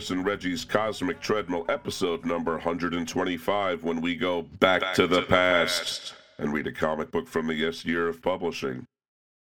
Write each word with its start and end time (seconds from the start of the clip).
Chris 0.00 0.10
and 0.10 0.24
Reggie's 0.24 0.64
Cosmic 0.64 1.20
Treadmill, 1.20 1.66
episode 1.68 2.24
number 2.24 2.52
125, 2.52 3.84
when 3.84 4.00
we 4.00 4.16
go 4.16 4.40
back, 4.40 4.80
back 4.80 4.94
to, 4.94 5.06
the, 5.06 5.20
to 5.20 5.26
past 5.26 5.78
the 5.78 5.84
past 5.84 6.14
and 6.38 6.54
read 6.54 6.66
a 6.66 6.72
comic 6.72 7.10
book 7.10 7.28
from 7.28 7.48
the 7.48 7.54
yes 7.54 7.84
year 7.84 8.08
of 8.08 8.22
publishing. 8.22 8.86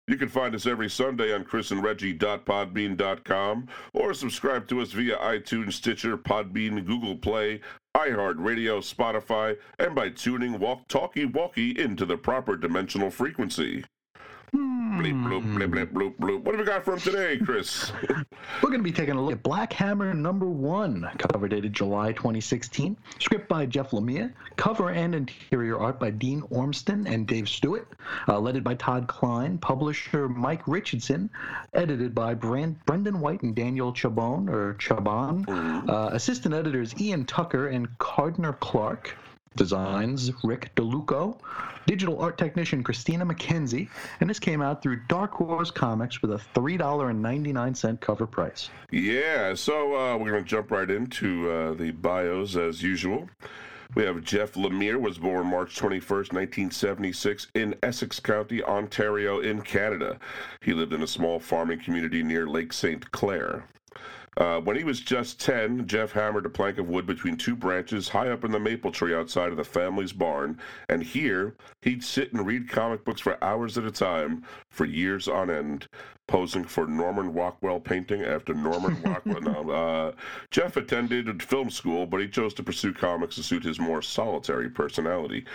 You 0.08 0.16
can 0.16 0.30
find 0.30 0.54
us 0.54 0.68
every 0.68 0.92
Sunday 0.92 1.34
on 1.34 1.44
chrisandreggie.podbean.com 1.44 3.68
or 3.96 4.14
subscribe 4.14 4.68
to 4.68 4.82
us 4.82 4.92
via 4.92 5.18
iTunes, 5.18 5.74
Stitcher, 5.74 6.20
Podbean, 6.20 6.86
Google 6.86 7.18
Play, 7.18 7.60
iHeartRadio, 7.98 8.78
Spotify, 8.78 9.58
and 9.80 9.96
by 9.96 10.10
tuning 10.10 10.60
walk 10.60 10.88
talkie 10.88 11.26
walkie 11.26 11.80
into 11.80 12.06
the 12.06 12.18
proper 12.18 12.56
dimensional 12.56 13.10
frequency. 13.10 13.86
Bleep, 14.54 15.24
bloop, 15.24 15.44
bleep, 15.56 15.70
bleep, 15.72 15.92
bloop, 15.92 16.16
bloop. 16.18 16.44
What 16.44 16.54
have 16.54 16.60
we 16.60 16.66
got 16.66 16.86
from 16.86 17.00
today, 17.00 17.40
Chris? 17.44 17.92
We're 18.62 18.70
going 18.70 18.78
to 18.78 18.84
be 18.84 18.92
taking 18.92 19.16
a 19.16 19.22
look 19.22 19.32
at 19.32 19.42
Black 19.42 19.74
Hammer 19.74 20.14
number 20.14 20.46
one, 20.46 21.10
cover 21.18 21.48
dated 21.48 21.74
July 21.74 22.12
2016. 22.12 22.96
Script 23.18 23.50
by 23.50 23.66
Jeff 23.66 23.90
Lemire. 23.90 24.32
Cover 24.56 24.92
and 24.92 25.16
interior 25.16 25.80
art 25.80 26.00
by 26.00 26.12
Dean 26.12 26.44
Ormston 26.52 27.08
and 27.08 27.26
Dave 27.26 27.50
Stewart. 27.50 27.88
Uh, 28.28 28.40
edited 28.44 28.64
by 28.64 28.76
Todd 28.76 29.08
Klein. 29.08 29.58
Publisher 29.58 30.30
Mike 30.30 30.68
Richardson. 30.68 31.32
Edited 31.74 32.14
by 32.14 32.36
Brand- 32.36 32.86
Brendan 32.86 33.20
Wright 33.20 33.42
and 33.42 33.56
Daniel 33.56 33.92
Chabon, 33.92 34.48
or 34.50 34.76
Chabon. 34.76 35.46
Mm-hmm. 35.46 35.90
Uh, 35.90 36.10
assistant 36.10 36.54
editors 36.54 36.94
Ian 37.02 37.26
Tucker 37.26 37.70
and 37.70 37.98
Cardner 37.98 38.54
Clark. 38.60 39.16
Designs 39.56 40.32
Rick 40.44 40.72
DeLucco, 40.76 41.38
digital 41.86 42.20
art 42.20 42.38
technician 42.38 42.84
Christina 42.84 43.26
McKenzie, 43.26 43.90
and 44.20 44.30
this 44.30 44.40
came 44.40 44.62
out 44.62 44.82
through 44.82 45.02
Dark 45.08 45.32
Horse 45.32 45.72
Comics 45.72 46.22
with 46.22 46.32
a 46.32 46.42
$3.99 46.56 48.00
cover 48.00 48.26
price. 48.26 48.70
Yeah, 48.92 49.54
so 49.54 49.96
uh, 49.96 50.18
we're 50.18 50.32
going 50.32 50.44
to 50.44 50.50
jump 50.50 50.72
right 50.72 50.90
into 50.90 51.50
uh, 51.50 51.74
the 51.74 51.92
bios 51.92 52.56
as 52.56 52.82
usual. 52.82 53.30
We 53.96 54.04
have 54.04 54.24
Jeff 54.24 54.54
Lemire 54.54 55.00
was 55.00 55.20
born 55.20 55.48
March 55.48 55.76
21st, 55.80 56.34
1976 56.34 57.48
in 57.54 57.76
Essex 57.84 58.20
County, 58.20 58.64
Ontario 58.64 59.40
in 59.40 59.62
Canada. 59.62 60.18
He 60.62 60.74
lived 60.74 60.94
in 60.94 61.04
a 61.04 61.08
small 61.08 61.40
farming 61.40 61.82
community 61.82 62.24
near 62.24 62.48
Lake 62.48 62.74
St. 62.74 63.12
Clair. 63.12 63.66
Uh, 64.38 64.60
when 64.60 64.76
he 64.76 64.84
was 64.84 65.00
just 65.00 65.40
10, 65.40 65.88
Jeff 65.88 66.12
hammered 66.12 66.46
a 66.46 66.50
plank 66.50 66.78
of 66.78 66.90
wood 66.90 67.06
between 67.06 67.38
two 67.38 67.56
branches 67.56 68.10
high 68.10 68.30
up 68.30 68.44
in 68.44 68.52
the 68.52 68.60
maple 68.60 68.92
tree 68.92 69.14
outside 69.14 69.50
of 69.50 69.58
the 69.58 69.64
family's 69.64 70.14
barn, 70.14 70.60
and 70.90 71.04
here 71.04 71.56
he'd 71.82 72.04
sit 72.04 72.34
and 72.34 72.46
read 72.46 72.70
comic 72.70 73.06
books 73.06 73.22
for 73.22 73.42
hours 73.44 73.78
at 73.78 73.86
a 73.86 73.92
time 73.92 74.44
for 74.70 74.86
years 74.86 75.28
on 75.28 75.50
end, 75.50 75.88
posing 76.28 76.64
for 76.64 76.88
Norman 76.88 77.34
Rockwell 77.34 77.80
painting 77.80 78.24
after 78.24 78.54
Norman 78.54 79.00
Rockwell. 79.04 79.42
no, 79.42 79.70
uh, 79.72 80.12
Jeff 80.50 80.78
attended 80.78 81.44
film 81.44 81.70
school, 81.70 82.06
but 82.06 82.22
he 82.22 82.28
chose 82.28 82.54
to 82.56 82.64
pursue 82.64 82.94
comics 82.94 83.36
to 83.36 83.44
suit 83.44 83.64
his 83.64 83.80
more 83.80 84.02
solitary 84.02 84.70
personality. 84.70 85.46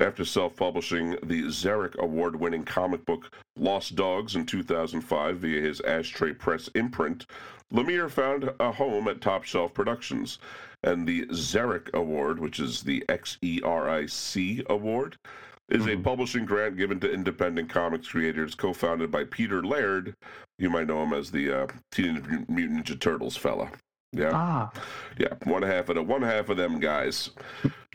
After 0.00 0.24
self 0.24 0.56
publishing 0.56 1.10
the 1.22 1.44
Xeric 1.44 1.96
Award 1.98 2.34
winning 2.34 2.64
comic 2.64 3.06
book 3.06 3.30
Lost 3.56 3.94
Dogs 3.94 4.34
in 4.34 4.44
2005 4.44 5.36
via 5.36 5.60
his 5.60 5.80
Ashtray 5.82 6.32
Press 6.32 6.68
imprint, 6.74 7.26
Lemire 7.72 8.10
found 8.10 8.50
a 8.60 8.72
home 8.72 9.08
at 9.08 9.20
Top 9.20 9.44
Shelf 9.44 9.74
Productions, 9.74 10.38
and 10.82 11.06
the 11.06 11.26
Xeric 11.26 11.92
Award, 11.94 12.38
which 12.38 12.60
is 12.60 12.82
the 12.82 13.04
X 13.08 13.38
E 13.42 13.60
R 13.64 13.88
I 13.88 14.06
C 14.06 14.62
Award, 14.68 15.16
is 15.70 15.84
mm-hmm. 15.84 16.00
a 16.00 16.02
publishing 16.02 16.44
grant 16.44 16.76
given 16.76 17.00
to 17.00 17.10
independent 17.10 17.70
comics 17.70 18.08
creators 18.08 18.54
co 18.54 18.72
founded 18.72 19.10
by 19.10 19.24
Peter 19.24 19.62
Laird. 19.62 20.14
You 20.58 20.70
might 20.70 20.86
know 20.86 21.02
him 21.02 21.12
as 21.12 21.30
the 21.30 21.62
uh, 21.62 21.66
Teenage 21.90 22.24
Mutant 22.48 22.84
Ninja 22.84 22.98
Turtles 23.00 23.36
fella. 23.36 23.70
Yeah. 24.12 24.30
Ah. 24.32 24.72
Yeah, 25.18 25.34
one 25.44 25.62
half 25.62 25.88
of 25.88 25.96
the 25.96 26.02
one 26.02 26.22
half 26.22 26.48
of 26.48 26.56
them 26.56 26.78
guys. 26.78 27.30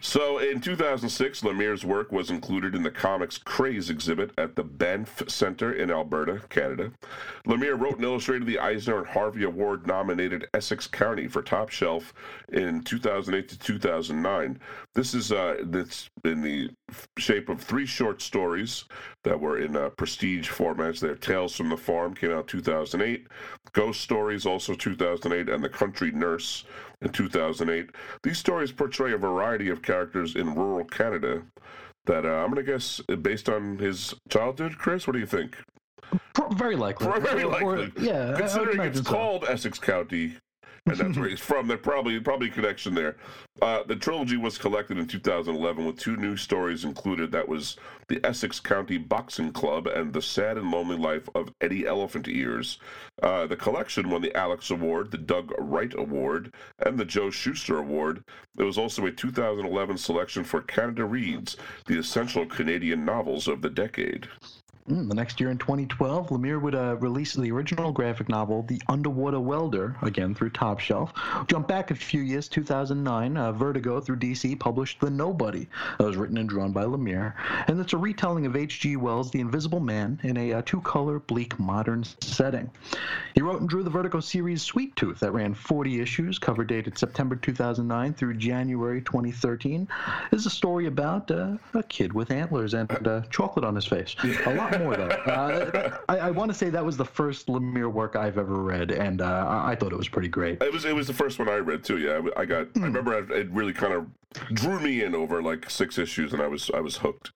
So 0.01 0.37
in 0.37 0.61
2006, 0.61 1.41
Lemire's 1.41 1.83
work 1.83 2.11
was 2.11 2.29
included 2.29 2.73
in 2.73 2.83
the 2.83 2.91
Comics 2.91 3.37
Craze 3.37 3.89
exhibit 3.89 4.31
at 4.37 4.55
the 4.55 4.63
Banff 4.63 5.21
Center 5.27 5.73
in 5.73 5.91
Alberta, 5.91 6.41
Canada. 6.49 6.91
Lemire 7.45 7.77
wrote 7.77 7.95
and 7.95 8.05
illustrated 8.05 8.47
the 8.47 8.59
Eisner 8.59 8.99
and 8.99 9.07
Harvey 9.07 9.43
Award 9.43 9.87
nominated 9.87 10.47
Essex 10.53 10.87
County 10.87 11.27
for 11.27 11.41
Top 11.41 11.69
Shelf 11.69 12.13
in 12.53 12.81
2008 12.83 13.49
to 13.49 13.59
2009. 13.59 14.59
This 14.95 15.13
is 15.13 15.33
uh, 15.33 15.57
in 16.23 16.41
the 16.41 16.69
shape 17.17 17.49
of 17.49 17.61
three 17.61 17.85
short 17.85 18.21
stories 18.21 18.85
that 19.23 19.39
were 19.39 19.59
in 19.59 19.75
uh, 19.75 19.89
prestige 19.89 20.49
formats. 20.49 21.01
Their 21.01 21.16
Tales 21.16 21.55
from 21.55 21.69
the 21.69 21.77
Farm 21.77 22.16
came 22.16 22.31
out 22.31 22.47
2008, 22.47 23.27
Ghost 23.73 24.01
Stories 24.01 24.45
also 24.45 24.73
2008, 24.75 25.53
and 25.53 25.63
The 25.63 25.69
Country 25.69 26.11
Nurse 26.11 26.63
in 27.01 27.09
2008. 27.09 27.89
These 28.23 28.37
stories 28.37 28.71
portray 28.71 29.13
a 29.13 29.17
variety 29.17 29.69
of 29.69 29.81
characters 29.81 30.35
in 30.35 30.53
rural 30.53 30.85
Canada 30.85 31.43
that 32.05 32.25
uh, 32.25 32.29
I'm 32.29 32.51
going 32.51 32.63
to 32.65 32.71
guess 32.71 32.99
based 33.21 33.49
on 33.49 33.77
his 33.77 34.13
childhood. 34.29 34.77
Chris, 34.77 35.07
what 35.07 35.13
do 35.13 35.19
you 35.19 35.25
think? 35.25 35.57
Very 36.53 36.75
likely. 36.75 37.07
Very 37.19 37.45
likely. 37.45 37.85
Or, 37.85 37.91
yeah. 37.99 38.35
Considering 38.37 38.81
it's 38.81 38.99
so. 38.99 39.03
called 39.03 39.45
Essex 39.47 39.77
County, 39.77 40.35
and 40.89 41.00
that's 41.00 41.17
where 41.17 41.29
he's 41.29 41.39
from. 41.39 41.67
There 41.67 41.77
probably 41.77 42.19
probably 42.19 42.50
connection 42.50 42.94
there. 42.94 43.16
Uh, 43.61 43.83
the 43.83 43.95
trilogy 43.95 44.38
was 44.38 44.57
collected 44.57 44.97
in 44.97 45.05
2011 45.05 45.85
with 45.85 45.97
two 45.97 46.16
new 46.16 46.38
stories 46.38 46.85
included. 46.85 47.31
That 47.31 47.47
was 47.47 47.77
the 48.07 48.19
Essex 48.25 48.59
County 48.59 48.97
Boxing 48.97 49.51
Club 49.51 49.88
and 49.88 50.13
the 50.13 50.22
Sad 50.22 50.57
and 50.57 50.72
Lonely 50.72 50.97
Life 50.97 51.28
of 51.35 51.53
Eddie 51.61 51.85
Elephant 51.85 52.28
Ears. 52.28 52.79
Uh, 53.22 53.45
the 53.47 53.55
collection 53.55 54.09
won 54.09 54.22
the 54.22 54.35
Alex 54.35 54.72
Award, 54.72 55.11
the 55.11 55.17
Doug 55.17 55.53
Wright 55.57 55.94
Award, 55.97 56.53
and 56.79 56.97
the 56.97 57.05
Joe 57.05 57.29
Shuster 57.29 57.78
Award. 57.78 58.23
It 58.57 58.63
was 58.63 58.78
also 58.78 59.05
a 59.05 59.11
2011 59.11 59.97
selection 59.97 60.44
for 60.44 60.61
Canada 60.61 61.05
Reads, 61.05 61.57
the 61.85 61.99
essential 61.99 62.45
Canadian 62.45 63.05
novels 63.05 63.47
of 63.47 63.61
the 63.61 63.69
decade. 63.69 64.28
Mm, 64.89 65.07
the 65.07 65.13
next 65.13 65.39
year 65.39 65.51
in 65.51 65.59
2012, 65.59 66.29
Lemire 66.29 66.59
would 66.59 66.73
uh, 66.73 66.95
release 66.95 67.35
the 67.35 67.51
original 67.51 67.91
graphic 67.91 68.27
novel, 68.27 68.63
The 68.63 68.81
Underwater 68.88 69.39
Welder, 69.39 69.95
again 70.01 70.33
through 70.33 70.50
Top 70.50 70.79
Shelf. 70.79 71.13
Jump 71.45 71.67
back 71.67 71.91
a 71.91 71.95
few 71.95 72.22
years, 72.22 72.47
2009, 72.47 73.38
uh, 73.38 73.51
Vertigo 73.51 73.99
through 73.99 74.16
DC 74.16 74.59
published 74.59 74.99
The 74.99 75.11
Nobody. 75.11 75.67
That 75.99 76.07
was 76.07 76.17
written 76.17 76.39
and 76.39 76.49
drawn 76.49 76.72
by 76.72 76.85
Lemire. 76.85 77.33
And 77.67 77.79
it's 77.79 77.94
a 77.94 77.97
retelling 77.97 78.47
of 78.47 78.55
H.G. 78.55 78.96
Wells' 78.96 79.29
The 79.29 79.41
Invisible 79.41 79.79
Man 79.79 80.19
in 80.23 80.37
a 80.37 80.53
uh, 80.53 80.61
two 80.66 80.81
color, 80.81 81.19
bleak, 81.19 81.59
modern 81.59 82.03
setting. 82.22 82.72
He 83.35 83.43
wrote 83.43 83.59
and 83.59 83.69
drew 83.69 83.84
the 83.84 83.91
Vertigo 83.91 84.19
series 84.19 84.64
Sweet 84.64 84.96
Tooth 84.96 85.19
that 85.19 85.34
ran 85.34 85.53
40 85.53 86.02
issues, 86.02 86.40
cover 86.40 86.64
dated 86.64 86.97
September 86.97 87.35
2009 87.35 88.16
through 88.16 88.34
January 88.37 89.02
2013. 89.02 89.87
This 90.31 90.40
is 90.40 90.47
a 90.47 90.49
story 90.49 90.87
about 90.87 91.29
uh, 91.29 91.58
a 91.75 91.84
kid 91.84 92.11
with 92.11 92.31
antlers 92.31 92.73
and 92.73 92.91
uh, 93.08 93.22
chocolate 93.29 93.66
on 93.66 93.75
his 93.75 93.85
face. 93.85 94.16
A 94.47 94.55
lot 94.55 94.78
more 94.79 94.96
though. 94.96 95.08
Uh, 95.08 95.97
I, 96.09 96.17
I 96.17 96.31
want 96.31 96.49
to 96.49 96.58
say 96.58 96.70
that 96.70 96.84
was 96.84 96.97
the 96.97 97.05
first 97.05 97.47
Lemire 97.47 97.91
work 97.91 98.16
I've 98.16 98.37
ever 98.37 98.55
read, 98.55 98.91
and 98.91 99.22
uh, 99.22 99.46
I 99.47 99.76
thought 99.76 99.91
it 99.91 99.97
was 99.97 100.09
pretty 100.09 100.28
great. 100.28 100.61
It 100.61 100.73
was 100.73 100.85
it 100.85 100.96
was 100.96 101.08
the 101.08 101.14
first 101.14 101.40
one 101.40 101.49
I 101.49 101.58
read 101.58 101.84
too. 101.84 101.97
Yeah, 101.97 102.22
I 102.35 102.46
got. 102.46 102.67
Mm. 102.67 102.78
I 102.78 102.79
hmm. 102.79 102.84
remember 102.85 103.34
it 103.34 103.49
really 103.52 103.73
kind 103.73 103.93
of 103.93 104.08
drew 104.53 104.79
me 104.79 105.03
in 105.03 105.16
over 105.16 105.41
like 105.41 105.70
six 105.70 105.97
issues, 105.97 106.34
and 106.34 106.41
I 106.41 106.47
was 106.47 106.72
I 106.73 106.79
was 106.79 106.97
hooked. 106.97 107.31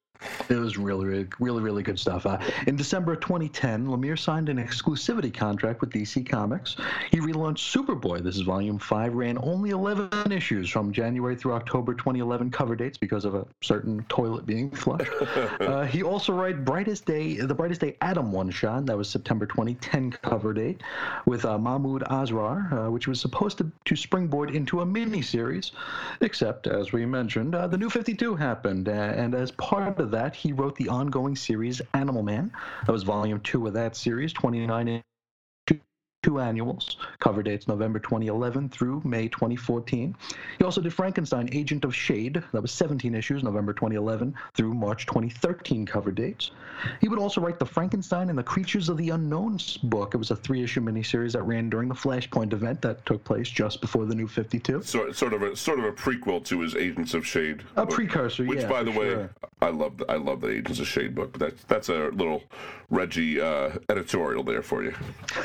It 0.49 0.55
was 0.55 0.77
really, 0.77 1.05
really, 1.05 1.27
really, 1.39 1.61
really 1.61 1.83
good 1.83 1.99
stuff. 1.99 2.25
Uh, 2.25 2.37
in 2.67 2.75
December 2.75 3.15
2010, 3.15 3.87
Lemire 3.87 4.17
signed 4.17 4.49
an 4.49 4.57
exclusivity 4.57 5.33
contract 5.33 5.81
with 5.81 5.89
DC 5.89 6.27
Comics. 6.27 6.75
He 7.11 7.19
relaunched 7.19 7.73
Superboy. 7.73 8.23
This 8.23 8.35
is 8.35 8.41
Volume 8.41 8.77
5, 8.77 9.13
ran 9.15 9.37
only 9.41 9.71
11 9.71 10.31
issues 10.31 10.69
from 10.69 10.91
January 10.91 11.35
through 11.35 11.53
October 11.53 11.93
2011 11.93 12.51
cover 12.51 12.75
dates 12.75 12.97
because 12.97 13.25
of 13.25 13.35
a 13.35 13.45
certain 13.61 14.05
toilet 14.09 14.45
being 14.45 14.69
flushed. 14.71 15.11
uh, 15.59 15.85
he 15.85 16.03
also 16.03 16.33
wrote 16.33 16.63
Brightest 16.63 17.05
Day, 17.05 17.37
the 17.37 17.55
Brightest 17.55 17.81
Day 17.81 17.95
Atom 18.01 18.31
one 18.31 18.51
shot. 18.51 18.85
That 18.85 18.97
was 18.97 19.09
September 19.09 19.45
2010 19.45 20.11
cover 20.11 20.53
date 20.53 20.81
with 21.25 21.45
uh, 21.45 21.57
Mahmoud 21.57 22.03
Asrar, 22.03 22.71
uh, 22.87 22.91
which 22.91 23.07
was 23.07 23.19
supposed 23.19 23.57
to, 23.59 23.71
to 23.85 23.95
springboard 23.95 24.51
into 24.51 24.81
a 24.81 24.85
mini 24.85 25.21
series, 25.21 25.71
except, 26.21 26.67
as 26.67 26.91
we 26.91 27.05
mentioned, 27.05 27.55
uh, 27.55 27.67
the 27.67 27.77
New 27.77 27.89
52 27.89 28.35
happened. 28.35 28.87
and 28.87 29.33
as 29.33 29.51
part 29.51 29.99
of 29.99 30.12
that, 30.13 30.35
he 30.35 30.53
wrote 30.53 30.75
the 30.75 30.89
ongoing 30.89 31.35
series 31.35 31.81
Animal 31.93 32.23
Man. 32.23 32.51
That 32.85 32.91
was 32.91 33.03
volume 33.03 33.41
two 33.41 33.67
of 33.67 33.73
that 33.73 33.95
series, 33.95 34.33
29 34.33 35.03
two 36.23 36.39
annuals. 36.39 36.97
Cover 37.19 37.43
dates 37.43 37.67
November 37.67 37.99
2011 37.99 38.69
through 38.69 39.01
May 39.03 39.27
2014. 39.27 40.15
He 40.57 40.63
also 40.63 40.81
did 40.81 40.93
Frankenstein, 40.93 41.49
Agent 41.51 41.85
of 41.85 41.93
Shade. 41.93 42.41
That 42.53 42.61
was 42.61 42.71
17 42.71 43.13
issues, 43.13 43.43
November 43.43 43.73
2011 43.73 44.33
through 44.55 44.73
March 44.73 45.05
2013 45.05 45.85
cover 45.85 46.11
dates. 46.11 46.51
He 47.01 47.09
would 47.09 47.19
also 47.19 47.41
write 47.41 47.59
the 47.59 47.65
Frankenstein 47.65 48.29
and 48.29 48.37
the 48.37 48.43
Creatures 48.43 48.89
of 48.89 48.97
the 48.97 49.09
Unknown 49.09 49.59
book. 49.83 50.15
It 50.15 50.17
was 50.17 50.31
a 50.31 50.35
three-issue 50.35 50.81
miniseries 50.81 51.33
that 51.33 51.43
ran 51.43 51.69
during 51.69 51.89
the 51.89 51.95
Flashpoint 51.95 52.53
event 52.53 52.81
that 52.81 53.05
took 53.05 53.23
place 53.23 53.49
just 53.49 53.81
before 53.81 54.05
the 54.05 54.15
New 54.15 54.27
52. 54.27 54.81
So, 54.83 55.11
sort 55.11 55.33
of 55.33 55.43
a 55.43 55.55
sort 55.55 55.79
of 55.79 55.85
a 55.85 55.91
prequel 55.91 56.43
to 56.45 56.61
his 56.61 56.75
Agents 56.75 57.13
of 57.13 57.27
Shade. 57.27 57.63
A 57.75 57.85
book, 57.85 57.95
precursor, 57.95 58.45
which, 58.45 58.59
yeah, 58.59 58.63
Which 58.63 58.71
by 58.71 58.83
the 58.83 58.91
way, 58.91 59.09
sure. 59.09 59.29
I 59.61 59.69
love. 59.69 59.97
The, 59.97 60.11
I 60.11 60.15
love 60.15 60.41
the 60.41 60.49
Agents 60.49 60.79
of 60.79 60.87
Shade 60.87 61.13
book. 61.13 61.33
But 61.33 61.41
that's 61.41 61.63
that's 61.65 61.89
a 61.89 62.09
little 62.09 62.43
Reggie 62.89 63.39
uh, 63.41 63.71
editorial 63.89 64.43
there 64.43 64.61
for 64.61 64.83
you. 64.83 64.93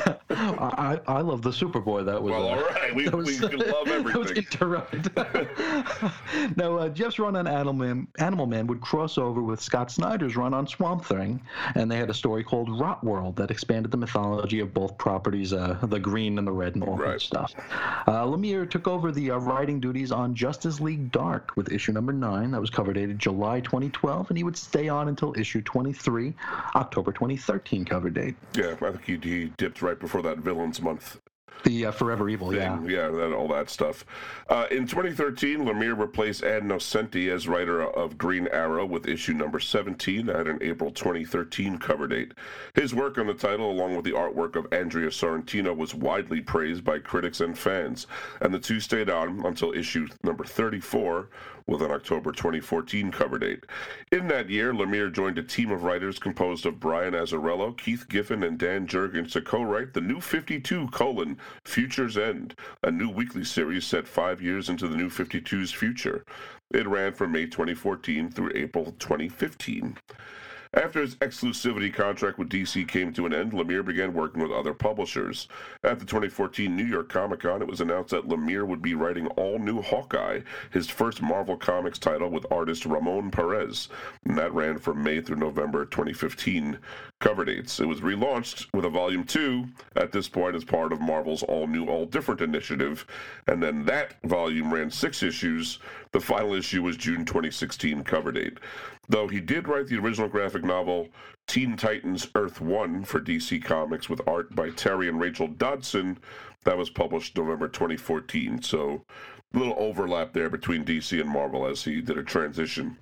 I, 0.77 0.99
I 1.07 1.21
love 1.21 1.41
the 1.41 1.49
Superboy. 1.51 2.05
That 2.05 2.21
was 2.21 2.31
well, 2.31 2.47
uh, 2.47 2.55
all 2.55 2.63
right. 2.63 2.93
We, 2.95 3.07
was, 3.09 3.39
we 3.41 3.47
love 3.47 3.59
that 3.87 4.03
was 4.03 4.31
everything. 4.31 4.37
interrupted. 4.37 5.11
now, 6.57 6.77
uh, 6.77 6.89
Jeff's 6.89 7.19
run 7.19 7.35
on 7.35 7.47
Animal 7.47 7.73
Man, 7.73 8.07
Animal 8.19 8.45
Man 8.45 8.67
would 8.67 8.81
cross 8.81 9.17
over 9.17 9.41
with 9.41 9.61
Scott 9.61 9.91
Snyder's 9.91 10.35
run 10.35 10.53
on 10.53 10.67
Swamp 10.67 11.05
Thing, 11.05 11.41
and 11.75 11.89
they 11.91 11.97
had 11.97 12.09
a 12.09 12.13
story 12.13 12.43
called 12.43 12.79
Rot 12.79 13.03
World 13.03 13.35
that 13.37 13.51
expanded 13.51 13.91
the 13.91 13.97
mythology 13.97 14.59
of 14.59 14.73
both 14.73 14.97
properties, 14.97 15.53
uh, 15.53 15.77
the 15.83 15.99
green 15.99 16.37
and 16.37 16.47
the 16.47 16.51
red 16.51 16.75
and 16.75 16.83
all 16.83 16.97
Right. 16.97 17.13
that 17.13 17.21
stuff. 17.21 17.53
Uh, 18.07 18.23
Lemire 18.25 18.69
took 18.69 18.87
over 18.87 19.11
the 19.11 19.31
uh, 19.31 19.37
writing 19.37 19.79
duties 19.79 20.11
on 20.11 20.35
Justice 20.35 20.79
League 20.79 21.11
Dark 21.11 21.55
with 21.55 21.71
issue 21.71 21.91
number 21.91 22.11
nine. 22.13 22.51
That 22.51 22.61
was 22.61 22.69
cover 22.69 22.93
dated 22.93 23.19
July 23.19 23.59
2012, 23.61 24.29
and 24.29 24.37
he 24.37 24.43
would 24.43 24.57
stay 24.57 24.89
on 24.89 25.07
until 25.07 25.33
issue 25.37 25.61
23, 25.61 26.33
October 26.75 27.11
2013 27.11 27.85
cover 27.85 28.09
date. 28.09 28.35
Yeah, 28.55 28.75
I 28.81 28.91
think 28.91 29.05
he, 29.05 29.17
he 29.29 29.45
dipped 29.57 29.81
right 29.81 29.99
before 29.99 30.21
that 30.23 30.37
Villains 30.59 30.81
Month 30.81 31.21
The 31.63 31.85
uh, 31.85 31.91
Forever 31.91 32.27
Evil, 32.27 32.53
yeah. 32.53 32.77
thing. 32.77 32.89
Yeah, 32.89 33.07
that, 33.07 33.31
all 33.31 33.47
that 33.47 33.69
stuff. 33.69 34.05
Uh, 34.49 34.65
in 34.69 34.85
2013, 34.85 35.59
Lemire 35.59 35.97
replaced 35.97 36.43
Ed 36.43 36.63
Nocenti 36.63 37.29
as 37.33 37.47
writer 37.47 37.81
of 37.81 38.17
Green 38.17 38.49
Arrow 38.51 38.85
with 38.85 39.07
issue 39.07 39.31
number 39.31 39.61
17 39.61 40.27
at 40.27 40.47
an 40.47 40.57
April 40.59 40.91
2013 40.91 41.77
cover 41.77 42.07
date. 42.07 42.33
His 42.75 42.93
work 42.93 43.17
on 43.17 43.27
the 43.27 43.33
title, 43.33 43.71
along 43.71 43.95
with 43.95 44.03
the 44.03 44.11
artwork 44.11 44.57
of 44.57 44.67
Andrea 44.73 45.07
Sorrentino, 45.07 45.73
was 45.73 45.95
widely 45.95 46.41
praised 46.41 46.83
by 46.83 46.99
critics 46.99 47.39
and 47.39 47.57
fans, 47.57 48.05
and 48.41 48.53
the 48.53 48.59
two 48.59 48.81
stayed 48.81 49.09
on 49.09 49.45
until 49.45 49.71
issue 49.71 50.09
number 50.23 50.43
34 50.43 51.29
with 51.67 51.81
an 51.81 51.91
October 51.91 52.31
2014 52.31 53.11
cover 53.11 53.39
date. 53.39 53.65
In 54.11 54.27
that 54.27 54.49
year, 54.49 54.73
Lemire 54.73 55.11
joined 55.11 55.37
a 55.37 55.43
team 55.43 55.71
of 55.71 55.83
writers 55.83 56.19
composed 56.19 56.65
of 56.65 56.79
Brian 56.79 57.13
Azzarello, 57.13 57.77
Keith 57.77 58.07
Giffen, 58.09 58.43
and 58.43 58.57
Dan 58.57 58.87
Jurgens 58.87 59.31
to 59.33 59.41
co-write 59.41 59.93
the 59.93 60.01
New 60.01 60.21
52: 60.21 60.87
colon, 60.89 61.37
Future's 61.65 62.17
End, 62.17 62.55
a 62.83 62.91
new 62.91 63.09
weekly 63.09 63.43
series 63.43 63.85
set 63.85 64.07
five 64.07 64.41
years 64.41 64.69
into 64.69 64.87
the 64.87 64.97
New 64.97 65.09
52's 65.09 65.71
future. 65.71 66.25
It 66.71 66.87
ran 66.87 67.13
from 67.13 67.31
May 67.31 67.45
2014 67.45 68.31
through 68.31 68.51
April 68.55 68.95
2015. 68.99 69.97
After 70.71 71.01
his 71.01 71.15
exclusivity 71.15 71.91
contract 71.91 72.37
with 72.37 72.49
DC 72.49 72.87
came 72.87 73.11
to 73.13 73.25
an 73.25 73.33
end, 73.33 73.53
Lemire 73.53 73.83
began 73.83 74.13
working 74.13 74.39
with 74.39 74.51
other 74.51 74.75
publishers. 74.75 75.47
At 75.81 75.97
the 75.97 76.05
2014 76.05 76.75
New 76.75 76.83
York 76.83 77.07
Comic 77.07 77.39
Con, 77.39 77.61
it 77.61 77.67
was 77.69 77.79
announced 77.79 78.09
that 78.09 78.27
Lemire 78.27 78.67
would 78.67 78.81
be 78.81 78.95
writing 78.95 79.27
all 79.37 79.57
new 79.59 79.81
Hawkeye, 79.81 80.41
his 80.71 80.89
first 80.89 81.21
Marvel 81.21 81.55
Comics 81.55 81.97
title 81.97 82.29
with 82.29 82.45
artist 82.51 82.85
Ramon 82.85 83.31
Perez, 83.31 83.87
and 84.25 84.37
that 84.37 84.53
ran 84.53 84.77
from 84.77 85.01
May 85.01 85.21
through 85.21 85.37
November 85.37 85.85
2015 85.85 86.77
cover 87.21 87.45
dates. 87.45 87.79
It 87.79 87.85
was 87.85 88.01
relaunched 88.01 88.67
with 88.73 88.83
a 88.83 88.89
volume 88.89 89.23
two 89.23 89.67
at 89.95 90.11
this 90.11 90.27
point 90.27 90.57
as 90.57 90.65
part 90.65 90.91
of 90.91 90.99
Marvel's 90.99 91.43
All 91.43 91.65
New, 91.65 91.85
All 91.85 92.05
Different 92.05 92.41
initiative, 92.41 93.07
and 93.47 93.63
then 93.63 93.85
that 93.85 94.21
volume 94.25 94.73
ran 94.73 94.91
six 94.91 95.23
issues. 95.23 95.79
The 96.11 96.19
final 96.19 96.55
issue 96.55 96.83
was 96.83 96.97
June 96.97 97.23
2016 97.23 98.03
cover 98.03 98.33
date. 98.33 98.57
Though 99.07 99.27
he 99.27 99.39
did 99.39 99.67
write 99.67 99.87
the 99.87 99.97
original 99.97 100.27
graphic 100.27 100.63
novel 100.63 101.07
Teen 101.49 101.75
Titans 101.75 102.27
Earth 102.35 102.61
1 102.61 103.03
for 103.05 103.19
DC 103.19 103.63
Comics 103.63 104.07
with 104.07 104.21
art 104.27 104.55
by 104.55 104.69
Terry 104.69 105.09
and 105.09 105.19
Rachel 105.19 105.47
Dodson, 105.47 106.19
that 106.63 106.77
was 106.77 106.91
published 106.91 107.35
November 107.35 107.67
2014. 107.67 108.61
So 108.61 109.03
a 109.55 109.57
little 109.57 109.73
overlap 109.79 110.31
there 110.31 110.47
between 110.51 110.85
DC 110.85 111.19
and 111.19 111.27
Marvel 111.27 111.65
as 111.65 111.83
he 111.83 112.01
did 112.01 112.19
a 112.19 112.23
transition. 112.23 112.97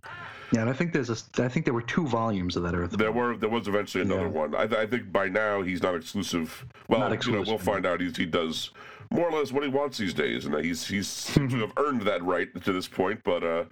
Yeah, 0.54 0.62
and 0.62 0.70
I 0.70 0.74
think 0.74 0.94
there's 0.94 1.10
a, 1.10 1.44
I 1.44 1.50
think 1.50 1.66
there 1.66 1.74
were 1.74 1.82
two 1.82 2.08
volumes 2.08 2.56
of 2.56 2.64
that 2.64 2.74
Earth. 2.74 2.92
There 2.92 3.12
were 3.12 3.36
there 3.36 3.50
was 3.50 3.68
eventually 3.68 4.06
another 4.06 4.22
Yeah. 4.28 4.28
one. 4.28 4.56
I, 4.56 4.62
I 4.64 4.86
think 4.86 5.12
by 5.12 5.28
now 5.28 5.62
he's 5.62 5.84
not 5.84 5.96
exclusive. 5.96 6.66
Well, 6.88 7.02
Not 7.02 7.26
you 7.26 7.34
know, 7.34 7.42
we'll 7.46 7.58
find 7.58 7.86
out. 7.86 8.00
He's, 8.00 8.16
he 8.16 8.26
does 8.26 8.72
more 9.12 9.30
or 9.30 9.38
less 9.38 9.52
what 9.52 9.64
he 9.64 9.70
wants 9.70 9.98
these 9.98 10.14
days, 10.14 10.46
and 10.46 10.56
he's 10.64 10.88
he's 10.88 11.10
seems 11.10 11.52
to 11.54 11.60
have 11.60 11.74
earned 11.76 12.04
that 12.04 12.24
right 12.24 12.48
to 12.64 12.72
this 12.72 12.88
point. 12.88 13.26
But 13.26 13.44
uh, 13.44 13.66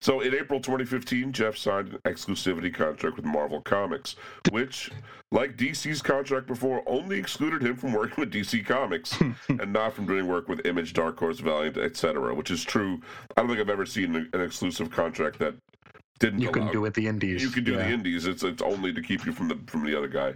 so 0.00 0.20
in 0.20 0.34
April 0.34 0.60
2015, 0.60 1.32
Jeff 1.32 1.56
signed 1.56 1.88
an 1.88 1.98
exclusivity 2.12 2.72
contract 2.72 3.16
with 3.16 3.24
Marvel 3.24 3.60
Comics, 3.60 4.16
which, 4.50 4.90
like 5.32 5.56
DC's 5.56 6.00
contract 6.00 6.46
before, 6.46 6.82
only 6.86 7.18
excluded 7.18 7.62
him 7.62 7.76
from 7.76 7.92
working 7.92 8.16
with 8.18 8.32
DC 8.32 8.64
Comics 8.64 9.18
and 9.48 9.72
not 9.72 9.94
from 9.94 10.06
doing 10.06 10.28
work 10.28 10.48
with 10.48 10.64
Image, 10.66 10.92
Dark 10.92 11.18
Horse, 11.18 11.40
Valiant, 11.40 11.76
etc. 11.76 12.34
Which 12.34 12.50
is 12.50 12.62
true. 12.62 13.00
I 13.36 13.40
don't 13.40 13.48
think 13.48 13.60
I've 13.60 13.70
ever 13.70 13.86
seen 13.86 14.14
an 14.14 14.28
an 14.32 14.40
exclusive 14.40 14.90
contract 14.90 15.38
that 15.40 15.54
didn't 16.18 16.40
You 16.40 16.46
allow 16.48 16.52
couldn't 16.52 16.72
do 16.72 16.84
it 16.84 16.94
the 16.94 17.06
Indies. 17.06 17.42
you 17.42 17.50
can 17.50 17.64
do 17.64 17.72
yeah. 17.72 17.78
the 17.78 17.88
indies. 17.88 18.26
It's 18.26 18.42
it's 18.42 18.62
only 18.62 18.92
to 18.92 19.02
keep 19.02 19.24
you 19.26 19.32
from 19.32 19.48
the 19.48 19.58
from 19.66 19.84
the 19.84 19.96
other 19.96 20.08
guy. 20.08 20.34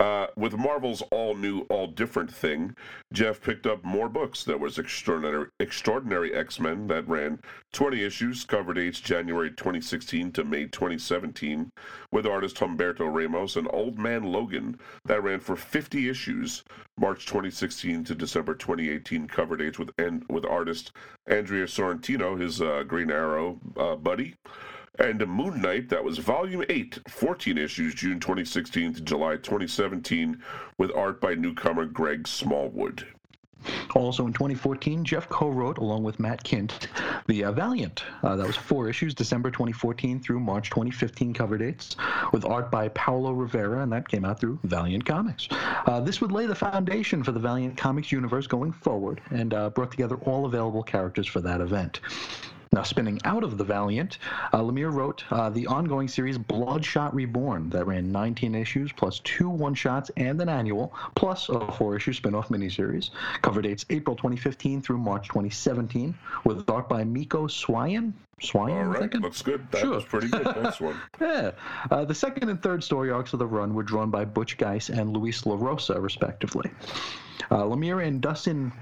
Uh, 0.00 0.28
with 0.34 0.54
Marvel's 0.54 1.02
all 1.10 1.34
new, 1.34 1.60
all 1.68 1.86
different 1.86 2.32
thing, 2.32 2.74
Jeff 3.12 3.38
picked 3.42 3.66
up 3.66 3.84
more 3.84 4.08
books. 4.08 4.44
There 4.44 4.56
was 4.56 4.78
extraordinary 4.78 5.48
extraordinary 5.60 6.34
X 6.34 6.58
Men 6.58 6.86
that 6.86 7.06
ran 7.06 7.38
20 7.72 8.02
issues, 8.02 8.44
cover 8.44 8.72
dates 8.72 8.98
January 8.98 9.50
2016 9.50 10.32
to 10.32 10.44
May 10.44 10.64
2017, 10.64 11.70
with 12.12 12.24
artist 12.24 12.56
Humberto 12.56 13.14
Ramos 13.14 13.56
and 13.56 13.68
Old 13.74 13.98
Man 13.98 14.22
Logan 14.22 14.78
that 15.04 15.22
ran 15.22 15.38
for 15.38 15.54
50 15.54 16.08
issues, 16.08 16.64
March 16.98 17.26
2016 17.26 18.04
to 18.04 18.14
December 18.14 18.54
2018, 18.54 19.28
cover 19.28 19.56
dates 19.56 19.78
with 19.78 19.90
and 19.98 20.24
with 20.30 20.46
artist 20.46 20.92
Andrea 21.26 21.66
Sorrentino, 21.66 22.40
his 22.40 22.62
uh, 22.62 22.84
Green 22.84 23.10
Arrow 23.10 23.60
uh, 23.76 23.96
buddy. 23.96 24.34
And 24.98 25.26
Moon 25.26 25.62
Knight, 25.62 25.88
that 25.88 26.04
was 26.04 26.18
volume 26.18 26.64
8, 26.68 26.98
14 27.08 27.56
issues, 27.56 27.94
June 27.94 28.20
2016 28.20 28.94
to 28.94 29.00
July 29.00 29.36
2017, 29.36 30.42
with 30.78 30.94
art 30.94 31.20
by 31.20 31.34
newcomer 31.34 31.86
Greg 31.86 32.26
Smallwood. 32.26 33.06
Also 33.94 34.26
in 34.26 34.32
2014, 34.32 35.04
Jeff 35.04 35.28
co-wrote 35.28 35.78
along 35.78 36.02
with 36.02 36.18
Matt 36.18 36.42
Kindt 36.42 36.88
the 37.26 37.44
uh, 37.44 37.52
Valiant. 37.52 38.02
Uh, 38.22 38.36
that 38.36 38.46
was 38.46 38.56
four 38.56 38.88
issues, 38.88 39.14
December 39.14 39.50
2014 39.50 40.20
through 40.20 40.40
March 40.40 40.70
2015 40.70 41.32
cover 41.32 41.58
dates, 41.58 41.96
with 42.32 42.44
art 42.44 42.70
by 42.70 42.88
Paolo 42.88 43.32
Rivera, 43.32 43.82
and 43.82 43.92
that 43.92 44.08
came 44.08 44.24
out 44.24 44.40
through 44.40 44.58
Valiant 44.64 45.04
Comics. 45.04 45.48
Uh, 45.50 46.00
this 46.00 46.20
would 46.20 46.32
lay 46.32 46.46
the 46.46 46.54
foundation 46.54 47.22
for 47.22 47.32
the 47.32 47.40
Valiant 47.40 47.76
Comics 47.76 48.10
universe 48.10 48.46
going 48.46 48.72
forward, 48.72 49.20
and 49.30 49.54
uh, 49.54 49.70
brought 49.70 49.90
together 49.90 50.16
all 50.24 50.46
available 50.46 50.82
characters 50.82 51.26
for 51.26 51.40
that 51.40 51.60
event. 51.60 52.00
Now, 52.72 52.84
spinning 52.84 53.18
out 53.24 53.42
of 53.42 53.58
the 53.58 53.64
Valiant, 53.64 54.18
uh, 54.52 54.58
Lemire 54.60 54.92
wrote 54.92 55.24
uh, 55.32 55.50
the 55.50 55.66
ongoing 55.66 56.06
series 56.06 56.38
Bloodshot 56.38 57.12
Reborn 57.12 57.68
that 57.70 57.84
ran 57.84 58.12
19 58.12 58.54
issues, 58.54 58.92
plus 58.92 59.18
two 59.24 59.50
one 59.50 59.74
shots 59.74 60.08
and 60.16 60.40
an 60.40 60.48
annual, 60.48 60.94
plus 61.16 61.48
a 61.48 61.72
four 61.72 61.96
issue 61.96 62.12
spin 62.12 62.32
off 62.32 62.48
miniseries. 62.48 63.10
Cover 63.42 63.60
dates 63.60 63.84
April 63.90 64.14
2015 64.14 64.82
through 64.82 64.98
March 64.98 65.26
2017, 65.26 66.14
with 66.44 66.70
art 66.70 66.88
by 66.88 67.02
Mico 67.02 67.48
Suayan. 67.48 68.12
Suayan, 68.40 68.94
All 68.94 69.00
thinking? 69.00 69.20
looks 69.20 69.42
good. 69.42 69.66
That 69.72 69.80
Sure. 69.80 69.90
was 69.96 70.04
pretty 70.04 70.28
good. 70.28 70.44
Nice 70.44 70.80
one. 70.80 70.94
Yeah. 71.20 71.50
Uh, 71.90 72.04
the 72.04 72.14
second 72.14 72.50
and 72.50 72.62
third 72.62 72.84
story 72.84 73.10
arcs 73.10 73.32
of 73.32 73.40
the 73.40 73.46
run 73.48 73.74
were 73.74 73.82
drawn 73.82 74.10
by 74.12 74.24
Butch 74.24 74.56
Guice 74.58 74.90
and 74.90 75.12
Lewis 75.16 75.42
LaRosa, 75.42 76.00
respectively. 76.00 76.70
Uh, 77.50 77.64
Lemire 77.64 78.06
and 78.06 78.20
Dustin 78.20 78.72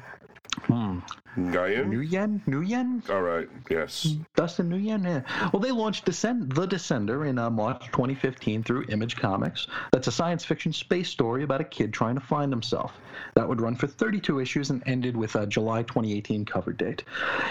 hmm, 0.66 0.98
Nguyen? 1.36 1.90
Nguyen? 1.90 2.40
Nguyen? 2.46 3.10
All 3.10 3.22
right, 3.22 3.48
yes. 3.70 4.16
Dustin 4.34 4.70
Nguyen, 4.70 5.04
yeah. 5.04 5.50
Well, 5.52 5.60
they 5.60 5.70
launched 5.70 6.04
Descend- 6.04 6.52
The 6.52 6.66
Descender 6.66 7.28
in 7.28 7.38
uh, 7.38 7.50
March 7.50 7.86
2015 7.86 8.62
through 8.62 8.86
Image 8.88 9.16
Comics. 9.16 9.66
That's 9.92 10.08
a 10.08 10.12
science 10.12 10.44
fiction 10.44 10.72
space 10.72 11.08
story 11.08 11.44
about 11.44 11.60
a 11.60 11.64
kid 11.64 11.92
trying 11.92 12.16
to 12.16 12.20
find 12.20 12.52
himself. 12.52 12.92
That 13.34 13.48
would 13.48 13.60
run 13.60 13.76
for 13.76 13.86
32 13.86 14.40
issues 14.40 14.70
and 14.70 14.82
ended 14.86 15.16
with 15.16 15.36
a 15.36 15.46
July 15.46 15.82
2018 15.84 16.44
cover 16.44 16.72
date. 16.72 17.04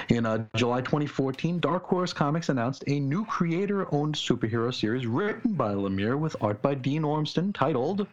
In 0.10 0.26
uh, 0.26 0.46
July 0.56 0.82
2014, 0.82 1.60
Dark 1.60 1.86
Horse 1.86 2.14
Comics 2.14 2.50
announced 2.50 2.84
a 2.88 3.00
new 3.00 3.26
creator-owned 3.26 4.16
superhero 4.16 4.74
series 4.74 5.08
written 5.08 5.54
by 5.54 5.74
Lemire 5.74 6.18
with 6.18 6.36
art 6.42 6.62
by 6.62 6.74
Dean 6.74 7.04
Ormston 7.04 7.54
titled 7.54 8.08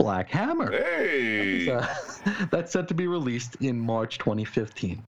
Black 0.00 0.30
Hammer. 0.30 0.72
Hey! 0.72 1.70
Uh, 1.70 1.86
that's 2.50 2.72
set 2.72 2.88
to 2.88 2.94
be 2.94 3.06
released 3.06 3.56
in 3.56 3.78
March 3.78 4.18
2015. 4.18 5.02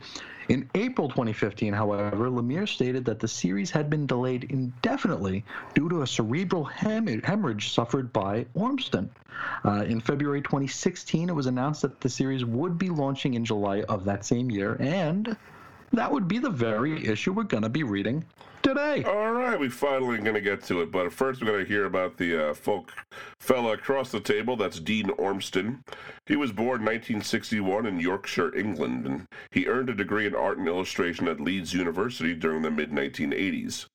In 0.49 0.69
April 0.75 1.09
2015, 1.09 1.73
however, 1.73 2.29
Lemire 2.29 2.69
stated 2.69 3.05
that 3.07 3.19
the 3.19 3.29
series 3.29 3.71
had 3.71 3.89
been 3.89 4.07
delayed 4.07 4.45
indefinitely 4.45 5.45
due 5.75 5.89
to 5.89 6.03
a 6.03 6.07
cerebral 6.07 6.65
hem- 6.65 7.23
hemorrhage 7.23 7.73
suffered 7.73 8.13
by 8.13 8.45
Ormston. 8.55 9.09
Uh, 9.65 9.85
in 9.89 10.01
February 10.01 10.43
2016, 10.43 11.31
it 11.31 11.35
was 11.35 11.47
announced 11.47 11.83
that 11.83 12.01
the 12.01 12.11
series 12.11 12.45
would 12.45 12.77
be 12.77 12.91
launching 12.91 13.35
in 13.35 13.45
July 13.45 13.83
of 13.89 14.05
that 14.05 14.27
same 14.27 14.51
year, 14.51 14.77
and 14.79 15.37
that 15.93 16.13
would 16.13 16.29
be 16.29 16.39
the 16.39 16.51
very 16.51 17.07
issue 17.07 17.33
we're 17.33 17.45
going 17.45 17.63
to 17.63 17.69
be 17.71 17.83
reading 17.83 18.25
today. 18.63 19.03
All 19.05 19.33
right, 19.33 19.59
we 19.59 19.69
finally 19.69 20.19
going 20.19 20.35
to 20.35 20.41
get 20.41 20.63
to 20.65 20.81
it, 20.83 20.91
but 20.91 21.13
first 21.13 21.41
we're 21.41 21.49
going 21.49 21.65
to 21.65 21.69
hear 21.69 21.85
about 21.85 22.17
the 22.17 22.51
uh, 22.51 22.55
folk 22.55 22.93
fella 23.41 23.73
across 23.73 24.11
the 24.11 24.21
table. 24.21 24.57
That's 24.57 24.81
Dean 24.81 25.11
Ormston. 25.11 25.83
He 26.27 26.37
was 26.37 26.53
born 26.53 26.85
1961 26.85 27.87
in 27.87 28.01
Yorkshire, 28.01 28.55
England, 28.57 29.07
and 29.07 29.27
he 29.51 29.67
earned 29.67 29.91
a 29.91 29.95
degree 29.95 30.27
in 30.27 30.35
art 30.35 30.59
and 30.59 30.69
illustration 30.69 31.29
at 31.29 31.41
Leeds 31.41 31.75
University 31.75 32.35
during 32.35 32.63
the 32.63 32.71
mid 32.71 32.91
1980s. 32.91 33.87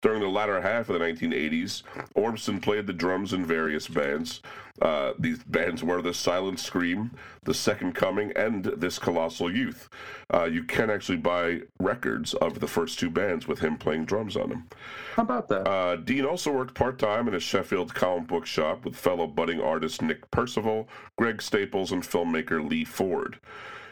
During 0.00 0.20
the 0.20 0.28
latter 0.28 0.60
half 0.60 0.88
of 0.88 0.98
the 0.98 1.04
1980s, 1.04 1.82
Ormston 2.14 2.62
played 2.62 2.86
the 2.86 2.92
drums 2.92 3.32
in 3.32 3.44
various 3.44 3.88
bands. 3.88 4.42
Uh, 4.80 5.12
these 5.18 5.42
bands 5.42 5.82
were 5.82 6.00
The 6.00 6.14
Silent 6.14 6.60
Scream, 6.60 7.10
The 7.42 7.54
Second 7.54 7.96
Coming, 7.96 8.30
and 8.36 8.64
This 8.64 8.96
Colossal 8.96 9.52
Youth. 9.52 9.88
Uh, 10.32 10.44
you 10.44 10.62
can 10.62 10.88
actually 10.88 11.18
buy 11.18 11.62
records 11.80 12.32
of 12.34 12.60
the 12.60 12.68
first 12.68 13.00
two 13.00 13.10
bands 13.10 13.48
with 13.48 13.58
him 13.58 13.76
playing 13.76 14.04
drums 14.04 14.36
on 14.36 14.50
them. 14.50 14.68
How 15.16 15.24
about 15.24 15.48
that? 15.48 15.68
Uh, 15.68 15.96
Dean 15.96 16.24
also 16.24 16.52
worked 16.52 16.74
part 16.74 17.00
time 17.00 17.26
in 17.26 17.34
a 17.34 17.40
Sheffield 17.40 17.92
comic 17.92 18.28
book 18.28 18.46
shop 18.46 18.84
with 18.84 18.94
fellow 18.94 19.26
budding 19.26 19.60
artist 19.60 20.00
Nick 20.00 20.30
Percival, 20.30 20.88
Greg 21.16 21.42
Staples, 21.42 21.90
and 21.90 22.04
filmmaker 22.04 22.66
Lee 22.68 22.84
Ford. 22.84 23.40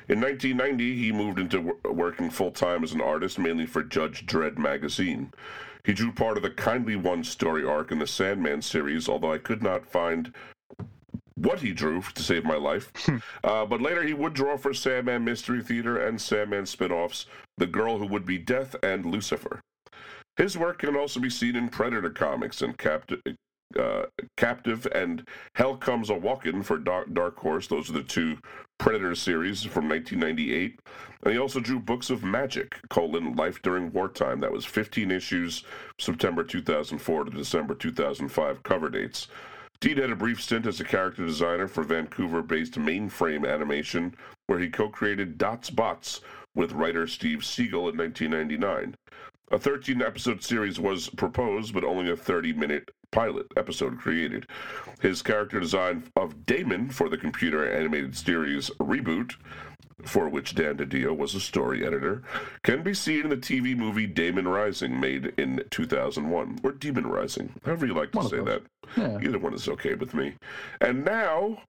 In 0.08 0.20
1990, 0.20 0.96
he 0.96 1.10
moved 1.10 1.40
into 1.40 1.76
working 1.84 2.30
full 2.30 2.52
time 2.52 2.84
as 2.84 2.92
an 2.92 3.00
artist, 3.00 3.40
mainly 3.40 3.66
for 3.66 3.82
Judge 3.82 4.24
Dredd 4.24 4.56
magazine. 4.56 5.32
He 5.86 5.92
drew 5.92 6.10
part 6.10 6.36
of 6.36 6.42
the 6.42 6.50
Kindly 6.50 6.96
One 6.96 7.22
story 7.22 7.64
arc 7.64 7.92
in 7.92 8.00
the 8.00 8.08
Sandman 8.08 8.60
series, 8.60 9.08
although 9.08 9.32
I 9.32 9.38
could 9.38 9.62
not 9.62 9.86
find 9.86 10.34
what 11.36 11.60
he 11.60 11.72
drew 11.72 12.02
to 12.02 12.22
save 12.22 12.44
my 12.44 12.56
life. 12.56 12.92
Hmm. 13.06 13.18
uh, 13.44 13.64
but 13.66 13.80
later 13.80 14.02
he 14.02 14.12
would 14.12 14.34
draw 14.34 14.56
for 14.56 14.74
Sandman 14.74 15.24
Mystery 15.24 15.62
Theater 15.62 15.96
and 15.96 16.20
Sandman 16.20 16.66
spin 16.66 16.90
offs 16.90 17.26
The 17.58 17.68
Girl 17.68 17.98
Who 17.98 18.06
Would 18.06 18.26
Be 18.26 18.36
Death 18.36 18.74
and 18.82 19.06
Lucifer. 19.06 19.60
His 20.36 20.58
work 20.58 20.80
can 20.80 20.96
also 20.96 21.20
be 21.20 21.30
seen 21.30 21.54
in 21.54 21.68
Predator 21.68 22.10
comics 22.10 22.62
and 22.62 22.76
Captive, 22.76 23.20
uh, 23.78 24.06
Captive 24.36 24.88
and 24.92 25.26
Hell 25.54 25.76
Comes 25.76 26.10
a 26.10 26.14
Walkin' 26.14 26.64
for 26.64 26.78
Dark, 26.78 27.14
Dark 27.14 27.38
Horse. 27.38 27.68
Those 27.68 27.88
are 27.90 27.92
the 27.92 28.02
two 28.02 28.38
Predator 28.78 29.14
series 29.14 29.62
from 29.62 29.88
1998. 29.88 30.80
And 31.22 31.32
he 31.32 31.38
also 31.40 31.60
drew 31.60 31.80
books 31.80 32.08
of 32.10 32.22
magic, 32.22 32.76
colon, 32.88 33.34
Life 33.34 33.60
During 33.62 33.92
Wartime. 33.92 34.40
That 34.40 34.52
was 34.52 34.64
15 34.64 35.10
issues, 35.10 35.64
September 35.98 36.44
2004 36.44 37.24
to 37.24 37.30
December 37.30 37.74
2005 37.74 38.62
cover 38.62 38.88
dates. 38.88 39.28
Dean 39.80 39.98
had 39.98 40.10
a 40.10 40.16
brief 40.16 40.40
stint 40.40 40.66
as 40.66 40.80
a 40.80 40.84
character 40.84 41.26
designer 41.26 41.68
for 41.68 41.82
Vancouver-based 41.82 42.74
Mainframe 42.74 43.46
Animation, 43.46 44.14
where 44.46 44.58
he 44.58 44.70
co-created 44.70 45.36
Dots 45.36 45.68
Bots 45.68 46.20
with 46.54 46.72
writer 46.72 47.06
Steve 47.06 47.44
Siegel 47.44 47.88
in 47.88 47.96
1999. 47.96 48.94
A 49.52 49.58
13 49.58 50.02
episode 50.02 50.42
series 50.42 50.80
was 50.80 51.08
proposed, 51.10 51.72
but 51.72 51.84
only 51.84 52.10
a 52.10 52.16
30 52.16 52.52
minute 52.52 52.90
pilot 53.12 53.46
episode 53.56 53.98
created. 53.98 54.46
His 55.00 55.22
character 55.22 55.60
design 55.60 56.04
of 56.16 56.46
Daemon 56.46 56.90
for 56.90 57.08
the 57.08 57.16
computer 57.16 57.70
animated 57.70 58.16
series 58.16 58.70
Reboot, 58.80 59.34
for 60.04 60.28
which 60.28 60.54
Dan 60.54 60.76
DiDio 60.76 61.16
was 61.16 61.34
a 61.34 61.40
story 61.40 61.86
editor, 61.86 62.22
can 62.64 62.82
be 62.82 62.92
seen 62.92 63.22
in 63.22 63.30
the 63.30 63.36
TV 63.36 63.76
movie 63.76 64.06
Daemon 64.06 64.48
Rising, 64.48 64.98
made 64.98 65.32
in 65.38 65.62
2001, 65.70 66.58
or 66.64 66.72
Demon 66.72 67.06
Rising, 67.06 67.52
however 67.64 67.86
you 67.86 67.94
like 67.94 68.12
to 68.12 68.18
one 68.18 68.28
say 68.28 68.40
that. 68.40 68.62
Yeah. 68.96 69.18
Either 69.22 69.38
one 69.38 69.54
is 69.54 69.68
okay 69.68 69.94
with 69.94 70.12
me. 70.12 70.34
And 70.80 71.04
now, 71.04 71.62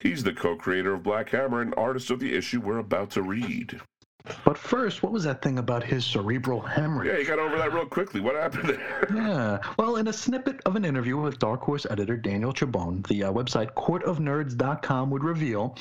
he's 0.00 0.24
the 0.24 0.32
co 0.32 0.56
creator 0.56 0.94
of 0.94 1.04
Black 1.04 1.30
Hammer 1.30 1.60
and 1.60 1.74
artist 1.76 2.10
of 2.10 2.18
the 2.18 2.34
issue 2.34 2.60
we're 2.60 2.78
about 2.78 3.10
to 3.12 3.22
read. 3.22 3.80
But 4.44 4.56
first, 4.56 5.02
what 5.02 5.12
was 5.12 5.24
that 5.24 5.42
thing 5.42 5.58
about 5.58 5.82
his 5.82 6.04
cerebral 6.04 6.60
hemorrhage? 6.60 7.08
Yeah, 7.08 7.18
you 7.18 7.26
got 7.26 7.38
over 7.38 7.56
that 7.58 7.72
real 7.72 7.86
quickly. 7.86 8.20
What 8.20 8.36
happened 8.36 8.68
there? 8.68 9.08
yeah. 9.14 9.58
Well, 9.78 9.96
in 9.96 10.08
a 10.08 10.12
snippet 10.12 10.60
of 10.64 10.76
an 10.76 10.84
interview 10.84 11.16
with 11.16 11.38
Dark 11.38 11.60
Horse 11.62 11.86
editor 11.90 12.16
Daniel 12.16 12.52
Chabon, 12.52 13.06
the 13.08 13.24
uh, 13.24 13.32
website 13.32 13.72
courtofnerds.com 13.74 15.10
would 15.10 15.24
reveal 15.24 15.76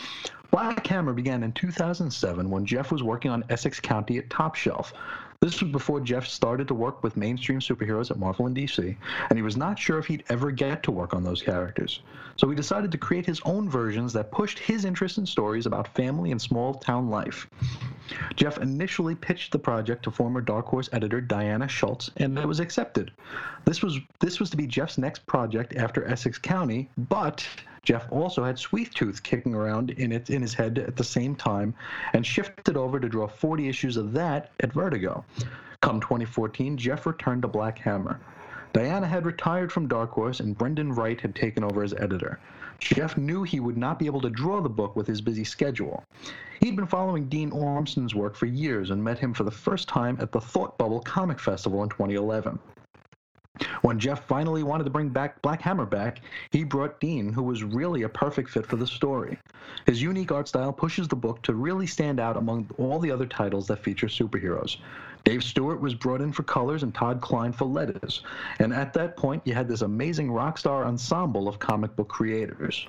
Black 0.52 0.86
Hammer 0.88 1.14
began 1.14 1.44
in 1.44 1.54
2007 1.54 2.50
when 2.50 2.66
Jeff 2.66 2.92
was 2.92 3.04
working 3.04 3.32
on 3.32 3.44
Essex 3.50 3.80
County 3.80 4.18
at 4.18 4.30
Top 4.30 4.56
Shelf. 4.56 4.94
This 5.40 5.62
was 5.62 5.72
before 5.72 6.00
Jeff 6.02 6.28
started 6.28 6.68
to 6.68 6.76
work 6.76 7.02
with 7.02 7.18
mainstream 7.18 7.60
superheroes 7.60 8.12
at 8.12 8.20
Marvel 8.20 8.46
and 8.46 8.56
DC, 8.56 8.96
and 9.30 9.40
he 9.40 9.42
was 9.42 9.58
not 9.58 9.80
sure 9.80 9.98
if 9.98 10.06
he'd 10.06 10.24
ever 10.30 10.52
get 10.52 10.84
to 10.84 10.92
work 10.92 11.16
on 11.16 11.24
those 11.24 11.42
characters. 11.42 12.02
So 12.36 12.50
he 12.50 12.56
decided 12.56 12.92
to 12.92 12.98
create 12.98 13.26
his 13.26 13.42
own 13.44 13.70
versions 13.70 14.14
that 14.14 14.32
pushed 14.32 14.60
his 14.60 14.86
interest 14.86 15.18
in 15.18 15.26
stories 15.26 15.66
about 15.66 15.88
family 15.96 16.32
and 16.32 16.40
small 16.40 16.76
town 16.76 17.10
life. 17.10 17.48
Jeff 18.36 18.58
initially 18.58 19.16
pitched 19.16 19.52
the 19.52 19.60
project 19.60 20.04
to 20.04 20.12
former 20.12 20.42
Dark 20.42 20.66
Horse 20.66 20.90
editor 20.92 21.22
Diana 21.22 21.68
Schutz, 21.68 22.10
and 22.18 22.38
it 22.38 22.48
was 22.48 22.60
accepted. 22.60 23.12
This 23.66 23.82
was 23.82 24.00
this 24.20 24.40
was 24.40 24.50
to 24.50 24.58
be 24.58 24.68
Jeff's 24.68 24.98
next 24.98 25.26
project 25.26 25.76
after 25.76 26.06
Essex 26.06 26.38
County, 26.38 26.90
but 26.98 27.48
Jeff 27.84 28.08
also 28.12 28.44
had 28.44 28.60
Sweet 28.60 28.94
Tooth 28.94 29.24
kicking 29.24 29.56
around 29.56 29.92
in 29.92 30.12
it 30.12 30.30
in 30.30 30.42
his 30.42 30.54
head 30.54 30.78
at 30.80 30.96
the 30.96 31.04
same 31.04 31.36
time, 31.36 31.74
and 32.14 32.26
shifted 32.26 32.78
over 32.78 33.00
to 33.00 33.10
draw 33.10 33.28
40 33.28 33.68
issues 33.68 33.98
of 33.98 34.14
that 34.14 34.52
at 34.60 34.74
Vertigo. 34.74 35.24
Come 35.82 36.00
2014, 36.00 36.78
Jeff 36.78 37.06
returned 37.06 37.42
to 37.42 37.48
Black 37.48 37.80
Hammer. 37.80 38.20
Diana 38.74 39.08
had 39.08 39.26
retired 39.26 39.72
from 39.72 39.88
Dark 39.88 40.12
Horse, 40.12 40.40
and 40.40 40.58
Brendan 40.58 40.94
Wright 40.94 41.20
had 41.20 41.36
taken 41.36 41.64
over 41.64 41.84
as 41.84 41.94
editor. 41.94 42.40
Jeff 42.82 43.16
knew 43.16 43.44
he 43.44 43.60
would 43.60 43.78
not 43.78 44.00
be 44.00 44.06
able 44.06 44.22
to 44.22 44.30
draw 44.30 44.60
the 44.60 44.70
book 44.70 44.96
with 44.96 45.08
his 45.08 45.22
busy 45.22 45.44
schedule. 45.44 46.04
He'd 46.60 46.76
been 46.76 46.88
following 46.88 47.30
Dean 47.30 47.52
Ormston's 47.52 48.14
work 48.14 48.36
for 48.36 48.48
years 48.48 48.90
and 48.90 49.04
met 49.04 49.20
him 49.20 49.34
for 49.34 49.44
the 49.44 49.52
first 49.52 49.88
time 49.88 50.18
at 50.20 50.32
the 50.32 50.42
Thought 50.42 50.78
Bubble 50.78 51.00
Comic 51.00 51.40
Festival 51.40 51.84
in 51.84 51.90
2011. 51.90 52.60
When 53.82 54.00
Jeff 54.00 54.26
finally 54.26 54.64
wanted 54.64 54.86
to 54.86 54.90
bring 54.90 55.10
back 55.10 55.42
Black 55.42 55.62
Hammer 55.62 55.86
back, 55.86 56.22
he 56.52 56.64
brought 56.64 57.00
Dean, 57.00 57.32
who 57.34 57.44
was 57.44 57.64
really 57.64 58.04
a 58.04 58.10
perfect 58.10 58.50
fit 58.50 58.66
for 58.66 58.76
the 58.76 58.88
story. 58.88 59.38
His 59.86 60.02
unique 60.02 60.32
art 60.32 60.48
style 60.48 60.74
pushes 60.74 61.08
the 61.08 61.16
book 61.16 61.42
to 61.44 61.54
really 61.54 61.86
stand 61.88 62.20
out 62.20 62.38
among 62.38 62.70
all 62.78 63.00
the 63.00 63.12
other 63.12 63.26
titles 63.26 63.68
that 63.68 63.84
feature 63.84 64.08
superheroes. 64.08 64.78
Dave 65.24 65.44
Stewart 65.44 65.80
was 65.80 65.94
brought 65.94 66.22
in 66.22 66.34
for 66.34 66.44
colors 66.44 66.84
and 66.84 66.94
Todd 66.94 67.22
Klein 67.22 67.52
for 67.54 67.66
letters. 67.66 68.24
And 68.60 68.74
at 68.74 68.94
that 68.94 69.18
point, 69.18 69.44
you 69.46 69.54
had 69.54 69.68
this 69.68 69.82
amazing 69.82 70.32
rock 70.32 70.58
star 70.58 70.86
ensemble 70.86 71.48
of 71.48 71.60
comic 71.60 71.96
book 71.96 72.10
creators. 72.10 72.88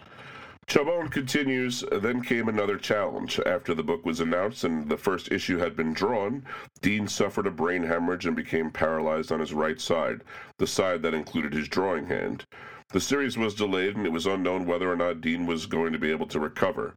Chabon 0.66 1.10
continues, 1.10 1.84
then 1.90 2.22
came 2.22 2.48
another 2.48 2.78
challenge. 2.78 3.38
After 3.44 3.74
the 3.74 3.82
book 3.82 4.06
was 4.06 4.20
announced 4.20 4.64
and 4.64 4.88
the 4.88 4.96
first 4.96 5.30
issue 5.30 5.58
had 5.58 5.76
been 5.76 5.92
drawn, 5.92 6.44
Dean 6.80 7.06
suffered 7.08 7.46
a 7.46 7.50
brain 7.50 7.82
hemorrhage 7.82 8.26
and 8.26 8.36
became 8.36 8.70
paralyzed 8.70 9.32
on 9.32 9.40
his 9.40 9.52
right 9.52 9.80
side, 9.80 10.22
the 10.58 10.66
side 10.66 11.02
that 11.02 11.14
included 11.14 11.52
his 11.52 11.68
drawing 11.68 12.06
hand. 12.06 12.46
The 12.92 13.00
series 13.00 13.36
was 13.36 13.54
delayed 13.54 13.96
and 13.96 14.06
it 14.06 14.12
was 14.12 14.26
unknown 14.26 14.64
whether 14.64 14.90
or 14.90 14.96
not 14.96 15.20
Dean 15.20 15.46
was 15.46 15.66
going 15.66 15.92
to 15.92 15.98
be 15.98 16.10
able 16.10 16.26
to 16.28 16.40
recover. 16.40 16.94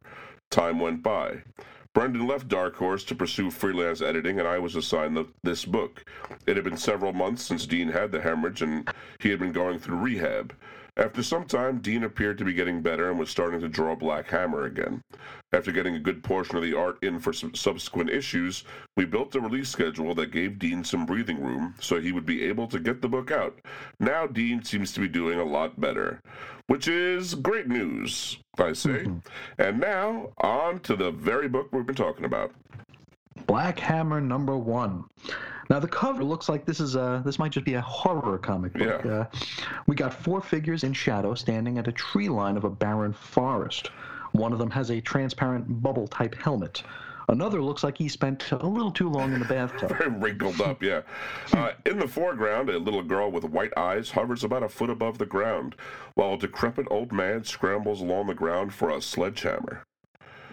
Time 0.50 0.78
went 0.78 1.02
by. 1.02 1.42
Brendan 1.96 2.26
left 2.26 2.48
Dark 2.48 2.76
Horse 2.76 3.04
to 3.04 3.14
pursue 3.14 3.50
freelance 3.50 4.02
editing, 4.02 4.38
and 4.38 4.46
I 4.46 4.58
was 4.58 4.76
assigned 4.76 5.16
the, 5.16 5.24
this 5.42 5.64
book. 5.64 6.04
It 6.46 6.56
had 6.56 6.62
been 6.62 6.76
several 6.76 7.14
months 7.14 7.42
since 7.42 7.64
Dean 7.64 7.88
had 7.88 8.12
the 8.12 8.20
hemorrhage, 8.20 8.60
and 8.60 8.86
he 9.18 9.30
had 9.30 9.38
been 9.38 9.52
going 9.52 9.78
through 9.78 9.96
rehab. 9.96 10.54
After 10.98 11.22
some 11.22 11.44
time, 11.44 11.80
Dean 11.80 12.04
appeared 12.04 12.38
to 12.38 12.44
be 12.44 12.54
getting 12.54 12.80
better 12.80 13.10
and 13.10 13.18
was 13.18 13.28
starting 13.28 13.60
to 13.60 13.68
draw 13.68 13.94
Black 13.94 14.28
Hammer 14.30 14.64
again. 14.64 15.02
After 15.52 15.70
getting 15.70 15.94
a 15.94 16.00
good 16.00 16.24
portion 16.24 16.56
of 16.56 16.62
the 16.62 16.74
art 16.74 16.96
in 17.02 17.20
for 17.20 17.34
some 17.34 17.54
subsequent 17.54 18.08
issues, 18.08 18.64
we 18.96 19.04
built 19.04 19.34
a 19.34 19.40
release 19.40 19.68
schedule 19.68 20.14
that 20.14 20.30
gave 20.30 20.58
Dean 20.58 20.84
some 20.84 21.04
breathing 21.04 21.42
room 21.42 21.74
so 21.80 22.00
he 22.00 22.12
would 22.12 22.24
be 22.24 22.44
able 22.44 22.66
to 22.68 22.80
get 22.80 23.02
the 23.02 23.08
book 23.08 23.30
out. 23.30 23.58
Now 24.00 24.26
Dean 24.26 24.64
seems 24.64 24.92
to 24.92 25.00
be 25.00 25.08
doing 25.08 25.38
a 25.38 25.44
lot 25.44 25.78
better, 25.78 26.18
which 26.66 26.88
is 26.88 27.34
great 27.34 27.68
news, 27.68 28.38
I 28.58 28.72
say. 28.72 29.04
Mm-hmm. 29.04 29.18
And 29.58 29.78
now, 29.78 30.32
on 30.38 30.78
to 30.80 30.96
the 30.96 31.10
very 31.10 31.48
book 31.48 31.68
we've 31.72 31.86
been 31.86 31.94
talking 31.94 32.24
about. 32.24 32.52
Black 33.46 33.78
Hammer 33.78 34.20
number 34.20 34.56
one. 34.56 35.04
Now 35.68 35.80
the 35.80 35.88
cover 35.88 36.22
looks 36.22 36.48
like 36.48 36.64
this 36.64 36.80
is 36.80 36.94
a 36.94 37.22
this 37.24 37.38
might 37.38 37.52
just 37.52 37.66
be 37.66 37.74
a 37.74 37.80
horror 37.80 38.38
comic 38.38 38.72
book. 38.72 39.02
Yeah. 39.04 39.12
Uh, 39.12 39.26
we 39.86 39.96
got 39.96 40.14
four 40.14 40.40
figures 40.40 40.84
in 40.84 40.92
shadow 40.92 41.34
standing 41.34 41.78
at 41.78 41.88
a 41.88 41.92
tree 41.92 42.28
line 42.28 42.56
of 42.56 42.64
a 42.64 42.70
barren 42.70 43.12
forest. 43.12 43.90
One 44.32 44.52
of 44.52 44.58
them 44.58 44.70
has 44.70 44.90
a 44.90 45.00
transparent 45.00 45.82
bubble 45.82 46.06
type 46.06 46.34
helmet. 46.34 46.82
Another 47.28 47.60
looks 47.60 47.82
like 47.82 47.98
he 47.98 48.08
spent 48.08 48.52
a 48.52 48.66
little 48.66 48.92
too 48.92 49.08
long 49.08 49.32
in 49.32 49.40
the 49.40 49.46
bathtub. 49.46 49.88
Very 49.98 50.10
wrinkled 50.10 50.60
up, 50.60 50.80
yeah. 50.80 51.00
Uh, 51.52 51.72
in 51.84 51.98
the 51.98 52.06
foreground, 52.06 52.70
a 52.70 52.78
little 52.78 53.02
girl 53.02 53.32
with 53.32 53.44
white 53.44 53.76
eyes 53.76 54.10
hovers 54.10 54.44
about 54.44 54.62
a 54.62 54.68
foot 54.68 54.90
above 54.90 55.18
the 55.18 55.26
ground, 55.26 55.74
while 56.14 56.34
a 56.34 56.38
decrepit 56.38 56.86
old 56.88 57.12
man 57.12 57.42
scrambles 57.42 58.00
along 58.00 58.28
the 58.28 58.34
ground 58.34 58.72
for 58.72 58.90
a 58.90 59.02
sledgehammer. 59.02 59.82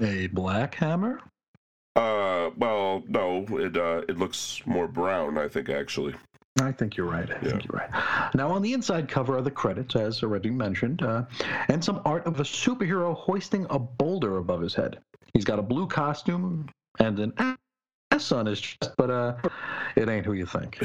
A 0.02 0.28
black 0.28 0.74
hammer? 0.76 1.22
Uh, 1.96 2.50
well, 2.58 3.04
no, 3.08 3.46
it 3.52 3.78
uh, 3.78 4.02
it 4.10 4.18
looks 4.18 4.62
more 4.66 4.88
brown. 4.88 5.38
I 5.38 5.48
think 5.48 5.70
actually. 5.70 6.16
I 6.62 6.72
think 6.72 6.96
you're 6.96 7.10
right. 7.10 7.30
I 7.30 7.34
yeah. 7.42 7.50
think 7.50 7.66
you're 7.66 7.80
right. 7.80 8.34
Now, 8.36 8.50
on 8.52 8.62
the 8.62 8.74
inside 8.74 9.08
cover 9.08 9.38
are 9.38 9.42
the 9.42 9.52
credits, 9.52 9.96
as 9.96 10.22
already 10.22 10.52
mentioned, 10.52 11.02
uh, 11.02 11.24
and 11.68 11.84
some 11.84 12.02
art 12.06 12.26
of 12.28 12.40
a 12.40 12.44
superhero 12.44 13.16
hoisting 13.16 13.66
a 13.72 13.80
boulder 13.80 14.38
above 14.38 14.62
his 14.62 14.76
head. 14.76 15.00
He's 15.34 15.46
got 15.46 15.58
a 15.58 15.64
blue 15.64 15.88
costume 15.88 16.68
and 17.00 17.20
an 17.20 17.34
S 18.14 18.32
on 18.32 18.46
his 18.46 18.62
chest, 18.62 18.94
but 18.98 19.10
uh, 19.10 19.36
it 19.96 20.08
ain't 20.08 20.26
who 20.26 20.34
you 20.34 20.46
think. 20.46 20.80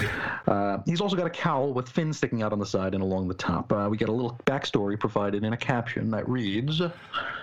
Uh, 0.46 0.78
he's 0.86 1.02
also 1.02 1.14
got 1.14 1.26
a 1.26 1.30
cowl 1.30 1.74
with 1.74 1.88
fins 1.88 2.16
sticking 2.16 2.42
out 2.42 2.52
on 2.52 2.58
the 2.58 2.66
side 2.66 2.94
and 2.94 3.02
along 3.02 3.28
the 3.28 3.34
top. 3.34 3.70
Uh, 3.70 3.86
we 3.90 3.98
get 3.98 4.08
a 4.08 4.12
little 4.12 4.40
backstory 4.46 4.98
provided 4.98 5.44
in 5.44 5.52
a 5.52 5.56
caption 5.56 6.10
that 6.10 6.26
reads 6.26 6.80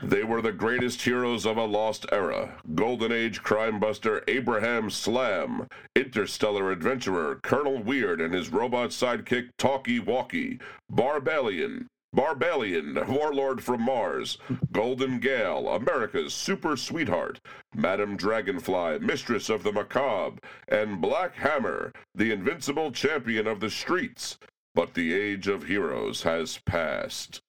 They 0.01 0.24
were 0.24 0.42
the 0.42 0.51
greatest 0.51 1.01
heroes 1.04 1.46
of 1.46 1.58
a 1.58 1.63
lost 1.63 2.08
era 2.12 2.51
Golden 2.74 3.12
Age 3.12 3.44
crime 3.44 3.80
buster 3.80 4.24
Abraham 4.27 4.89
Slam, 4.89 5.68
interstellar 5.96 6.72
adventurer 6.72 7.39
Colonel 7.44 7.77
Weird 7.77 8.22
and 8.22 8.34
his 8.34 8.51
robot 8.51 8.89
sidekick 8.89 9.50
Talkie 9.58 10.00
Walkie, 10.00 10.60
Barbalien, 10.92 11.86
Barbalien, 12.15 13.05
warlord 13.10 13.62
from 13.62 13.81
Mars, 13.81 14.38
Golden 14.72 15.19
Gale, 15.19 15.67
America's 15.67 16.34
super 16.34 16.77
sweetheart, 16.77 17.41
Madame 17.75 18.15
Dragonfly, 18.15 19.00
mistress 19.00 19.50
of 19.50 19.63
the 19.63 19.74
macabre, 19.74 20.39
and 20.69 21.01
Black 21.01 21.36
Hammer, 21.36 21.91
the 22.13 22.31
invincible 22.31 22.93
champion 22.93 23.48
of 23.48 23.60
the 23.60 23.69
streets. 23.69 24.38
But 24.74 24.93
the 24.93 25.13
age 25.13 25.48
of 25.50 25.63
heroes 25.63 26.24
has 26.24 26.57
passed. 26.60 27.41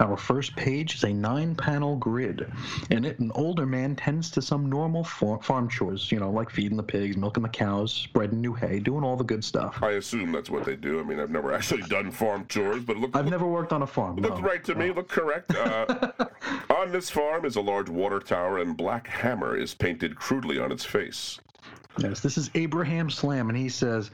Our 0.00 0.16
first 0.16 0.54
page 0.54 0.94
is 0.94 1.04
a 1.04 1.12
nine 1.12 1.56
panel 1.56 1.96
grid. 1.96 2.50
In 2.90 3.04
it, 3.04 3.18
an 3.18 3.32
older 3.34 3.66
man 3.66 3.96
tends 3.96 4.30
to 4.30 4.42
some 4.42 4.70
normal 4.70 5.02
farm 5.02 5.68
chores, 5.68 6.12
you 6.12 6.20
know, 6.20 6.30
like 6.30 6.50
feeding 6.50 6.76
the 6.76 6.82
pigs, 6.82 7.16
milking 7.16 7.42
the 7.42 7.48
cows, 7.48 7.92
spreading 7.92 8.40
new 8.40 8.54
hay, 8.54 8.78
doing 8.78 9.02
all 9.02 9.16
the 9.16 9.24
good 9.24 9.42
stuff. 9.42 9.82
I 9.82 9.92
assume 9.92 10.30
that's 10.30 10.50
what 10.50 10.64
they 10.64 10.76
do. 10.76 11.00
I 11.00 11.02
mean, 11.02 11.18
I've 11.18 11.30
never 11.30 11.52
actually 11.52 11.82
done 11.82 12.12
farm 12.12 12.46
chores, 12.48 12.84
but 12.84 12.96
it 12.96 13.00
looked, 13.00 13.16
I've 13.16 13.24
looked, 13.24 13.32
never 13.32 13.46
worked 13.46 13.72
on 13.72 13.82
a 13.82 13.86
farm. 13.86 14.16
looked 14.16 14.40
no. 14.40 14.42
right 14.42 14.62
to 14.64 14.74
me, 14.76 14.92
looked 14.92 15.10
correct. 15.10 15.54
Uh, 15.54 16.12
on 16.76 16.92
this 16.92 17.10
farm 17.10 17.44
is 17.44 17.56
a 17.56 17.60
large 17.60 17.88
water 17.88 18.20
tower, 18.20 18.58
and 18.58 18.76
Black 18.76 19.08
Hammer 19.08 19.56
is 19.56 19.74
painted 19.74 20.14
crudely 20.14 20.60
on 20.60 20.70
its 20.70 20.84
face. 20.84 21.40
Yes, 21.98 22.20
this 22.20 22.38
is 22.38 22.50
Abraham 22.54 23.10
Slam, 23.10 23.48
and 23.48 23.58
he 23.58 23.68
says, 23.68 24.12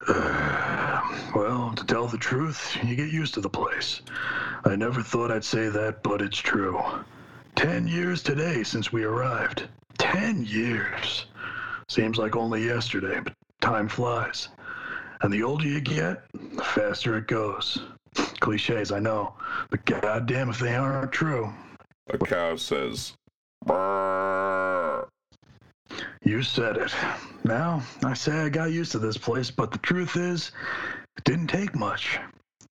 Well, 1.34 1.72
to 1.76 1.84
tell 1.84 2.06
the 2.06 2.18
truth, 2.18 2.76
you 2.82 2.96
get 2.96 3.12
used 3.12 3.34
to 3.34 3.40
the 3.40 3.50
place. 3.50 4.00
I 4.64 4.74
never 4.76 5.02
thought 5.02 5.30
I'd 5.30 5.44
say 5.44 5.68
that, 5.68 6.02
but 6.02 6.22
it's 6.22 6.38
true. 6.38 6.80
Ten 7.54 7.86
years 7.86 8.22
today 8.22 8.62
since 8.62 8.92
we 8.92 9.04
arrived. 9.04 9.68
Ten 9.98 10.44
years. 10.44 11.26
Seems 11.88 12.18
like 12.18 12.36
only 12.36 12.64
yesterday, 12.64 13.20
but 13.20 13.34
time 13.60 13.88
flies. 13.88 14.48
And 15.20 15.32
the 15.32 15.42
older 15.42 15.66
you 15.66 15.80
get, 15.80 16.24
the 16.32 16.62
faster 16.62 17.16
it 17.16 17.26
goes. 17.26 17.78
Cliches, 18.40 18.92
I 18.92 18.98
know, 18.98 19.34
but 19.70 19.84
goddamn 19.84 20.50
if 20.50 20.58
they 20.58 20.74
aren't 20.74 21.12
true. 21.12 21.52
A 22.10 22.18
cow 22.18 22.56
says, 22.56 23.14
"Brrr." 23.66 24.55
You 26.22 26.42
said 26.42 26.76
it. 26.76 26.92
Now, 27.44 27.82
I 28.04 28.14
say 28.14 28.32
I 28.32 28.48
got 28.48 28.72
used 28.72 28.92
to 28.92 28.98
this 28.98 29.16
place, 29.16 29.50
but 29.50 29.70
the 29.70 29.78
truth 29.78 30.16
is, 30.16 30.52
it 31.16 31.24
didn't 31.24 31.46
take 31.46 31.74
much. 31.74 32.18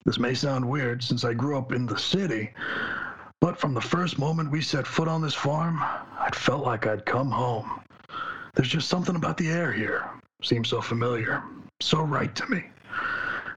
This 0.04 0.18
may 0.18 0.34
sound 0.34 0.68
weird 0.68 1.02
since 1.02 1.24
I 1.24 1.32
grew 1.32 1.56
up 1.56 1.72
in 1.72 1.86
the 1.86 1.98
city, 1.98 2.52
but 3.40 3.58
from 3.58 3.74
the 3.74 3.80
first 3.80 4.18
moment 4.18 4.50
we 4.50 4.60
set 4.60 4.86
foot 4.86 5.08
on 5.08 5.22
this 5.22 5.34
farm, 5.34 5.78
I'd 6.18 6.34
felt 6.34 6.64
like 6.64 6.86
I'd 6.86 7.06
come 7.06 7.30
home. 7.30 7.80
There's 8.54 8.68
just 8.68 8.88
something 8.88 9.16
about 9.16 9.36
the 9.36 9.48
air 9.48 9.72
here. 9.72 10.10
Seems 10.42 10.68
so 10.68 10.80
familiar, 10.80 11.42
so 11.80 12.02
right 12.02 12.34
to 12.34 12.46
me. 12.48 12.64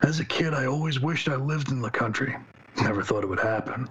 As 0.04 0.20
a 0.20 0.26
kid, 0.26 0.54
I 0.54 0.66
always 0.66 1.00
wished 1.00 1.28
I 1.28 1.36
lived 1.36 1.72
in 1.72 1.82
the 1.82 1.90
country. 1.90 2.36
Never 2.82 3.04
thought 3.04 3.24
it 3.24 3.30
would 3.30 3.40
happen. 3.40 3.90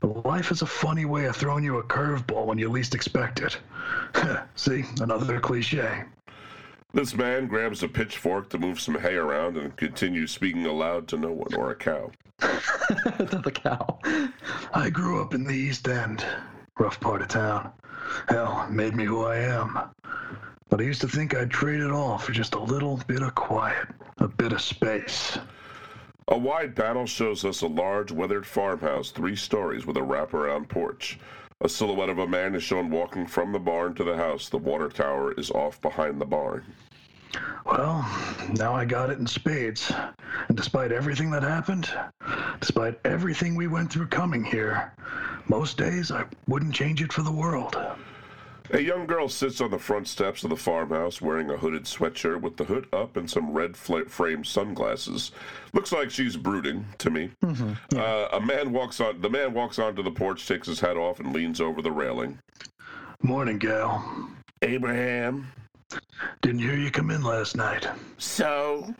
But 0.00 0.24
life 0.24 0.50
is 0.50 0.62
a 0.62 0.66
funny 0.66 1.04
way 1.04 1.24
of 1.26 1.36
throwing 1.36 1.64
you 1.64 1.78
a 1.78 1.82
curveball 1.82 2.46
when 2.46 2.58
you 2.58 2.68
least 2.68 2.94
expect 2.94 3.40
it. 3.40 3.58
See, 4.54 4.84
another 5.00 5.40
cliche. 5.40 6.04
This 6.94 7.14
man 7.14 7.48
grabs 7.48 7.82
a 7.82 7.88
pitchfork 7.88 8.48
to 8.50 8.58
move 8.58 8.80
some 8.80 8.98
hay 8.98 9.16
around 9.16 9.56
and 9.56 9.76
continues 9.76 10.30
speaking 10.30 10.64
aloud 10.66 11.08
to 11.08 11.18
no 11.18 11.32
one 11.32 11.52
or 11.54 11.70
a 11.70 11.74
cow. 11.74 12.10
to 12.40 13.40
the 13.44 13.50
cow. 13.52 13.98
I 14.72 14.88
grew 14.88 15.20
up 15.20 15.34
in 15.34 15.44
the 15.44 15.54
East 15.54 15.88
End, 15.88 16.24
rough 16.78 17.00
part 17.00 17.20
of 17.20 17.28
town. 17.28 17.72
Hell, 18.28 18.64
it 18.66 18.72
made 18.72 18.94
me 18.94 19.04
who 19.04 19.24
I 19.24 19.36
am. 19.36 19.78
But 20.70 20.80
I 20.80 20.84
used 20.84 21.00
to 21.00 21.08
think 21.08 21.34
I'd 21.34 21.50
trade 21.50 21.80
it 21.80 21.90
all 21.90 22.18
for 22.18 22.32
just 22.32 22.54
a 22.54 22.58
little 22.60 22.98
bit 23.06 23.22
of 23.22 23.34
quiet, 23.34 23.88
a 24.18 24.28
bit 24.28 24.52
of 24.52 24.62
space. 24.62 25.38
A 26.30 26.36
wide 26.36 26.76
panel 26.76 27.06
shows 27.06 27.42
us 27.46 27.62
a 27.62 27.66
large, 27.66 28.12
weathered 28.12 28.46
farmhouse, 28.46 29.10
three 29.10 29.34
stories 29.34 29.86
with 29.86 29.96
a 29.96 30.02
wraparound 30.02 30.68
porch. 30.68 31.18
A 31.62 31.70
silhouette 31.70 32.10
of 32.10 32.18
a 32.18 32.26
man 32.26 32.54
is 32.54 32.62
shown 32.62 32.90
walking 32.90 33.26
from 33.26 33.50
the 33.50 33.58
barn 33.58 33.94
to 33.94 34.04
the 34.04 34.14
house. 34.14 34.50
The 34.50 34.58
water 34.58 34.90
tower 34.90 35.32
is 35.32 35.50
off 35.50 35.80
behind 35.80 36.20
the 36.20 36.26
barn. 36.26 36.66
Well, 37.64 38.06
now 38.52 38.74
I 38.74 38.84
got 38.84 39.08
it 39.08 39.18
in 39.18 39.26
spades. 39.26 39.90
And 40.48 40.56
despite 40.56 40.92
everything 40.92 41.30
that 41.30 41.42
happened, 41.42 41.90
despite 42.60 43.00
everything 43.06 43.56
we 43.56 43.66
went 43.66 43.90
through 43.90 44.08
coming 44.08 44.44
here, 44.44 44.92
most 45.48 45.78
days 45.78 46.10
I 46.10 46.26
wouldn't 46.46 46.74
change 46.74 47.00
it 47.00 47.10
for 47.12 47.22
the 47.22 47.32
world. 47.32 47.74
A 48.70 48.80
young 48.80 49.06
girl 49.06 49.28
sits 49.28 49.60
on 49.60 49.70
the 49.70 49.78
front 49.78 50.08
steps 50.08 50.44
of 50.44 50.50
the 50.50 50.56
farmhouse 50.56 51.22
wearing 51.22 51.50
a 51.50 51.56
hooded 51.56 51.84
sweatshirt 51.84 52.40
with 52.42 52.56
the 52.56 52.64
hood 52.64 52.86
up 52.92 53.16
and 53.16 53.28
some 53.30 53.50
red 53.52 53.76
fla- 53.76 54.04
framed 54.06 54.46
sunglasses. 54.46 55.32
Looks 55.72 55.90
like 55.92 56.10
she's 56.10 56.36
brooding 56.36 56.84
to 56.98 57.10
me. 57.10 57.30
uh, 57.96 58.28
a 58.32 58.40
man 58.40 58.72
walks 58.72 59.00
on. 59.00 59.20
The 59.22 59.30
man 59.30 59.54
walks 59.54 59.78
onto 59.78 60.02
the 60.02 60.10
porch, 60.10 60.46
takes 60.46 60.66
his 60.68 60.80
hat 60.80 60.96
off, 60.98 61.18
and 61.20 61.32
leans 61.32 61.60
over 61.60 61.80
the 61.80 61.90
railing. 61.92 62.38
Morning, 63.22 63.58
gal. 63.58 64.28
Abraham. 64.62 65.50
Didn't 66.42 66.60
hear 66.60 66.76
you 66.76 66.90
come 66.90 67.10
in 67.10 67.22
last 67.22 67.56
night. 67.56 67.86
So. 68.18 68.94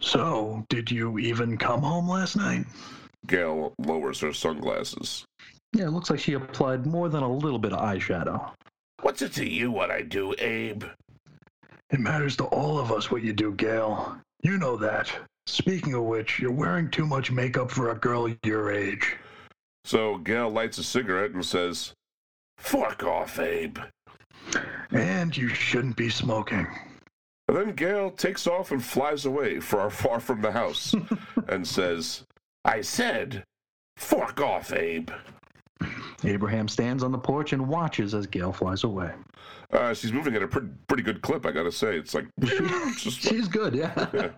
So, 0.00 0.64
did 0.68 0.90
you 0.90 1.18
even 1.18 1.56
come 1.56 1.82
home 1.82 2.08
last 2.08 2.36
night? 2.36 2.66
Gail 3.26 3.72
lowers 3.78 4.20
her 4.20 4.32
sunglasses. 4.32 5.24
Yeah, 5.76 5.88
it 5.88 5.90
looks 5.90 6.08
like 6.08 6.20
she 6.20 6.32
applied 6.32 6.86
more 6.86 7.10
than 7.10 7.22
a 7.22 7.30
little 7.30 7.58
bit 7.58 7.74
of 7.74 7.80
eyeshadow. 7.80 8.50
What's 9.02 9.20
it 9.20 9.34
to 9.34 9.46
you 9.46 9.70
what 9.70 9.90
I 9.90 10.00
do, 10.00 10.34
Abe? 10.38 10.84
It 11.90 12.00
matters 12.00 12.34
to 12.36 12.44
all 12.44 12.78
of 12.78 12.90
us 12.90 13.10
what 13.10 13.22
you 13.22 13.34
do, 13.34 13.52
Gail. 13.52 14.16
You 14.42 14.56
know 14.56 14.78
that. 14.78 15.12
Speaking 15.46 15.92
of 15.92 16.04
which, 16.04 16.40
you're 16.40 16.50
wearing 16.50 16.90
too 16.90 17.04
much 17.04 17.30
makeup 17.30 17.70
for 17.70 17.90
a 17.90 17.94
girl 17.94 18.34
your 18.42 18.72
age. 18.72 19.16
So 19.84 20.16
Gail 20.16 20.48
lights 20.48 20.78
a 20.78 20.82
cigarette 20.82 21.32
and 21.32 21.44
says, 21.44 21.92
Fork 22.56 23.04
off, 23.04 23.38
Abe. 23.38 23.78
And 24.92 25.36
you 25.36 25.50
shouldn't 25.50 25.96
be 25.96 26.08
smoking. 26.08 26.66
And 27.48 27.56
then 27.56 27.74
Gail 27.74 28.12
takes 28.12 28.46
off 28.46 28.72
and 28.72 28.82
flies 28.82 29.26
away 29.26 29.60
far, 29.60 29.90
far 29.90 30.20
from 30.20 30.40
the 30.40 30.52
house 30.52 30.94
and 31.48 31.68
says, 31.68 32.22
I 32.64 32.80
said, 32.80 33.44
fork 33.98 34.40
off, 34.40 34.72
Abe. 34.72 35.10
Abraham 36.24 36.68
stands 36.68 37.02
on 37.02 37.12
the 37.12 37.18
porch 37.18 37.52
and 37.52 37.68
watches 37.68 38.14
as 38.14 38.26
Gail 38.26 38.52
flies 38.52 38.84
away. 38.84 39.12
Uh, 39.72 39.92
she's 39.92 40.12
moving 40.12 40.34
at 40.34 40.42
a 40.42 40.48
pretty, 40.48 40.68
pretty 40.88 41.02
good 41.02 41.20
clip, 41.22 41.44
I 41.44 41.52
gotta 41.52 41.72
say. 41.72 41.96
It's 41.96 42.14
like, 42.14 42.26
She's 42.96 43.48
good, 43.48 43.74
yeah. 43.74 44.08
Yeah. 44.14 44.30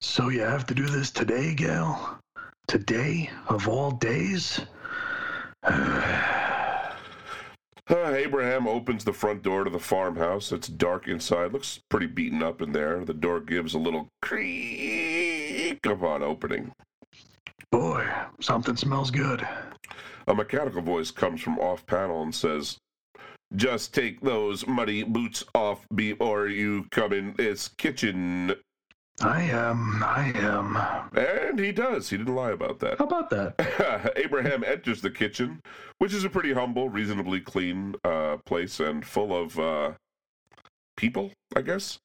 So 0.00 0.28
you 0.28 0.40
have 0.42 0.66
to 0.66 0.74
do 0.74 0.86
this 0.86 1.10
today, 1.10 1.54
Gail? 1.54 2.18
Today, 2.68 3.30
of 3.48 3.68
all 3.68 3.92
days? 3.92 4.60
Uh, 7.90 8.12
Abraham 8.14 8.68
opens 8.68 9.02
the 9.02 9.12
front 9.14 9.42
door 9.42 9.64
to 9.64 9.70
the 9.70 9.78
farmhouse. 9.78 10.52
It's 10.52 10.68
dark 10.68 11.08
inside. 11.08 11.54
Looks 11.54 11.80
pretty 11.88 12.06
beaten 12.06 12.42
up 12.42 12.60
in 12.60 12.72
there. 12.72 13.02
The 13.02 13.14
door 13.14 13.40
gives 13.40 13.72
a 13.72 13.78
little 13.78 14.10
creak 14.20 15.80
upon 15.86 16.22
opening. 16.22 16.70
Boy, 17.72 18.06
something 18.42 18.76
smells 18.76 19.10
good. 19.10 19.46
A 20.28 20.34
mechanical 20.34 20.82
voice 20.82 21.10
comes 21.10 21.40
from 21.40 21.58
off 21.58 21.86
panel 21.86 22.22
and 22.22 22.34
says, 22.34 22.76
Just 23.56 23.94
take 23.94 24.20
those 24.20 24.66
muddy 24.66 25.02
boots 25.02 25.42
off 25.54 25.86
before 25.94 26.48
you 26.48 26.84
come 26.90 27.14
in 27.14 27.32
this 27.38 27.68
kitchen. 27.68 28.54
I 29.22 29.40
am, 29.44 30.02
I 30.04 30.32
am. 30.34 30.76
And 31.16 31.58
he 31.58 31.72
does. 31.72 32.10
He 32.10 32.18
didn't 32.18 32.34
lie 32.34 32.50
about 32.50 32.78
that. 32.80 32.98
How 32.98 33.06
about 33.06 33.30
that? 33.30 34.12
Abraham 34.16 34.62
enters 34.62 35.00
the 35.00 35.10
kitchen, 35.10 35.60
which 35.96 36.12
is 36.12 36.24
a 36.24 36.30
pretty 36.30 36.52
humble, 36.52 36.90
reasonably 36.90 37.40
clean 37.40 37.94
uh, 38.04 38.36
place 38.44 38.80
and 38.80 39.06
full 39.06 39.34
of 39.34 39.58
uh, 39.58 39.92
people, 40.98 41.32
I 41.56 41.62
guess. 41.62 41.98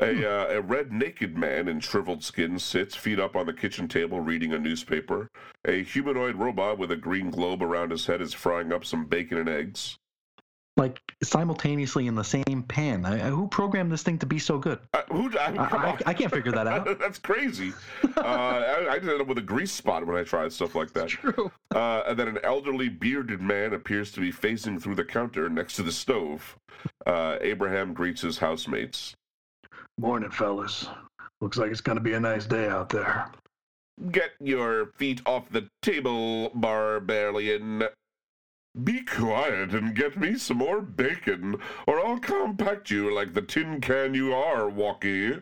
A, 0.00 0.24
uh, 0.26 0.46
a 0.56 0.60
red 0.62 0.90
naked 0.90 1.36
man 1.36 1.68
in 1.68 1.80
shriveled 1.80 2.24
skin 2.24 2.58
sits, 2.58 2.96
feet 2.96 3.20
up 3.20 3.36
on 3.36 3.44
the 3.46 3.52
kitchen 3.52 3.88
table, 3.88 4.20
reading 4.20 4.52
a 4.54 4.58
newspaper. 4.58 5.30
A 5.66 5.82
humanoid 5.82 6.36
robot 6.36 6.78
with 6.78 6.90
a 6.90 6.96
green 6.96 7.30
globe 7.30 7.62
around 7.62 7.90
his 7.90 8.06
head 8.06 8.22
is 8.22 8.32
frying 8.32 8.72
up 8.72 8.84
some 8.86 9.04
bacon 9.04 9.36
and 9.38 9.48
eggs. 9.50 9.98
like 10.78 10.98
simultaneously 11.22 12.06
in 12.06 12.14
the 12.14 12.24
same 12.24 12.62
pan. 12.66 13.04
I, 13.04 13.18
who 13.28 13.46
programmed 13.48 13.92
this 13.92 14.02
thing 14.02 14.18
to 14.20 14.26
be 14.26 14.38
so 14.38 14.58
good? 14.58 14.78
Uh, 14.94 15.02
who, 15.12 15.30
I, 15.38 15.52
I, 15.58 15.76
I. 15.90 15.98
I 16.06 16.14
can't 16.14 16.32
figure 16.32 16.52
that 16.52 16.66
out. 16.74 16.98
That's 16.98 17.18
crazy. 17.18 17.72
Uh, 18.16 18.20
I, 18.20 18.92
I 18.92 18.96
ended 18.96 19.20
up 19.20 19.26
with 19.26 19.38
a 19.38 19.42
grease 19.42 19.72
spot 19.72 20.06
when 20.06 20.16
I 20.16 20.22
tried 20.22 20.52
stuff 20.52 20.74
like 20.74 20.92
that. 20.92 21.08
True. 21.08 21.50
Uh, 21.74 22.02
and 22.06 22.18
then 22.18 22.28
an 22.28 22.38
elderly 22.44 22.88
bearded 22.88 23.40
man 23.40 23.72
appears 23.72 24.12
to 24.12 24.20
be 24.20 24.30
facing 24.30 24.78
through 24.78 24.94
the 24.96 25.04
counter 25.04 25.48
next 25.48 25.76
to 25.76 25.82
the 25.82 25.90
stove. 25.92 26.56
Uh, 27.06 27.36
Abraham 27.40 27.94
greets 27.94 28.20
his 28.20 28.38
housemates. 28.38 29.16
Morning, 29.98 30.30
fellas. 30.30 30.88
Looks 31.40 31.58
like 31.58 31.70
it's 31.70 31.82
gonna 31.82 32.00
be 32.00 32.14
a 32.14 32.20
nice 32.20 32.46
day 32.46 32.66
out 32.66 32.88
there. 32.88 33.30
Get 34.10 34.32
your 34.40 34.86
feet 34.96 35.20
off 35.26 35.50
the 35.50 35.68
table, 35.82 36.50
barbarian. 36.54 37.84
Be 38.84 39.04
quiet 39.04 39.74
and 39.74 39.94
get 39.94 40.18
me 40.18 40.38
some 40.38 40.56
more 40.56 40.80
bacon, 40.80 41.60
or 41.86 42.04
I'll 42.04 42.18
compact 42.18 42.90
you 42.90 43.14
like 43.14 43.34
the 43.34 43.42
tin 43.42 43.82
can 43.82 44.14
you 44.14 44.32
are, 44.32 44.66
Walkie. 44.66 45.40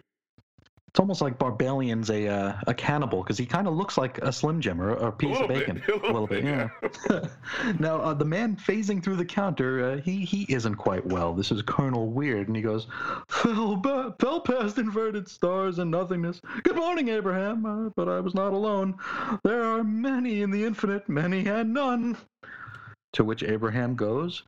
It's 0.90 0.98
almost 0.98 1.20
like 1.20 1.38
Barbalien's 1.38 2.10
a 2.10 2.26
uh, 2.26 2.54
a 2.66 2.74
cannibal 2.74 3.22
because 3.22 3.38
he 3.38 3.46
kind 3.46 3.68
of 3.68 3.74
looks 3.74 3.96
like 3.96 4.18
a 4.18 4.32
Slim 4.32 4.60
Jim 4.60 4.82
or, 4.82 4.92
or 4.92 5.08
a 5.08 5.12
piece 5.12 5.38
little 5.38 5.44
of 5.44 5.48
bit, 5.48 5.66
bacon. 5.68 5.82
a 6.02 6.06
little 6.06 6.26
bit, 6.26 6.42
yeah. 6.42 6.68
now 7.78 8.00
uh, 8.00 8.12
the 8.12 8.24
man 8.24 8.56
phasing 8.56 9.00
through 9.00 9.14
the 9.14 9.24
counter, 9.24 9.92
uh, 9.92 9.96
he 9.98 10.24
he 10.24 10.52
isn't 10.52 10.74
quite 10.74 11.06
well. 11.06 11.32
This 11.32 11.52
is 11.52 11.62
Colonel 11.62 12.08
Weird, 12.10 12.48
and 12.48 12.56
he 12.56 12.62
goes, 12.62 12.88
"Fell, 13.28 13.76
ba- 13.76 14.16
fell 14.18 14.40
past 14.40 14.78
inverted 14.78 15.28
stars 15.28 15.78
and 15.78 15.92
nothingness. 15.92 16.40
Good 16.64 16.74
morning, 16.74 17.06
Abraham. 17.06 17.64
Uh, 17.64 17.90
but 17.94 18.08
I 18.08 18.18
was 18.18 18.34
not 18.34 18.52
alone. 18.52 18.96
There 19.44 19.62
are 19.62 19.84
many 19.84 20.42
in 20.42 20.50
the 20.50 20.64
infinite, 20.64 21.08
many 21.08 21.46
and 21.46 21.72
none." 21.72 22.16
To 23.12 23.22
which 23.22 23.44
Abraham 23.44 23.94
goes, 23.94 24.42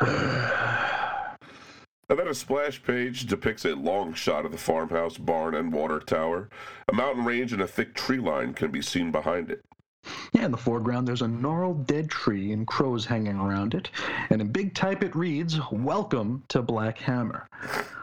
And 2.12 2.18
then 2.18 2.28
a 2.28 2.34
splash 2.34 2.82
page 2.82 3.24
depicts 3.24 3.64
a 3.64 3.74
long 3.74 4.12
shot 4.12 4.44
of 4.44 4.52
the 4.52 4.58
farmhouse, 4.58 5.16
barn, 5.16 5.54
and 5.54 5.72
water 5.72 5.98
tower. 5.98 6.50
A 6.90 6.92
mountain 6.92 7.24
range 7.24 7.54
and 7.54 7.62
a 7.62 7.66
thick 7.66 7.94
tree 7.94 8.18
line 8.18 8.52
can 8.52 8.70
be 8.70 8.82
seen 8.82 9.10
behind 9.10 9.50
it. 9.50 9.64
Yeah, 10.34 10.44
in 10.44 10.50
the 10.50 10.58
foreground, 10.58 11.08
there's 11.08 11.22
a 11.22 11.28
gnarled 11.28 11.86
dead 11.86 12.10
tree 12.10 12.52
and 12.52 12.66
crows 12.66 13.06
hanging 13.06 13.38
around 13.38 13.72
it. 13.72 13.88
And 14.28 14.42
in 14.42 14.48
big 14.48 14.74
type, 14.74 15.02
it 15.02 15.16
reads, 15.16 15.58
Welcome 15.70 16.44
to 16.48 16.60
Black 16.60 16.98
Hammer. 16.98 17.48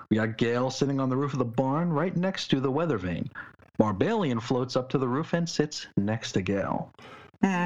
We 0.10 0.18
got 0.18 0.40
Gail 0.40 0.72
sitting 0.72 1.00
on 1.00 1.10
the 1.10 1.16
roof 1.16 1.34
of 1.34 1.40
the 1.40 1.46
barn 1.46 1.94
right 1.94 2.18
next 2.18 2.48
to 2.48 2.60
the 2.60 2.72
weather 2.72 2.98
vane. 2.98 3.30
Barbalien 3.80 4.42
floats 4.42 4.76
up 4.76 4.90
to 4.90 4.98
the 4.98 5.08
roof 5.08 5.34
and 5.34 5.48
sits 5.48 5.86
next 5.98 6.32
to 6.32 6.42
Gail. 6.42 6.92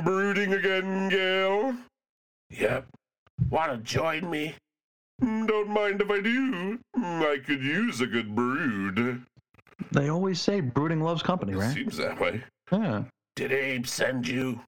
Brooding 0.04 0.56
again, 0.56 1.08
Gail? 1.08 1.74
Yep. 2.50 2.86
Want 3.50 3.72
to 3.72 3.78
join 3.78 4.30
me? 4.30 4.56
Don't 5.20 5.70
mind 5.70 6.02
if 6.02 6.10
I 6.10 6.20
do. 6.22 6.80
Mm, 6.98 7.34
I 7.34 7.38
could 7.40 7.62
use 7.62 8.02
a 8.02 8.08
good 8.08 8.36
brood. 8.36 9.24
They 9.92 10.10
always 10.10 10.42
say 10.42 10.60
brooding 10.60 11.02
loves 11.02 11.24
company, 11.24 11.54
right? 11.54 11.74
Seems 11.74 11.98
that 11.98 12.20
way. 12.20 12.44
Yeah. 12.72 13.04
Did 13.36 13.52
Abe 13.52 13.86
send 13.88 14.28
you? 14.28 14.62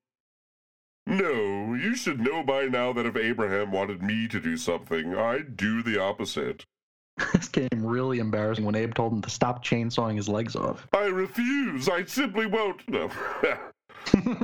No, 1.08 1.76
you 1.76 1.96
should 1.96 2.20
know 2.20 2.44
by 2.44 2.66
now 2.66 2.92
that 2.94 3.06
if 3.06 3.16
Abraham 3.16 3.72
wanted 3.72 4.02
me 4.02 4.28
to 4.28 4.40
do 4.40 4.58
something, 4.58 5.16
I'd 5.16 5.56
do 5.56 5.84
the 5.84 6.00
opposite. 6.00 6.66
This 7.34 7.48
became 7.48 7.86
really 7.86 8.20
embarrassing 8.20 8.66
when 8.66 8.76
Abe 8.76 8.94
told 8.94 9.14
him 9.14 9.22
to 9.22 9.30
stop 9.30 9.64
chainsawing 9.64 10.18
his 10.18 10.28
legs 10.28 10.56
off. 10.56 10.86
I 10.94 11.06
refuse. 11.06 11.88
I 11.88 12.04
simply 12.04 12.46
won't. 12.46 12.88
No. 12.90 13.10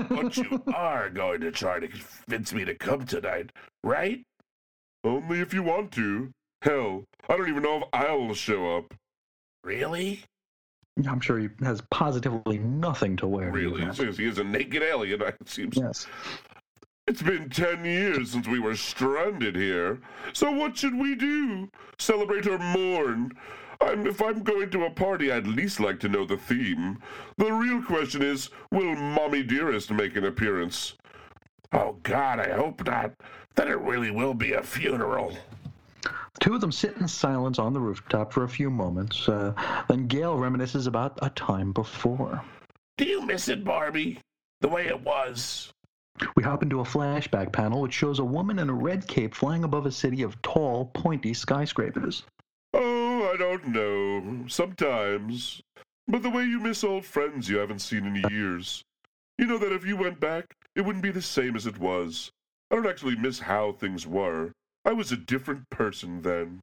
But 0.10 0.38
you 0.38 0.64
are 0.76 1.10
going 1.10 1.42
to 1.42 1.52
try 1.52 1.80
to 1.80 1.88
convince 1.88 2.54
me 2.54 2.66
to 2.66 2.74
come 2.76 3.06
tonight, 3.06 3.52
right? 3.84 4.24
Only 5.04 5.40
if 5.40 5.54
you 5.54 5.64
want 5.64 5.92
to. 5.94 6.32
Hell, 6.62 7.06
I 7.28 7.38
don't 7.38 7.50
even 7.50 7.64
know 7.64 7.78
if 7.78 7.84
I'll 7.92 8.34
show 8.34 8.78
up. 8.78 8.94
Really? 9.64 10.24
I'm 11.08 11.20
sure 11.20 11.40
he 11.40 11.50
has 11.62 11.82
positively 11.90 12.60
nothing 12.60 13.18
to 13.18 13.28
wear. 13.28 13.52
Really, 13.52 13.86
that. 13.86 13.96
since 13.96 14.18
he 14.18 14.26
is 14.26 14.38
a 14.38 14.44
naked 14.44 14.84
alien, 14.84 15.22
it 15.22 15.50
seems. 15.50 15.78
Yes. 15.78 16.08
It's 17.08 17.22
been 17.22 17.50
ten 17.50 17.84
years 17.84 18.32
since 18.32 18.48
we 18.48 18.60
were 18.60 18.76
stranded 18.76 19.56
here. 19.56 20.00
So 20.34 20.52
what 20.52 20.78
should 20.78 20.96
we 20.96 21.16
do? 21.16 21.70
Celebrate 21.98 22.46
or 22.48 22.60
mourn? 22.60 23.32
I'm, 23.82 24.06
if 24.06 24.22
I'm 24.22 24.44
going 24.44 24.70
to 24.70 24.86
a 24.86 24.92
party, 24.92 25.32
I'd 25.32 25.48
at 25.48 25.48
least 25.48 25.80
like 25.80 26.00
to 26.02 26.10
know 26.10 26.26
the 26.26 26.38
theme. 26.38 27.00
The 27.38 27.52
real 27.52 27.82
question 27.82 28.22
is, 28.22 28.50
will 28.72 28.96
Mommy 28.96 29.42
Dearest 29.42 29.90
make 29.90 30.16
an 30.16 30.26
appearance? 30.26 30.94
Oh, 31.74 31.98
God, 32.04 32.40
I 32.40 32.52
hope 32.52 32.86
not. 32.86 33.14
Then 33.56 33.68
it 33.68 33.80
really 33.80 34.12
will 34.12 34.34
be 34.34 34.54
a 34.54 34.64
funeral. 34.64 35.38
Two 36.40 36.56
of 36.56 36.62
them 36.62 36.72
sit 36.72 36.98
in 36.98 37.08
silence 37.08 37.60
on 37.60 37.74
the 37.74 37.80
rooftop 37.80 38.34
for 38.34 38.44
a 38.44 38.50
few 38.50 38.70
moments. 38.70 39.28
Uh, 39.30 39.54
then 39.88 40.08
Gail 40.08 40.38
reminisces 40.38 40.88
about 40.88 41.20
a 41.22 41.30
time 41.32 41.72
before. 41.72 42.44
Do 42.98 43.06
you 43.06 43.22
miss 43.22 43.48
it, 43.48 43.64
Barbie? 43.64 44.20
The 44.62 44.70
way 44.70 44.88
it 44.88 45.02
was? 45.02 45.74
We 46.36 46.44
hop 46.44 46.64
into 46.64 46.80
a 46.80 46.84
flashback 46.84 47.52
panel 47.52 47.82
which 47.82 47.94
shows 47.94 48.20
a 48.20 48.24
woman 48.24 48.60
in 48.60 48.70
a 48.70 48.74
red 48.74 49.08
cape 49.08 49.34
flying 49.34 49.64
above 49.64 49.86
a 49.86 49.92
city 49.92 50.22
of 50.24 50.42
tall, 50.42 50.86
pointy 50.94 51.34
skyscrapers. 51.34 52.24
Oh, 52.74 53.32
I 53.34 53.38
don't 53.38 53.68
know. 53.68 54.46
Sometimes. 54.48 55.62
But 56.08 56.24
the 56.24 56.30
way 56.30 56.44
you 56.46 56.60
miss 56.60 56.84
old 56.84 57.06
friends 57.06 57.50
you 57.50 57.58
haven't 57.58 57.80
seen 57.80 58.06
in 58.06 58.32
years. 58.32 58.84
You 59.38 59.46
know 59.48 59.58
that 59.58 59.72
if 59.72 59.86
you 59.86 59.98
went 59.98 60.20
back, 60.20 60.56
it 60.76 60.82
wouldn't 60.82 61.04
be 61.04 61.12
the 61.12 61.22
same 61.22 61.56
as 61.56 61.66
it 61.66 61.80
was. 61.80 62.32
I 62.72 62.76
don't 62.76 62.88
actually 62.88 63.18
miss 63.18 63.40
how 63.40 63.74
things 63.74 64.08
were. 64.08 64.54
I 64.86 64.94
was 64.94 65.12
a 65.12 65.18
different 65.18 65.70
person 65.70 66.22
then. 66.22 66.62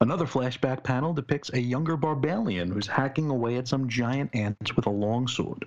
Another 0.00 0.26
flashback 0.26 0.84
panel 0.84 1.14
depicts 1.14 1.50
a 1.52 1.60
younger 1.60 1.96
Barbalien 1.96 2.70
who's 2.70 2.86
hacking 2.86 3.30
away 3.30 3.56
at 3.56 3.66
some 3.66 3.88
giant 3.88 4.34
ants 4.34 4.76
with 4.76 4.86
a 4.86 4.90
long 4.90 5.26
sword. 5.26 5.66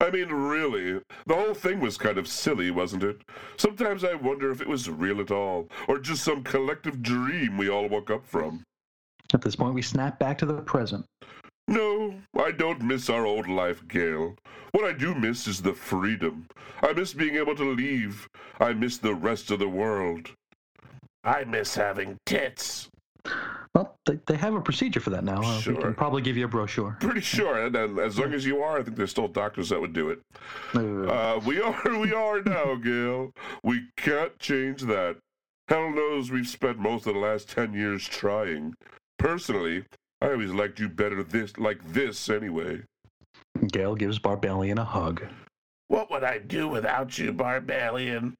I 0.00 0.10
mean, 0.10 0.28
really, 0.28 1.00
the 1.26 1.34
whole 1.34 1.54
thing 1.54 1.80
was 1.80 1.96
kind 1.96 2.18
of 2.18 2.28
silly, 2.28 2.70
wasn't 2.70 3.04
it? 3.04 3.22
Sometimes 3.56 4.04
I 4.04 4.14
wonder 4.14 4.50
if 4.50 4.60
it 4.60 4.68
was 4.68 4.90
real 4.90 5.20
at 5.20 5.30
all, 5.30 5.68
or 5.88 5.98
just 5.98 6.24
some 6.24 6.42
collective 6.42 7.00
dream 7.02 7.56
we 7.56 7.70
all 7.70 7.88
woke 7.88 8.10
up 8.10 8.26
from. 8.26 8.64
At 9.32 9.42
this 9.42 9.56
point, 9.56 9.74
we 9.74 9.82
snap 9.82 10.18
back 10.18 10.38
to 10.38 10.46
the 10.46 10.54
present. 10.54 11.06
No, 11.68 12.14
I 12.38 12.52
don't 12.52 12.80
miss 12.82 13.10
our 13.10 13.26
old 13.26 13.48
life, 13.48 13.86
Gail. 13.88 14.36
What 14.72 14.84
I 14.84 14.92
do 14.92 15.14
miss 15.14 15.46
is 15.48 15.60
the 15.62 15.72
freedom. 15.72 16.46
I 16.82 16.92
miss 16.92 17.12
being 17.12 17.36
able 17.36 17.56
to 17.56 17.64
leave. 17.72 18.28
I 18.60 18.72
miss 18.72 18.98
the 18.98 19.14
rest 19.14 19.50
of 19.50 19.58
the 19.58 19.68
world. 19.68 20.30
I 21.24 21.44
miss 21.44 21.74
having 21.74 22.18
tits. 22.24 22.88
Well, 23.74 23.96
they, 24.06 24.20
they 24.26 24.36
have 24.36 24.54
a 24.54 24.60
procedure 24.60 25.00
for 25.00 25.10
that 25.10 25.24
now. 25.24 25.42
Uh, 25.42 25.60
We 25.66 25.76
can 25.76 25.94
probably 25.94 26.22
give 26.22 26.36
you 26.36 26.44
a 26.44 26.48
brochure. 26.48 26.96
Pretty 27.00 27.20
sure, 27.20 27.66
and, 27.66 27.74
and 27.74 27.98
as 27.98 28.16
long 28.18 28.32
as 28.32 28.46
you 28.46 28.62
are, 28.62 28.78
I 28.78 28.82
think 28.84 28.96
there's 28.96 29.10
still 29.10 29.26
doctors 29.26 29.70
that 29.70 29.80
would 29.80 29.92
do 29.92 30.10
it. 30.10 30.20
Uh, 30.74 30.80
Uh, 30.80 31.40
we 31.44 31.60
are, 31.60 31.82
we 31.98 32.12
are 32.12 32.42
now, 32.42 32.76
Gail. 32.76 33.32
We 33.64 33.88
can't 33.96 34.38
change 34.38 34.82
that. 34.82 35.16
Hell 35.68 35.90
knows 35.90 36.30
we've 36.30 36.46
spent 36.46 36.78
most 36.78 37.06
of 37.08 37.14
the 37.14 37.20
last 37.20 37.50
ten 37.50 37.72
years 37.74 38.06
trying. 38.06 38.74
Personally, 39.18 39.84
I 40.20 40.30
always 40.30 40.50
liked 40.50 40.80
you 40.80 40.88
better 40.88 41.22
this, 41.22 41.56
like 41.58 41.80
this, 41.92 42.28
anyway. 42.28 42.82
Gail 43.70 43.94
gives 43.94 44.18
Barbalien 44.18 44.78
a 44.78 44.84
hug. 44.84 45.22
What 45.88 46.10
would 46.10 46.24
I 46.24 46.38
do 46.38 46.68
without 46.68 47.18
you, 47.18 47.32
Barbalien? 47.32 48.34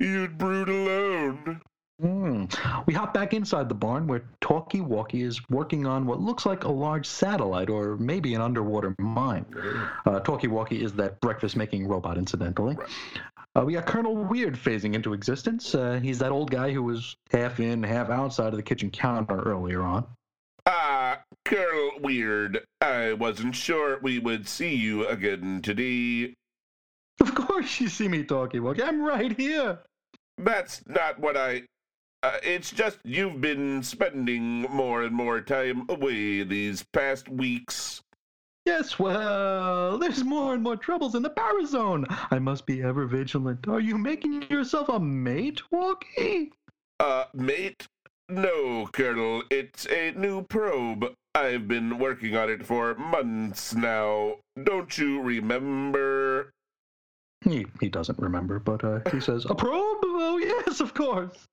You'd 0.00 0.38
brood 0.38 0.68
alone. 0.68 1.60
Hmm. 2.00 2.44
We 2.86 2.94
hop 2.94 3.12
back 3.12 3.34
inside 3.34 3.68
the 3.68 3.74
barn 3.74 4.06
where 4.06 4.22
Talkie 4.40 4.80
Walkie 4.80 5.22
is 5.22 5.40
working 5.50 5.84
on 5.84 6.06
what 6.06 6.20
looks 6.20 6.46
like 6.46 6.62
a 6.62 6.70
large 6.70 7.06
satellite 7.06 7.68
or 7.68 7.96
maybe 7.96 8.34
an 8.34 8.40
underwater 8.40 8.94
mine. 9.00 9.44
Uh, 10.06 10.20
Talkie 10.20 10.46
Walkie 10.46 10.82
is 10.82 10.92
that 10.94 11.20
breakfast 11.20 11.56
making 11.56 11.88
robot, 11.88 12.16
incidentally. 12.16 12.76
Uh, 13.56 13.64
we 13.64 13.72
got 13.72 13.86
Colonel 13.86 14.14
Weird 14.14 14.54
phasing 14.54 14.94
into 14.94 15.12
existence. 15.12 15.74
Uh, 15.74 15.98
he's 16.00 16.20
that 16.20 16.30
old 16.30 16.52
guy 16.52 16.72
who 16.72 16.84
was 16.84 17.16
half 17.32 17.58
in, 17.58 17.82
half 17.82 18.10
outside 18.10 18.48
of 18.48 18.56
the 18.56 18.62
kitchen 18.62 18.90
counter 18.90 19.40
earlier 19.40 19.82
on. 19.82 20.06
Colonel 21.48 21.92
Weird. 22.02 22.62
I 22.82 23.14
wasn't 23.14 23.56
sure 23.56 23.98
we 24.02 24.18
would 24.18 24.46
see 24.46 24.74
you 24.74 25.06
again 25.06 25.62
today. 25.62 26.34
Of 27.22 27.34
course, 27.34 27.80
you 27.80 27.88
see 27.88 28.06
me, 28.06 28.22
Talkie 28.22 28.60
Walkie. 28.60 28.82
I'm 28.82 29.02
right 29.02 29.34
here. 29.34 29.78
That's 30.36 30.82
not 30.86 31.18
what 31.18 31.38
I. 31.38 31.62
Uh, 32.22 32.36
it's 32.42 32.70
just 32.70 32.98
you've 33.02 33.40
been 33.40 33.82
spending 33.82 34.62
more 34.68 35.04
and 35.04 35.14
more 35.14 35.40
time 35.40 35.86
away 35.88 36.42
these 36.42 36.84
past 36.92 37.30
weeks. 37.30 38.02
Yes, 38.66 38.98
well, 38.98 39.96
there's 39.96 40.24
more 40.24 40.52
and 40.52 40.62
more 40.62 40.76
troubles 40.76 41.14
in 41.14 41.22
the 41.22 41.30
Parazone. 41.30 42.04
I 42.30 42.38
must 42.38 42.66
be 42.66 42.82
ever 42.82 43.06
vigilant. 43.06 43.66
Are 43.68 43.80
you 43.80 43.96
making 43.96 44.42
yourself 44.50 44.90
a 44.90 45.00
mate, 45.00 45.62
Walkie? 45.72 46.52
Uh, 47.00 47.24
mate? 47.32 47.86
No, 48.28 48.86
Colonel. 48.92 49.42
It's 49.50 49.86
a 49.86 50.12
new 50.12 50.42
probe. 50.42 51.14
I've 51.34 51.66
been 51.66 51.98
working 51.98 52.36
on 52.36 52.50
it 52.50 52.66
for 52.66 52.94
months 52.94 53.74
now. 53.74 54.36
Don't 54.62 54.98
you 54.98 55.22
remember? 55.22 56.50
He, 57.42 57.64
he 57.80 57.88
doesn't 57.88 58.18
remember, 58.18 58.58
but 58.58 58.84
uh, 58.84 59.00
he 59.10 59.20
says, 59.20 59.46
A 59.48 59.54
probe? 59.54 59.98
Oh, 60.02 60.38
yes, 60.38 60.80
of 60.80 60.92
course. 60.92 61.46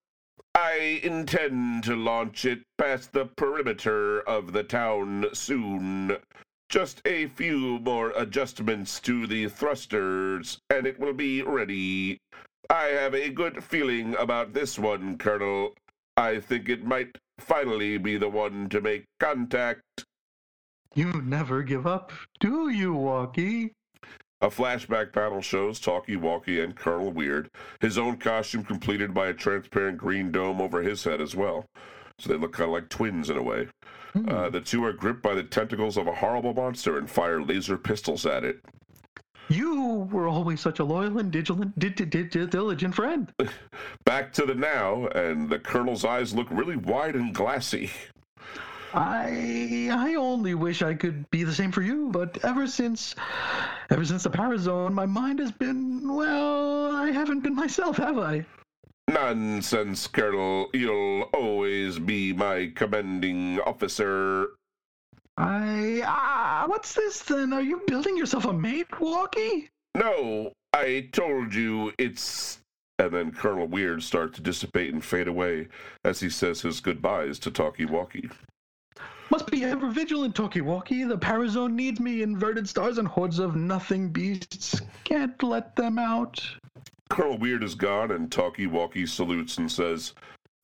I 0.54 1.00
intend 1.04 1.84
to 1.86 1.96
launch 1.96 2.44
it 2.44 2.64
past 2.78 3.14
the 3.14 3.26
perimeter 3.38 4.22
of 4.22 4.52
the 4.52 4.64
town 4.64 5.28
soon. 5.34 6.18
Just 6.70 7.02
a 7.06 7.28
few 7.28 7.80
more 7.80 8.12
adjustments 8.18 9.00
to 9.02 9.28
the 9.28 9.48
thrusters, 9.48 10.58
and 10.70 10.86
it 10.88 11.00
will 11.00 11.14
be 11.14 11.42
ready. 11.42 12.18
I 12.70 12.86
have 12.86 13.14
a 13.14 13.30
good 13.30 13.64
feeling 13.64 14.16
about 14.18 14.54
this 14.54 14.78
one, 14.80 15.18
Colonel. 15.18 15.74
I 16.18 16.40
think 16.40 16.70
it 16.70 16.86
might 16.86 17.18
finally 17.40 17.98
be 17.98 18.18
the 18.18 18.30
one 18.30 18.70
to 18.70 18.80
make 18.80 19.06
contact. 19.20 20.06
You 20.94 21.12
never 21.22 21.62
give 21.62 21.86
up, 21.86 22.14
do 22.40 22.70
you, 22.70 22.94
Walkie? 22.94 23.74
A 24.42 24.48
flashback 24.48 25.12
panel 25.12 25.42
shows 25.42 25.80
Talkie 25.80 26.16
Walkie 26.16 26.62
and 26.62 26.76
Colonel 26.76 27.12
Weird, 27.12 27.50
his 27.82 27.98
own 27.98 28.18
costume 28.18 28.64
completed 28.64 29.14
by 29.14 29.28
a 29.28 29.34
transparent 29.34 29.98
green 29.98 30.32
dome 30.32 30.62
over 30.62 30.82
his 30.82 31.04
head 31.04 31.20
as 31.20 31.36
well. 31.36 31.66
So 32.20 32.30
they 32.30 32.38
look 32.38 32.54
kind 32.54 32.70
of 32.70 32.74
like 32.74 32.88
twins 32.88 33.30
in 33.30 33.38
a 33.38 33.44
way. 33.44 33.68
Hmm. 34.14 34.30
Uh, 34.30 34.50
the 34.50 34.62
two 34.62 34.86
are 34.86 34.94
gripped 34.94 35.22
by 35.22 35.34
the 35.34 35.44
tentacles 35.44 35.98
of 35.98 36.08
a 36.08 36.16
horrible 36.16 36.54
monster 36.54 36.98
and 36.98 37.10
fire 37.10 37.42
laser 37.42 37.78
pistols 37.78 38.26
at 38.26 38.46
it. 38.46 38.62
You 39.50 40.08
were 40.12 40.28
always 40.28 40.60
such 40.60 40.80
a 40.80 40.84
loyal 40.84 41.20
and 41.20 41.32
diligent, 41.32 41.78
di- 41.78 41.90
di- 41.90 42.24
di- 42.24 42.46
diligent 42.48 42.96
friend. 42.96 43.32
Back 44.06 44.34
to 44.34 44.46
the 44.46 44.56
now, 44.56 45.08
and 45.08 45.50
the 45.50 45.60
Colonel's 45.60 46.04
eyes 46.04 46.34
look 46.34 46.48
really 46.50 46.78
wide 46.78 47.16
and 47.16 47.34
glassy. 47.34 47.92
I 48.94 49.90
I 49.92 50.16
only 50.16 50.56
wish 50.56 50.82
I 50.82 50.94
could 50.94 51.30
be 51.30 51.44
the 51.44 51.54
same 51.54 51.72
for 51.72 51.82
you, 51.82 52.10
but 52.12 52.38
ever 52.46 52.66
since 52.66 53.14
ever 53.90 54.06
since 54.06 54.24
the 54.24 54.30
Parazone, 54.30 54.94
my 54.94 55.06
mind 55.06 55.40
has 55.40 55.52
been 55.52 56.16
well, 56.16 56.96
I 56.96 57.12
haven't 57.12 57.42
been 57.42 57.56
myself, 57.56 57.98
have 57.98 58.18
I? 58.18 58.46
Nonsense, 59.10 60.08
Colonel. 60.08 60.70
You'll 60.74 61.24
always 61.34 62.00
be 62.00 62.34
my 62.34 62.72
commanding 62.74 63.60
officer. 63.60 64.48
I 65.38 66.02
ah, 66.06 66.64
what's 66.68 66.94
this 66.94 67.20
then? 67.24 67.52
Are 67.52 67.62
you 67.62 67.82
building 67.88 68.16
yourself 68.16 68.46
a 68.46 68.54
mate, 68.54 69.00
Walkie? 69.00 69.70
No, 69.94 70.54
I 70.74 71.10
told 71.12 71.54
you 71.54 71.94
it's. 71.98 72.60
And 72.98 73.12
then 73.12 73.32
Colonel 73.32 73.68
Weird 73.68 74.02
starts 74.04 74.38
to 74.38 74.42
dissipate 74.42 74.94
and 74.94 75.04
fade 75.04 75.28
away 75.28 75.68
as 76.06 76.22
he 76.22 76.30
says 76.30 76.62
his 76.62 76.80
goodbyes 76.80 77.40
to 77.40 77.52
Talkie 77.52 77.86
Walkie. 77.86 78.30
Must 79.30 79.52
be 79.52 79.66
ever 79.66 79.90
vigilant, 79.90 80.34
Talkie 80.34 80.62
Walkie. 80.62 81.04
The 81.04 81.18
Parazone 81.18 81.74
needs 81.74 82.00
me. 82.00 82.22
Inverted 82.22 82.70
stars 82.70 82.98
and 82.98 83.08
hordes 83.08 83.40
of 83.40 83.58
nothing 83.58 84.10
beasts. 84.10 84.80
Can't 85.04 85.42
let 85.44 85.76
them 85.76 86.00
out. 86.00 86.42
Colonel 87.10 87.38
Weird 87.38 87.64
is 87.64 87.76
gone, 87.76 88.12
and 88.12 88.32
Talkie 88.32 88.68
Walkie 88.68 89.06
salutes 89.06 89.58
and 89.58 89.70
says, 89.70 90.14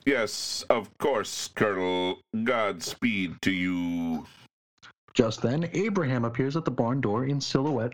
Yes, 0.06 0.64
of 0.70 0.96
course, 1.00 1.50
Colonel. 1.56 2.20
Godspeed 2.44 3.42
to 3.42 3.52
you. 3.52 4.26
Just 5.14 5.42
then, 5.42 5.70
Abraham 5.74 6.26
appears 6.26 6.56
at 6.56 6.66
the 6.66 6.72
barn 6.72 7.02
door 7.02 7.26
in 7.26 7.42
silhouette. 7.42 7.94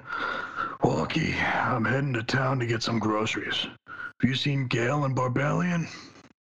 Walkie, 0.83 1.33
I'm 1.35 1.85
heading 1.85 2.13
to 2.13 2.23
town 2.23 2.59
to 2.59 2.67
get 2.67 2.83
some 2.83 2.99
groceries. 2.99 3.67
Have 3.87 4.29
you 4.29 4.35
seen 4.35 4.67
Gail 4.67 5.05
and 5.05 5.15
Barbalien? 5.15 5.87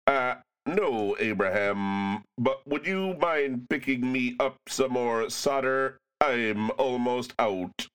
Uh, 0.07 0.35
no, 0.65 1.15
Abraham, 1.19 2.23
but 2.37 2.61
would 2.67 2.85
you 2.85 3.15
mind 3.15 3.67
picking 3.69 4.11
me 4.11 4.35
up 4.39 4.57
some 4.67 4.91
more 4.91 5.29
solder? 5.29 5.97
I'm 6.19 6.71
almost 6.71 7.33
out. 7.39 7.87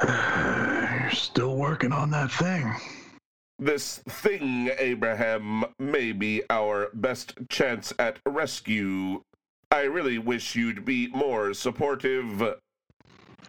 You're 0.02 1.10
still 1.12 1.56
working 1.56 1.92
on 1.92 2.10
that 2.10 2.32
thing. 2.32 2.74
This 3.58 3.98
thing, 4.08 4.70
Abraham, 4.78 5.64
may 5.78 6.10
be 6.10 6.42
our 6.50 6.90
best 6.94 7.34
chance 7.48 7.92
at 7.98 8.18
rescue. 8.26 9.22
I 9.72 9.84
really 9.84 10.18
wish 10.18 10.54
you'd 10.54 10.84
be 10.84 11.08
more 11.08 11.54
supportive. 11.54 12.42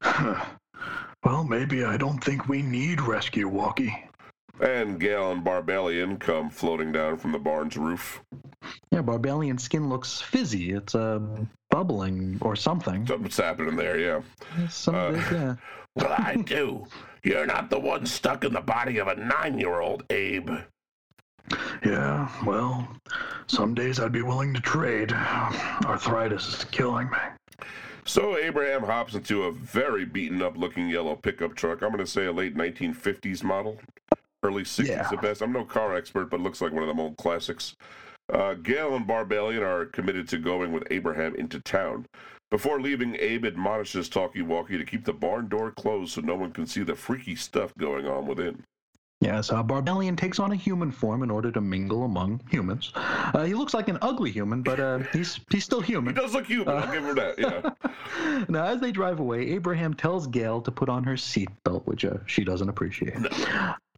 well, 1.24 1.44
maybe 1.44 1.84
I 1.84 1.98
don't 1.98 2.24
think 2.24 2.48
we 2.48 2.62
need 2.62 3.02
rescue, 3.02 3.50
Walkie. 3.50 3.94
And 4.62 5.00
Gail 5.02 5.32
and 5.34 5.44
Barbalien 5.44 6.18
come 6.20 6.50
floating 6.50 6.92
down 6.94 7.18
from 7.18 7.34
the 7.34 7.40
barn's 7.40 7.76
roof. 7.76 8.22
Yeah, 8.92 9.02
Barbalien 9.02 9.60
skin 9.60 9.90
looks 9.90 10.22
fizzy. 10.22 10.72
It's 10.72 10.96
uh, 10.96 11.20
bubbling 11.70 12.38
or 12.42 12.56
something. 12.56 13.06
Something's 13.06 13.36
happening 13.36 13.76
there, 13.76 14.00
yeah. 14.00 14.22
Some 14.70 14.96
of 14.96 15.16
Uh, 15.16 15.18
it, 15.18 15.32
yeah. 15.32 15.56
Well, 15.96 16.16
I 16.18 16.36
do. 16.46 16.88
You're 17.24 17.46
not 17.46 17.70
the 17.70 17.80
one 17.80 18.06
stuck 18.06 18.44
in 18.46 18.54
the 18.54 18.62
body 18.62 18.98
of 18.98 19.08
a 19.10 19.16
nine 19.16 19.60
year 19.60 19.80
old, 19.82 20.04
Abe. 20.10 20.50
Yeah, 21.86 22.30
well, 22.46 22.88
some 23.48 23.74
days 23.74 24.00
I'd 24.00 24.12
be 24.12 24.22
willing 24.22 24.54
to 24.54 24.62
trade. 24.62 25.12
Arthritis 25.86 26.48
is 26.48 26.64
killing 26.66 27.10
me. 27.10 27.66
So 28.06 28.38
Abraham 28.38 28.84
hops 28.84 29.14
into 29.16 29.44
a 29.44 29.52
very 29.52 30.06
beaten 30.06 30.42
up 30.42 30.58
looking 30.58 30.90
yellow 30.90 31.16
pickup 31.16 31.56
truck. 31.56 31.82
I'm 31.82 31.90
going 31.90 32.00
to 32.00 32.08
say 32.08 32.26
a 32.26 32.32
late 32.32 32.56
1950s 32.56 33.44
model, 33.44 33.80
early 34.44 34.64
60s 34.64 34.88
Yeah. 34.88 35.10
at 35.12 35.22
best. 35.22 35.42
I'm 35.42 35.54
no 35.54 35.64
car 35.64 35.96
expert, 35.96 36.30
but 36.30 36.40
it 36.40 36.44
looks 36.44 36.62
like 36.62 36.74
one 36.74 36.84
of 36.84 36.88
them 36.88 37.00
old 37.00 37.18
classics. 37.18 37.76
Uh, 38.32 38.54
Gail 38.56 38.96
and 38.96 39.06
Barbalien 39.08 39.62
are 39.62 39.86
committed 39.86 40.28
to 40.30 40.38
going 40.38 40.72
with 40.72 40.84
Abraham 40.92 41.36
into 41.36 41.60
town. 41.60 42.06
Before 42.52 42.80
leaving, 42.80 43.16
Abe 43.20 43.46
admonishes 43.46 44.10
Talkie 44.10 44.42
Walkie 44.42 44.78
to 44.78 44.86
keep 44.86 45.06
the 45.06 45.14
barn 45.14 45.48
door 45.50 45.72
closed 45.72 46.14
so 46.14 46.22
no 46.22 46.36
one 46.36 46.52
can 46.52 46.66
see 46.68 46.84
the 46.84 46.96
freaky 46.96 47.36
stuff 47.36 47.74
going 47.78 48.06
on 48.08 48.26
within. 48.28 48.64
Yes, 49.24 49.54
uh, 49.54 49.64
Barbalien 49.64 50.18
takes 50.18 50.38
on 50.38 50.52
a 50.52 50.56
human 50.56 50.92
form 50.92 51.24
in 51.24 51.32
order 51.32 51.50
to 51.50 51.62
mingle 51.62 52.04
among 52.04 52.42
humans. 52.50 52.92
Uh, 52.96 53.44
he 53.44 53.54
looks 53.54 53.74
like 53.74 53.88
an 53.88 53.98
ugly 54.02 54.32
human, 54.32 54.62
but 54.62 54.82
uh, 54.82 54.98
he's 55.14 55.40
he's 55.50 55.64
still 55.64 55.80
human. 55.80 56.14
He 56.14 56.22
does 56.22 56.34
look 56.34 56.46
human, 56.46 56.76
I'll 56.76 56.92
give 56.92 57.06
him 57.06 57.16
that, 57.16 57.40
yeah. 57.40 58.46
now, 58.50 58.66
as 58.66 58.82
they 58.82 58.92
drive 58.92 59.22
away, 59.22 59.48
Abraham 59.52 59.94
tells 59.94 60.28
Gail 60.28 60.60
to 60.62 60.72
put 60.72 60.90
on 60.90 61.06
her 61.06 61.14
seatbelt, 61.14 61.86
which 61.86 62.04
uh, 62.04 62.18
she 62.26 62.44
doesn't 62.44 62.68
appreciate. 62.68 63.16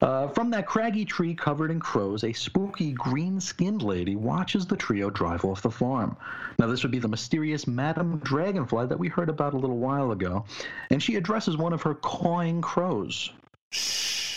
Uh, 0.01 0.27
from 0.27 0.51
that 0.51 0.67
craggy 0.67 1.05
tree 1.05 1.33
covered 1.33 1.71
in 1.71 1.79
crows, 1.79 2.23
a 2.23 2.31
spooky 2.31 2.91
green 2.91 3.41
skinned 3.41 3.81
lady 3.81 4.15
watches 4.15 4.67
the 4.67 4.75
trio 4.75 5.09
drive 5.09 5.43
off 5.43 5.63
the 5.63 5.71
farm. 5.71 6.15
Now, 6.59 6.67
this 6.67 6.83
would 6.83 6.91
be 6.91 6.99
the 6.99 7.07
mysterious 7.07 7.65
Madame 7.65 8.19
Dragonfly 8.19 8.85
that 8.87 8.99
we 8.99 9.07
heard 9.07 9.29
about 9.29 9.55
a 9.55 9.57
little 9.57 9.79
while 9.79 10.11
ago, 10.11 10.45
and 10.91 11.01
she 11.01 11.15
addresses 11.15 11.57
one 11.57 11.73
of 11.73 11.81
her 11.81 11.95
cawing 11.95 12.61
crows. 12.61 13.31
Shh. 13.71 14.34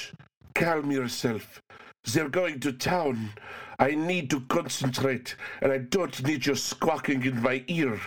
Calm 0.59 0.91
yourself. 0.91 1.63
They're 2.05 2.29
going 2.29 2.59
to 2.61 2.73
town. 2.73 3.31
I 3.79 3.93
need 3.93 4.29
to 4.31 4.41
concentrate, 4.49 5.37
and 5.63 5.71
I 5.71 5.79
don't 5.79 6.27
need 6.27 6.47
you 6.47 6.57
squawking 6.57 7.25
in 7.25 7.41
my 7.41 7.63
ear. 7.69 8.01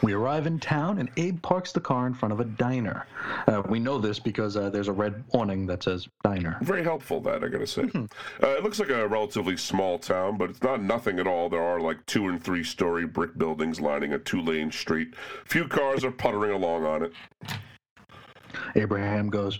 We 0.00 0.14
arrive 0.14 0.46
in 0.46 0.58
town, 0.58 0.98
and 0.98 1.10
Abe 1.18 1.42
parks 1.42 1.70
the 1.70 1.80
car 1.80 2.06
in 2.06 2.14
front 2.14 2.32
of 2.32 2.40
a 2.40 2.46
diner. 2.46 3.06
Uh, 3.46 3.62
we 3.68 3.78
know 3.78 3.98
this 3.98 4.18
because 4.18 4.56
uh, 4.56 4.70
there's 4.70 4.88
a 4.88 4.92
red 4.92 5.22
awning 5.34 5.66
that 5.66 5.82
says 5.82 6.08
diner. 6.24 6.56
Very 6.62 6.82
helpful, 6.82 7.20
that 7.20 7.44
I 7.44 7.48
gotta 7.48 7.66
say. 7.66 7.82
Uh, 8.42 8.48
it 8.48 8.64
looks 8.64 8.80
like 8.80 8.88
a 8.88 9.06
relatively 9.06 9.58
small 9.58 9.98
town, 9.98 10.38
but 10.38 10.48
it's 10.48 10.62
not 10.62 10.82
nothing 10.82 11.18
at 11.18 11.26
all. 11.26 11.50
There 11.50 11.62
are 11.62 11.80
like 11.80 12.04
two 12.06 12.28
and 12.28 12.42
three 12.42 12.64
story 12.64 13.06
brick 13.06 13.36
buildings 13.36 13.78
lining 13.78 14.14
a 14.14 14.18
two 14.18 14.40
lane 14.40 14.72
street. 14.72 15.14
Few 15.44 15.68
cars 15.68 16.02
are 16.02 16.10
puttering 16.10 16.52
along 16.52 16.86
on 16.86 17.02
it. 17.04 17.12
Abraham 18.74 19.28
goes, 19.28 19.58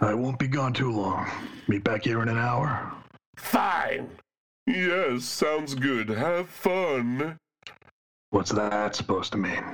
I 0.00 0.14
won't 0.14 0.38
be 0.38 0.48
gone 0.48 0.72
too 0.72 0.92
long. 0.92 1.30
Meet 1.66 1.84
back 1.84 2.04
here 2.04 2.22
in 2.22 2.28
an 2.28 2.38
hour. 2.38 2.92
Fine. 3.36 4.08
Yes, 4.66 5.24
sounds 5.24 5.74
good. 5.74 6.08
Have 6.08 6.48
fun. 6.48 7.36
What's 8.30 8.50
that 8.52 8.94
supposed 8.94 9.32
to 9.32 9.38
mean? 9.38 9.64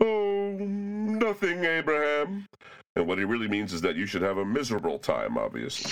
Oh, 0.00 0.56
nothing, 0.58 1.64
Abraham. 1.64 2.46
And 2.96 3.06
what 3.06 3.18
he 3.18 3.24
really 3.24 3.48
means 3.48 3.72
is 3.72 3.80
that 3.82 3.96
you 3.96 4.06
should 4.06 4.22
have 4.22 4.38
a 4.38 4.44
miserable 4.44 4.98
time, 4.98 5.36
obviously. 5.36 5.90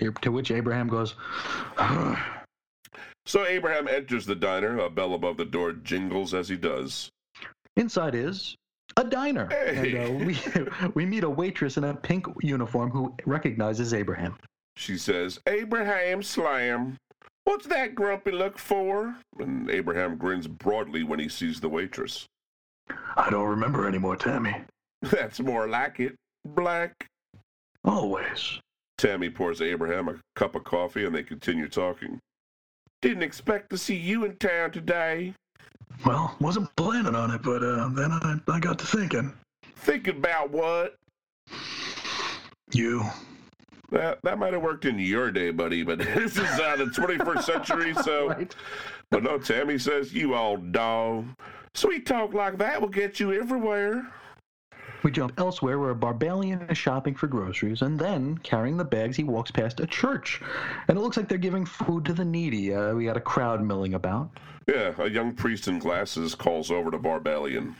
to 0.22 0.30
which 0.30 0.50
Abraham 0.50 0.88
goes, 0.88 1.14
So 3.26 3.46
Abraham 3.46 3.88
enters 3.88 4.26
the 4.26 4.34
diner. 4.34 4.78
A 4.78 4.90
bell 4.90 5.14
above 5.14 5.36
the 5.36 5.44
door 5.44 5.72
jingles 5.72 6.34
as 6.34 6.48
he 6.48 6.56
does. 6.56 7.10
Inside 7.76 8.14
is 8.14 8.56
a 8.96 9.04
diner. 9.04 9.48
Hey. 9.50 9.96
And 9.96 10.22
uh, 10.22 10.24
we, 10.24 10.38
we 10.94 11.06
meet 11.06 11.24
a 11.24 11.30
waitress 11.30 11.76
in 11.76 11.84
a 11.84 11.94
pink 11.94 12.26
uniform 12.42 12.90
who 12.90 13.14
recognizes 13.26 13.94
Abraham. 13.94 14.36
She 14.76 14.98
says, 14.98 15.40
Abraham 15.46 16.22
Slam, 16.22 16.96
what's 17.44 17.66
that 17.66 17.94
grumpy 17.94 18.32
look 18.32 18.58
for? 18.58 19.14
And 19.38 19.70
Abraham 19.70 20.16
grins 20.16 20.46
broadly 20.46 21.02
when 21.04 21.18
he 21.18 21.28
sees 21.28 21.60
the 21.60 21.68
waitress. 21.68 22.26
I 23.16 23.30
don't 23.30 23.48
remember 23.48 23.86
anymore, 23.86 24.16
Tammy. 24.16 24.54
That's 25.02 25.40
more 25.40 25.68
like 25.68 26.00
it. 26.00 26.14
Black. 26.44 27.06
Always. 27.84 28.60
Tammy 28.98 29.30
pours 29.30 29.60
Abraham 29.60 30.08
a 30.08 30.16
cup 30.36 30.54
of 30.54 30.64
coffee 30.64 31.04
and 31.04 31.14
they 31.14 31.22
continue 31.22 31.68
talking. 31.68 32.18
Didn't 33.02 33.22
expect 33.22 33.70
to 33.70 33.78
see 33.78 33.96
you 33.96 34.24
in 34.24 34.36
town 34.36 34.70
today. 34.70 35.34
Well, 36.04 36.36
wasn't 36.40 36.74
planning 36.76 37.14
on 37.14 37.30
it, 37.30 37.42
but 37.42 37.62
uh, 37.62 37.88
then 37.92 38.12
I, 38.12 38.38
I 38.48 38.60
got 38.60 38.78
to 38.78 38.86
thinking. 38.86 39.32
Think 39.76 40.08
about 40.08 40.50
what? 40.50 40.96
You. 42.72 43.04
That, 43.90 44.18
that 44.22 44.38
might 44.38 44.52
have 44.52 44.62
worked 44.62 44.86
in 44.86 44.98
your 44.98 45.30
day, 45.30 45.50
buddy, 45.50 45.82
but 45.82 45.98
this 46.14 46.36
is 46.36 46.60
uh, 46.60 46.76
the 46.76 46.86
21st 46.86 47.42
century, 47.42 47.94
so. 48.02 48.28
Right. 48.28 48.54
But 49.10 49.22
no, 49.22 49.38
Tammy 49.38 49.78
says, 49.78 50.12
You 50.12 50.34
old 50.34 50.72
dog. 50.72 51.26
Sweet 51.74 52.06
talk 52.06 52.34
like 52.34 52.58
that 52.58 52.80
will 52.80 52.88
get 52.88 53.20
you 53.20 53.32
everywhere. 53.32 54.06
We 55.02 55.10
jump 55.10 55.38
elsewhere 55.38 55.78
where 55.78 55.94
Barbalien 55.94 56.70
is 56.70 56.78
shopping 56.78 57.14
for 57.14 57.26
groceries, 57.26 57.82
and 57.82 57.98
then, 57.98 58.38
carrying 58.38 58.78
the 58.78 58.84
bags, 58.84 59.16
he 59.16 59.24
walks 59.24 59.50
past 59.50 59.80
a 59.80 59.86
church. 59.86 60.40
And 60.88 60.96
it 60.96 61.00
looks 61.02 61.18
like 61.18 61.28
they're 61.28 61.36
giving 61.36 61.66
food 61.66 62.06
to 62.06 62.14
the 62.14 62.24
needy. 62.24 62.72
Uh, 62.72 62.94
we 62.94 63.04
got 63.04 63.16
a 63.16 63.20
crowd 63.20 63.62
milling 63.62 63.94
about. 63.94 64.30
Yeah, 64.68 64.94
a 64.98 65.08
young 65.08 65.34
priest 65.34 65.68
in 65.68 65.78
glasses 65.78 66.34
calls 66.34 66.70
over 66.70 66.90
to 66.90 66.98
Barbalien. 66.98 67.74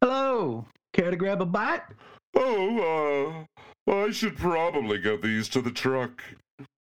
Hello! 0.00 0.64
Care 0.92 1.10
to 1.10 1.16
grab 1.16 1.42
a 1.42 1.46
bite? 1.46 1.82
Oh, 2.36 3.46
uh, 3.86 3.92
I 3.92 4.10
should 4.10 4.36
probably 4.36 4.98
get 4.98 5.22
these 5.22 5.48
to 5.50 5.60
the 5.60 5.70
truck. 5.70 6.22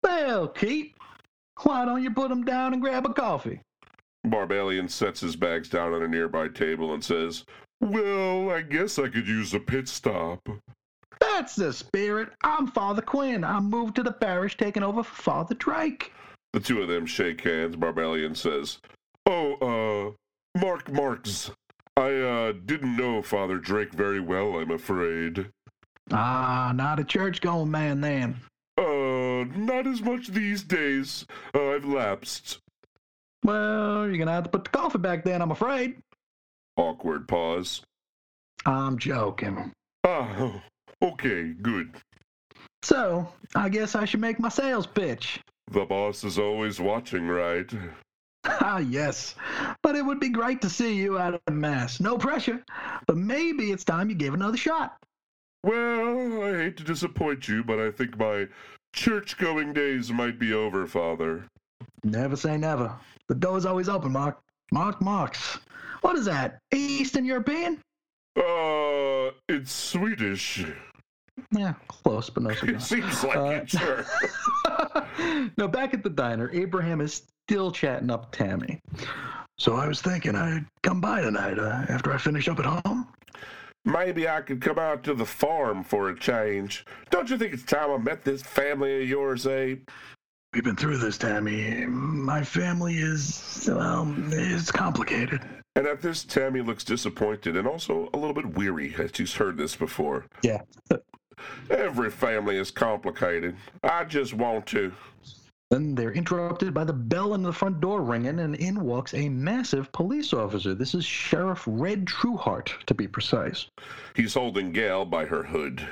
Well, 0.03 0.47
Keith, 0.47 0.93
why 1.63 1.85
don't 1.85 2.03
you 2.03 2.11
put 2.11 2.29
them 2.29 2.43
down 2.43 2.73
and 2.73 2.81
grab 2.81 3.05
a 3.05 3.13
coffee? 3.13 3.61
Barbalien 4.27 4.89
sets 4.89 5.21
his 5.21 5.35
bags 5.35 5.69
down 5.69 5.93
on 5.93 6.03
a 6.03 6.07
nearby 6.07 6.47
table 6.49 6.93
and 6.93 7.03
says, 7.03 7.45
Well, 7.81 8.49
I 8.49 8.61
guess 8.61 8.99
I 8.99 9.07
could 9.07 9.27
use 9.27 9.53
a 9.53 9.59
pit 9.59 9.87
stop. 9.87 10.47
That's 11.19 11.55
the 11.55 11.73
spirit. 11.73 12.29
I'm 12.43 12.67
Father 12.67 13.01
Quinn. 13.01 13.43
I 13.43 13.59
moved 13.59 13.95
to 13.95 14.03
the 14.03 14.11
parish, 14.11 14.57
taking 14.57 14.83
over 14.83 15.03
for 15.03 15.21
Father 15.21 15.55
Drake. 15.55 16.11
The 16.53 16.59
two 16.59 16.81
of 16.81 16.87
them 16.87 17.05
shake 17.05 17.41
hands. 17.41 17.75
Barbalien 17.75 18.35
says, 18.35 18.79
Oh, 19.31 20.15
uh, 20.55 20.59
Mark 20.59 20.85
Markz. 20.85 21.51
I, 21.95 22.15
uh, 22.15 22.53
didn't 22.65 22.97
know 22.97 23.21
Father 23.21 23.59
Drake 23.59 23.93
very 23.93 24.19
well, 24.19 24.57
I'm 24.57 24.71
afraid. 24.71 25.51
Ah, 26.11 26.71
not 26.73 26.99
a 26.99 27.03
church 27.03 27.39
going 27.39 27.69
man 27.69 28.01
then. 28.01 28.37
Uh, 28.75 29.45
not 29.55 29.85
as 29.85 30.01
much 30.01 30.29
these 30.29 30.63
days. 30.63 31.27
Uh, 31.53 31.73
I've 31.73 31.85
lapsed. 31.85 32.57
Well, 33.43 34.07
you're 34.07 34.17
gonna 34.17 34.31
have 34.31 34.45
to 34.45 34.49
put 34.49 34.63
the 34.63 34.71
coffee 34.71 34.97
back 34.97 35.23
then, 35.23 35.43
I'm 35.43 35.51
afraid. 35.51 35.97
Awkward 36.75 37.27
pause. 37.27 37.83
I'm 38.65 38.97
joking. 38.97 39.71
Ah, 40.05 40.59
okay, 41.03 41.53
good. 41.61 41.93
So, 42.81 43.27
I 43.53 43.69
guess 43.69 43.93
I 43.93 44.05
should 44.05 44.21
make 44.21 44.39
my 44.39 44.49
sales 44.49 44.87
pitch. 44.87 45.39
The 45.69 45.85
boss 45.85 46.23
is 46.23 46.39
always 46.39 46.79
watching, 46.79 47.27
right? 47.27 47.71
Ah, 48.61 48.79
yes. 48.79 49.35
But 49.83 49.95
it 49.95 50.05
would 50.05 50.19
be 50.19 50.29
great 50.29 50.61
to 50.61 50.69
see 50.69 50.95
you 50.95 51.17
out 51.17 51.41
of 51.45 51.53
Mass. 51.53 51.99
No 51.99 52.17
pressure. 52.17 52.63
But 53.07 53.17
maybe 53.17 53.71
it's 53.71 53.83
time 53.83 54.09
you 54.09 54.15
gave 54.15 54.33
another 54.33 54.57
shot. 54.57 54.97
Well, 55.63 56.43
I 56.43 56.57
hate 56.57 56.77
to 56.77 56.83
disappoint 56.83 57.47
you, 57.47 57.63
but 57.63 57.79
I 57.79 57.91
think 57.91 58.17
my 58.17 58.47
church 58.93 59.37
going 59.37 59.73
days 59.73 60.11
might 60.11 60.39
be 60.39 60.53
over, 60.53 60.87
Father. 60.87 61.45
Never 62.03 62.35
say 62.35 62.57
never. 62.57 62.93
The 63.27 63.35
door's 63.35 63.65
always 63.65 63.89
open, 63.89 64.11
Mark. 64.13 64.39
Mark 64.71 64.99
Markz. 64.99 65.59
What 66.01 66.15
is 66.15 66.25
that? 66.25 66.59
Eastern 66.73 67.25
European? 67.25 67.81
Uh, 68.37 69.31
it's 69.49 69.71
Swedish. 69.71 70.65
Yeah, 71.51 71.73
close, 71.87 72.29
but 72.29 72.43
no 72.43 72.49
It 72.63 72.81
seems 72.81 73.23
like 73.23 73.37
Uh, 73.37 73.43
it, 73.45 73.69
sure. 73.69 74.05
now, 75.57 75.67
back 75.67 75.93
at 75.93 76.03
the 76.03 76.09
diner, 76.09 76.49
Abraham 76.53 77.01
is 77.01 77.23
still 77.49 77.71
chatting 77.71 78.11
up 78.11 78.31
Tammy. 78.31 78.79
So 79.57 79.73
I 79.73 79.87
was 79.87 80.03
thinking 80.03 80.35
I'd 80.35 80.67
come 80.83 81.01
by 81.01 81.21
tonight 81.21 81.57
uh, 81.57 81.83
after 81.89 82.13
I 82.13 82.17
finish 82.19 82.47
up 82.47 82.59
at 82.59 82.65
home. 82.65 83.07
Maybe 83.85 84.29
I 84.29 84.41
could 84.41 84.61
come 84.61 84.77
out 84.77 85.01
to 85.05 85.15
the 85.15 85.25
farm 85.25 85.83
for 85.83 86.09
a 86.09 86.19
change. 86.19 86.85
Don't 87.09 87.27
you 87.27 87.39
think 87.39 87.55
it's 87.55 87.63
time 87.63 87.89
I 87.89 87.97
met 87.97 88.23
this 88.23 88.43
family 88.43 89.01
of 89.01 89.09
yours, 89.09 89.47
Abe? 89.47 89.81
We've 90.53 90.63
been 90.63 90.75
through 90.75 90.97
this, 90.97 91.17
Tammy. 91.17 91.87
My 91.87 92.43
family 92.43 92.97
is, 92.97 93.67
well, 93.67 94.13
it's 94.31 94.71
complicated. 94.71 95.41
And 95.75 95.87
at 95.87 96.03
this, 96.03 96.23
Tammy 96.23 96.61
looks 96.61 96.83
disappointed 96.83 97.57
and 97.57 97.67
also 97.67 98.11
a 98.13 98.17
little 98.17 98.35
bit 98.35 98.45
weary, 98.45 98.93
as 98.99 99.09
she's 99.15 99.33
heard 99.33 99.57
this 99.57 99.75
before. 99.75 100.27
Yeah. 100.43 100.61
Every 101.71 102.11
family 102.11 102.57
is 102.57 102.69
complicated. 102.69 103.55
I 103.81 104.03
just 104.03 104.35
want 104.35 104.67
to. 104.67 104.93
Then 105.69 105.93
they're 105.93 106.13
interrupted 106.13 106.73
by 106.73 106.83
the 106.83 106.93
bell 106.93 107.35
in 107.35 107.43
the 107.43 107.53
front 107.53 107.79
door 107.79 108.01
ringing, 108.01 108.39
and 108.39 108.55
in 108.55 108.81
walks 108.81 109.13
a 109.13 109.29
massive 109.29 109.91
police 109.91 110.33
officer. 110.33 110.73
This 110.73 110.95
is 110.95 111.05
Sheriff 111.05 111.63
Red 111.67 112.05
Trueheart, 112.05 112.85
to 112.87 112.93
be 112.95 113.07
precise. 113.07 113.67
He's 114.15 114.33
holding 114.33 114.71
Gail 114.71 115.05
by 115.05 115.25
her 115.25 115.43
hood. 115.43 115.87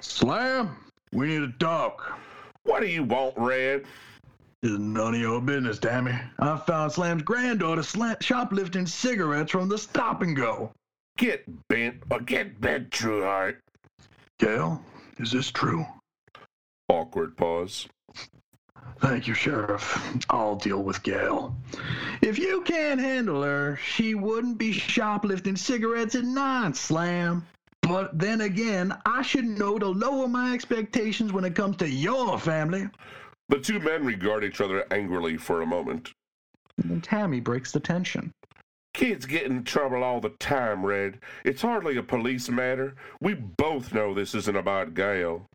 Slam, 0.00 0.76
we 1.12 1.28
need 1.28 1.52
to 1.52 1.58
talk. 1.58 2.18
What 2.64 2.80
do 2.80 2.88
you 2.88 3.04
want, 3.04 3.34
Red? 3.36 3.84
It's 4.62 4.78
none 4.78 5.14
of 5.14 5.20
your 5.20 5.40
business, 5.40 5.78
Tammy. 5.78 6.18
I 6.40 6.56
found 6.58 6.92
Slam's 6.92 7.22
granddaughter 7.22 7.82
sla- 7.82 8.20
shoplifting 8.20 8.86
cigarettes 8.86 9.52
from 9.52 9.68
the 9.68 9.78
stop 9.78 10.20
and 10.22 10.36
go. 10.36 10.72
Get 11.16 11.44
bent 11.68 12.02
or 12.10 12.20
get 12.20 12.60
bent, 12.60 12.90
Trueheart. 12.90 13.56
Gail, 14.38 14.84
is 15.18 15.30
this 15.30 15.50
true? 15.50 15.86
Awkward 16.88 17.36
pause. 17.36 17.86
Thank 19.00 19.26
you, 19.26 19.34
Sheriff. 19.34 19.98
I'll 20.28 20.56
deal 20.56 20.82
with 20.82 21.02
Gail. 21.02 21.56
If 22.20 22.38
you 22.38 22.60
can't 22.62 23.00
handle 23.00 23.42
her, 23.42 23.78
she 23.82 24.14
wouldn't 24.14 24.58
be 24.58 24.72
shoplifting 24.72 25.56
cigarettes 25.56 26.14
at 26.14 26.24
nine, 26.24 26.74
Slam. 26.74 27.46
But 27.82 28.18
then 28.18 28.42
again, 28.42 28.94
I 29.06 29.22
should 29.22 29.46
know 29.46 29.78
to 29.78 29.86
lower 29.86 30.28
my 30.28 30.52
expectations 30.52 31.32
when 31.32 31.44
it 31.44 31.54
comes 31.54 31.78
to 31.78 31.88
your 31.88 32.38
family. 32.38 32.88
The 33.48 33.58
two 33.58 33.80
men 33.80 34.04
regard 34.04 34.44
each 34.44 34.60
other 34.60 34.84
angrily 34.92 35.38
for 35.38 35.62
a 35.62 35.66
moment. 35.66 36.10
And 36.76 36.90
then 36.90 37.00
Tammy 37.00 37.40
breaks 37.40 37.72
the 37.72 37.80
tension. 37.80 38.32
Kids 38.92 39.24
get 39.24 39.46
in 39.46 39.64
trouble 39.64 40.04
all 40.04 40.20
the 40.20 40.30
time, 40.40 40.84
Red. 40.84 41.20
It's 41.44 41.62
hardly 41.62 41.96
a 41.96 42.02
police 42.02 42.50
matter. 42.50 42.94
We 43.20 43.34
both 43.34 43.94
know 43.94 44.12
this 44.12 44.34
isn't 44.34 44.56
about 44.56 44.94
Gail. 44.94 45.46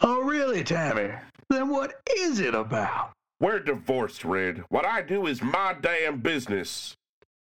Oh, 0.00 0.22
really, 0.22 0.64
Tammy? 0.64 1.12
Then 1.50 1.68
what 1.68 1.94
is 2.16 2.38
it 2.38 2.54
about? 2.54 3.10
We're 3.40 3.58
divorced, 3.58 4.24
Red. 4.24 4.62
What 4.68 4.86
I 4.86 5.02
do 5.02 5.26
is 5.26 5.42
my 5.42 5.74
damn 5.80 6.20
business. 6.20 6.94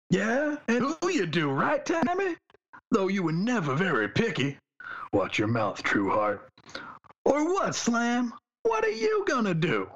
Yeah? 0.09 0.57
And 0.69 0.97
who 1.03 1.11
you 1.11 1.27
do, 1.27 1.51
right, 1.51 1.85
Tammy? 1.85 2.37
Though 2.91 3.09
you 3.09 3.23
were 3.23 3.33
never 3.33 3.75
very 3.75 4.09
picky. 4.09 4.57
Watch 5.13 5.39
your 5.39 5.49
mouth, 5.49 5.83
Trueheart. 5.83 6.41
Or 7.27 7.45
what, 7.53 7.75
Slam? 7.75 8.33
What 8.63 8.85
are 8.85 8.91
you 8.91 9.25
gonna 9.29 9.55
do? 9.55 9.91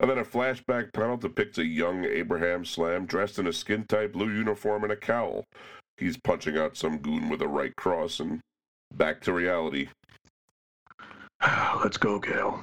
And 0.00 0.10
then 0.10 0.18
a 0.18 0.24
flashback 0.24 0.92
panel 0.94 1.18
depicts 1.18 1.58
a 1.58 1.64
young 1.64 2.04
Abraham 2.04 2.64
Slam 2.64 3.04
dressed 3.04 3.38
in 3.38 3.46
a 3.46 3.52
skin 3.52 3.84
tight 3.86 4.12
blue 4.12 4.30
uniform 4.30 4.82
and 4.84 4.92
a 4.92 4.96
cowl. 4.96 5.44
He's 5.98 6.16
punching 6.16 6.56
out 6.56 6.76
some 6.76 6.98
goon 6.98 7.28
with 7.28 7.42
a 7.42 7.48
right 7.48 7.74
cross 7.76 8.18
and 8.20 8.40
back 8.94 9.20
to 9.22 9.32
reality. 9.32 9.88
Let's 11.82 11.98
go, 11.98 12.18
Gail. 12.18 12.62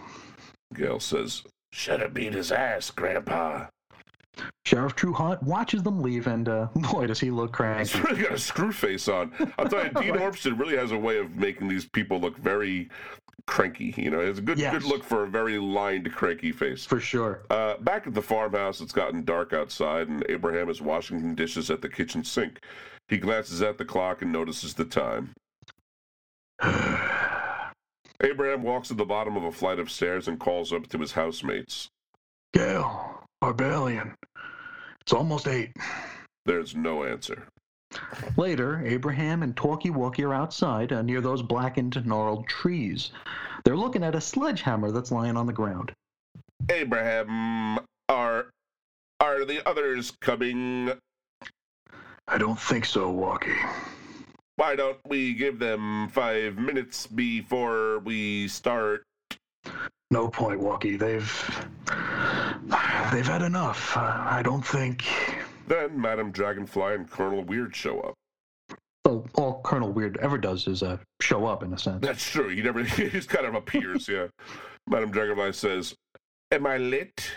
Gail 0.73 0.99
says, 0.99 1.43
Should 1.71 2.01
have 2.01 2.13
beat 2.13 2.33
his 2.33 2.51
ass, 2.51 2.91
Grandpa. 2.91 3.67
Sheriff 4.65 4.95
Trueheart 4.95 5.43
watches 5.43 5.83
them 5.83 6.01
leave, 6.01 6.25
and 6.27 6.49
uh, 6.49 6.67
boy, 6.75 7.05
does 7.07 7.19
he 7.19 7.29
look 7.29 7.51
He's 7.51 7.91
cranky. 7.91 7.99
really 8.01 8.21
got 8.23 8.31
a 8.33 8.39
screw 8.39 8.71
face 8.71 9.07
on. 9.07 9.31
I'll 9.59 9.67
tell 9.67 9.83
you, 9.85 9.91
Dean 9.91 10.15
Ormston 10.17 10.57
really 10.57 10.75
has 10.75 10.91
a 10.91 10.97
way 10.97 11.17
of 11.19 11.35
making 11.35 11.67
these 11.67 11.85
people 11.85 12.19
look 12.19 12.37
very 12.37 12.89
cranky. 13.45 13.93
You 13.95 14.09
know, 14.09 14.21
it's 14.21 14.39
a 14.39 14.41
good 14.41 14.57
Yes. 14.57 14.73
good 14.73 14.83
look 14.85 15.03
for 15.03 15.23
a 15.23 15.27
very 15.27 15.59
lined, 15.59 16.11
cranky 16.13 16.51
face. 16.51 16.83
For 16.85 16.99
sure. 16.99 17.43
Uh, 17.51 17.77
back 17.77 18.07
at 18.07 18.13
the 18.15 18.21
farmhouse, 18.21 18.81
it's 18.81 18.93
gotten 18.93 19.23
dark 19.23 19.53
outside, 19.53 20.07
and 20.07 20.25
Abraham 20.29 20.69
is 20.69 20.81
washing 20.81 21.19
some 21.19 21.35
dishes 21.35 21.69
at 21.69 21.81
the 21.81 21.89
kitchen 21.89 22.23
sink. 22.23 22.59
He 23.09 23.17
glances 23.17 23.61
at 23.61 23.77
the 23.77 23.85
clock 23.85 24.21
and 24.23 24.31
notices 24.31 24.73
the 24.73 24.85
time. 24.85 25.31
Abraham 28.21 28.63
walks 28.63 28.89
to 28.89 28.93
the 28.93 29.05
bottom 29.05 29.35
of 29.35 29.43
a 29.43 29.51
flight 29.51 29.79
of 29.79 29.91
stairs 29.91 30.27
and 30.27 30.39
calls 30.39 30.71
up 30.71 30.87
to 30.87 30.97
his 30.97 31.11
housemates. 31.11 31.87
Gail, 32.53 33.23
Barbalien. 33.43 34.13
It's 35.01 35.13
almost 35.13 35.47
eight. 35.47 35.71
There's 36.45 36.75
no 36.75 37.03
answer. 37.03 37.47
Later, 38.37 38.81
Abraham 38.85 39.43
and 39.43 39.55
Talky-Walky 39.55 40.23
are 40.23 40.33
outside 40.33 40.91
uh, 40.91 41.01
near 41.01 41.21
those 41.21 41.41
blackened, 41.41 42.03
gnarled 42.05 42.47
trees. 42.47 43.11
They're 43.63 43.77
looking 43.77 44.03
at 44.03 44.15
a 44.15 44.21
sledgehammer 44.21 44.91
that's 44.91 45.11
lying 45.11 45.37
on 45.37 45.45
the 45.45 45.53
ground. 45.53 45.91
Abraham, 46.69 47.79
are 48.09 48.47
are 49.19 49.45
the 49.45 49.67
others 49.67 50.11
coming? 50.21 50.91
I 52.27 52.37
don't 52.37 52.59
think 52.59 52.85
so, 52.85 53.13
Walky. 53.13 53.55
Why 54.55 54.75
don't 54.75 54.99
we 55.07 55.33
give 55.33 55.57
them 55.59 56.09
five 56.09 56.57
minutes 56.57 57.07
before 57.07 57.99
we 57.99 58.47
start? 58.47 59.03
No 60.11 60.27
point, 60.27 60.61
Walky. 60.61 60.97
They've 60.97 61.25
they've 63.11 63.25
had 63.25 63.41
enough. 63.41 63.97
Uh, 63.97 64.23
I 64.29 64.41
don't 64.43 64.65
think. 64.65 65.05
Then 65.67 65.99
Madame 65.99 66.31
Dragonfly 66.31 66.93
and 66.93 67.09
Colonel 67.09 67.43
Weird 67.43 67.75
show 67.75 67.99
up. 68.01 68.13
So 69.07 69.25
all 69.33 69.61
Colonel 69.63 69.91
Weird 69.91 70.17
ever 70.17 70.37
does 70.37 70.67
is 70.67 70.83
uh, 70.83 70.97
show 71.19 71.45
up 71.45 71.63
in 71.63 71.73
a 71.73 71.77
sense. 71.77 72.01
That's 72.01 72.29
true. 72.29 72.49
He 72.49 72.61
never. 72.61 72.83
He 72.83 73.09
just 73.09 73.29
kind 73.29 73.45
of 73.45 73.55
appears. 73.55 74.07
Yeah. 74.07 74.27
Madame 74.87 75.09
Dragonfly 75.11 75.53
says, 75.53 75.95
"Am 76.51 76.67
I 76.67 76.77
lit?" 76.77 77.31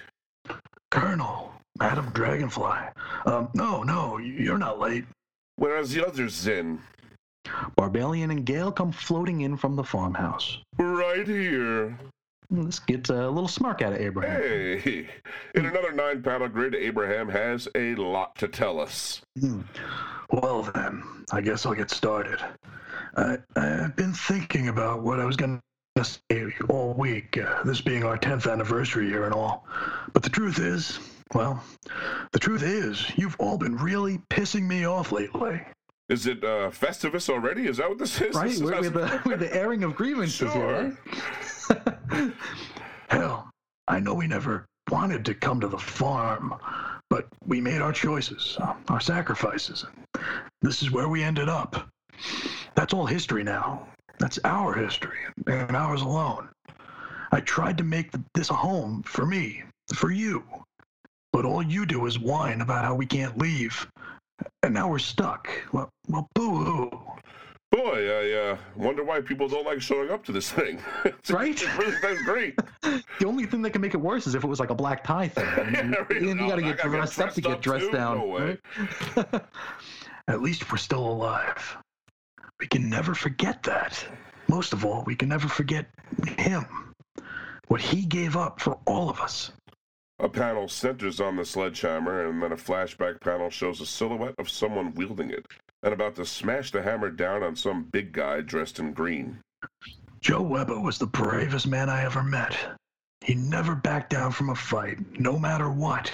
Colonel, 0.91 1.53
Madame 1.79 2.11
Dragonfly. 2.11 2.79
Um, 3.25 3.49
no, 3.55 3.83
no, 3.83 4.19
you're 4.19 4.59
not 4.59 4.79
late. 4.79 5.05
Where's 5.57 5.91
the 5.93 6.07
others 6.07 6.45
then? 6.45 6.81
Barbalien 7.76 8.30
and 8.30 8.44
Gail 8.44 8.72
come 8.72 8.92
floating 8.92 9.42
in 9.42 9.57
from 9.57 9.76
the 9.76 9.84
farmhouse. 9.84 10.59
Right 10.78 11.26
here. 11.26 11.99
This 12.51 12.78
gets 12.78 13.11
a 13.11 13.28
little 13.28 13.49
smirk 13.49 13.82
out 13.82 13.92
of 13.92 14.01
Abraham. 14.01 14.40
Hey, 14.40 15.09
in 15.55 15.66
another 15.66 15.92
nine 15.92 16.22
panel 16.22 16.49
grid, 16.49 16.74
Abraham 16.74 17.28
has 17.28 17.66
a 17.74 17.97
lot 17.97 18.36
to 18.36 18.47
tell 18.47 18.78
us. 18.78 19.20
Hmm. 19.40 19.62
Well, 20.30 20.62
then, 20.62 21.03
I 21.32 21.40
guess 21.40 21.66
I'll 21.66 21.74
get 21.74 21.90
started. 21.90 22.40
I, 23.16 23.38
I've 23.57 23.97
been 23.97 24.12
thinking 24.12 24.68
about 24.68 25.03
what 25.03 25.18
I 25.18 25.24
was 25.24 25.36
going 25.36 25.61
to 25.97 26.05
say 26.05 26.53
all 26.68 26.94
week, 26.94 27.38
uh, 27.38 27.62
this 27.64 27.80
being 27.80 28.05
our 28.05 28.18
10th 28.18 28.51
anniversary 28.51 29.09
year 29.09 29.24
and 29.24 29.34
all. 29.34 29.66
But 30.12 30.22
the 30.22 30.30
truth 30.30 30.59
is, 30.59 31.01
well, 31.34 31.62
the 32.32 32.38
truth 32.38 32.62
is, 32.62 33.11
you've 33.16 33.36
all 33.40 33.59
been 33.59 33.76
really 33.76 34.18
pissing 34.30 34.66
me 34.68 34.86
off 34.86 35.11
lately. 35.11 35.61
Is 36.09 36.26
it 36.26 36.44
uh, 36.44 36.70
Festivus 36.70 37.28
already? 37.28 37.66
Is 37.66 37.78
that 37.78 37.88
what 37.88 37.98
this 37.98 38.20
is? 38.20 38.34
Right, 38.34 38.46
This 38.48 38.57
is 38.57 38.62
we're, 38.62 38.80
the, 38.90 39.20
we're 39.26 39.36
the 39.36 39.54
airing 39.54 39.82
of 39.82 39.96
grievances 39.96 40.52
here, 40.52 40.96
Sure. 41.66 41.76
right? 42.14 42.32
Hell, 43.11 43.50
I 43.88 43.98
know 43.98 44.14
we 44.14 44.26
never 44.28 44.66
wanted 44.90 45.24
to 45.24 45.34
come 45.34 45.61
to 45.61 45.68
the 45.68 45.78
farm, 45.78 46.54
but 47.11 47.26
we 47.44 47.61
made 47.61 47.82
our 47.82 47.92
choices, 47.92 48.57
uh, 48.61 48.74
our 48.88 49.00
sacrifices. 49.00 49.84
and 49.84 50.24
This 50.62 50.80
is 50.82 50.92
where 50.92 51.09
we 51.09 51.24
ended 51.24 51.48
up. 51.48 51.88
That's 52.76 52.94
all 52.94 53.07
history 53.07 53.42
now. 53.42 53.88
That's 54.18 54.38
our 54.44 54.72
history, 54.74 55.18
and 55.48 55.76
ours 55.76 56.02
alone. 56.02 56.48
I 57.32 57.40
tried 57.40 57.76
to 57.78 57.84
make 57.84 58.11
this 58.34 58.50
a 58.50 58.54
home 58.54 59.02
for 59.02 59.26
me, 59.26 59.64
for 59.92 60.11
you. 60.12 60.44
But 61.32 61.44
all 61.44 61.62
you 61.62 61.84
do 61.84 62.07
is 62.07 62.18
whine 62.18 62.61
about 62.61 62.84
how 62.84 62.94
we 62.94 63.04
can't 63.07 63.36
leave. 63.36 63.86
And 64.62 64.74
now 64.74 64.89
we're 64.89 64.99
stuck. 64.99 65.49
Well, 65.72 65.89
well 66.09 66.28
boo 66.34 66.64
hoo. 66.64 66.91
Boy, 67.72 68.09
I 68.09 68.51
uh, 68.53 68.57
wonder 68.76 69.03
why 69.05 69.20
people 69.20 69.49
don't 69.49 69.66
like 69.66 69.80
showing 69.80 70.11
up 70.11 70.24
to 70.26 70.32
this 70.32 70.51
thing. 70.51 70.78
It's- 71.05 71.30
Right? 71.30 71.51
It's 71.51 71.64
really 71.78 71.97
that's 72.03 72.22
great. 72.22 72.55
The 73.18 73.26
only 73.26 73.47
thing 73.47 73.62
that 73.62 73.70
can 73.70 73.80
make 73.80 73.95
it 73.95 74.01
worse 74.01 74.26
is 74.26 74.34
if 74.34 74.45
it 74.45 74.47
was 74.47 74.61
like 74.61 74.70
a 74.70 74.74
black 74.74 75.03
tie 75.05 75.28
thing. 75.28 75.47
I 75.47 75.64
mean, 75.64 75.93
Yeah, 75.93 76.05
really. 76.09 76.28
you, 76.28 76.34
No, 76.34 76.49
got 76.49 76.57
to 76.57 76.62
get 76.62 76.78
dressed 76.80 77.18
up 77.20 77.32
to 77.34 77.41
get 77.41 77.61
dressed 77.62 77.87
too? 77.87 77.93
down. 77.93 78.18
No 78.18 78.26
way. 78.26 78.59
right? 79.16 79.43
At 80.28 80.43
least 80.43 80.70
we're 80.70 80.78
still 80.78 81.07
alive. 81.07 81.76
We 82.61 82.66
can 82.66 82.89
never 82.89 83.14
forget 83.14 83.62
that. 83.64 84.05
Most 84.49 84.72
of 84.72 84.84
all, 84.84 85.03
we 85.05 85.14
can 85.16 85.28
never 85.28 85.49
forget 85.49 85.87
him. 86.39 86.64
What 87.68 87.80
he 87.80 88.05
gave 88.05 88.37
up 88.37 88.61
for 88.61 88.78
all 88.87 89.09
of 89.11 89.20
us. 89.20 89.51
A 90.19 90.29
panel 90.29 90.67
centers 90.67 91.21
on 91.21 91.37
the 91.37 91.45
sledgehammer, 91.45 92.27
and 92.27 92.43
then 92.43 92.53
a 92.53 92.57
flashback 92.57 93.21
panel 93.21 93.51
shows 93.51 93.81
a 93.81 93.87
silhouette 93.87 94.35
of 94.39 94.49
someone 94.49 94.95
wielding 94.95 95.31
it 95.31 95.47
and 95.83 95.93
about 95.93 96.17
to 96.17 96.25
smash 96.25 96.71
the 96.71 96.83
hammer 96.83 97.11
down 97.11 97.43
on 97.43 97.55
some 97.55 97.85
big 97.85 98.12
guy 98.12 98.41
dressed 98.41 98.79
in 98.79 98.93
green. 98.93 99.39
Joe 100.21 100.43
Weber 100.43 100.81
was 100.81 100.99
the 100.99 101.07
bravest 101.07 101.67
man 101.67 101.91
I 101.91 102.05
ever 102.05 102.23
met. 102.23 102.57
He 103.21 103.35
never 103.35 103.75
backed 103.75 104.11
down 104.11 104.33
from 104.33 104.51
a 104.51 104.55
fight, 104.55 104.99
no 105.21 105.39
matter 105.39 105.71
what. 105.71 106.11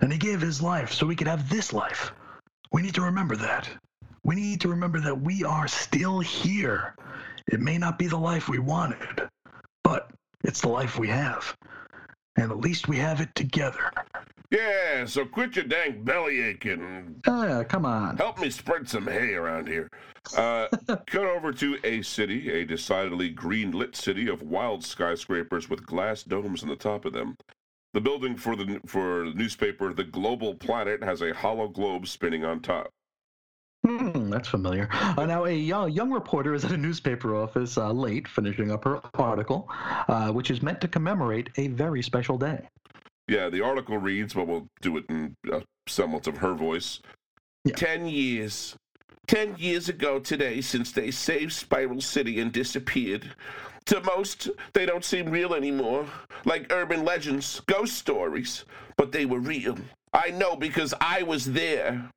And 0.00 0.12
he 0.12 0.18
gave 0.18 0.40
his 0.40 0.62
life 0.62 0.92
so 0.92 1.04
we 1.06 1.16
could 1.16 1.26
have 1.26 1.48
this 1.48 1.72
life. 1.72 2.12
We 2.72 2.82
need 2.82 2.94
to 2.94 3.02
remember 3.02 3.36
that. 3.36 3.68
We 4.22 4.36
need 4.36 4.60
to 4.60 4.68
remember 4.68 5.00
that 5.00 5.20
we 5.20 5.44
are 5.44 5.68
still 5.68 6.20
here. 6.20 6.94
It 7.52 7.60
may 7.60 7.78
not 7.78 7.98
be 7.98 8.06
the 8.06 8.18
life 8.18 8.48
we 8.48 8.58
wanted, 8.58 9.28
but 9.82 10.10
it's 10.44 10.60
the 10.60 10.68
life 10.68 10.98
we 10.98 11.08
have. 11.08 11.56
And 12.36 12.50
at 12.50 12.58
least 12.58 12.88
we 12.88 12.96
have 12.98 13.20
it 13.20 13.34
together. 13.34 13.92
Yeah, 14.50 15.06
so 15.06 15.24
quit 15.24 15.56
your 15.56 15.64
dang 15.64 16.04
belly 16.04 16.40
aching. 16.40 17.20
Ah, 17.26 17.64
come 17.64 17.84
on. 17.84 18.16
Help 18.16 18.38
me 18.38 18.50
spread 18.50 18.88
some 18.88 19.06
hay 19.06 19.34
around 19.34 19.66
here. 19.66 19.90
Uh, 20.36 20.68
cut 21.06 21.24
over 21.24 21.52
to 21.52 21.78
a 21.82 22.02
city, 22.02 22.50
a 22.50 22.64
decidedly 22.64 23.28
green 23.28 23.72
lit 23.72 23.96
city 23.96 24.28
of 24.28 24.42
wild 24.42 24.84
skyscrapers 24.84 25.68
with 25.68 25.86
glass 25.86 26.22
domes 26.22 26.62
on 26.62 26.68
the 26.68 26.76
top 26.76 27.04
of 27.04 27.12
them. 27.12 27.36
The 27.92 28.00
building 28.00 28.36
for 28.36 28.54
the 28.54 28.80
for 28.86 29.24
the 29.24 29.34
newspaper 29.34 29.92
The 29.92 30.04
Global 30.04 30.54
Planet 30.54 31.02
has 31.02 31.22
a 31.22 31.34
hollow 31.34 31.68
globe 31.68 32.06
spinning 32.06 32.44
on 32.44 32.60
top. 32.60 32.90
Hmm, 33.86 34.30
that's 34.30 34.48
familiar. 34.48 34.88
Uh, 34.90 35.26
now, 35.26 35.44
a 35.44 35.52
young, 35.52 35.92
young 35.92 36.10
reporter 36.10 36.54
is 36.54 36.64
at 36.64 36.72
a 36.72 36.76
newspaper 36.76 37.36
office 37.36 37.78
uh, 37.78 37.92
late, 37.92 38.26
finishing 38.26 38.72
up 38.72 38.82
her 38.82 39.00
article, 39.14 39.68
uh, 40.08 40.32
which 40.32 40.50
is 40.50 40.60
meant 40.60 40.80
to 40.80 40.88
commemorate 40.88 41.50
a 41.56 41.68
very 41.68 42.02
special 42.02 42.36
day. 42.36 42.68
Yeah, 43.28 43.48
the 43.48 43.60
article 43.60 43.98
reads, 43.98 44.34
but 44.34 44.48
we'll 44.48 44.66
do 44.80 44.96
it 44.96 45.04
in 45.08 45.36
a 45.52 45.62
semblance 45.86 46.26
of 46.26 46.38
her 46.38 46.54
voice. 46.54 47.00
Yeah. 47.64 47.74
Ten 47.74 48.08
years. 48.08 48.74
Ten 49.28 49.54
years 49.56 49.88
ago 49.88 50.18
today 50.18 50.60
since 50.60 50.90
they 50.90 51.12
saved 51.12 51.52
Spiral 51.52 52.00
City 52.00 52.40
and 52.40 52.50
disappeared. 52.52 53.34
To 53.86 54.00
most, 54.00 54.48
they 54.72 54.84
don't 54.84 55.04
seem 55.04 55.30
real 55.30 55.54
anymore. 55.54 56.06
Like 56.44 56.72
urban 56.72 57.04
legends, 57.04 57.60
ghost 57.66 57.96
stories. 57.96 58.64
But 58.96 59.12
they 59.12 59.26
were 59.26 59.38
real. 59.38 59.78
I 60.12 60.30
know 60.30 60.56
because 60.56 60.92
I 61.00 61.22
was 61.22 61.44
there. 61.44 62.10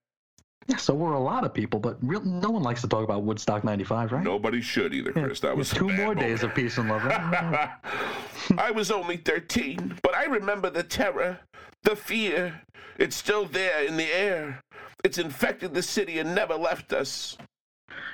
Yeah, 0.69 0.77
so 0.77 0.93
we're 0.93 1.13
a 1.13 1.19
lot 1.19 1.43
of 1.43 1.53
people, 1.53 1.79
but 1.79 1.97
real, 2.01 2.21
no 2.21 2.51
one 2.51 2.61
likes 2.61 2.81
to 2.81 2.87
talk 2.87 3.03
about 3.03 3.23
Woodstock 3.23 3.63
95, 3.63 4.11
right? 4.11 4.23
Nobody 4.23 4.61
should 4.61 4.93
either, 4.93 5.11
Chris. 5.11 5.39
That 5.39 5.57
was 5.57 5.71
a 5.71 5.75
Two 5.75 5.87
more 5.89 5.97
moment. 6.13 6.19
days 6.19 6.43
of 6.43 6.53
peace 6.53 6.77
and 6.77 6.87
love. 6.87 7.03
right? 7.03 7.71
I 8.57 8.69
was 8.69 8.91
only 8.91 9.17
13, 9.17 9.97
but 10.03 10.13
I 10.15 10.25
remember 10.25 10.69
the 10.69 10.83
terror, 10.83 11.39
the 11.83 11.95
fear. 11.95 12.61
It's 12.99 13.15
still 13.15 13.45
there 13.45 13.83
in 13.83 13.97
the 13.97 14.13
air. 14.15 14.61
It's 15.03 15.17
infected 15.17 15.73
the 15.73 15.81
city 15.81 16.19
and 16.19 16.35
never 16.35 16.53
left 16.55 16.93
us. 16.93 17.35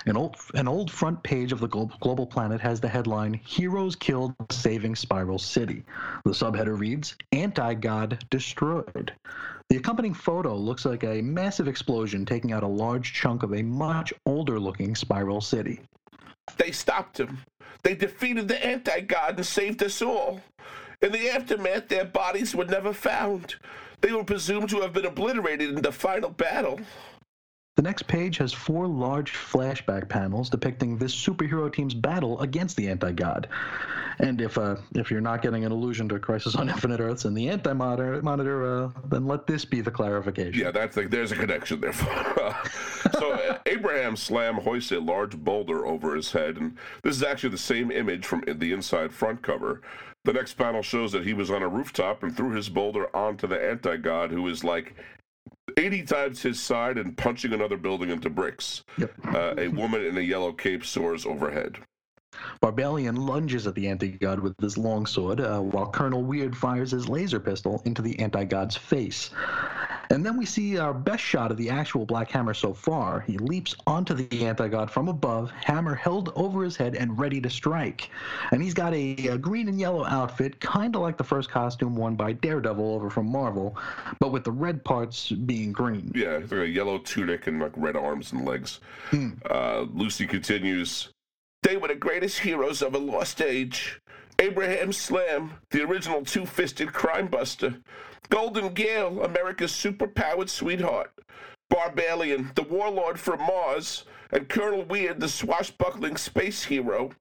An 0.06 0.16
old, 0.16 0.38
an 0.54 0.68
old 0.68 0.90
front 0.92 1.22
page 1.24 1.52
of 1.52 1.60
the 1.60 1.68
Glo- 1.68 1.90
Global 2.00 2.26
Planet 2.28 2.62
has 2.62 2.80
the 2.80 2.88
headline 2.88 3.34
Heroes 3.34 3.96
Killed 3.96 4.34
Saving 4.52 4.96
Spiral 4.96 5.40
City. 5.40 5.84
The 6.24 6.32
subheader 6.32 6.80
reads 6.80 7.16
Anti 7.34 7.74
God 7.74 8.24
Destroyed. 8.30 9.12
The 9.70 9.78
accompanying 9.78 10.14
photo 10.14 10.56
looks 10.56 10.86
like 10.86 11.04
a 11.04 11.22
massive 11.22 11.68
explosion 11.68 12.26
taking 12.26 12.52
out 12.52 12.62
a 12.62 12.68
large 12.68 13.14
chunk 13.14 13.42
of 13.42 13.54
a 13.54 13.64
much 13.64 14.14
older 14.26 14.60
looking 14.60 14.96
Spiral 14.96 15.42
City. 15.42 15.82
They 16.58 16.72
stopped 16.72 17.20
him. 17.20 17.40
They 17.82 17.96
defeated 17.96 18.48
the 18.48 18.64
anti 18.64 19.02
god 19.02 19.38
and 19.38 19.46
saved 19.46 19.82
us 19.82 20.02
all. 20.02 20.42
In 21.02 21.12
the 21.12 21.30
aftermath, 21.30 21.88
their 21.88 22.06
bodies 22.06 22.56
were 22.56 22.66
never 22.66 22.94
found. 22.94 23.56
They 24.02 24.12
were 24.12 24.24
presumed 24.24 24.70
to 24.70 24.82
have 24.82 24.94
been 24.94 25.06
obliterated 25.06 25.70
in 25.70 25.82
the 25.82 25.92
final 25.92 26.30
battle. 26.30 26.80
The 27.76 27.82
next 27.82 28.08
page 28.08 28.38
has 28.38 28.54
four 28.54 28.88
large 28.88 29.34
flashback 29.34 30.08
panels 30.08 30.50
depicting 30.50 30.98
this 30.98 31.14
superhero 31.14 31.72
team's 31.72 31.94
battle 31.94 32.40
against 32.40 32.78
the 32.78 32.88
anti-god. 32.88 33.50
And 34.20 34.40
if 34.40 34.58
uh, 34.58 34.78
if 34.94 35.12
you're 35.12 35.20
not 35.20 35.42
getting 35.42 35.66
an 35.66 35.74
allusion 35.74 36.08
to 36.08 36.20
Crisis 36.20 36.56
on 36.56 36.70
Infinite 36.70 37.02
Earths 37.02 37.26
and 37.26 37.36
the 37.36 37.50
anti-monitor, 37.50 38.22
monitor, 38.22 38.86
uh, 38.86 38.90
then 39.10 39.26
let 39.26 39.46
this 39.46 39.66
be 39.66 39.82
the 39.82 39.92
clarification. 39.92 40.58
Yeah, 40.58 40.72
that's 40.72 40.96
the, 40.96 41.06
there's 41.08 41.34
a 41.34 41.36
connection 41.36 41.82
there. 41.82 41.92
so 43.20 43.34
uh, 43.34 43.58
Abraham 43.66 44.16
Slam 44.16 44.56
hoists 44.56 44.94
a 44.94 45.00
large 45.02 45.36
boulder 45.36 45.86
over 45.86 46.16
his 46.16 46.32
head, 46.32 46.56
and 46.56 46.78
this 47.04 47.18
is 47.18 47.24
actually 47.24 47.50
the 47.50 47.58
same 47.58 47.92
image 47.92 48.26
from 48.26 48.42
the 48.48 48.72
inside 48.72 49.12
front 49.12 49.42
cover. 49.42 49.82
The 50.24 50.34
next 50.34 50.54
panel 50.54 50.82
shows 50.82 51.12
that 51.12 51.24
he 51.24 51.34
was 51.34 51.52
on 51.52 51.62
a 51.62 51.68
rooftop 51.68 52.24
and 52.24 52.36
threw 52.36 52.52
his 52.52 52.70
boulder 52.70 53.14
onto 53.16 53.48
the 53.48 53.64
anti-god, 53.64 54.32
who 54.32 54.48
is 54.48 54.64
like 54.64 54.96
80 55.78 56.04
times 56.04 56.42
his 56.42 56.62
side 56.62 56.98
and 56.98 57.18
punching 57.18 57.54
another 57.54 57.78
building 57.78 58.10
into 58.10 58.30
bricks. 58.30 58.84
Yep. 58.98 59.14
Uh, 59.26 59.56
a 59.58 59.68
woman 59.70 60.06
in 60.06 60.18
a 60.18 60.22
yellow 60.22 60.52
cape 60.52 60.86
soars 60.86 61.26
overhead. 61.26 61.80
Barbalien 62.62 63.18
lunges 63.18 63.66
at 63.66 63.76
the 63.76 63.88
anti-god 63.88 64.40
with 64.40 64.60
his 64.60 64.78
longsword, 64.78 65.40
uh, 65.40 65.60
while 65.60 65.88
Colonel 65.88 66.24
Weird 66.24 66.56
fires 66.56 66.92
his 66.92 67.08
laser 67.08 67.40
pistol 67.40 67.82
into 67.86 68.02
the 68.02 68.20
anti-god's 68.20 68.76
face. 68.76 69.30
And 70.10 70.26
then 70.26 70.38
we 70.38 70.46
see 70.46 70.78
our 70.78 70.94
best 70.94 71.24
shot 71.24 71.52
of 71.52 71.58
the 71.58 71.70
actual 71.70 72.06
Black 72.06 72.30
Hammer 72.32 72.54
so 72.54 72.74
far. 72.74 73.22
He 73.22 73.38
leaps 73.38 73.76
onto 73.88 74.14
the 74.14 74.46
anti-god 74.46 74.92
from 74.92 75.08
above, 75.08 75.52
hammer 75.52 75.96
held 75.96 76.32
over 76.36 76.64
his 76.64 76.76
head 76.76 76.96
and 76.96 77.18
ready 77.18 77.42
to 77.42 77.50
strike. 77.50 78.10
And 78.52 78.62
he's 78.62 78.74
got 78.74 78.94
a, 78.94 79.28
a 79.28 79.38
green 79.38 79.68
and 79.68 79.80
yellow 79.80 80.06
outfit, 80.06 80.60
kind 80.60 80.96
of 80.96 81.02
like 81.02 81.18
the 81.18 81.24
first 81.24 81.50
costume 81.50 81.96
worn 81.96 82.16
by 82.16 82.34
Daredevil 82.34 82.94
over 82.94 83.10
from 83.10 83.28
Marvel, 83.32 83.78
but 84.20 84.32
with 84.32 84.44
the 84.44 84.52
red 84.52 84.84
parts 84.84 85.32
being 85.32 85.72
green. 85.72 86.12
Yeah, 86.16 86.38
it's 86.38 86.52
like 86.52 86.62
a 86.62 86.68
yellow 86.68 87.00
tunic 87.00 87.48
and 87.48 87.60
like 87.60 87.74
red 87.76 87.96
arms 87.96 88.32
and 88.32 88.46
legs. 88.46 88.80
Uh, 89.50 89.86
Lucy 89.94 90.28
continues. 90.28 91.10
They 91.64 91.78
were 91.78 91.88
the 91.88 91.96
greatest 91.96 92.40
heroes 92.40 92.82
of 92.82 92.94
a 92.94 93.00
lost 93.00 93.42
age. 93.42 94.00
Abraham 94.38 94.92
Slam, 94.92 95.54
the 95.72 95.82
original 95.82 96.24
two-fisted 96.24 96.92
crime 96.92 97.28
buster. 97.28 97.78
Golden 98.30 98.74
Gail, 98.74 99.24
America's 99.24 99.72
superpowered 99.72 100.50
sweetheart. 100.50 101.12
Barbalien, 101.72 102.54
the 102.56 102.64
warlord 102.64 103.20
from 103.20 103.40
Mars, 103.40 104.06
and 104.32 104.50
Colonel 104.50 104.84
Weird, 104.84 105.20
the 105.20 105.28
swashbuckling 105.28 106.18
space 106.18 106.64
hero, 106.64 107.12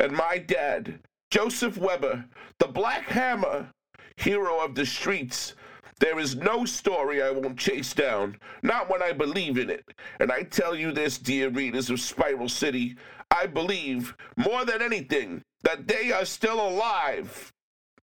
and 0.00 0.12
my 0.12 0.38
dad, 0.38 1.00
Joseph 1.30 1.76
Weber, 1.76 2.24
the 2.58 2.68
Black 2.68 3.04
Hammer, 3.04 3.70
hero 4.16 4.64
of 4.64 4.74
the 4.74 4.86
streets. 4.86 5.54
There 6.00 6.18
is 6.18 6.34
no 6.34 6.64
story 6.64 7.22
I 7.22 7.30
won't 7.30 7.58
chase 7.58 7.92
down, 7.92 8.36
not 8.62 8.90
when 8.90 9.02
I 9.02 9.12
believe 9.12 9.56
in 9.56 9.70
it. 9.70 9.84
And 10.18 10.32
I 10.32 10.42
tell 10.42 10.74
you 10.74 10.90
this, 10.90 11.16
dear 11.16 11.48
readers 11.48 11.90
of 11.90 12.00
Spiral 12.00 12.48
City, 12.48 12.96
I 13.30 13.46
believe, 13.46 14.16
more 14.36 14.64
than 14.64 14.82
anything, 14.82 15.42
that 15.62 15.86
they 15.86 16.10
are 16.10 16.24
still 16.24 16.60
alive. 16.60 17.51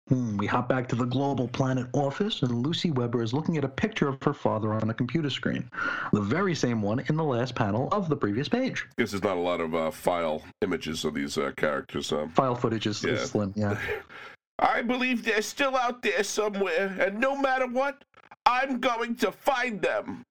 Hmm, 0.09 0.35
we 0.35 0.45
hop 0.45 0.67
back 0.67 0.89
to 0.89 0.97
the 0.97 1.05
Global 1.05 1.47
Planet 1.47 1.87
office, 1.93 2.41
and 2.41 2.51
Lucy 2.65 2.91
Weber 2.91 3.23
is 3.23 3.33
looking 3.33 3.57
at 3.57 3.63
a 3.63 3.69
picture 3.69 4.09
of 4.09 4.21
her 4.23 4.33
father 4.33 4.73
on 4.73 4.89
a 4.89 4.93
computer 4.93 5.29
screen. 5.29 5.69
The 6.11 6.19
very 6.19 6.53
same 6.53 6.81
one 6.81 6.99
in 7.07 7.15
the 7.15 7.23
last 7.23 7.55
panel 7.55 7.87
of 7.93 8.09
the 8.09 8.15
previous 8.15 8.49
page. 8.49 8.85
Guess 8.97 9.11
there's 9.11 9.23
not 9.23 9.37
a 9.37 9.39
lot 9.39 9.61
of 9.61 9.73
uh, 9.73 9.91
file 9.91 10.41
images 10.61 11.05
of 11.05 11.13
these 11.13 11.37
uh, 11.37 11.53
characters. 11.55 12.11
Um, 12.11 12.29
File 12.31 12.55
footage 12.55 12.85
is, 12.85 13.03
is 13.05 13.29
slim, 13.29 13.53
yeah. 13.55 13.77
I 14.59 14.81
believe 14.81 15.23
they're 15.23 15.41
still 15.41 15.77
out 15.77 16.01
there 16.01 16.23
somewhere, 16.23 16.95
and 16.99 17.19
no 17.19 17.37
matter 17.37 17.67
what, 17.67 18.03
I'm 18.45 18.81
going 18.81 19.15
to 19.17 19.31
find 19.31 19.81
them. 19.81 20.25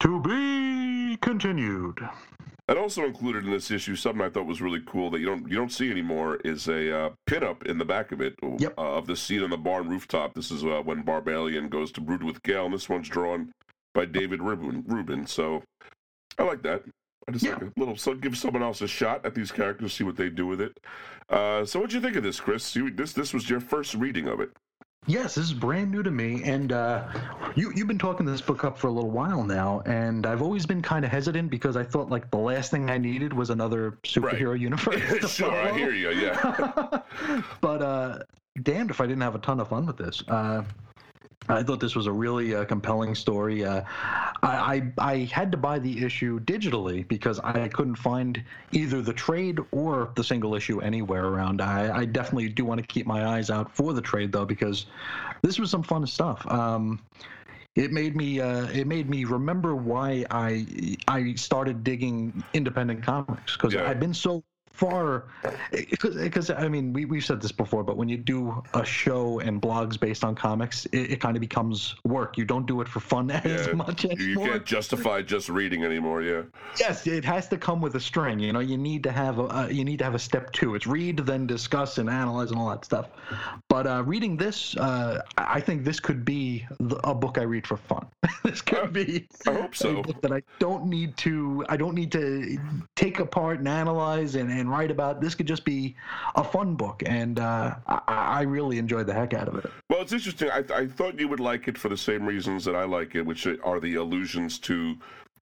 To 0.00 0.20
be 0.20 1.16
continued. 1.16 1.98
And 2.70 2.78
also 2.78 3.04
included 3.04 3.44
in 3.44 3.50
this 3.50 3.72
issue, 3.72 3.96
something 3.96 4.22
I 4.24 4.28
thought 4.30 4.46
was 4.46 4.60
really 4.62 4.80
cool 4.86 5.10
that 5.10 5.18
you 5.18 5.26
don't 5.26 5.48
you 5.50 5.56
don't 5.56 5.72
see 5.72 5.90
anymore 5.90 6.36
is 6.44 6.68
a 6.68 6.96
uh, 7.06 7.10
pinup 7.28 7.66
in 7.66 7.78
the 7.78 7.84
back 7.84 8.12
of 8.12 8.20
it 8.20 8.36
Yep. 8.58 8.74
uh, 8.78 8.92
of 8.94 9.08
the 9.08 9.16
scene 9.16 9.42
on 9.42 9.50
the 9.50 9.56
barn 9.56 9.88
rooftop. 9.88 10.34
This 10.34 10.52
is 10.52 10.62
uh, 10.64 10.80
when 10.84 11.02
Barbalien 11.02 11.68
goes 11.68 11.90
to 11.92 12.00
brood 12.00 12.22
with 12.22 12.40
Gail, 12.44 12.66
and 12.66 12.72
this 12.74 12.88
one's 12.88 13.08
drawn 13.08 13.50
by 13.92 14.04
David 14.04 14.40
Rubin. 14.40 14.84
Rubin. 14.86 15.26
So 15.26 15.64
I 16.38 16.44
like 16.44 16.62
that. 16.62 16.84
I 17.26 17.32
just 17.32 17.44
Yeah. 17.44 17.54
like 17.54 17.62
a 17.62 17.72
little 17.76 17.96
so 17.96 18.14
give 18.14 18.38
someone 18.38 18.62
else 18.62 18.80
a 18.82 18.86
shot 18.86 19.26
at 19.26 19.34
these 19.34 19.50
characters, 19.50 19.92
see 19.92 20.04
what 20.04 20.16
they 20.16 20.28
do 20.30 20.46
with 20.46 20.60
it. 20.60 20.78
Uh, 21.28 21.64
so 21.64 21.80
what 21.80 21.90
do 21.90 21.96
you 21.96 22.00
think 22.00 22.14
of 22.14 22.22
this, 22.22 22.38
Chris? 22.38 22.76
You, 22.76 22.88
this 22.92 23.12
this 23.14 23.34
was 23.34 23.50
your 23.50 23.58
first 23.60 23.94
reading 23.94 24.28
of 24.28 24.38
it. 24.38 24.52
Yes, 25.06 25.34
this 25.34 25.46
is 25.46 25.54
brand 25.54 25.90
new 25.90 26.02
to 26.02 26.10
me, 26.10 26.42
and 26.44 26.72
uh, 26.72 27.08
you 27.56 27.72
you've 27.74 27.88
been 27.88 27.98
talking 27.98 28.26
this 28.26 28.42
book 28.42 28.64
up 28.64 28.78
for 28.78 28.88
a 28.88 28.92
little 28.92 29.10
while 29.10 29.42
now, 29.42 29.82
and 29.86 30.26
I've 30.26 30.42
always 30.42 30.66
been 30.66 30.82
kind 30.82 31.04
of 31.04 31.10
hesitant 31.10 31.50
because 31.50 31.74
I 31.76 31.82
thought 31.82 32.10
like 32.10 32.30
the 32.30 32.36
last 32.36 32.70
thing 32.70 32.90
I 32.90 32.98
needed 32.98 33.32
was 33.32 33.48
another 33.48 33.92
superhero 34.04 34.58
universe. 34.58 35.00
to 35.20 35.26
sure, 35.26 35.52
I 35.52 35.76
hear 35.76 35.92
you. 35.92 36.10
Yeah. 36.10 37.00
but 37.62 37.82
uh, 37.82 38.18
damned 38.62 38.90
if 38.90 39.00
I 39.00 39.06
didn't 39.06 39.22
have 39.22 39.34
a 39.34 39.38
ton 39.38 39.58
of 39.58 39.68
fun 39.68 39.86
with 39.86 39.96
this. 39.96 40.22
Uh, 40.28 40.64
I 41.50 41.62
thought 41.62 41.80
this 41.80 41.94
was 41.94 42.06
a 42.06 42.12
really 42.12 42.54
uh, 42.54 42.64
compelling 42.64 43.14
story. 43.14 43.64
Uh, 43.64 43.82
I, 44.42 44.92
I 44.98 45.12
I 45.12 45.16
had 45.32 45.50
to 45.52 45.58
buy 45.58 45.78
the 45.78 46.04
issue 46.04 46.40
digitally 46.40 47.06
because 47.08 47.38
I 47.40 47.68
couldn't 47.68 47.96
find 47.96 48.42
either 48.72 49.02
the 49.02 49.12
trade 49.12 49.58
or 49.72 50.10
the 50.14 50.24
single 50.24 50.54
issue 50.54 50.80
anywhere 50.80 51.26
around. 51.26 51.60
I, 51.60 51.98
I 51.98 52.04
definitely 52.04 52.48
do 52.48 52.64
want 52.64 52.80
to 52.80 52.86
keep 52.86 53.06
my 53.06 53.26
eyes 53.26 53.50
out 53.50 53.74
for 53.74 53.92
the 53.92 54.02
trade 54.02 54.32
though 54.32 54.46
because 54.46 54.86
this 55.42 55.58
was 55.58 55.70
some 55.70 55.82
fun 55.82 56.06
stuff. 56.06 56.46
Um, 56.50 57.00
it 57.76 57.92
made 57.92 58.16
me 58.16 58.40
uh, 58.40 58.66
it 58.68 58.86
made 58.86 59.08
me 59.08 59.24
remember 59.24 59.74
why 59.74 60.24
I 60.30 60.96
I 61.08 61.34
started 61.34 61.84
digging 61.84 62.42
independent 62.52 63.02
comics 63.02 63.56
because 63.56 63.74
Yeah. 63.74 63.88
I've 63.88 64.00
been 64.00 64.14
so 64.14 64.42
far 64.80 65.24
because 65.70 66.48
I 66.50 66.66
mean 66.68 66.94
we 66.94 67.04
we've 67.04 67.24
said 67.24 67.40
this 67.42 67.52
before, 67.52 67.84
but 67.84 67.98
when 67.98 68.08
you 68.08 68.16
do 68.16 68.62
a 68.72 68.84
show 68.84 69.40
and 69.40 69.60
blogs 69.60 70.00
based 70.00 70.24
on 70.24 70.34
comics, 70.34 70.86
it, 70.86 71.12
it 71.12 71.20
kind 71.20 71.36
of 71.36 71.42
becomes 71.42 71.94
work. 72.04 72.38
You 72.38 72.46
don't 72.46 72.66
do 72.66 72.80
it 72.80 72.88
for 72.88 73.00
fun 73.00 73.30
as 73.30 73.72
much 73.74 74.04
You, 74.04 74.10
anymore. 74.10 74.46
you 74.46 74.50
can't 74.52 74.64
justify 74.64 75.20
just 75.20 75.50
reading 75.50 75.84
anymore. 75.84 76.22
Yeah. 76.22 76.42
Yes, 76.78 77.06
it 77.06 77.24
has 77.26 77.46
to 77.48 77.58
come 77.58 77.82
with 77.82 77.94
a 77.96 78.00
string. 78.00 78.40
You 78.40 78.54
know, 78.54 78.60
you 78.60 78.78
need 78.78 79.02
to 79.04 79.12
have 79.12 79.38
a 79.38 79.42
uh, 79.42 79.66
you 79.66 79.84
need 79.84 79.98
to 79.98 80.04
have 80.04 80.14
a 80.14 80.18
step 80.18 80.50
two. 80.52 80.74
It's 80.74 80.86
read, 80.86 81.18
then 81.18 81.46
discuss, 81.46 81.98
and 81.98 82.08
analyze, 82.08 82.50
and 82.50 82.58
all 82.58 82.70
that 82.70 82.84
stuff. 82.84 83.08
But 83.68 83.86
uh, 83.86 84.02
reading 84.06 84.38
this, 84.38 84.74
uh, 84.78 85.20
I 85.36 85.60
think 85.60 85.84
this 85.84 86.00
could 86.00 86.24
be 86.24 86.66
the, 86.78 86.96
a 87.06 87.14
book 87.14 87.36
I 87.36 87.42
read 87.42 87.66
for 87.66 87.76
fun. 87.76 88.06
this 88.44 88.62
could 88.62 88.92
be 88.94 89.28
I 89.46 89.52
hope 89.52 89.74
so. 89.74 89.98
a 89.98 90.02
book 90.02 90.22
that 90.22 90.32
I 90.32 90.42
don't 90.58 90.86
need 90.86 91.16
to 91.18 91.66
I 91.68 91.76
don't 91.76 91.94
need 91.94 92.12
to 92.12 92.58
take 92.96 93.18
apart 93.18 93.58
and 93.58 93.68
analyze 93.68 94.34
and, 94.36 94.50
and 94.50 94.69
write 94.70 94.90
about. 94.90 95.20
This 95.20 95.34
could 95.34 95.46
just 95.46 95.64
be 95.64 95.96
a 96.34 96.44
fun 96.44 96.74
book, 96.74 97.02
and 97.06 97.38
uh, 97.38 97.76
I, 97.86 98.00
I 98.06 98.42
really 98.42 98.78
enjoyed 98.78 99.06
the 99.06 99.14
heck 99.14 99.34
out 99.34 99.48
of 99.48 99.56
it. 99.56 99.70
Well, 99.88 100.02
it's 100.02 100.12
interesting. 100.12 100.50
I, 100.50 100.64
I 100.74 100.86
thought 100.86 101.18
you 101.18 101.28
would 101.28 101.40
like 101.40 101.68
it 101.68 101.76
for 101.76 101.88
the 101.88 101.96
same 101.96 102.24
reasons 102.24 102.64
that 102.64 102.74
I 102.74 102.84
like 102.84 103.14
it, 103.14 103.22
which 103.26 103.46
are 103.46 103.80
the 103.80 103.96
allusions 103.96 104.58
to 104.60 104.96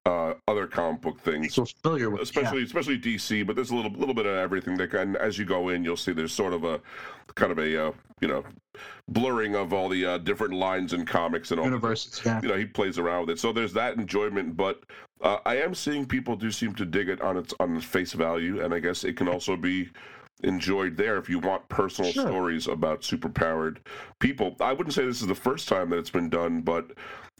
uh, 0.09 0.33
other 0.47 0.67
comic 0.67 1.01
book 1.01 1.19
things. 1.21 1.53
So 1.53 1.65
familiar 1.65 2.09
with, 2.09 2.21
especially 2.21 2.63
especially 2.63 2.97
DC, 2.97 3.45
but 3.45 3.55
there's 3.55 3.71
a 3.71 3.75
little 3.75 3.91
little 3.91 4.15
bit 4.15 4.25
of 4.25 4.35
everything. 4.35 4.77
That 4.77 4.93
and 4.93 5.15
as 5.17 5.37
you 5.37 5.45
go 5.45 5.69
in, 5.69 5.83
you'll 5.83 5.97
see 5.97 6.11
there's 6.11 6.33
sort 6.33 6.53
of 6.53 6.63
a 6.63 6.81
kind 7.35 7.51
of 7.51 7.59
a 7.59 7.87
uh, 7.87 7.91
you 8.21 8.27
know 8.27 8.43
blurring 9.07 9.55
of 9.55 9.73
all 9.73 9.89
the 9.89 10.05
uh, 10.05 10.17
different 10.19 10.53
lines 10.53 10.93
in 10.93 11.05
comics 11.05 11.51
and 11.51 11.59
all. 11.59 11.65
universes. 11.65 12.21
Yeah. 12.25 12.41
You 12.41 12.49
know, 12.49 12.57
he 12.57 12.65
plays 12.65 12.97
around 12.97 13.21
with 13.27 13.31
it, 13.31 13.39
so 13.39 13.53
there's 13.53 13.73
that 13.73 13.97
enjoyment. 13.97 14.57
But 14.57 14.83
uh, 15.21 15.37
I 15.45 15.57
am 15.57 15.75
seeing 15.75 16.05
people 16.05 16.35
do 16.35 16.51
seem 16.51 16.73
to 16.75 16.85
dig 16.85 17.09
it 17.09 17.21
on 17.21 17.37
its 17.37 17.53
on 17.59 17.75
its 17.77 17.85
face 17.85 18.13
value, 18.13 18.63
and 18.63 18.73
I 18.73 18.79
guess 18.79 19.03
it 19.03 19.15
can 19.15 19.27
also 19.27 19.55
be 19.55 19.89
enjoyed 20.43 20.95
there 20.95 21.17
if 21.17 21.29
you 21.29 21.37
want 21.37 21.67
personal 21.67 22.11
Sure. 22.11 22.25
stories 22.25 22.67
about 22.67 23.01
superpowered 23.01 23.77
people. 24.19 24.55
I 24.61 24.71
wouldn't 24.71 24.93
say 24.93 25.05
this 25.05 25.21
is 25.21 25.27
the 25.27 25.35
first 25.35 25.67
time 25.67 25.89
that 25.89 25.97
it's 25.97 26.09
been 26.09 26.29
done, 26.29 26.61
but 26.61 26.91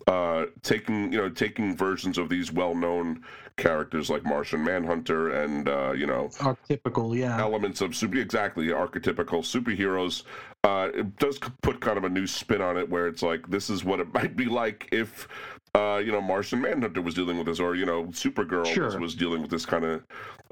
uh, 0.08 0.45
taking 0.64 1.12
you 1.12 1.18
know 1.20 1.30
taking 1.30 1.76
versions 1.76 2.18
of 2.18 2.30
these 2.30 2.52
well-known 2.52 3.24
characters 3.58 4.10
like 4.10 4.24
Martian 4.24 4.64
Manhunter 4.64 5.30
and 5.43 5.68
uh, 5.68 5.91
you 5.91 6.08
know 6.08 6.30
Archetypical, 6.39 7.16
yeah. 7.16 7.39
elements 7.39 7.82
of 7.82 7.95
super 7.95 8.18
exactly 8.18 8.68
archetypical 8.68 9.43
superheroes. 9.43 10.24
Uh, 10.64 10.89
it 10.93 11.18
does 11.18 11.39
put 11.62 11.80
kind 11.80 11.97
of 11.97 12.04
a 12.04 12.10
new 12.10 12.28
spin 12.28 12.62
on 12.62 12.78
it, 12.78 12.89
where 12.89 13.08
it's 13.08 13.22
like 13.22 13.47
this 13.50 13.70
is 13.70 13.84
what 13.84 14.00
it 14.00 14.14
might 14.14 14.36
be 14.36 14.45
like 14.45 14.88
if 14.91 15.28
uh, 15.76 16.02
you 16.04 16.12
know 16.12 16.22
Martian 16.22 16.62
Manhunter 16.62 17.02
was 17.02 17.14
dealing 17.14 17.38
with 17.38 17.47
this, 17.47 17.60
or 17.60 17.76
you 17.76 17.86
know 17.86 18.06
Supergirl 18.06 18.84
was, 18.84 18.97
was 18.97 19.16
dealing 19.16 19.41
with 19.41 19.52
this 19.52 19.66
kind 19.66 19.86
of 19.86 20.04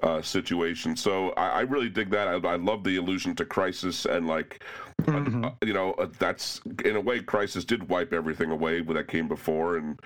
uh, 0.04 0.22
situation. 0.22 0.96
So 0.96 1.32
I, 1.32 1.48
I 1.50 1.62
really 1.62 1.90
dig 1.90 2.10
that. 2.12 2.28
I, 2.28 2.34
I 2.48 2.56
love 2.56 2.84
the 2.84 2.98
allusion 2.98 3.36
to 3.36 3.46
Crisis 3.46 4.06
and 4.06 4.28
like 4.28 4.64
Mhm. 5.04 5.46
uh, 5.46 5.52
you 5.64 5.74
know 5.74 5.92
uh, 5.94 6.08
that's 6.18 6.60
in 6.84 6.96
a 6.96 7.02
way 7.02 7.20
Crisis 7.20 7.64
did 7.64 7.88
wipe 7.88 8.12
everything 8.14 8.50
away 8.52 8.82
that 8.82 9.08
came 9.08 9.28
before 9.28 9.78
and. 9.78 10.00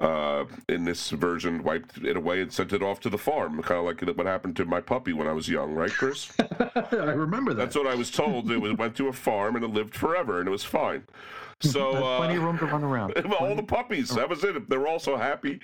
Uh, 0.00 0.44
in 0.68 0.84
this 0.84 1.10
version, 1.10 1.60
wiped 1.64 1.98
it 2.04 2.16
away 2.16 2.40
and 2.40 2.52
sent 2.52 2.72
it 2.72 2.84
off 2.84 3.00
to 3.00 3.10
the 3.10 3.18
farm, 3.18 3.60
kind 3.62 3.80
of 3.80 3.84
like 3.84 4.00
what 4.16 4.26
happened 4.26 4.54
to 4.54 4.64
my 4.64 4.80
puppy 4.80 5.12
when 5.12 5.26
I 5.26 5.32
was 5.32 5.48
young, 5.48 5.72
right, 5.74 5.90
Chris? 5.90 6.32
I 6.92 6.94
remember 6.94 7.52
that. 7.52 7.64
That's 7.64 7.74
what 7.76 7.88
I 7.88 7.96
was 7.96 8.08
told. 8.08 8.48
It 8.52 8.58
was, 8.58 8.74
went 8.74 8.94
to 8.98 9.08
a 9.08 9.12
farm 9.12 9.56
and 9.56 9.64
it 9.64 9.72
lived 9.72 9.96
forever, 9.96 10.38
and 10.38 10.46
it 10.46 10.52
was 10.52 10.62
fine. 10.62 11.02
So 11.60 11.90
There's 11.90 12.04
plenty 12.18 12.36
of 12.36 12.42
uh, 12.44 12.46
room 12.46 12.58
to 12.58 12.66
run 12.66 12.84
around. 12.84 13.14
all 13.40 13.56
the 13.56 13.64
puppies, 13.64 14.10
that 14.10 14.28
was 14.28 14.44
it. 14.44 14.68
They 14.70 14.76
were 14.76 14.86
all 14.86 15.00
so 15.00 15.16
happy. 15.16 15.58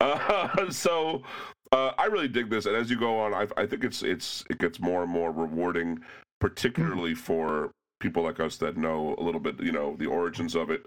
Uh, 0.00 0.70
so 0.70 1.24
uh, 1.72 1.92
I 1.98 2.06
really 2.06 2.28
dig 2.28 2.50
this, 2.50 2.66
and 2.66 2.74
as 2.76 2.90
you 2.90 2.98
go 2.98 3.18
on, 3.18 3.32
I, 3.34 3.46
I 3.56 3.66
think 3.66 3.84
it's 3.84 4.02
it's 4.02 4.44
it 4.50 4.58
gets 4.58 4.80
more 4.80 5.02
and 5.02 5.10
more 5.10 5.30
rewarding, 5.30 6.00
particularly 6.40 7.14
for 7.14 7.70
people 8.00 8.22
like 8.22 8.40
us 8.40 8.56
that 8.56 8.76
know 8.76 9.14
a 9.18 9.22
little 9.22 9.40
bit, 9.40 9.60
you 9.60 9.72
know, 9.72 9.94
the 9.96 10.06
origins 10.06 10.54
of 10.56 10.70
it. 10.70 10.84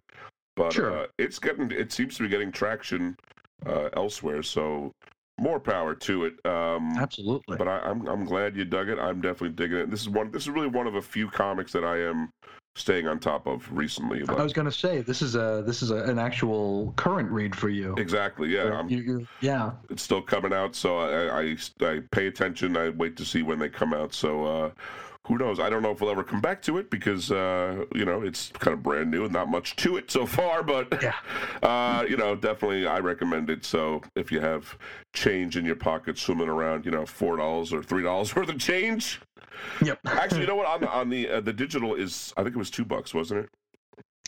But 0.56 0.74
Sure. 0.74 1.04
uh, 1.04 1.08
it's 1.18 1.40
getting, 1.40 1.72
it 1.72 1.92
seems 1.92 2.16
to 2.18 2.24
be 2.24 2.30
getting 2.30 2.52
traction 2.52 3.16
uh, 3.66 3.90
elsewhere. 3.94 4.44
So 4.44 4.92
more 5.40 5.60
power 5.60 5.96
to 5.96 6.26
it. 6.26 6.34
Um, 6.46 6.96
Absolutely. 6.98 7.58
but 7.58 7.68
I, 7.68 7.80
I'm 7.80 8.08
I'm 8.08 8.26
glad 8.26 8.56
you 8.56 8.66
dug 8.66 8.90
it. 8.90 9.00
I'm 9.00 9.22
definitely 9.22 9.50
digging 9.56 9.78
it. 9.78 9.90
This 9.90 10.02
is 10.02 10.10
one. 10.10 10.32
This 10.32 10.44
is 10.44 10.50
really 10.50 10.68
one 10.68 10.86
of 10.88 10.96
a 10.96 11.02
few 11.02 11.30
comics 11.30 11.72
that 11.72 11.84
I 11.84 12.00
am 12.00 12.30
staying 12.76 13.08
on 13.08 13.20
top 13.20 13.46
of 13.48 13.72
recently. 13.72 14.24
I 14.28 14.42
was 14.44 14.54
going 14.54 14.66
to 14.66 14.72
say 14.72 15.02
this 15.02 15.22
is 15.22 15.36
a 15.36 15.64
this 15.66 15.82
is 15.82 15.92
a, 15.92 15.98
an 15.98 16.18
actual 16.20 16.94
current 16.96 17.30
read 17.30 17.56
for 17.56 17.70
you. 17.70 17.94
exactly. 17.96 18.50
Yeah, 18.50 18.86
you- 18.88 19.28
yeah. 19.42 19.72
it's 19.90 20.02
still 20.04 20.22
coming 20.22 20.54
out, 20.54 20.76
so 20.76 20.98
I, 20.98 21.42
I 21.52 21.58
I 21.82 22.00
pay 22.12 22.28
attention. 22.28 22.76
I 22.78 22.90
wait 22.90 23.16
to 23.18 23.26
see 23.26 23.44
when 23.44 23.60
they 23.60 23.70
come 23.70 23.94
out. 23.94 24.14
So. 24.14 24.46
uh 24.46 24.72
who 25.28 25.38
knows? 25.38 25.58
I 25.58 25.70
don't 25.70 25.82
know 25.82 25.92
if 25.92 26.02
we'll 26.02 26.10
ever 26.12 26.22
come 26.26 26.42
back 26.42 26.62
to 26.64 26.78
it 26.80 26.90
because 26.90 27.32
uh, 27.32 27.86
you 27.96 28.04
know 28.04 28.24
it's 28.24 28.50
kind 28.60 28.74
of 28.74 28.84
brand 28.84 29.10
new 29.10 29.24
and 29.24 29.32
not 29.32 29.48
much 29.48 29.78
to 29.78 29.96
it 29.96 30.12
so 30.12 30.26
far. 30.26 30.64
But 30.64 31.02
Yeah. 31.02 31.14
uh, 31.64 32.06
you 32.10 32.18
know, 32.18 32.36
definitely 32.36 32.86
I 32.88 33.00
recommend 33.00 33.50
it. 33.50 33.64
So 33.64 34.02
if 34.18 34.34
you 34.34 34.42
have 34.42 34.78
change 35.14 35.56
in 35.56 35.64
your 35.64 35.78
pocket 35.78 36.18
swimming 36.18 36.50
around, 36.50 36.84
you 36.84 36.92
know, 36.92 37.06
four 37.06 37.38
dollars 37.38 37.72
or 37.72 37.82
three 37.82 38.04
dollars 38.04 38.36
worth 38.36 38.50
of 38.50 38.60
change, 38.60 39.22
Yep. 39.84 40.00
Actually, 40.06 40.42
you 40.42 40.48
know 40.48 40.56
what? 40.56 40.68
On 40.68 40.82
the 40.82 40.90
on 40.90 41.10
the 41.10 41.30
uh, 41.30 41.42
the 41.42 41.54
digital 41.54 41.96
is 41.96 42.34
I 42.38 42.44
think 42.44 42.56
it 42.56 42.60
was 42.60 42.70
two 42.70 42.86
bucks, 42.86 43.14
wasn't 43.14 43.42
it, 43.46 43.50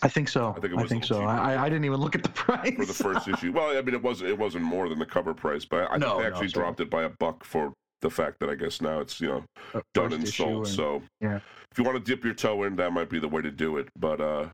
I 0.02 0.08
think 0.10 0.28
so. 0.30 0.54
I 0.58 0.60
think 0.60 0.74
it 0.74 0.80
I 0.80 0.86
think 0.86 1.04
so. 1.06 1.24
I, 1.24 1.64
I 1.66 1.70
didn't 1.70 1.86
even 1.86 2.00
look 2.00 2.16
at 2.16 2.24
the 2.24 2.30
price. 2.44 2.76
for 2.76 2.86
the 2.86 2.94
first 2.94 3.28
issue? 3.28 3.52
Well, 3.52 3.78
I 3.78 3.82
mean, 3.82 3.96
it 3.96 4.02
wasn't 4.04 4.30
it 4.30 4.38
wasn't 4.38 4.64
more 4.66 4.90
than 4.90 5.00
the 5.00 5.06
cover 5.06 5.34
price, 5.34 5.66
but 5.66 5.90
I 5.92 5.98
No, 5.98 6.10
think 6.12 6.22
they 6.22 6.28
actually 6.28 6.50
so- 6.50 6.60
dropped 6.62 6.80
it 6.80 6.90
by 6.90 7.04
a 7.04 7.10
buck 7.10 7.44
for 7.44 7.74
the 8.02 8.10
fact 8.10 8.40
that 8.40 8.50
I 8.50 8.56
guess 8.56 8.82
now 8.82 9.00
it's 9.00 9.20
you 9.22 9.28
know 9.28 9.44
Uh, 9.74 9.82
done 9.94 10.14
and 10.14 10.28
sold. 10.28 10.66
and- 10.66 10.76
So 10.76 11.02
yeah. 11.22 11.38
if 11.72 11.78
you 11.78 11.84
want 11.84 11.98
to 11.98 12.04
dip 12.04 12.24
your 12.24 12.34
toe 12.34 12.64
in, 12.64 12.76
that 12.76 12.92
might 12.92 13.10
be 13.10 13.20
the 13.20 13.28
way 13.30 13.42
to 13.42 13.52
do 13.52 13.78
it. 13.78 13.88
But 13.98 14.20
uh, 14.22 14.50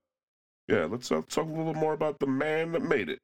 yeah, 0.68 0.86
let's 0.86 1.12
uh, 1.12 1.22
talk 1.28 1.46
a 1.48 1.52
little 1.52 1.74
more 1.74 1.94
about 1.94 2.20
the 2.20 2.28
man 2.28 2.72
that 2.74 2.82
made 2.84 3.10
it. 3.10 3.20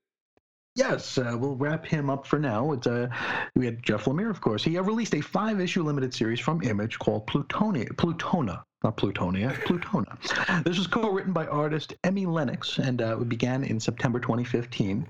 Yes, 0.77 1.17
uh, 1.17 1.35
we'll 1.39 1.55
wrap 1.55 1.87
him 1.87 2.07
up 2.07 2.27
for 2.27 2.37
now. 2.37 2.71
It's, 2.71 2.85
uh, 2.85 3.07
we 3.55 3.65
had 3.65 3.81
Jeff 3.81 4.05
Lemire, 4.05 4.29
of 4.29 4.41
course. 4.41 4.63
He 4.63 4.77
uh, 4.77 4.83
released 4.83 5.15
a 5.15 5.21
five-issue 5.21 5.81
limited 5.81 6.13
series 6.13 6.39
from 6.39 6.61
Image 6.61 6.99
called 6.99 7.25
Plutonia, 7.25 7.87
Plutona, 7.95 8.61
not 8.87 8.95
Plutonia, 8.95 9.53
Plutona. 9.65 10.63
This 10.63 10.77
was 10.77 10.87
co-written 10.87 11.33
by 11.33 11.45
artist 11.47 11.95
Emi 12.03 12.25
Lenox 12.25 12.77
and 12.77 13.01
uh, 13.01 13.19
it 13.19 13.27
began 13.27 13.65
in 13.65 13.81
September 13.81 14.19
2015. 14.19 15.05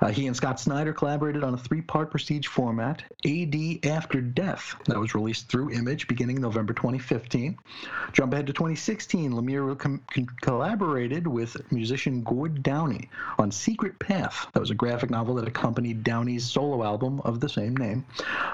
Uh, 0.00 0.08
he 0.08 0.26
and 0.26 0.34
Scott 0.34 0.58
Snyder 0.58 0.92
collaborated 0.92 1.44
on 1.44 1.54
a 1.54 1.56
three-part 1.56 2.10
prestige 2.10 2.48
format, 2.48 3.04
AD 3.24 3.86
After 3.86 4.20
Death, 4.20 4.74
that 4.86 4.98
was 4.98 5.14
released 5.14 5.48
through 5.48 5.70
Image 5.70 6.08
beginning 6.08 6.40
November 6.40 6.72
2015. 6.72 7.56
Jump 8.12 8.32
ahead 8.32 8.46
to 8.48 8.52
2016, 8.52 9.32
Lemire 9.32 9.78
com- 9.78 10.02
collaborated 10.40 11.26
with 11.26 11.56
musician 11.70 12.22
Gord 12.22 12.62
Downie 12.62 13.08
on 13.38 13.52
Secret 13.52 13.98
Path. 14.00 14.48
That 14.52 14.60
was 14.60 14.70
a 14.70 14.74
graphic 14.74 15.10
novel 15.10 15.36
that 15.36 15.46
accompanied 15.46 16.02
Downie's 16.02 16.44
solo 16.44 16.82
album 16.82 17.20
of 17.20 17.38
the 17.38 17.48
same 17.48 17.76
name. 17.76 18.04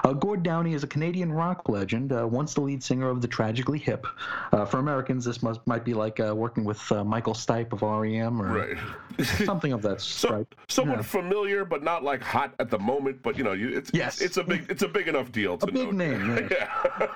Uh, 0.03 0.13
Gord 0.13 0.43
Downie 0.43 0.75
is 0.75 0.83
a 0.83 0.87
Canadian 0.87 1.33
rock 1.33 1.67
legend, 1.67 2.13
uh, 2.13 2.27
once 2.27 2.53
the 2.53 2.61
lead 2.61 2.83
singer 2.83 3.09
of 3.09 3.21
the 3.21 3.27
Tragically 3.27 3.79
Hip. 3.79 4.05
Uh, 4.59 4.65
for 4.65 4.79
Americans, 4.79 5.23
this 5.23 5.41
must, 5.41 5.65
might 5.65 5.85
be 5.85 5.93
like 5.93 6.19
uh, 6.19 6.35
working 6.35 6.65
with 6.65 6.91
uh, 6.91 7.01
Michael 7.03 7.33
Stipe 7.33 7.71
of 7.71 7.81
REM 7.81 8.41
or 8.41 8.75
Right. 8.75 8.77
something 9.45 9.71
of 9.71 9.81
that 9.83 10.01
So, 10.01 10.27
stripe. 10.27 10.55
somewhat 10.67 10.97
Yeah. 10.97 11.01
familiar, 11.03 11.63
but 11.63 11.81
not 11.81 12.03
like 12.03 12.21
hot 12.21 12.53
at 12.59 12.69
the 12.69 12.77
moment. 12.79 13.21
But 13.23 13.37
you 13.37 13.45
know, 13.45 13.53
you, 13.53 13.69
it's 13.69 13.89
Yes. 13.93 14.19
it's 14.21 14.35
a 14.35 14.43
big 14.43 14.65
it's 14.69 14.81
a 14.83 14.87
big 14.89 15.07
enough 15.07 15.31
deal 15.31 15.57
to 15.57 15.67
A 15.67 15.71
big 15.71 15.93
name, 15.93 16.49
yeah. 16.51 17.07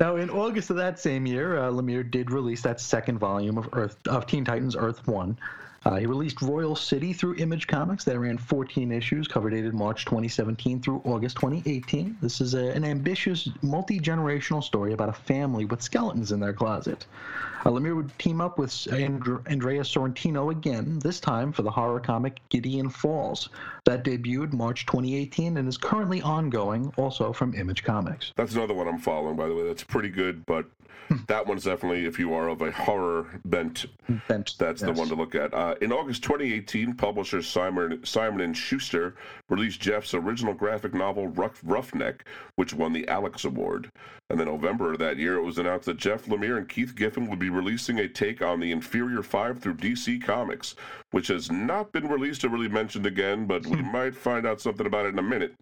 Now, 0.00 0.16
in 0.16 0.30
August 0.30 0.70
of 0.70 0.76
that 0.76 0.98
same 0.98 1.26
year, 1.26 1.58
uh, 1.58 1.70
Lemire 1.70 2.10
did 2.10 2.30
release 2.32 2.62
that 2.62 2.80
second 2.80 3.18
volume 3.18 3.56
of 3.58 3.68
Earth 3.72 3.96
of 4.08 4.26
Teen 4.26 4.44
Titans 4.44 4.74
Earth 4.74 5.06
One. 5.06 5.38
Uh, 5.86 5.96
he 5.96 6.04
released 6.04 6.42
Royal 6.42 6.76
City 6.76 7.14
through 7.14 7.36
Image 7.36 7.66
Comics. 7.66 8.04
That 8.04 8.18
ran 8.18 8.36
14 8.36 8.92
issues, 8.92 9.26
cover 9.26 9.48
dated 9.48 9.72
March 9.72 10.04
2017 10.04 10.82
through 10.82 11.00
August 11.06 11.36
2018. 11.36 12.18
This 12.20 12.42
is 12.42 12.52
a, 12.52 12.66
an 12.72 12.84
ambitious, 12.84 13.48
multi 13.62 13.98
generational 13.98 14.62
story 14.62 14.92
about 14.92 15.08
a 15.08 15.14
family 15.14 15.64
with 15.64 15.80
skeletons 15.80 16.32
in 16.32 16.40
their 16.40 16.52
closet. 16.52 17.06
Uh, 17.64 17.70
Lemire 17.70 17.94
would 17.96 18.18
team 18.18 18.40
up 18.40 18.58
with 18.58 18.72
Andre- 18.92 19.42
Andrea 19.46 19.82
Sorrentino 19.82 20.50
again, 20.50 20.98
this 21.00 21.20
time 21.20 21.52
for 21.52 21.62
the 21.62 21.70
horror 21.70 22.00
comic 22.00 22.40
Gideon 22.48 22.88
Falls. 22.88 23.50
That 23.84 24.04
debuted 24.04 24.52
March 24.52 24.86
2018 24.86 25.56
and 25.58 25.68
is 25.68 25.76
currently 25.76 26.22
ongoing, 26.22 26.92
also 26.96 27.32
from 27.32 27.54
Image 27.54 27.84
Comics. 27.84 28.32
That's 28.36 28.54
another 28.54 28.74
one 28.74 28.88
I'm 28.88 28.98
following, 28.98 29.36
by 29.36 29.46
the 29.48 29.54
way. 29.54 29.64
That's 29.66 29.84
pretty 29.84 30.08
good, 30.08 30.44
but 30.46 30.64
Hmm. 31.08 31.16
that 31.26 31.44
one's 31.46 31.64
definitely, 31.64 32.04
if 32.06 32.18
you 32.20 32.32
are 32.34 32.48
of 32.48 32.62
a 32.62 32.70
horror 32.70 33.26
bent, 33.44 33.86
Bent- 34.28 34.54
that's 34.58 34.80
the 34.80 34.92
one 34.92 35.08
to 35.08 35.16
look 35.16 35.34
at. 35.34 35.52
Uh, 35.52 35.74
in 35.80 35.92
August 35.92 36.22
2018, 36.22 36.94
publisher 36.94 37.42
Simon 37.42 38.04
Simon 38.06 38.40
and 38.40 38.56
Schuster 38.56 39.16
released 39.48 39.80
Jeff's 39.80 40.14
original 40.14 40.54
graphic 40.54 40.94
novel 40.94 41.26
Rough, 41.26 41.60
Roughneck, 41.64 42.24
which 42.54 42.72
won 42.72 42.92
the 42.92 43.08
Alex 43.08 43.44
Award. 43.44 43.90
And 44.30 44.38
then 44.38 44.46
November 44.46 44.92
of 44.92 45.00
that 45.00 45.16
year, 45.16 45.34
it 45.34 45.42
was 45.42 45.58
announced 45.58 45.86
that 45.86 45.96
Jeff 45.96 46.26
Lemire 46.26 46.56
and 46.56 46.68
Keith 46.68 46.94
Giffen 46.94 47.28
would 47.28 47.40
be 47.40 47.50
releasing 47.50 47.98
a 47.98 48.06
take 48.06 48.40
on 48.40 48.60
the 48.60 48.70
Inferior 48.70 49.24
Five 49.24 49.58
through 49.58 49.74
DC 49.74 50.22
Comics, 50.22 50.76
which 51.10 51.26
has 51.26 51.50
not 51.50 51.90
been 51.90 52.06
released 52.06 52.44
or 52.44 52.48
really 52.48 52.68
mentioned 52.68 53.06
again, 53.06 53.46
but 53.46 53.66
we 53.66 53.82
might 53.82 54.14
find 54.14 54.46
out 54.46 54.60
something 54.60 54.86
about 54.86 55.06
it 55.06 55.08
in 55.08 55.18
a 55.18 55.22
minute. 55.22 55.56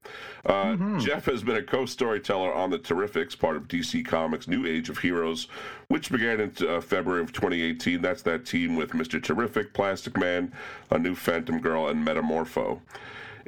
Uh, 0.44 0.76
Jeff 0.98 1.24
has 1.24 1.42
been 1.42 1.56
a 1.56 1.62
co-storyteller 1.62 2.52
on 2.52 2.68
the 2.68 2.78
Terrifics, 2.78 3.38
part 3.38 3.56
of 3.56 3.68
DC 3.68 4.04
Comics' 4.04 4.46
New 4.46 4.66
Age 4.66 4.90
of 4.90 4.98
Heroes, 4.98 5.48
which 5.88 6.12
began 6.12 6.38
in 6.38 6.52
uh, 6.68 6.82
February 6.82 7.22
of 7.22 7.32
2018. 7.32 8.02
That's 8.02 8.22
that 8.22 8.44
team 8.44 8.76
with 8.76 8.90
Mr. 8.90 9.22
Terrific, 9.22 9.72
Plastic 9.72 10.18
Man, 10.18 10.52
a 10.90 10.98
new 10.98 11.14
Phantom 11.14 11.58
Girl, 11.58 11.88
and 11.88 12.06
Metamorpho. 12.06 12.80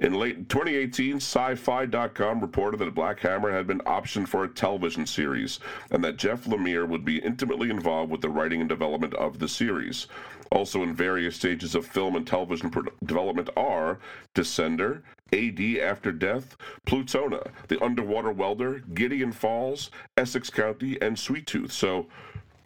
In 0.01 0.15
late 0.15 0.49
2018, 0.49 1.17
Sci-Fi.com 1.17 2.41
reported 2.41 2.79
that 2.79 2.95
Black 2.95 3.21
Hammer 3.21 3.53
had 3.53 3.67
been 3.67 3.81
optioned 3.81 4.29
for 4.29 4.45
a 4.45 4.49
television 4.49 5.05
series, 5.05 5.61
and 5.91 6.03
that 6.03 6.17
Jeff 6.17 6.47
Lemire 6.47 6.89
would 6.89 7.05
be 7.05 7.19
intimately 7.19 7.69
involved 7.69 8.11
with 8.11 8.23
the 8.23 8.31
writing 8.31 8.61
and 8.61 8.69
development 8.69 9.13
of 9.15 9.39
the 9.39 9.49
series. 9.49 10.07
Also 10.51 10.83
in 10.83 10.97
various 10.97 11.37
stages 11.37 11.75
of 11.75 11.87
film 11.87 12.17
and 12.17 12.27
television 12.27 12.71
pro- 12.71 12.91
development 13.05 13.51
are 13.59 13.99
Descender, 14.35 15.03
AD 15.35 15.79
After 15.79 16.13
Death, 16.13 16.57
Plutona, 16.87 17.51
The 17.69 17.83
Underwater 17.85 18.33
Welder, 18.33 18.81
Gideon 18.95 19.33
Falls, 19.33 19.91
Essex 20.17 20.49
County, 20.49 21.01
and 21.03 21.19
Sweet 21.19 21.47
Tooth. 21.47 21.73
So 21.73 22.07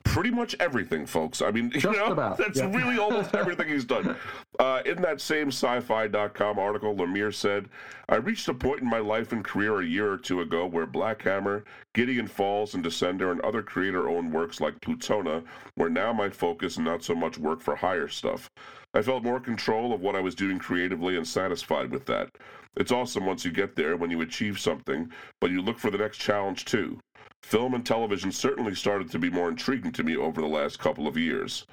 pretty 0.04 0.30
much 0.30 0.54
everything, 0.60 1.06
folks. 1.06 1.42
I 1.42 1.50
mean, 1.50 1.72
you 1.74 1.92
know, 1.92 2.12
about, 2.12 2.38
that's 2.38 2.58
yeah. 2.58 2.70
really 2.70 2.98
almost 2.98 3.34
everything 3.34 3.68
he's 3.68 3.84
done. 3.84 4.16
Uh, 4.58 4.82
in 4.86 5.02
that 5.02 5.20
same 5.20 5.48
sci-fi.com 5.48 6.58
article, 6.58 6.94
Lemire 6.94 7.34
said, 7.34 7.68
I 8.08 8.16
reached 8.16 8.48
a 8.48 8.54
point 8.54 8.82
in 8.82 8.88
my 8.88 8.98
life 8.98 9.32
and 9.32 9.44
career 9.44 9.80
a 9.80 9.84
year 9.84 10.12
or 10.12 10.18
two 10.18 10.42
ago 10.42 10.66
where 10.66 10.86
Black 10.86 11.22
Hammer, 11.22 11.64
Gideon 11.94 12.28
Falls, 12.28 12.74
and 12.74 12.84
Descender 12.84 13.32
and 13.32 13.40
other 13.40 13.62
creator-owned 13.62 14.32
works 14.32 14.60
like 14.60 14.80
Plutona 14.80 15.42
were 15.76 15.90
now 15.90 16.12
my 16.12 16.28
focus 16.30 16.76
and 16.76 16.84
not 16.84 17.02
so 17.02 17.14
much 17.14 17.38
work 17.38 17.60
for 17.60 17.74
hire 17.74 18.08
stuff. 18.08 18.50
I 18.92 19.02
felt 19.02 19.24
more 19.24 19.40
control 19.40 19.92
of 19.92 20.00
what 20.00 20.14
I 20.14 20.20
was 20.20 20.36
doing 20.36 20.58
creatively 20.58 21.16
and 21.16 21.26
satisfied 21.26 21.90
with 21.90 22.06
that. 22.06 22.30
It's 22.76 22.92
awesome 22.92 23.26
once 23.26 23.44
you 23.44 23.50
get 23.50 23.74
there 23.74 23.96
when 23.96 24.10
you 24.10 24.20
achieve 24.20 24.60
something, 24.60 25.10
but 25.40 25.50
you 25.50 25.62
look 25.62 25.78
for 25.78 25.90
the 25.90 25.98
next 25.98 26.18
challenge 26.18 26.64
too. 26.64 27.00
Film 27.44 27.74
and 27.74 27.84
television 27.84 28.32
certainly 28.32 28.74
started 28.74 29.10
to 29.10 29.18
be 29.18 29.28
more 29.28 29.50
intriguing 29.50 29.92
to 29.92 30.02
me 30.02 30.16
over 30.16 30.40
the 30.40 30.46
last 30.46 30.78
couple 30.78 31.06
of 31.06 31.18
years. 31.18 31.66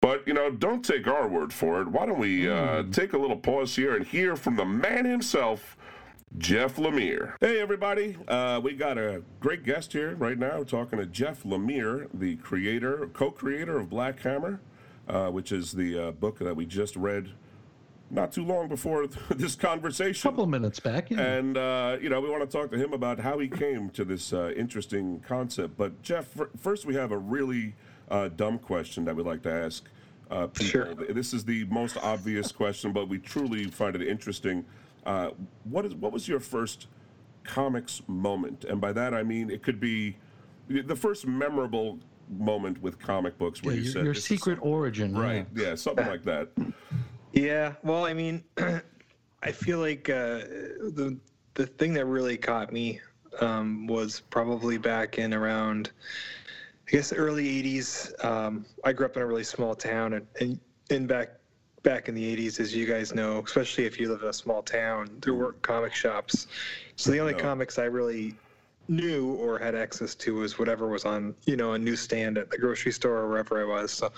But, 0.00 0.26
you 0.26 0.34
know, 0.34 0.50
don't 0.50 0.84
take 0.84 1.06
our 1.06 1.28
word 1.28 1.52
for 1.52 1.80
it. 1.80 1.88
Why 1.88 2.04
don't 2.04 2.18
we 2.18 2.50
uh, 2.50 2.82
take 2.90 3.12
a 3.12 3.18
little 3.18 3.36
pause 3.36 3.76
here 3.76 3.94
and 3.94 4.04
hear 4.04 4.34
from 4.34 4.56
the 4.56 4.64
man 4.64 5.04
himself, 5.04 5.78
Jeff 6.36 6.76
Lemire. 6.76 7.34
Hey, 7.40 7.60
everybody. 7.60 8.16
Uh, 8.26 8.60
we 8.62 8.72
got 8.74 8.98
a 8.98 9.22
great 9.38 9.62
guest 9.62 9.92
here 9.92 10.16
right 10.16 10.36
now 10.36 10.58
We're 10.58 10.64
talking 10.64 10.98
to 10.98 11.06
Jeff 11.06 11.44
Lemire, 11.44 12.08
the 12.12 12.34
creator, 12.36 13.08
co 13.12 13.30
creator 13.30 13.78
of 13.78 13.88
Black 13.88 14.20
Hammer, 14.20 14.60
uh, 15.08 15.28
which 15.28 15.52
is 15.52 15.72
the 15.72 16.08
uh, 16.08 16.10
book 16.10 16.40
that 16.40 16.56
we 16.56 16.66
just 16.66 16.96
read 16.96 17.30
not 18.10 18.32
too 18.32 18.44
long 18.44 18.68
before 18.68 19.06
this 19.30 19.54
conversation. 19.54 20.28
A 20.28 20.30
couple 20.30 20.46
minutes 20.46 20.80
back. 20.80 21.10
Yeah. 21.10 21.20
And, 21.20 21.56
uh, 21.56 21.96
you 22.00 22.08
know, 22.08 22.20
we 22.20 22.28
want 22.30 22.48
to 22.48 22.58
talk 22.58 22.70
to 22.70 22.76
him 22.78 22.92
about 22.92 23.18
how 23.18 23.38
he 23.38 23.48
came 23.48 23.90
to 23.90 24.04
this 24.04 24.32
uh, 24.32 24.52
interesting 24.56 25.20
concept. 25.26 25.76
But, 25.76 26.02
Jeff, 26.02 26.26
fir- 26.26 26.50
first 26.60 26.86
we 26.86 26.94
have 26.94 27.12
a 27.12 27.18
really 27.18 27.74
uh, 28.10 28.28
dumb 28.28 28.58
question 28.58 29.04
that 29.06 29.16
we'd 29.16 29.26
like 29.26 29.42
to 29.42 29.52
ask 29.52 29.88
uh, 30.30 30.46
people. 30.48 30.66
Sure. 30.66 30.94
This 30.94 31.32
is 31.34 31.44
the 31.44 31.64
most 31.64 31.96
obvious 31.98 32.52
question, 32.52 32.92
but 32.92 33.08
we 33.08 33.18
truly 33.18 33.64
find 33.64 33.94
it 33.96 34.02
interesting. 34.02 34.64
Uh, 35.04 35.30
what 35.64 35.84
is 35.84 35.94
what 35.94 36.12
was 36.12 36.26
your 36.26 36.40
first 36.40 36.86
comics 37.42 38.02
moment? 38.06 38.64
And 38.64 38.80
by 38.80 38.92
that 38.92 39.12
I 39.12 39.22
mean 39.22 39.50
it 39.50 39.62
could 39.62 39.78
be 39.78 40.16
the 40.68 40.96
first 40.96 41.26
memorable 41.26 41.98
moment 42.30 42.80
with 42.80 42.98
comic 42.98 43.36
books 43.36 43.62
where 43.62 43.74
Yeah, 43.74 43.80
you 43.80 43.84
your, 43.84 43.92
said 43.92 44.04
your 44.04 44.14
secret 44.14 44.58
origin, 44.62 45.14
right? 45.16 45.46
Yeah, 45.54 45.74
something 45.74 46.06
like 46.06 46.24
that. 46.24 46.48
Yeah, 47.34 47.74
well, 47.82 48.04
I 48.04 48.14
mean, 48.14 48.44
I 49.42 49.52
feel 49.52 49.80
like 49.80 50.08
uh, 50.08 50.38
the 50.94 51.18
the 51.54 51.66
thing 51.66 51.92
that 51.94 52.06
really 52.06 52.36
caught 52.36 52.72
me 52.72 53.00
um, 53.40 53.86
was 53.88 54.20
probably 54.20 54.78
back 54.78 55.18
in 55.18 55.34
around, 55.34 55.90
I 56.86 56.90
guess, 56.92 57.10
the 57.10 57.16
early 57.16 57.44
'80s. 57.62 58.24
Um, 58.24 58.64
I 58.84 58.92
grew 58.92 59.06
up 59.06 59.16
in 59.16 59.22
a 59.22 59.26
really 59.26 59.44
small 59.44 59.74
town, 59.74 60.12
and, 60.14 60.26
and 60.40 60.60
in 60.90 61.06
back 61.08 61.30
back 61.82 62.08
in 62.08 62.14
the 62.14 62.36
'80s, 62.36 62.60
as 62.60 62.74
you 62.74 62.86
guys 62.86 63.12
know, 63.12 63.42
especially 63.44 63.84
if 63.84 63.98
you 63.98 64.10
live 64.12 64.22
in 64.22 64.28
a 64.28 64.32
small 64.32 64.62
town, 64.62 65.18
there 65.20 65.34
weren't 65.34 65.60
comic 65.62 65.92
shops. 65.92 66.46
So 66.94 67.10
the 67.10 67.18
only 67.18 67.34
No. 67.34 67.40
comics 67.40 67.78
I 67.80 67.84
really 67.84 68.38
knew 68.88 69.34
or 69.34 69.58
had 69.58 69.74
access 69.74 70.14
to 70.14 70.34
was 70.34 70.58
whatever 70.58 70.88
was 70.88 71.04
on, 71.04 71.34
you 71.46 71.56
know, 71.56 71.72
a 71.72 71.78
newsstand 71.78 72.38
at 72.38 72.50
the 72.50 72.58
grocery 72.58 72.92
store 72.92 73.18
or 73.18 73.28
wherever 73.28 73.60
I 73.60 73.64
was. 73.64 73.92
So 73.92 74.12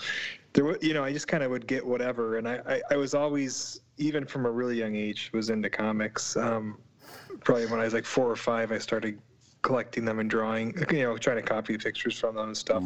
there 0.57 0.65
was 0.65 0.77
you 0.81 0.93
know 0.93 1.03
i 1.03 1.13
just 1.13 1.27
kind 1.27 1.43
of 1.43 1.51
would 1.51 1.67
get 1.67 1.85
whatever. 1.85 2.37
And 2.37 2.47
I, 2.47 2.59
I 2.67 2.81
i 2.91 2.97
was 2.97 3.13
always 3.13 3.81
even 3.97 4.25
from 4.25 4.45
a 4.45 4.51
really 4.51 4.77
young 4.77 4.95
age 4.95 5.29
was 5.33 5.49
into 5.49 5.69
comics. 5.69 6.35
Um 6.35 6.79
probably 7.41 7.67
when 7.67 7.79
i 7.79 7.83
was 7.83 7.93
like 7.93 8.05
four 8.05 8.29
or 8.29 8.35
five 8.35 8.71
i 8.71 8.77
started 8.77 9.19
collecting 9.61 10.03
them 10.03 10.19
and 10.19 10.29
drawing 10.29 10.73
you 10.91 11.03
know 11.03 11.17
trying 11.17 11.35
to 11.37 11.41
copy 11.41 11.77
pictures 11.77 12.19
from 12.19 12.35
them 12.35 12.47
and 12.47 12.57
stuff. 12.57 12.83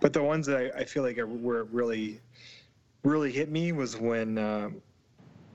But 0.00 0.12
the 0.12 0.22
ones 0.22 0.46
that 0.46 0.56
I, 0.56 0.80
I 0.80 0.84
feel 0.84 1.04
like 1.04 1.16
were 1.16 1.64
really 1.64 2.20
really 3.04 3.30
hit 3.30 3.50
me 3.50 3.72
was 3.72 3.96
when 3.96 4.38
um 4.38 4.82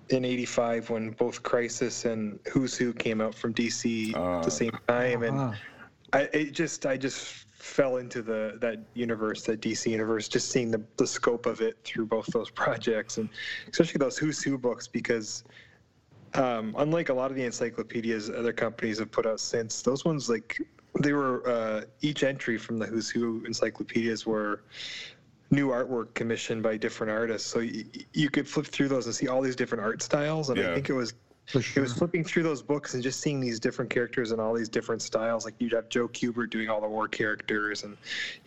in 0.09 0.23
85 0.25 0.89
when 0.89 1.11
both 1.11 1.43
crisis 1.43 2.05
and 2.05 2.39
who's 2.51 2.75
who 2.77 2.93
came 2.93 3.19
out 3.21 3.35
from 3.35 3.53
dc 3.53 4.09
at 4.11 4.15
Ah. 4.17 4.41
the 4.41 4.51
same 4.51 4.71
time 4.87 5.23
and 5.23 5.37
Ah. 5.37 5.55
I 6.13 6.21
it 6.33 6.51
just 6.53 6.85
I 6.85 6.95
just 6.97 7.45
fell 7.51 7.97
into 7.97 8.21
the 8.21 8.57
that 8.61 8.79
universe, 8.93 9.43
that 9.43 9.59
DC 9.59 9.89
universe, 9.91 10.29
just 10.29 10.49
seeing 10.51 10.71
the 10.71 10.81
the 10.95 11.07
scope 11.07 11.45
of 11.45 11.59
it 11.59 11.75
through 11.83 12.05
both 12.05 12.27
those 12.27 12.49
projects 12.49 13.17
and 13.17 13.27
especially 13.69 13.97
those 13.97 14.17
Who's 14.17 14.41
Who 14.41 14.57
books 14.57 14.87
because 14.87 15.43
um, 16.33 16.75
unlike 16.77 17.09
a 17.09 17.13
lot 17.13 17.31
of 17.31 17.35
the 17.37 17.43
encyclopedias 17.43 18.29
other 18.29 18.53
companies 18.53 18.99
have 18.99 19.11
put 19.11 19.25
out 19.25 19.39
since, 19.39 19.81
those 19.81 20.05
ones 20.05 20.29
like 20.29 20.61
they 21.01 21.13
were 21.13 21.47
uh, 21.47 21.81
each 22.01 22.23
entry 22.23 22.57
from 22.57 22.79
the 22.79 22.85
Who's 22.85 23.09
Who 23.09 23.43
encyclopedias 23.45 24.25
were 24.25 24.61
new 25.49 25.69
artwork 25.69 26.13
commissioned 26.13 26.61
by 26.63 26.77
different 26.77 27.11
artists. 27.11 27.49
So 27.49 27.59
y- 27.59 27.85
you 28.13 28.29
could 28.29 28.47
flip 28.47 28.65
through 28.67 28.89
those 28.89 29.05
and 29.05 29.15
see 29.15 29.27
all 29.27 29.41
these 29.41 29.55
different 29.55 29.83
art 29.83 30.01
styles, 30.01 30.49
and 30.49 30.57
Yeah. 30.57 30.71
I 30.71 30.73
think 30.73 30.89
it 30.89 30.93
was 30.93 31.13
For 31.47 31.59
it 31.59 31.79
was 31.79 31.93
flipping 31.93 32.25
through 32.25 32.43
those 32.43 32.61
books 32.61 32.93
and 32.93 33.01
just 33.01 33.21
seeing 33.21 33.39
these 33.39 33.57
different 33.57 33.89
characters 33.89 34.31
and 34.33 34.41
all 34.41 34.53
these 34.53 34.67
different 34.67 35.01
styles. 35.01 35.45
Like 35.45 35.53
you'd 35.59 35.71
have 35.71 35.87
Joe 35.87 36.09
Kubert 36.09 36.49
doing 36.49 36.67
all 36.69 36.81
the 36.81 36.89
war 36.89 37.07
characters, 37.07 37.85
and 37.85 37.95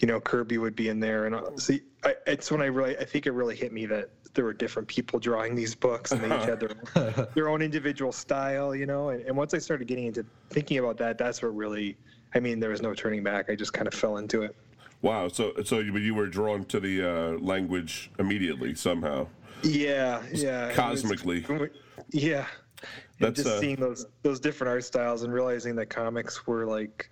you 0.01 0.07
know 0.07 0.21
Kirby 0.21 0.59
would 0.59 0.77
be 0.77 0.91
in 0.91 1.01
there. 1.01 1.25
And 1.25 1.35
uh, 1.35 1.57
see, 1.57 1.81
I, 2.05 2.15
it's 2.27 2.51
when 2.51 2.61
I 2.61 2.67
really, 2.67 2.99
I 2.99 3.05
think 3.07 3.25
it 3.27 3.31
really 3.33 3.57
hit 3.57 3.73
me 3.73 3.87
that 3.87 4.11
there 4.35 4.45
were 4.45 4.53
different 4.53 4.87
people 4.87 5.19
drawing 5.19 5.55
these 5.55 5.75
books, 5.75 6.13
and 6.13 6.21
they 6.21 6.27
each 6.27 6.45
had 6.45 6.61
their 6.61 6.71
own, 6.95 7.27
their 7.35 7.49
own 7.49 7.63
individual 7.63 8.13
style. 8.13 8.75
You 8.75 8.85
know, 8.85 9.09
and, 9.09 9.25
and 9.25 9.35
once 9.35 9.55
I 9.55 9.59
started 9.59 9.89
getting 9.89 10.05
into 10.05 10.27
thinking 10.51 10.77
about 10.77 10.99
that, 10.99 11.17
that's 11.17 11.41
what 11.41 11.57
really, 11.57 11.97
I 12.35 12.41
mean, 12.41 12.61
there 12.61 12.69
was 12.69 12.83
no 12.83 12.93
turning 12.93 13.23
back. 13.23 13.49
I 13.49 13.55
just 13.55 13.73
kind 13.73 13.89
of 13.89 13.95
fell 13.95 14.19
into 14.19 14.43
it. 14.43 14.55
Wow. 15.03 15.29
So 15.29 15.53
so 15.65 15.79
you, 15.79 15.97
you 15.97 16.15
were 16.15 16.27
drawn 16.27 16.65
to 16.67 16.81
the 16.81 17.03
uh, 17.03 17.31
language 17.39 18.11
immediately 18.19 18.75
somehow. 18.75 19.29
Yeah, 19.63 20.23
yeah. 20.33 20.65
it 20.65 20.67
was- 20.69 20.77
Cosmically. 20.77 21.45
yeah. 22.11 22.47
And 23.21 23.35
just 23.37 23.47
uh, 23.49 23.61
seeing 23.61 23.77
those 23.77 24.07
those 24.23 24.41
different 24.41 24.71
art 24.71 24.85
styles 24.85 25.23
and 25.23 25.33
realizing 25.33 25.75
that 25.77 25.87
comics 25.91 26.47
were 26.47 26.65
like 26.67 27.11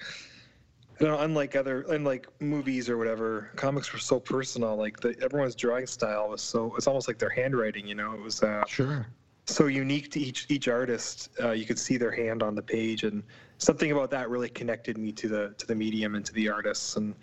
you 1.00 1.06
know, 1.06 1.18
unlike 1.20 1.54
other 1.54 1.82
unlike 1.90 2.26
movies 2.40 2.88
or 2.88 2.96
whatever, 2.96 3.50
comics 3.56 3.92
were 3.92 3.98
so 3.98 4.18
personal. 4.18 4.74
Like 4.76 4.98
the, 5.00 5.14
everyone's 5.22 5.54
drawing 5.54 5.86
style 5.86 6.30
was 6.30 6.40
so 6.42 6.74
it's 6.76 6.86
almost 6.86 7.06
like 7.08 7.18
their 7.18 7.28
handwriting, 7.30 7.86
you 7.86 7.94
know. 7.94 8.14
It 8.14 8.20
was 8.20 8.42
uh, 8.42 8.64
Sure. 8.66 9.06
so 9.46 9.66
unique 9.66 10.10
to 10.12 10.20
each 10.20 10.46
each 10.48 10.66
artist. 10.68 11.28
Uh, 11.40 11.50
you 11.52 11.66
could 11.66 11.78
see 11.78 11.98
their 11.98 12.10
hand 12.10 12.42
on 12.42 12.54
the 12.54 12.62
page, 12.62 13.04
and 13.04 13.22
something 13.58 13.92
about 13.92 14.10
that 14.10 14.28
really 14.30 14.48
connected 14.48 14.96
me 14.98 15.12
to 15.12 15.28
the 15.28 15.54
to 15.58 15.66
the 15.66 15.74
medium 15.74 16.14
and 16.14 16.24
to 16.24 16.32
the 16.32 16.48
artists, 16.48 16.96
and 16.96 17.14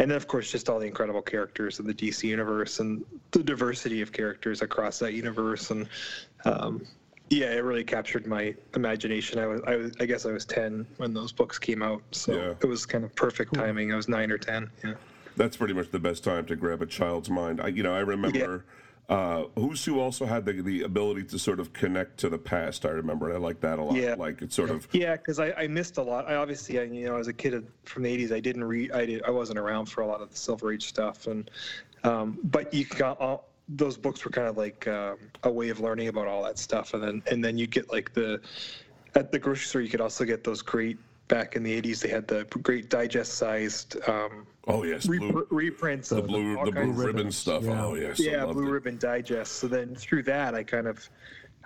and 0.00 0.10
then 0.10 0.16
of 0.16 0.26
course 0.26 0.50
just 0.50 0.68
all 0.70 0.78
the 0.78 0.86
incredible 0.86 1.20
characters 1.20 1.78
in 1.78 1.86
the 1.86 1.92
DC 1.92 2.24
universe 2.24 2.80
and 2.80 3.04
the 3.32 3.42
diversity 3.42 4.00
of 4.00 4.12
characters 4.12 4.62
across 4.62 4.98
that 4.98 5.12
universe, 5.12 5.70
and 5.70 5.86
um, 6.46 6.82
yeah, 7.28 7.50
it 7.52 7.62
really 7.62 7.84
captured 7.84 8.26
my 8.26 8.54
imagination. 8.74 9.38
I 9.38 9.46
was 9.46 9.60
I 9.66 9.76
was 9.76 9.92
I 10.00 10.06
guess 10.06 10.24
I 10.24 10.32
was 10.32 10.46
ten 10.46 10.86
when 10.96 11.12
those 11.12 11.32
books 11.32 11.58
came 11.58 11.82
out, 11.82 12.02
so 12.12 12.32
Yeah. 12.32 12.54
it 12.62 12.66
was 12.66 12.86
kind 12.86 13.04
of 13.04 13.14
perfect 13.14 13.52
timing. 13.54 13.92
I 13.92 13.96
was 13.96 14.08
nine 14.08 14.32
or 14.32 14.38
ten. 14.38 14.70
Yeah. 14.82 14.94
That's 15.36 15.56
pretty 15.56 15.74
much 15.74 15.90
the 15.90 16.00
best 16.00 16.24
time 16.24 16.46
to 16.46 16.56
grab 16.56 16.82
a 16.82 16.86
child's 16.86 17.30
mind. 17.30 17.60
I, 17.60 17.68
you 17.68 17.82
know, 17.82 17.94
I 17.94 18.00
remember 18.00 18.64
uh, 19.10 19.46
who 19.56 19.98
also 19.98 20.24
had 20.24 20.46
the, 20.46 20.62
the 20.62 20.82
ability 20.82 21.24
to 21.24 21.36
sort 21.36 21.58
of 21.58 21.72
connect 21.72 22.16
to 22.18 22.28
the 22.28 22.38
past. 22.38 22.86
I 22.86 22.90
remember, 22.90 23.26
and 23.26 23.36
I 23.36 23.40
like 23.40 23.60
that 23.60 23.80
a 23.80 23.82
lot. 23.82 23.96
Yeah. 23.96 24.14
Like 24.14 24.40
it's 24.40 24.54
sort 24.54 24.70
of 24.70 24.86
Yeah, 24.92 25.16
because 25.16 25.40
I, 25.40 25.52
I 25.52 25.66
missed 25.66 25.98
a 25.98 26.02
lot. 26.02 26.28
I 26.28 26.36
obviously, 26.36 26.78
I, 26.78 26.84
you 26.84 27.06
know, 27.06 27.16
as 27.16 27.26
a 27.26 27.32
kid 27.32 27.66
from 27.84 28.04
the 28.04 28.16
'80s, 28.16 28.32
I 28.32 28.38
didn't 28.38 28.62
read. 28.62 28.92
I 28.92 29.04
did. 29.04 29.22
I 29.24 29.30
wasn't 29.30 29.58
around 29.58 29.86
for 29.86 30.02
a 30.02 30.06
lot 30.06 30.20
of 30.20 30.30
the 30.30 30.36
Silver 30.36 30.72
Age 30.72 30.86
stuff, 30.86 31.26
and 31.26 31.50
um, 32.04 32.38
but 32.44 32.72
you 32.72 32.84
got 32.84 33.20
all 33.20 33.48
those 33.68 33.96
books 33.96 34.24
were 34.24 34.30
kind 34.30 34.46
of 34.46 34.56
like 34.56 34.86
um, 34.86 35.18
a 35.42 35.50
way 35.50 35.70
of 35.70 35.80
learning 35.80 36.06
about 36.06 36.28
all 36.28 36.44
that 36.44 36.56
stuff, 36.56 36.94
and 36.94 37.02
then 37.02 37.20
and 37.32 37.44
then 37.44 37.58
you 37.58 37.66
get 37.66 37.90
like 37.90 38.14
the 38.14 38.40
at 39.16 39.32
the 39.32 39.40
grocery 39.40 39.66
store, 39.66 39.80
you 39.80 39.88
could 39.88 40.00
also 40.00 40.24
get 40.24 40.44
those 40.44 40.62
great. 40.62 40.98
Back 41.30 41.54
in 41.54 41.62
the 41.62 41.80
'80s, 41.80 42.00
they 42.02 42.08
had 42.08 42.26
the 42.26 42.44
great 42.62 42.90
digest-sized 42.90 43.96
um, 44.08 44.46
oh 44.66 44.82
yes, 44.82 45.06
re- 45.06 45.18
blue, 45.18 45.46
reprints 45.50 46.08
the 46.08 46.16
of 46.16 46.26
blue 46.26 46.58
all 46.58 46.64
the 46.64 46.72
blue 46.72 46.80
kinds 46.82 46.98
of- 46.98 47.06
ribbon 47.06 47.30
stuff. 47.30 47.62
yeah. 47.62 47.84
Oh 47.84 47.94
yes, 47.94 48.18
yeah, 48.18 48.44
Blue 48.46 48.66
it. 48.66 48.70
Ribbon 48.72 48.98
Digest. 48.98 49.52
So 49.52 49.68
then 49.68 49.94
through 49.94 50.24
that, 50.24 50.56
I 50.56 50.64
kind 50.64 50.88
of, 50.88 51.08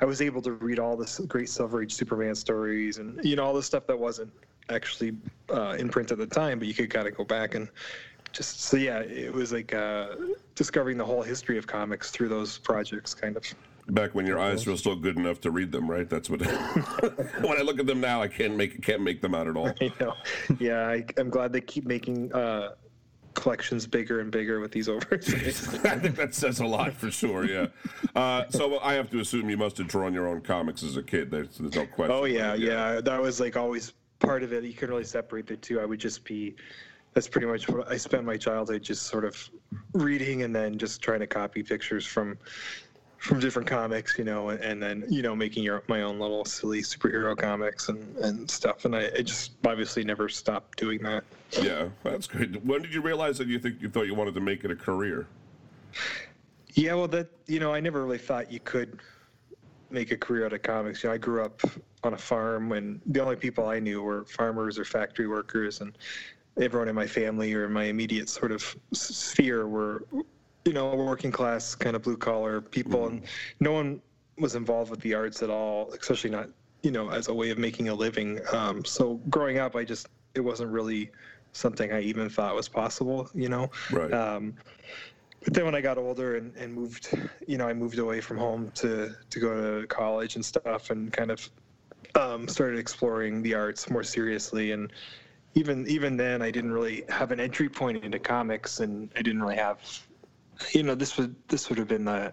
I 0.03 0.05
was 0.05 0.21
able 0.21 0.43
to 0.43 0.53
read 0.53 0.79
all 0.79 0.99
this 0.99 1.19
great 1.21 1.49
Silver 1.49 1.83
Age 1.83 1.95
Superman 1.95 2.35
stories 2.35 2.99
and 2.99 3.19
you 3.25 3.37
know 3.37 3.45
all 3.45 3.55
the 3.55 3.63
stuff 3.63 3.87
that 3.87 3.99
wasn't 3.99 4.31
actually 4.69 5.17
uh, 5.51 5.77
in 5.79 5.89
print 5.89 6.13
at 6.13 6.19
the 6.19 6.27
time, 6.27 6.59
but 6.59 6.69
you 6.69 6.75
could 6.75 6.91
kind 6.91 7.09
of 7.09 7.17
go 7.17 7.25
back 7.25 7.55
and 7.55 7.69
just 8.33 8.61
so 8.61 8.77
yeah, 8.77 8.99
it 8.99 9.33
was 9.33 9.51
like 9.51 9.73
uh, 9.73 10.09
discovering 10.55 10.99
the 10.99 11.05
whole 11.07 11.23
history 11.23 11.57
of 11.57 11.67
comics 11.67 12.11
through 12.11 12.29
those 12.29 12.59
projects, 12.59 13.15
kind 13.15 13.35
of. 13.35 13.45
Back 13.89 14.15
when 14.15 14.27
your 14.27 14.39
eyes 14.39 14.67
were 14.67 14.77
still 14.77 14.97
good 14.97 15.19
enough 15.19 15.41
to 15.43 15.51
read 15.51 15.71
them, 15.71 15.91
right? 15.91 16.09
That's 16.09 16.31
what. 16.31 16.41
when 17.43 17.59
I 17.59 17.63
look 17.63 17.79
at 17.79 17.87
them 17.87 18.01
now, 18.01 18.23
I 18.23 18.29
can't 18.29 18.57
make 18.57 18.81
can't 18.83 19.03
make 19.03 19.21
them 19.21 19.35
out 19.35 19.47
at 19.47 19.57
all. 19.57 19.73
You 19.81 19.93
know, 20.01 20.15
yeah, 20.59 20.89
I, 20.89 21.05
I'm 21.19 21.29
glad 21.29 21.53
they 21.53 21.61
keep 21.61 21.85
making 21.85 22.33
uh, 22.33 22.77
collections 23.35 23.87
bigger 23.87 24.21
and 24.21 24.31
bigger 24.31 24.61
with 24.61 24.73
these 24.73 24.89
overseas. 24.89 25.69
I 25.85 25.99
think 25.99 26.17
that 26.17 26.35
says 26.35 26.61
a 26.61 26.67
lot 26.67 26.95
for 26.95 27.11
sure. 27.11 27.45
Yeah. 27.45 27.67
Uh, 28.15 28.45
so 28.49 28.79
I 28.81 28.95
have 28.95 29.11
to 29.11 29.21
assume 29.21 29.51
you 29.51 29.57
must 29.57 29.77
have 29.79 29.89
drawn 29.89 30.15
your 30.15 30.29
own 30.29 30.41
comics 30.41 30.83
as 30.83 30.97
a 30.97 31.03
kid. 31.03 31.31
There's, 31.31 31.59
there's 31.59 31.75
no 31.75 31.87
question. 31.87 32.17
Oh 32.17 32.25
yeah, 32.25 32.55
yeah. 32.55 33.01
That 33.01 33.21
was 33.21 33.41
like 33.41 33.57
always 33.57 33.93
part 34.19 34.43
of 34.43 34.53
it. 34.53 34.65
You 34.65 34.73
couldn't 34.73 34.91
really 34.91 35.05
separate 35.05 35.47
the 35.47 35.57
two. 35.57 35.81
I 35.81 35.85
would 35.85 36.01
just 36.01 36.25
be. 36.25 36.57
That's 37.13 37.29
pretty 37.29 37.47
much 37.47 37.69
what 37.69 37.89
I 37.89 37.97
spent 37.97 38.25
my 38.25 38.37
childhood 38.37 38.83
just 38.83 39.05
sort 39.05 39.25
of 39.25 39.49
reading 39.93 40.43
and 40.43 40.55
then 40.55 40.79
just 40.79 41.01
trying 41.01 41.21
to 41.21 41.29
copy 41.29 41.63
pictures 41.63 42.05
from 42.05 42.37
from 43.25 43.41
different 43.41 43.67
comics, 43.67 44.19
you 44.19 44.25
know, 44.25 44.51
and, 44.51 44.61
and 44.61 44.83
then 44.83 45.03
you 45.09 45.23
know 45.23 45.35
making 45.35 45.63
your 45.63 45.83
my 45.89 46.03
own 46.03 46.19
little 46.19 46.45
silly 46.45 46.83
superhero 46.83 47.35
comics 47.35 47.89
and 47.89 48.17
and 48.19 48.51
stuff. 48.51 48.85
And 48.85 48.95
I, 48.95 49.11
I 49.17 49.23
just 49.23 49.53
obviously 49.65 50.05
never 50.05 50.29
stopped 50.29 50.79
doing 50.79 51.03
that. 51.05 51.25
Yeah, 51.63 51.89
that's 52.03 52.27
good. 52.27 52.67
When 52.67 52.83
did 52.83 52.93
you 52.93 53.01
realize 53.01 53.39
that 53.39 53.49
you 53.49 53.59
think 53.59 53.81
you 53.81 53.89
thought 53.89 54.07
you 54.07 54.15
wanted 54.15 54.35
to 54.35 54.41
make 54.41 54.63
it 54.65 54.71
a 54.71 54.77
career? 54.77 55.27
Yeah, 56.75 56.95
well, 56.95 57.09
that 57.09 57.29
you 57.47 57.61
know, 57.61 57.73
I 57.73 57.81
never 57.81 58.05
really 58.05 58.19
thought 58.19 58.53
you 58.53 58.61
could 58.61 59.01
make 59.91 60.11
a 60.11 60.19
career 60.19 60.45
out 60.45 60.53
of 60.53 60.63
comics. 60.63 61.03
You 61.03 61.09
know, 61.09 61.15
I 61.15 61.19
grew 61.19 61.43
up 61.43 61.63
on 62.03 62.13
a 62.13 62.19
farm, 62.19 62.73
and 62.73 63.01
the 63.07 63.21
only 63.21 63.37
people 63.37 63.67
I 63.69 63.79
knew 63.79 64.03
were 64.03 64.27
farmers 64.27 64.79
or 64.79 64.85
factory 64.85 65.29
workers, 65.29 65.81
and 65.81 65.97
everyone 66.61 66.89
in 66.89 66.95
my 66.95 67.07
family 67.07 67.55
or 67.55 67.65
in 67.65 67.73
my 67.73 67.85
immediate 67.85 68.29
sort 68.29 68.53
of 68.53 68.77
sphere 68.93 69.67
were, 69.67 70.05
you 70.65 70.73
know, 70.73 70.95
working 70.95 71.33
class 71.33 71.75
kind 71.75 71.95
of 71.97 72.03
blue 72.03 72.17
collar 72.17 72.61
people, 72.61 73.07
and 73.09 73.23
no 73.61 73.73
one 73.73 74.01
was 74.39 74.55
involved 74.55 74.91
with 74.91 75.01
the 75.01 75.15
arts 75.15 75.43
at 75.43 75.51
all, 75.51 75.93
especially 75.93 76.31
not, 76.31 76.49
you 76.83 76.91
know, 76.91 77.11
as 77.11 77.29
a 77.29 77.35
way 77.35 77.51
of 77.51 77.59
making 77.59 77.89
a 77.89 77.95
living. 77.95 78.41
Um, 78.53 78.85
so 78.85 79.21
growing 79.31 79.59
up, 79.59 79.77
I 79.77 79.85
just 79.85 80.09
it 80.35 80.41
wasn't 80.41 80.71
really 80.71 81.11
something 81.53 81.93
I 81.93 82.01
even 82.01 82.29
thought 82.29 82.55
was 82.55 82.69
possible, 82.69 83.31
you 83.35 83.49
know. 83.49 83.71
Right. 83.93 84.13
Um, 84.13 84.55
but 85.45 85.53
then 85.53 85.67
when 85.67 85.75
I 85.75 85.81
got 85.81 85.99
older 85.99 86.37
and, 86.37 86.55
and 86.57 86.73
moved, 86.75 87.17
you 87.47 87.59
know, 87.59 87.69
I 87.69 87.75
moved 87.75 87.99
away 87.99 88.21
from 88.21 88.39
home 88.39 88.73
to, 88.77 89.15
to 89.29 89.39
go 89.39 89.81
to 89.81 89.87
college 89.87 90.37
and 90.37 90.45
stuff 90.45 90.91
and 90.91 91.13
kind 91.13 91.31
of 91.31 91.49
um, 92.15 92.49
started 92.49 92.79
exploring 92.79 93.43
the 93.43 93.55
arts 93.55 93.91
more 93.91 94.03
seriously. 94.03 94.73
And 94.73 94.91
even 95.55 95.87
even 95.87 96.17
then, 96.17 96.43
I 96.43 96.51
didn't 96.51 96.73
really 96.73 97.05
have 97.09 97.31
an 97.31 97.41
entry 97.41 97.69
point 97.69 98.03
into 98.03 98.19
comics, 98.19 98.81
and 98.81 99.11
I 99.17 99.23
didn't 99.23 99.43
really 99.43 99.57
have, 99.57 99.79
you 100.73 100.83
know, 100.83 100.95
this 100.95 101.17
would 101.19 101.35
this 101.49 101.69
would 101.69 101.79
have 101.79 101.89
been 101.89 102.05
the 102.05 102.33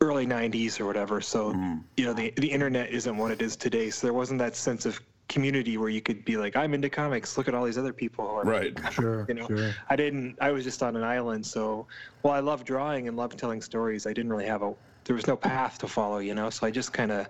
early 0.00 0.26
'90s 0.26 0.80
or 0.80 0.86
whatever. 0.86 1.20
So 1.20 1.52
you 1.96 2.04
know, 2.04 2.12
the 2.12 2.32
the 2.36 2.50
internet 2.50 2.90
isn't 2.90 3.16
what 3.16 3.30
it 3.30 3.42
is 3.42 3.56
today. 3.56 3.90
So 3.90 4.06
there 4.06 4.14
wasn't 4.14 4.38
that 4.40 4.56
sense 4.56 4.86
of 4.86 5.00
community 5.28 5.78
where 5.78 5.88
you 5.88 6.02
could 6.02 6.24
be 6.24 6.36
like, 6.36 6.56
I'm 6.56 6.74
into 6.74 6.90
comics. 6.90 7.38
Look 7.38 7.48
at 7.48 7.54
all 7.54 7.64
these 7.64 7.78
other 7.78 7.92
people. 7.92 8.40
who 8.42 8.50
Right. 8.50 8.78
Sure. 8.92 9.24
you 9.28 9.34
know 9.34 9.46
Sure. 9.46 9.70
i 9.88 9.96
didn't 9.96 10.36
i 10.40 10.50
was 10.50 10.64
just 10.64 10.82
on 10.82 10.96
an 10.96 11.04
island 11.04 11.46
so 11.46 11.86
while 12.22 12.34
i 12.34 12.40
love 12.40 12.64
drawing 12.64 13.08
and 13.08 13.16
love 13.16 13.34
telling 13.36 13.62
stories 13.62 14.06
i 14.06 14.12
didn't 14.12 14.30
really 14.30 14.44
have 14.46 14.62
a 14.62 14.74
there 15.04 15.16
was 15.16 15.26
no 15.26 15.36
path 15.36 15.78
to 15.78 15.88
follow 15.88 16.18
you 16.18 16.34
know 16.34 16.50
so 16.50 16.66
i 16.66 16.70
just 16.70 16.92
kind 16.92 17.10
of 17.10 17.26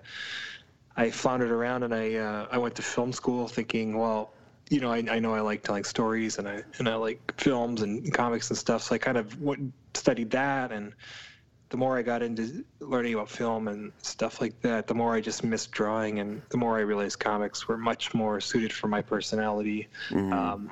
i 0.97 1.09
floundered 1.09 1.51
around 1.51 1.83
and 1.83 1.93
i 1.95 2.15
uh, 2.15 2.47
i 2.51 2.57
went 2.57 2.75
to 2.75 2.81
film 2.81 3.13
school 3.13 3.47
thinking 3.47 3.97
well 3.97 4.32
you 4.73 4.79
know 4.81 4.91
I, 4.91 5.03
I 5.09 5.19
know 5.19 5.33
i 5.33 5.39
like 5.39 5.61
telling 5.61 5.83
stories 5.83 6.39
and 6.39 6.47
i 6.47 6.63
and 6.79 6.89
i 6.89 6.95
like 6.95 7.39
films 7.39 7.81
and 7.81 8.11
comics 8.13 8.49
and 8.49 8.57
stuff 8.57 8.81
so 8.81 8.95
i 8.95 8.97
kind 8.97 9.17
of 9.17 9.39
went 9.41 9.71
studied 9.93 10.31
that 10.31 10.71
and 10.71 10.93
the 11.73 11.77
more 11.77 11.97
I 11.97 12.03
got 12.03 12.21
into 12.21 12.63
learning 12.81 13.15
about 13.15 13.31
film 13.31 13.67
and 13.67 13.91
stuff 14.03 14.39
like 14.39 14.61
that, 14.61 14.85
the 14.85 14.93
more 14.93 15.15
I 15.15 15.21
just 15.21 15.43
missed 15.43 15.71
drawing, 15.71 16.19
and 16.19 16.39
the 16.49 16.57
more 16.57 16.77
I 16.77 16.81
realized 16.81 17.17
comics 17.17 17.67
were 17.67 17.79
much 17.79 18.13
more 18.13 18.39
suited 18.39 18.71
for 18.71 18.87
my 18.87 19.01
personality. 19.01 19.87
Um, 20.31 20.71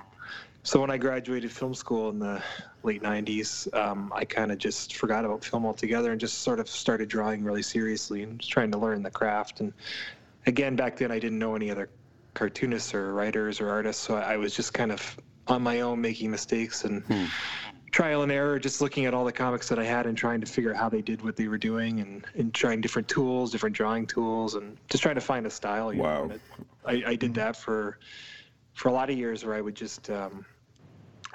so 0.61 0.79
when 0.79 0.91
I 0.91 0.97
graduated 0.99 1.51
film 1.51 1.73
school 1.73 2.11
in 2.11 2.19
the 2.19 2.39
late 2.83 3.01
'90s, 3.01 3.73
um, 3.73 4.13
I 4.15 4.25
kind 4.25 4.51
of 4.51 4.59
just 4.59 4.95
forgot 4.95 5.25
about 5.25 5.43
film 5.43 5.65
altogether 5.65 6.11
and 6.11 6.21
just 6.21 6.43
sort 6.43 6.59
of 6.59 6.69
started 6.69 7.09
drawing 7.09 7.43
really 7.43 7.63
seriously 7.63 8.21
and 8.21 8.37
just 8.37 8.51
trying 8.51 8.69
to 8.69 8.77
learn 8.77 9.01
the 9.01 9.09
craft. 9.09 9.59
And 9.59 9.73
again, 10.45 10.75
back 10.75 10.97
then 10.97 11.11
I 11.11 11.17
didn't 11.17 11.39
know 11.39 11.55
any 11.55 11.71
other 11.71 11.89
cartoonists 12.33 12.93
or 12.93 13.13
writers 13.13 13.59
or 13.61 13.69
artists, 13.69 14.01
so 14.01 14.15
I 14.15 14.37
was 14.37 14.55
just 14.55 14.73
kind 14.73 14.91
of 14.91 15.17
on 15.47 15.61
my 15.61 15.81
own 15.81 15.99
making 16.01 16.31
mistakes 16.31 16.83
and 16.85 17.03
trial 17.91 18.23
and 18.23 18.31
error, 18.31 18.57
just 18.57 18.79
looking 18.79 19.05
at 19.05 19.13
all 19.13 19.25
the 19.25 19.31
comics 19.31 19.67
that 19.67 19.77
I 19.77 19.83
had 19.83 20.05
and 20.05 20.17
trying 20.17 20.39
to 20.41 20.47
figure 20.47 20.71
out 20.71 20.77
how 20.77 20.89
they 20.89 21.01
did 21.01 21.23
what 21.23 21.35
they 21.35 21.47
were 21.47 21.57
doing 21.57 21.99
and, 21.99 22.25
and 22.35 22.53
trying 22.53 22.79
different 22.79 23.07
tools, 23.07 23.51
different 23.51 23.75
drawing 23.75 24.07
tools, 24.07 24.55
and 24.55 24.77
just 24.89 25.03
trying 25.03 25.15
to 25.15 25.21
find 25.21 25.45
a 25.45 25.49
style. 25.49 25.93
You 25.93 26.01
Wow. 26.01 26.25
Know? 26.27 26.39
I, 26.85 27.03
I 27.07 27.15
did 27.15 27.33
that 27.35 27.55
for 27.55 27.99
for 28.73 28.87
a 28.87 28.93
lot 28.93 29.09
of 29.09 29.17
years 29.17 29.43
where 29.43 29.53
I 29.55 29.61
would 29.61 29.75
just 29.75 30.09
um, 30.09 30.45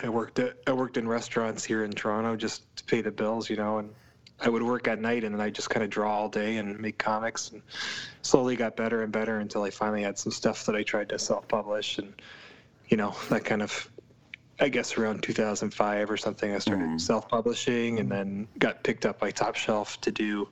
I 0.02 0.08
worked 0.08 0.38
at, 0.38 0.56
I 0.66 0.72
worked 0.72 0.96
in 0.96 1.06
restaurants 1.06 1.62
here 1.64 1.84
in 1.84 1.92
Toronto 1.92 2.36
just 2.36 2.74
to 2.76 2.84
pay 2.84 3.02
the 3.02 3.10
bills, 3.10 3.50
you 3.50 3.56
know, 3.56 3.78
and 3.78 3.90
I 4.40 4.48
would 4.48 4.62
work 4.62 4.86
at 4.86 5.00
night 5.00 5.24
and 5.24 5.34
then 5.34 5.40
I 5.40 5.50
just 5.50 5.70
kind 5.70 5.82
of 5.82 5.90
draw 5.90 6.12
all 6.14 6.28
day 6.28 6.58
and 6.58 6.78
make 6.78 6.98
comics 6.98 7.50
and 7.50 7.62
slowly 8.22 8.54
got 8.54 8.76
better 8.76 9.02
and 9.02 9.10
better 9.10 9.38
until 9.38 9.62
I 9.62 9.70
finally 9.70 10.02
had 10.02 10.18
some 10.18 10.32
stuff 10.32 10.66
that 10.66 10.76
I 10.76 10.82
tried 10.82 11.08
to 11.08 11.18
self-publish 11.18 11.98
and 11.98 12.12
you 12.88 12.96
know 12.96 13.14
that 13.30 13.44
kind 13.44 13.62
of 13.62 13.90
I 14.60 14.68
guess 14.68 14.96
around 14.96 15.22
2005 15.22 16.10
or 16.10 16.16
something 16.16 16.54
I 16.54 16.58
started 16.58 17.00
self-publishing 17.00 17.98
and 17.98 18.10
then 18.10 18.48
got 18.58 18.82
picked 18.82 19.04
up 19.04 19.18
by 19.18 19.30
Top 19.30 19.54
Shelf 19.54 20.00
to 20.02 20.10
do 20.10 20.48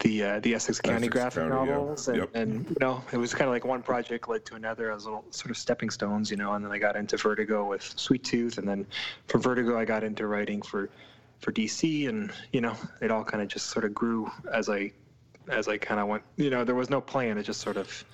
the 0.00 0.24
uh, 0.24 0.40
the 0.40 0.54
Essex 0.54 0.80
County 0.80 1.08
Essex 1.08 1.12
graphic 1.12 1.42
County, 1.48 1.68
yeah. 1.70 1.76
novels, 1.76 2.08
and, 2.08 2.16
Yep. 2.16 2.30
and 2.34 2.68
you 2.70 2.76
know 2.80 3.04
it 3.12 3.18
was 3.18 3.34
kind 3.34 3.48
of 3.48 3.50
like 3.50 3.64
one 3.64 3.82
project 3.82 4.28
led 4.28 4.44
to 4.46 4.54
another 4.54 4.90
as 4.90 5.04
little 5.04 5.24
sort 5.30 5.50
of 5.50 5.58
stepping 5.58 5.90
stones, 5.90 6.30
you 6.30 6.36
know. 6.36 6.54
And 6.54 6.64
then 6.64 6.72
I 6.72 6.78
got 6.78 6.96
into 6.96 7.16
Vertigo 7.16 7.66
with 7.66 7.82
Sweet 7.82 8.24
Tooth, 8.24 8.58
and 8.58 8.66
then 8.66 8.86
from 9.26 9.42
Vertigo 9.42 9.78
I 9.78 9.84
got 9.84 10.02
into 10.02 10.26
writing 10.26 10.62
for 10.62 10.88
for 11.40 11.52
DC, 11.52 12.08
and 12.08 12.32
you 12.52 12.60
know 12.60 12.76
it 13.00 13.10
all 13.10 13.24
kind 13.24 13.42
of 13.42 13.48
just 13.48 13.66
sort 13.66 13.84
of 13.84 13.94
grew 13.94 14.30
as 14.52 14.68
I 14.68 14.92
as 15.48 15.68
I 15.68 15.78
kind 15.78 16.00
of 16.00 16.08
went. 16.08 16.22
You 16.36 16.50
know, 16.50 16.64
there 16.64 16.74
was 16.74 16.90
no 16.90 17.00
plan; 17.00 17.38
it 17.38 17.42
just 17.44 17.60
sort 17.60 17.76
of 17.76 18.04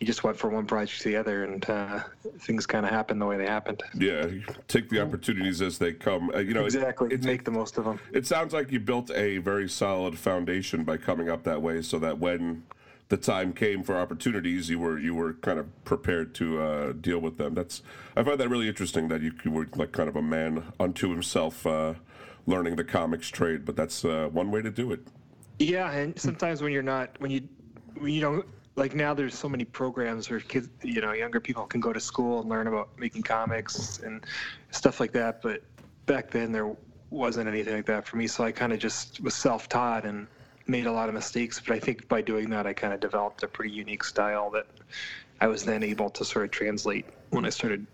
you 0.00 0.06
just 0.06 0.24
went 0.24 0.36
from 0.36 0.52
one 0.52 0.66
project 0.66 1.00
to 1.02 1.08
the 1.08 1.16
other, 1.16 1.44
and 1.44 1.68
uh, 1.70 2.00
things 2.40 2.66
kind 2.66 2.84
of 2.84 2.92
happened 2.92 3.20
the 3.20 3.24
way 3.26 3.38
they 3.38 3.46
happened. 3.46 3.82
Yeah, 3.94 4.26
take 4.68 4.90
the 4.90 5.00
opportunities 5.00 5.62
as 5.62 5.78
they 5.78 5.94
come. 5.94 6.30
Uh, 6.34 6.38
you 6.40 6.52
know, 6.52 6.62
it- 6.62 6.66
Exactly, 6.74 7.14
It, 7.14 7.24
make 7.24 7.44
the 7.44 7.50
most 7.50 7.78
of 7.78 7.84
them. 7.86 7.98
it 8.12 8.26
sounds 8.26 8.52
like 8.52 8.70
you 8.70 8.78
built 8.78 9.10
a 9.12 9.38
very 9.38 9.68
solid 9.70 10.18
foundation 10.18 10.84
by 10.84 10.98
coming 10.98 11.30
up 11.30 11.44
that 11.44 11.62
way, 11.62 11.80
so 11.80 11.98
that 12.00 12.18
when 12.18 12.64
the 13.08 13.16
time 13.16 13.54
came 13.54 13.82
for 13.82 13.96
opportunities, 13.96 14.68
you 14.68 14.78
were 14.78 14.98
you 14.98 15.14
were 15.14 15.32
kind 15.34 15.58
of 15.58 15.84
prepared 15.86 16.34
to 16.34 16.60
uh, 16.60 16.92
deal 16.92 17.18
with 17.18 17.38
them. 17.38 17.54
That's 17.54 17.82
I 18.16 18.22
find 18.22 18.38
that 18.38 18.50
really 18.50 18.68
interesting 18.68 19.08
that 19.08 19.22
you, 19.22 19.32
you 19.46 19.50
were 19.50 19.66
like 19.76 19.92
kind 19.92 20.10
of 20.10 20.16
a 20.16 20.22
man 20.22 20.62
unto 20.78 21.08
himself, 21.10 21.66
uh, 21.66 21.94
learning 22.46 22.76
the 22.76 22.84
comics 22.84 23.28
trade. 23.28 23.64
But 23.64 23.76
that's 23.76 24.04
uh, 24.04 24.28
one 24.32 24.50
way 24.50 24.62
to 24.62 24.70
do 24.70 24.92
it. 24.92 25.00
Yeah, 25.58 25.90
and 25.90 26.18
sometimes 26.18 26.62
when 26.62 26.72
you're 26.72 26.82
not, 26.82 27.10
when 27.18 27.30
you, 27.30 27.48
when 27.98 28.12
you 28.12 28.20
don't, 28.20 28.46
like 28.76 28.94
now 28.94 29.14
there's 29.14 29.34
so 29.34 29.48
many 29.48 29.64
programs 29.64 30.28
where 30.28 30.40
kids, 30.40 30.68
you 30.82 31.00
know, 31.00 31.12
younger 31.12 31.40
people 31.40 31.64
can 31.64 31.80
go 31.80 31.92
to 31.92 32.00
school 32.00 32.40
and 32.40 32.48
learn 32.50 32.66
about 32.66 32.90
making 32.98 33.22
comics 33.22 34.00
and 34.00 34.24
stuff 34.70 35.00
like 35.00 35.12
that. 35.12 35.40
But 35.40 35.62
back 36.04 36.30
then 36.30 36.52
there 36.52 36.76
wasn't 37.08 37.48
anything 37.48 37.74
like 37.74 37.86
that 37.86 38.06
for 38.06 38.16
me. 38.16 38.26
So 38.26 38.44
I 38.44 38.52
kind 38.52 38.72
of 38.72 38.78
just 38.78 39.20
was 39.20 39.34
self-taught 39.34 40.04
and 40.04 40.26
made 40.66 40.86
a 40.86 40.92
lot 40.92 41.08
of 41.08 41.14
mistakes. 41.14 41.58
But 41.58 41.74
I 41.74 41.78
think 41.78 42.06
by 42.08 42.20
doing 42.20 42.50
that, 42.50 42.66
I 42.66 42.74
kind 42.74 42.92
of 42.92 43.00
developed 43.00 43.42
a 43.42 43.48
pretty 43.48 43.70
unique 43.72 44.04
style 44.04 44.50
that 44.50 44.66
I 45.40 45.46
was 45.46 45.64
then 45.64 45.82
able 45.82 46.10
to 46.10 46.24
sort 46.24 46.44
of 46.44 46.50
translate 46.50 47.06
when 47.30 47.46
I 47.46 47.50
started 47.50 47.86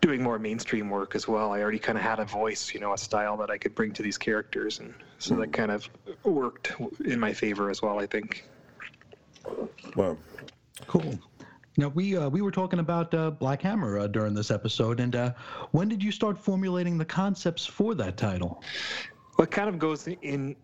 doing 0.00 0.22
more 0.22 0.38
mainstream 0.38 0.88
work 0.88 1.14
as 1.14 1.28
well. 1.28 1.52
I 1.52 1.60
already 1.60 1.78
kind 1.78 1.98
of 1.98 2.04
had 2.04 2.18
a 2.20 2.24
voice, 2.24 2.72
you 2.72 2.80
know, 2.80 2.92
a 2.94 2.98
style 2.98 3.36
that 3.38 3.50
I 3.50 3.58
could 3.58 3.74
bring 3.74 3.92
to 3.92 4.02
these 4.02 4.18
characters, 4.18 4.80
and 4.80 4.94
so 5.18 5.34
that 5.36 5.52
kind 5.52 5.70
of 5.70 5.88
worked 6.24 6.72
in 7.04 7.20
my 7.20 7.32
favor 7.32 7.70
as 7.70 7.82
well. 7.82 7.98
I 7.98 8.06
think. 8.06 8.44
Wow. 9.96 10.16
Cool. 10.86 11.18
Now 11.76 11.88
we 11.88 12.16
uh, 12.16 12.28
we 12.28 12.42
were 12.42 12.50
talking 12.50 12.78
about 12.78 13.12
uh, 13.14 13.30
Black 13.30 13.62
Hammer 13.62 13.98
uh, 13.98 14.06
during 14.06 14.34
this 14.34 14.50
episode, 14.50 15.00
and 15.00 15.14
uh, 15.14 15.32
when 15.70 15.88
did 15.88 16.02
you 16.02 16.12
start 16.12 16.38
formulating 16.38 16.98
the 16.98 17.04
concepts 17.04 17.64
for 17.66 17.94
that 17.94 18.16
title? 18.16 18.62
Well, 19.36 19.44
it 19.44 19.50
kind 19.50 19.68
of 19.68 19.78
goes 19.78 20.06
in 20.06 20.56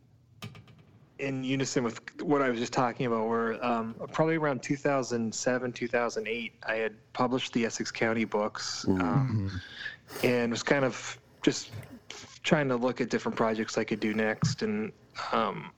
in 1.18 1.42
unison 1.42 1.82
with 1.82 2.00
what 2.22 2.42
I 2.42 2.50
was 2.50 2.58
just 2.58 2.72
talking 2.72 3.06
about. 3.06 3.28
Where 3.28 3.64
um, 3.64 3.94
probably 4.12 4.36
around 4.36 4.62
2007, 4.62 5.72
2008, 5.72 6.52
I 6.66 6.74
had 6.74 7.12
published 7.12 7.52
the 7.52 7.64
Essex 7.64 7.90
County 7.90 8.24
books, 8.24 8.84
um, 8.88 9.50
and 10.22 10.50
was 10.50 10.62
kind 10.62 10.84
of 10.84 11.18
just 11.42 11.70
trying 12.42 12.68
to 12.68 12.76
look 12.76 13.00
at 13.00 13.08
different 13.10 13.36
projects 13.36 13.78
I 13.78 13.84
could 13.84 14.00
do 14.00 14.14
next, 14.14 14.62
and 14.62 14.92
um, 15.32 15.70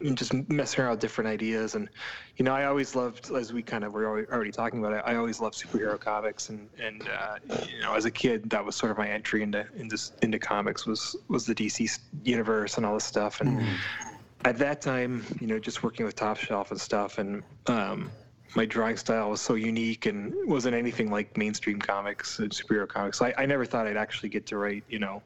and 0.00 0.16
just 0.16 0.32
messing 0.48 0.80
around 0.80 0.92
with 0.92 1.00
different 1.00 1.28
ideas. 1.28 1.74
And 1.74 1.88
you 2.36 2.44
know, 2.44 2.54
I 2.54 2.64
always 2.64 2.94
loved, 2.94 3.30
as 3.32 3.52
we 3.52 3.62
kind 3.62 3.84
of 3.84 3.92
were 3.92 4.26
already- 4.30 4.52
talking 4.52 4.78
about, 4.78 4.94
I, 4.94 5.12
I 5.12 5.16
always 5.16 5.40
loved 5.40 5.56
superhero 5.56 5.98
comics, 5.98 6.48
and 6.48 6.68
and 6.80 7.08
uh, 7.08 7.38
you 7.66 7.80
know, 7.80 7.94
as 7.94 8.04
a 8.04 8.10
kid, 8.10 8.48
that 8.50 8.64
was 8.64 8.76
sort 8.76 8.92
of 8.92 8.98
my 8.98 9.08
entry 9.08 9.42
into 9.42 9.66
into 9.76 9.98
into 10.22 10.38
comics 10.38 10.86
was 10.86 11.16
was 11.28 11.46
the 11.46 11.54
DC 11.54 11.98
universe 12.24 12.76
and 12.76 12.86
all 12.86 12.94
this 12.94 13.04
stuff. 13.04 13.40
And 13.40 13.66
at 14.44 14.58
that 14.58 14.80
time, 14.80 15.24
you 15.40 15.46
know, 15.46 15.58
just 15.58 15.82
working 15.82 16.06
with 16.06 16.14
Top 16.14 16.38
Shelf 16.38 16.70
and 16.70 16.80
stuff, 16.80 17.18
and 17.18 17.42
um, 17.66 18.10
my 18.54 18.64
drawing 18.64 18.96
style 18.96 19.30
was 19.30 19.40
so 19.40 19.54
unique 19.54 20.06
and 20.06 20.32
wasn't 20.46 20.74
anything 20.74 21.10
like 21.10 21.36
mainstream 21.36 21.78
comics 21.78 22.38
and 22.38 22.50
superhero 22.50 22.88
comics. 22.88 23.20
I, 23.20 23.34
I 23.36 23.46
never 23.46 23.64
thought 23.64 23.86
I'd 23.86 23.96
actually 23.96 24.30
get 24.30 24.46
to 24.46 24.56
write, 24.56 24.84
you 24.88 24.98
know, 24.98 25.22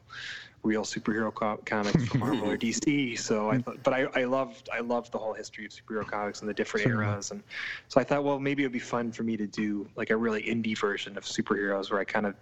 real 0.63 0.83
superhero 0.83 1.33
co- 1.33 1.59
comics 1.65 2.05
for 2.07 2.17
Marvel 2.17 2.49
or 2.49 2.57
DC. 2.59 3.17
So 3.19 3.49
I, 3.49 3.59
thought, 3.59 3.83
but 3.83 3.93
I, 3.93 4.07
I 4.15 4.23
loved, 4.23 4.69
I 4.73 4.79
loved 4.79 5.11
the 5.11 5.17
whole 5.17 5.33
history 5.33 5.65
of 5.65 5.71
superhero 5.71 6.05
comics 6.05 6.41
and 6.41 6.49
the 6.49 6.53
different 6.53 6.85
Sure. 6.85 7.03
eras, 7.03 7.31
and 7.31 7.43
so 7.87 8.01
I 8.01 8.03
thought, 8.03 8.23
well, 8.23 8.39
maybe 8.39 8.63
it'd 8.63 8.73
be 8.73 8.79
fun 8.79 9.11
for 9.11 9.23
me 9.23 9.37
to 9.37 9.47
do 9.47 9.87
like 9.95 10.09
a 10.09 10.17
really 10.17 10.43
indie 10.43 10.77
version 10.77 11.17
of 11.17 11.23
superheroes 11.23 11.91
where 11.91 11.99
I 11.99 12.05
kind 12.05 12.25
of 12.25 12.35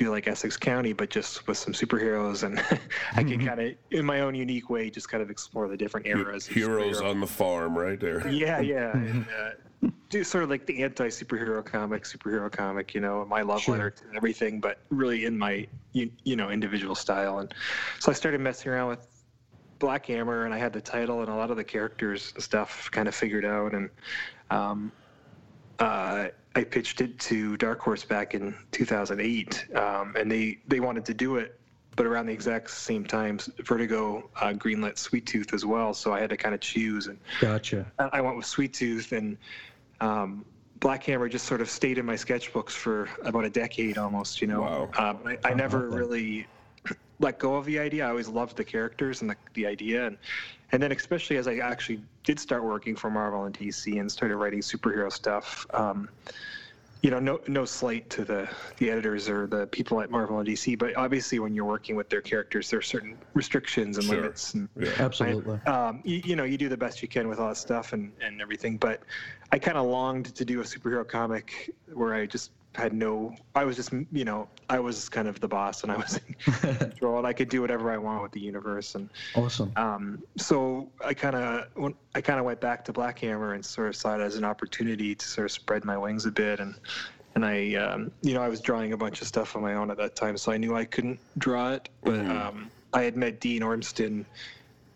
do 0.00 0.10
like 0.10 0.26
Essex 0.26 0.56
County, 0.56 0.94
but 0.94 1.10
just 1.10 1.46
with 1.46 1.58
some 1.58 1.74
superheroes, 1.74 2.42
and 2.42 2.58
I 3.16 3.22
can 3.22 3.44
kind 3.44 3.60
of, 3.60 3.74
in 3.90 4.06
my 4.06 4.20
own 4.20 4.34
unique 4.34 4.70
way, 4.70 4.88
just 4.88 5.10
kind 5.10 5.22
of 5.22 5.28
explore 5.30 5.68
the 5.68 5.76
different 5.76 6.06
eras. 6.06 6.46
Heroes 6.46 7.02
on 7.02 7.20
the 7.20 7.26
farm, 7.26 7.76
right 7.76 8.00
there. 8.00 8.26
yeah, 8.30 8.60
yeah. 8.60 8.92
And, 8.96 9.26
uh, 9.28 9.88
do 10.08 10.24
sort 10.24 10.42
of 10.42 10.48
like 10.50 10.64
the 10.64 10.82
anti-superhero 10.82 11.64
comic, 11.64 12.04
superhero 12.04 12.50
comic, 12.50 12.94
you 12.94 13.00
know, 13.00 13.26
my 13.26 13.42
love 13.42 13.60
Sure. 13.60 13.74
letter 13.74 13.90
to 13.90 14.04
everything, 14.16 14.58
but 14.58 14.78
really 14.88 15.26
in 15.26 15.38
my, 15.38 15.66
you, 15.92 16.10
you 16.24 16.34
know, 16.34 16.48
individual 16.48 16.94
style. 16.94 17.40
And 17.40 17.52
so 17.98 18.10
I 18.10 18.14
started 18.14 18.40
messing 18.40 18.72
around 18.72 18.88
with 18.88 19.06
Black 19.78 20.06
Hammer, 20.06 20.46
and 20.46 20.54
I 20.54 20.58
had 20.58 20.72
the 20.72 20.80
title 20.80 21.20
and 21.20 21.28
a 21.28 21.34
lot 21.34 21.50
of 21.50 21.58
the 21.58 21.64
characters 21.64 22.32
and 22.34 22.42
stuff 22.42 22.90
kind 22.90 23.06
of 23.06 23.14
figured 23.14 23.44
out. 23.44 23.74
And 23.74 23.90
um, 24.50 24.92
uh, 25.80 26.28
I 26.54 26.64
pitched 26.64 27.00
it 27.00 27.18
to 27.20 27.56
Dark 27.56 27.80
Horse 27.80 28.04
back 28.04 28.34
in 28.34 28.54
2008, 28.72 29.68
um, 29.74 30.14
and 30.16 30.30
they 30.30 30.58
they 30.66 30.80
wanted 30.80 31.04
to 31.06 31.14
do 31.14 31.36
it, 31.36 31.58
but 31.96 32.06
around 32.06 32.26
the 32.26 32.32
exact 32.32 32.70
same 32.70 33.04
time, 33.04 33.38
Vertigo 33.60 34.30
uh, 34.40 34.48
greenlit 34.52 34.98
Sweet 34.98 35.26
Tooth 35.26 35.54
as 35.54 35.64
well. 35.64 35.94
So 35.94 36.12
I 36.12 36.20
had 36.20 36.30
to 36.30 36.36
kind 36.36 36.54
of 36.54 36.60
choose, 36.60 37.06
and 37.06 37.18
Gotcha. 37.38 37.90
I 37.98 38.10
I 38.14 38.20
went 38.20 38.36
with 38.36 38.46
Sweet 38.46 38.74
Tooth, 38.74 39.12
and 39.12 39.38
um, 40.00 40.44
Black 40.80 41.04
Hammer 41.04 41.28
just 41.28 41.46
sort 41.46 41.60
of 41.60 41.70
stayed 41.70 41.98
in 41.98 42.06
my 42.06 42.14
sketchbooks 42.14 42.70
for 42.70 43.08
about 43.24 43.44
a 43.44 43.50
decade 43.50 43.96
almost. 43.96 44.40
You 44.42 44.48
know, 44.48 44.62
Wow. 44.62 44.90
um, 44.98 45.20
I, 45.26 45.38
I 45.44 45.54
never 45.54 45.86
Okay. 45.88 45.96
really 45.96 46.46
let 47.20 47.38
go 47.38 47.54
of 47.54 47.66
the 47.66 47.78
idea. 47.78 48.06
I 48.06 48.08
always 48.10 48.28
loved 48.28 48.56
the 48.56 48.64
characters 48.64 49.20
and 49.20 49.30
the, 49.30 49.36
the 49.54 49.66
idea, 49.66 50.06
and 50.06 50.18
and 50.72 50.82
then 50.82 50.90
especially 50.92 51.36
as 51.36 51.46
I 51.46 51.56
actually 51.56 52.02
did 52.24 52.40
start 52.40 52.64
working 52.64 52.96
for 52.96 53.10
Marvel 53.10 53.44
and 53.44 53.56
DC 53.56 54.00
and 54.00 54.10
started 54.10 54.36
writing 54.36 54.60
superhero 54.60 55.12
stuff. 55.12 55.66
Um, 55.74 56.08
you 57.02 57.10
know, 57.10 57.18
no 57.18 57.40
no 57.46 57.64
slight 57.64 58.08
to 58.10 58.24
the 58.24 58.48
the 58.78 58.90
editors 58.90 59.28
or 59.28 59.46
the 59.46 59.66
people 59.68 60.00
at 60.00 60.10
Marvel 60.10 60.38
and 60.38 60.46
DC, 60.46 60.78
but 60.78 60.94
obviously 60.96 61.38
when 61.38 61.54
you're 61.54 61.64
working 61.64 61.96
with 61.96 62.10
their 62.10 62.20
characters, 62.20 62.68
there 62.68 62.78
are 62.78 62.82
certain 62.82 63.16
restrictions 63.34 63.96
and 63.96 64.06
Sure. 64.06 64.16
limits 64.16 64.54
and 64.54 64.68
Yeah. 64.78 64.90
Absolutely. 64.98 65.58
um, 65.66 66.02
you, 66.04 66.20
you 66.24 66.36
know, 66.36 66.44
you 66.44 66.58
do 66.58 66.68
the 66.68 66.76
best 66.76 67.00
you 67.00 67.08
can 67.08 67.28
with 67.28 67.38
all 67.38 67.48
that 67.48 67.56
stuff 67.56 67.94
and, 67.94 68.12
and 68.20 68.42
everything. 68.42 68.76
But 68.76 69.02
I 69.50 69.58
kind 69.58 69.78
of 69.78 69.86
longed 69.86 70.34
to 70.34 70.44
do 70.44 70.60
a 70.60 70.64
superhero 70.64 71.08
comic 71.08 71.70
where 71.92 72.14
I 72.14 72.26
just 72.26 72.50
had 72.74 72.92
no, 72.92 73.34
I 73.54 73.64
was 73.64 73.76
just, 73.76 73.92
you 74.12 74.24
know, 74.24 74.48
I 74.68 74.78
was 74.78 75.08
kind 75.08 75.26
of 75.26 75.40
the 75.40 75.48
boss 75.48 75.82
and 75.82 75.90
I 75.90 75.96
was 75.96 76.20
in 76.26 76.34
control 76.76 77.18
and 77.18 77.26
I 77.26 77.32
could 77.32 77.48
do 77.48 77.60
whatever 77.60 77.90
I 77.90 77.98
want 77.98 78.22
with 78.22 78.32
the 78.32 78.40
universe. 78.40 78.94
And 78.94 79.08
awesome. 79.34 79.72
um, 79.76 80.22
so 80.36 80.88
I 81.04 81.12
kind 81.14 81.34
of, 81.34 81.94
I 82.14 82.20
kind 82.20 82.38
of 82.38 82.44
went 82.44 82.60
back 82.60 82.84
to 82.84 82.92
Black 82.92 83.18
Hammer 83.18 83.54
and 83.54 83.64
sort 83.64 83.88
of 83.88 83.96
saw 83.96 84.14
it 84.14 84.20
as 84.20 84.36
an 84.36 84.44
opportunity 84.44 85.14
to 85.14 85.26
sort 85.26 85.46
of 85.46 85.52
spread 85.52 85.84
my 85.84 85.98
wings 85.98 86.26
a 86.26 86.30
bit. 86.30 86.60
And, 86.60 86.76
and 87.34 87.44
I, 87.44 87.74
um, 87.74 88.12
you 88.22 88.34
know, 88.34 88.42
I 88.42 88.48
was 88.48 88.60
drawing 88.60 88.92
a 88.92 88.96
bunch 88.96 89.20
of 89.20 89.26
stuff 89.26 89.56
on 89.56 89.62
my 89.62 89.74
own 89.74 89.90
at 89.90 89.96
that 89.96 90.14
time, 90.14 90.36
so 90.36 90.52
I 90.52 90.56
knew 90.56 90.76
I 90.76 90.84
couldn't 90.84 91.18
draw 91.38 91.72
it. 91.72 91.88
But 92.02 92.20
um, 92.20 92.70
I 92.92 93.02
had 93.02 93.16
met 93.16 93.40
Dean 93.40 93.62
Ormston 93.62 94.24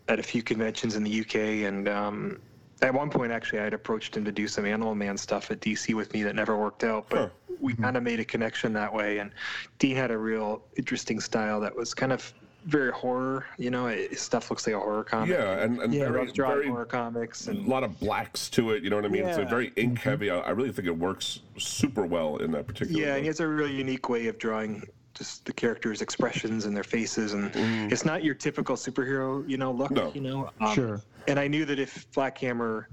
at 0.08 0.18
a 0.18 0.22
few 0.22 0.42
conventions 0.42 0.96
in 0.96 1.02
the 1.02 1.20
UK, 1.20 1.66
and 1.66 1.88
um, 1.88 2.40
at 2.84 2.94
one 2.94 3.10
point, 3.10 3.32
actually, 3.32 3.60
I 3.60 3.64
had 3.64 3.74
approached 3.74 4.16
him 4.16 4.24
to 4.24 4.32
do 4.32 4.46
some 4.46 4.66
Animal 4.66 4.94
Man 4.94 5.16
stuff 5.16 5.50
at 5.50 5.60
DC 5.60 5.94
with 5.94 6.12
me 6.12 6.22
that 6.22 6.34
never 6.34 6.56
worked 6.56 6.84
out. 6.84 7.08
But 7.08 7.18
Huh. 7.18 7.28
we 7.60 7.72
mm-hmm. 7.72 7.82
kind 7.82 7.96
of 7.96 8.02
made 8.02 8.20
a 8.20 8.24
connection 8.24 8.72
that 8.74 8.92
way, 8.92 9.18
and 9.18 9.32
Dean 9.78 9.96
had 9.96 10.10
a 10.10 10.18
real 10.18 10.62
interesting 10.76 11.20
style 11.20 11.60
that 11.60 11.74
was 11.74 11.94
kind 11.94 12.12
of 12.12 12.32
very 12.66 12.92
horror. 12.92 13.46
You 13.58 13.70
know, 13.70 13.86
it, 13.86 14.18
stuff 14.18 14.50
looks 14.50 14.66
like 14.66 14.76
a 14.76 14.80
horror 14.80 15.04
comic. 15.04 15.30
Yeah, 15.30 15.62
and, 15.62 15.80
and 15.80 15.94
I 15.94 15.98
very, 15.98 16.32
drawing 16.32 16.54
very 16.54 16.68
horror 16.68 16.84
comics, 16.84 17.46
and 17.46 17.66
a 17.66 17.70
lot 17.70 17.84
of 17.84 17.98
blacks 17.98 18.48
to 18.50 18.72
it. 18.72 18.82
You 18.82 18.90
know 18.90 18.96
what 18.96 19.04
I 19.04 19.08
mean? 19.08 19.22
yeah. 19.22 19.30
It's 19.30 19.38
a 19.38 19.44
very 19.44 19.72
ink 19.76 19.98
mm-hmm. 19.98 20.08
heavy. 20.08 20.30
I, 20.30 20.38
I 20.38 20.50
really 20.50 20.72
think 20.72 20.86
it 20.86 20.96
works 20.96 21.40
super 21.58 22.04
well 22.04 22.36
in 22.36 22.52
that 22.52 22.66
particular. 22.66 23.00
Yeah, 23.00 23.08
book. 23.08 23.14
and 23.16 23.22
he 23.22 23.26
has 23.28 23.40
a 23.40 23.48
really 23.48 23.74
unique 23.74 24.08
way 24.08 24.26
of 24.26 24.38
drawing 24.38 24.82
just 25.14 25.44
the 25.44 25.52
characters' 25.52 26.02
expressions 26.02 26.66
and 26.66 26.76
their 26.76 26.84
faces, 26.84 27.32
and 27.32 27.50
it's 27.92 28.04
not 28.04 28.24
your 28.24 28.34
typical 28.34 28.76
superhero, 28.76 29.48
you 29.48 29.56
know, 29.56 29.72
look. 29.72 29.92
No. 29.92 30.12
You 30.14 30.20
know, 30.20 30.50
um, 30.60 30.74
Sure. 30.74 31.00
And 31.28 31.38
I 31.38 31.48
knew 31.48 31.64
that 31.64 31.78
if 31.78 32.10
Black 32.12 32.36
Hammer 32.38 32.88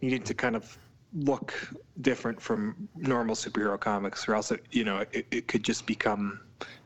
needed 0.00 0.24
to 0.26 0.34
kind 0.34 0.56
of 0.56 0.76
look 1.14 1.54
different 2.00 2.40
from 2.40 2.88
normal 2.96 3.34
superhero 3.34 3.78
comics, 3.78 4.28
or 4.28 4.34
else 4.34 4.50
it, 4.50 4.64
you 4.70 4.84
know, 4.84 5.04
it, 5.12 5.26
it 5.30 5.48
could 5.48 5.62
just 5.62 5.86
become 5.86 6.40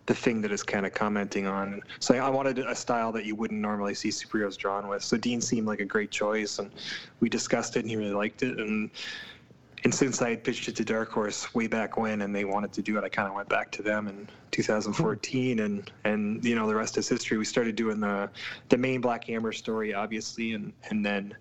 the 0.06 0.14
thing 0.14 0.40
that 0.42 0.50
is 0.50 0.62
kind 0.62 0.84
of 0.84 0.92
commenting 0.92 1.46
on. 1.46 1.80
So 2.00 2.14
I 2.16 2.28
wanted 2.28 2.58
a 2.58 2.74
style 2.74 3.12
that 3.12 3.24
you 3.24 3.36
wouldn't 3.36 3.60
normally 3.60 3.94
see 3.94 4.08
superheroes 4.08 4.56
drawn 4.56 4.88
with. 4.88 5.02
So 5.02 5.16
Dean 5.16 5.40
seemed 5.40 5.66
like 5.66 5.80
a 5.80 5.84
great 5.84 6.10
choice, 6.10 6.58
and 6.58 6.70
we 7.20 7.28
discussed 7.28 7.76
it, 7.76 7.80
and 7.80 7.88
he 7.88 7.96
really 7.96 8.12
liked 8.12 8.42
it, 8.42 8.58
and 8.58 8.90
and 9.84 9.94
since 9.94 10.22
I 10.22 10.30
had 10.30 10.44
pitched 10.44 10.68
it 10.68 10.76
to 10.76 10.84
Dark 10.84 11.10
Horse 11.10 11.52
way 11.54 11.66
back 11.66 11.96
when, 11.96 12.22
and 12.22 12.34
they 12.34 12.44
wanted 12.44 12.72
to 12.74 12.82
do 12.82 12.96
it, 12.98 13.04
I 13.04 13.08
kind 13.08 13.28
of 13.28 13.34
went 13.34 13.48
back 13.48 13.70
to 13.72 13.82
them 13.82 14.06
in 14.08 14.28
2014, 14.52 15.58
and 15.60 15.90
and 16.04 16.44
you 16.44 16.54
know 16.54 16.66
the 16.66 16.74
rest 16.74 16.96
is 16.98 17.08
history. 17.08 17.38
We 17.38 17.44
started 17.44 17.74
doing 17.76 18.00
the 18.00 18.30
the 18.68 18.76
main 18.76 19.00
Black 19.00 19.24
Hammer 19.24 19.52
story, 19.52 19.92
obviously, 19.94 20.52
and 20.52 20.72
and 20.90 21.04
then 21.04 21.34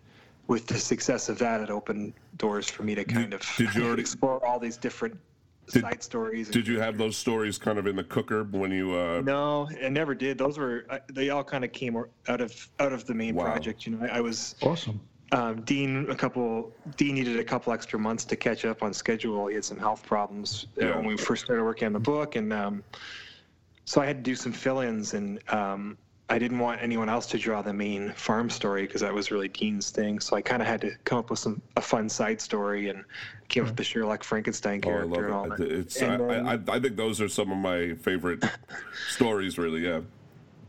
with 0.48 0.66
the 0.68 0.78
success 0.78 1.30
of 1.30 1.38
that, 1.40 1.62
it 1.62 1.70
opened 1.70 2.14
doors 2.38 2.70
for 2.70 2.84
me 2.84 2.96
to 2.96 3.04
kind 3.04 3.34
of 3.34 3.42
did 3.58 3.74
you 3.76 3.86
already- 3.86 4.02
explore 4.02 4.44
all 4.46 4.60
these 4.60 4.76
different 4.78 5.18
Did- 5.72 5.84
side 5.84 6.02
stories. 6.04 6.50
Did 6.50 6.68
you 6.68 6.80
have 6.80 6.98
those 6.98 7.16
stories 7.16 7.58
kind 7.60 7.78
of 7.78 7.86
in 7.88 7.96
the 7.96 8.04
cooker 8.04 8.44
when 8.46 8.72
you? 8.72 8.94
Uh, 8.94 9.22
no, 9.24 9.70
I 9.84 9.90
never 9.90 10.16
did. 10.16 10.38
Those 10.40 10.58
were 10.58 10.86
they 11.14 11.30
all 11.30 11.44
kind 11.44 11.64
of 11.64 11.72
came 11.72 11.96
out 12.28 12.42
of 12.42 12.70
out 12.80 12.92
of 12.92 13.06
the 13.06 13.14
main 13.14 13.36
Wow. 13.36 13.46
project. 13.46 13.86
You 13.86 13.96
know, 13.98 14.06
I, 14.08 14.18
I 14.18 14.22
was 14.22 14.56
Awesome. 14.62 15.00
Um, 15.32 15.62
Dean 15.62 16.10
a 16.10 16.16
couple. 16.16 16.72
Dean 16.98 17.16
needed 17.16 17.40
a 17.40 17.44
couple 17.44 17.72
extra 17.74 17.98
months 17.98 18.26
to 18.26 18.36
catch 18.36 18.66
up 18.66 18.84
on 18.84 18.94
schedule. 18.94 19.48
He 19.48 19.56
had 19.56 19.66
some 19.66 19.78
health 19.78 20.06
problems 20.06 20.68
uh, 20.82 20.86
Yeah. 20.86 20.96
when 20.98 21.06
we 21.06 21.18
first 21.18 21.46
started 21.46 21.64
working 21.64 21.86
on 21.86 21.94
the 21.94 22.00
book, 22.00 22.36
and 22.36 22.52
um, 22.52 22.84
so 23.86 24.02
I 24.02 24.06
had 24.06 24.18
to 24.18 24.24
do 24.24 24.36
some 24.36 24.52
fill-ins, 24.52 25.14
and 25.14 25.40
um, 25.52 25.98
I 26.30 26.38
didn't 26.40 26.60
want 26.60 26.82
anyone 26.82 27.10
else 27.10 27.28
to 27.28 27.38
draw 27.38 27.62
the 27.62 27.74
main 27.74 28.12
farm 28.14 28.50
story 28.50 28.84
because 28.84 29.02
that 29.02 29.14
was 29.14 29.32
really 29.32 29.48
Dean's 29.48 29.90
thing. 29.90 30.20
So 30.20 30.36
I 30.36 30.42
kind 30.42 30.62
of 30.62 30.68
had 30.68 30.82
to 30.82 30.92
come 31.06 31.18
up 31.20 31.30
with 31.30 31.40
some 31.40 31.62
a 31.78 31.82
fun 31.82 32.10
side 32.10 32.42
story, 32.42 32.90
and 32.90 33.04
came 33.48 33.64
up 33.64 33.70
with 33.70 33.78
the 33.78 33.84
Sherlock 33.84 34.24
Frankenstein 34.24 34.82
character 34.82 35.06
oh, 35.06 35.12
I 35.12 35.16
character 35.16 35.26
and 35.28 35.34
all 35.36 35.48
love 35.50 35.58
that. 35.60 35.72
it. 35.72 35.80
It's. 35.80 36.02
I, 36.02 36.06
And 36.08 36.30
then- 36.30 36.48
I, 36.48 36.76
I 36.76 36.80
think 36.80 36.96
those 36.98 37.22
are 37.22 37.30
some 37.30 37.52
of 37.52 37.58
my 37.58 37.94
favorite 37.96 38.44
stories. 39.10 39.58
Really, 39.58 39.86
yeah. 39.86 40.02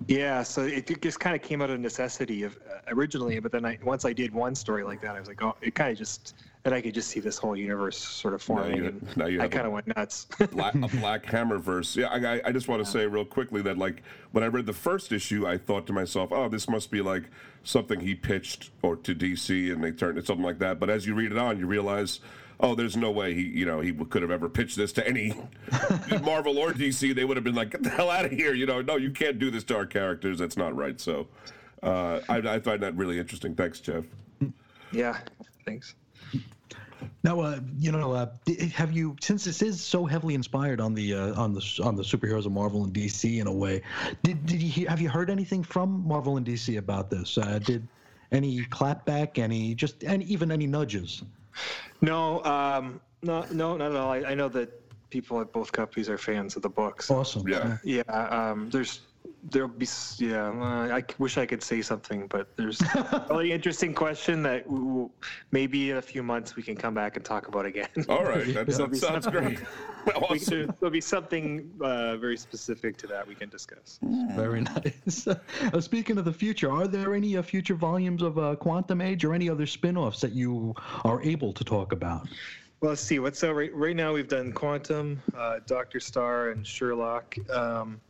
Yeah, 0.09 0.43
so 0.43 0.63
it 0.63 1.01
just 1.03 1.21
kind 1.21 1.35
of 1.37 1.43
came 1.43 1.61
out 1.63 1.71
of 1.71 1.79
necessity 1.81 2.43
of 2.43 2.57
uh, 2.57 2.79
originally, 2.89 3.39
but 3.41 3.53
then 3.53 3.65
I 3.65 3.79
once 3.83 4.05
I 4.05 4.13
did 4.13 4.33
one 4.33 4.55
story 4.55 4.85
like 4.85 5.01
that, 5.03 5.15
I 5.17 5.19
was 5.19 5.29
like, 5.29 5.43
oh, 5.43 5.55
it 5.61 5.75
kind 5.75 5.91
of 5.93 5.99
just, 5.99 6.35
and 6.65 6.75
I 6.75 6.81
could 6.81 6.95
just 6.95 7.09
see 7.09 7.21
this 7.21 7.39
whole 7.39 7.57
universe 7.57 7.97
sort 7.99 8.35
of 8.35 8.43
forming, 8.43 8.77
you- 8.77 8.85
and 8.87 9.17
now 9.17 9.27
you 9.27 9.41
I 9.41 9.49
kind 9.49 9.67
of 9.67 9.73
went 9.73 9.87
nuts. 9.97 10.27
Black, 10.51 10.75
a 10.75 10.79
Black 11.01 11.25
Hammer 11.27 11.59
verse. 11.59 11.97
Yeah, 11.97 12.09
I, 12.09 12.37
I- 12.37 12.41
I 12.47 12.53
just 12.53 12.69
want 12.69 12.85
to 12.85 12.91
say 12.91 13.07
real 13.07 13.25
quickly 13.25 13.63
that 13.63 13.79
like 13.79 14.03
when 14.33 14.43
I 14.45 14.49
read 14.49 14.67
the 14.67 14.73
first 14.73 15.13
issue, 15.13 15.47
I 15.47 15.59
thought 15.59 15.87
to 15.89 15.93
myself, 15.93 16.31
oh, 16.33 16.49
this 16.49 16.69
must 16.69 16.91
be 16.91 17.01
like 17.01 17.25
something 17.65 18.01
he 18.01 18.15
pitched 18.15 18.71
or 18.83 18.97
to 18.97 19.15
DC 19.15 19.73
and 19.73 19.83
they 19.85 19.93
turned 19.93 20.19
it 20.19 20.27
something 20.27 20.45
like 20.45 20.59
that. 20.59 20.81
But 20.81 20.91
as 20.91 21.07
you 21.07 21.15
read 21.15 21.33
it 21.33 21.39
on, 21.39 21.59
you 21.59 21.67
realize. 21.67 22.21
Oh, 22.63 22.77
there's 22.77 22.97
no 22.97 23.11
way 23.11 23.35
he, 23.35 23.43
you 23.43 23.67
know, 23.67 23.81
he 23.81 23.93
could 23.93 24.23
have 24.23 24.31
ever 24.31 24.49
pitched 24.49 24.77
this 24.77 24.93
to 24.93 25.07
any 25.07 25.35
Marvel 26.23 26.59
or 26.59 26.73
DC. 26.73 27.13
They 27.13 27.25
would 27.25 27.37
have 27.37 27.43
been 27.43 27.57
like, 27.57 27.71
"Get 27.71 27.83
the 27.83 27.91
hell 27.91 28.09
out 28.09 28.25
of 28.25 28.31
here!" 28.31 28.55
You 28.55 28.67
know, 28.67 28.81
no, 28.81 28.97
you 28.97 29.11
can't 29.11 29.39
do 29.41 29.51
this 29.51 29.65
to 29.65 29.77
our 29.77 29.87
characters. 29.87 30.39
That's 30.39 30.57
not 30.57 30.77
right. 30.77 31.01
So, 31.01 31.27
uh, 31.83 32.21
I, 32.29 32.37
I 32.39 32.61
find 32.61 32.81
that 32.83 32.97
really 32.97 33.19
interesting. 33.19 33.57
Thanks, 33.57 33.81
Jeff. 33.81 34.05
yeah, 34.93 35.19
thanks. 35.67 35.97
Now, 37.25 37.41
uh, 37.41 37.61
you 37.79 37.93
know, 37.93 38.13
uh, 38.13 38.27
have 38.75 38.93
you 38.93 39.17
since 39.21 39.45
this 39.45 39.63
is 39.63 39.81
so 39.81 40.07
heavily 40.07 40.35
inspired 40.35 40.81
on 40.81 40.95
the 40.95 41.15
uh, 41.15 41.41
on 41.41 41.53
the 41.53 41.81
on 41.83 41.97
the 41.97 42.03
superheroes 42.03 42.47
of 42.47 42.53
Marvel 42.53 42.85
and 42.85 42.93
DC 42.93 43.41
in 43.41 43.47
a 43.47 43.53
way? 43.53 43.83
Did 44.23 44.47
did 44.47 44.63
you 44.63 44.87
have 44.87 45.01
you 45.01 45.09
heard 45.09 45.31
anything 45.31 45.63
from 45.63 46.07
Marvel 46.07 46.37
and 46.37 46.47
DC 46.47 46.79
about 46.79 47.11
this? 47.11 47.39
Uh, 47.39 47.59
did 47.59 47.87
any 48.31 48.63
clapback? 48.67 49.39
Any 49.39 49.75
just 49.75 50.05
and 50.05 50.23
even 50.23 50.51
any 50.51 50.67
nudges? 50.67 51.23
No, 52.01 52.43
um, 52.45 53.01
no, 53.23 53.47
no, 53.53 53.77
not 53.77 53.91
at 53.91 53.97
all. 53.97 54.11
I, 54.11 54.19
I 54.19 54.35
know 54.35 54.49
that 54.51 54.71
people 55.11 55.41
at 55.41 55.53
both 55.53 55.71
companies 55.73 56.09
are 56.09 56.19
fans 56.19 56.57
of 56.57 56.63
the 56.63 56.69
books. 56.69 57.11
Awesome. 57.11 57.47
Yeah. 57.47 57.77
Yeah, 57.85 58.03
um, 58.09 58.71
there's 58.71 59.01
there'll 59.51 59.69
be 59.69 59.87
yeah. 60.19 60.49
Uh, 60.51 60.95
I 60.95 61.01
c- 61.01 61.15
wish 61.19 61.37
I 61.39 61.47
could 61.47 61.63
say 61.63 61.83
something, 61.83 62.27
but 62.29 62.57
there's 62.57 62.81
a 62.81 63.27
really 63.31 63.53
interesting 63.57 63.93
question 63.95 64.43
that 64.45 64.65
w- 64.65 64.85
w- 64.87 65.11
maybe 65.51 65.91
in 65.91 65.97
a 65.97 66.03
few 66.03 66.23
months 66.23 66.55
we 66.57 66.63
can 66.63 66.77
come 66.77 66.95
back 66.95 67.17
and 67.17 67.25
talk 67.25 67.49
about 67.49 67.67
again. 67.67 67.89
All 68.09 68.25
right, 68.25 68.47
that, 68.55 68.67
There'll 68.69 68.95
sounds 68.95 69.27
great. 69.27 69.59
We- 70.07 70.13
Awesome. 70.15 70.59
there- 70.59 70.67
There'll 70.81 70.91
be 70.93 71.01
something 71.01 71.71
uh, 71.81 72.17
very 72.17 72.37
specific 72.37 72.97
to 72.99 73.07
that 73.09 73.27
we 73.27 73.35
can 73.35 73.49
discuss. 73.49 73.99
Very 74.35 74.63
nice. 74.63 75.27
Uh, 75.29 75.81
speaking 75.81 76.19
of 76.19 76.25
the 76.25 76.33
future, 76.33 76.73
are 76.73 76.89
there 76.89 77.15
any 77.15 77.37
uh, 77.37 77.43
future 77.43 77.75
volumes 77.77 78.23
of 78.23 78.37
uh, 78.39 78.57
Quantum 78.57 79.01
Age 79.01 79.25
or 79.25 79.33
any 79.33 79.49
other 79.49 79.67
spin-offs 79.67 80.21
that 80.21 80.33
you 80.33 80.75
are 81.05 81.23
able 81.23 81.53
to 81.53 81.63
talk 81.65 81.93
about? 81.93 82.27
Well, 82.81 82.91
let's 82.91 83.01
see. 83.01 83.21
What's 83.21 83.39
so 83.39 83.53
right, 83.53 83.73
right 83.73 83.95
now? 83.95 84.13
We've 84.13 84.27
done 84.27 84.53
Quantum, 84.53 85.23
uh, 85.37 85.61
Doctor 85.67 86.01
Star, 86.01 86.51
and 86.51 86.67
Sherlock. 86.67 87.37
Um, 87.49 88.01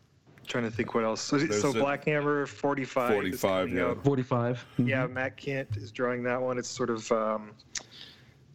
trying 0.47 0.65
to 0.65 0.71
think 0.71 0.95
what 0.95 1.05
else. 1.05 1.21
So, 1.21 1.39
so 1.39 1.73
Black 1.73 2.05
Hammer 2.05 2.47
45. 2.47 3.13
45, 3.13 3.73
yeah. 3.73 3.85
out. 3.85 4.05
45. 4.05 4.65
Yeah, 4.79 5.07
Matt 5.07 5.37
Kindt 5.37 5.77
is 5.77 5.91
drawing 5.91 6.23
that 6.25 6.41
one. 6.41 6.59
It's 6.59 6.69
sort 6.69 6.91
of, 6.91 7.11
um, 7.13 7.53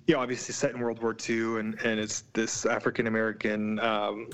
yeah, 0.08 0.18
obviously 0.18 0.54
set 0.54 0.74
in 0.74 0.80
World 0.80 1.02
War 1.02 1.16
II, 1.28 1.60
and, 1.60 1.80
and 1.84 2.00
it's 2.00 2.24
this 2.34 2.66
African 2.66 3.08
American 3.08 3.80
um, 3.80 4.30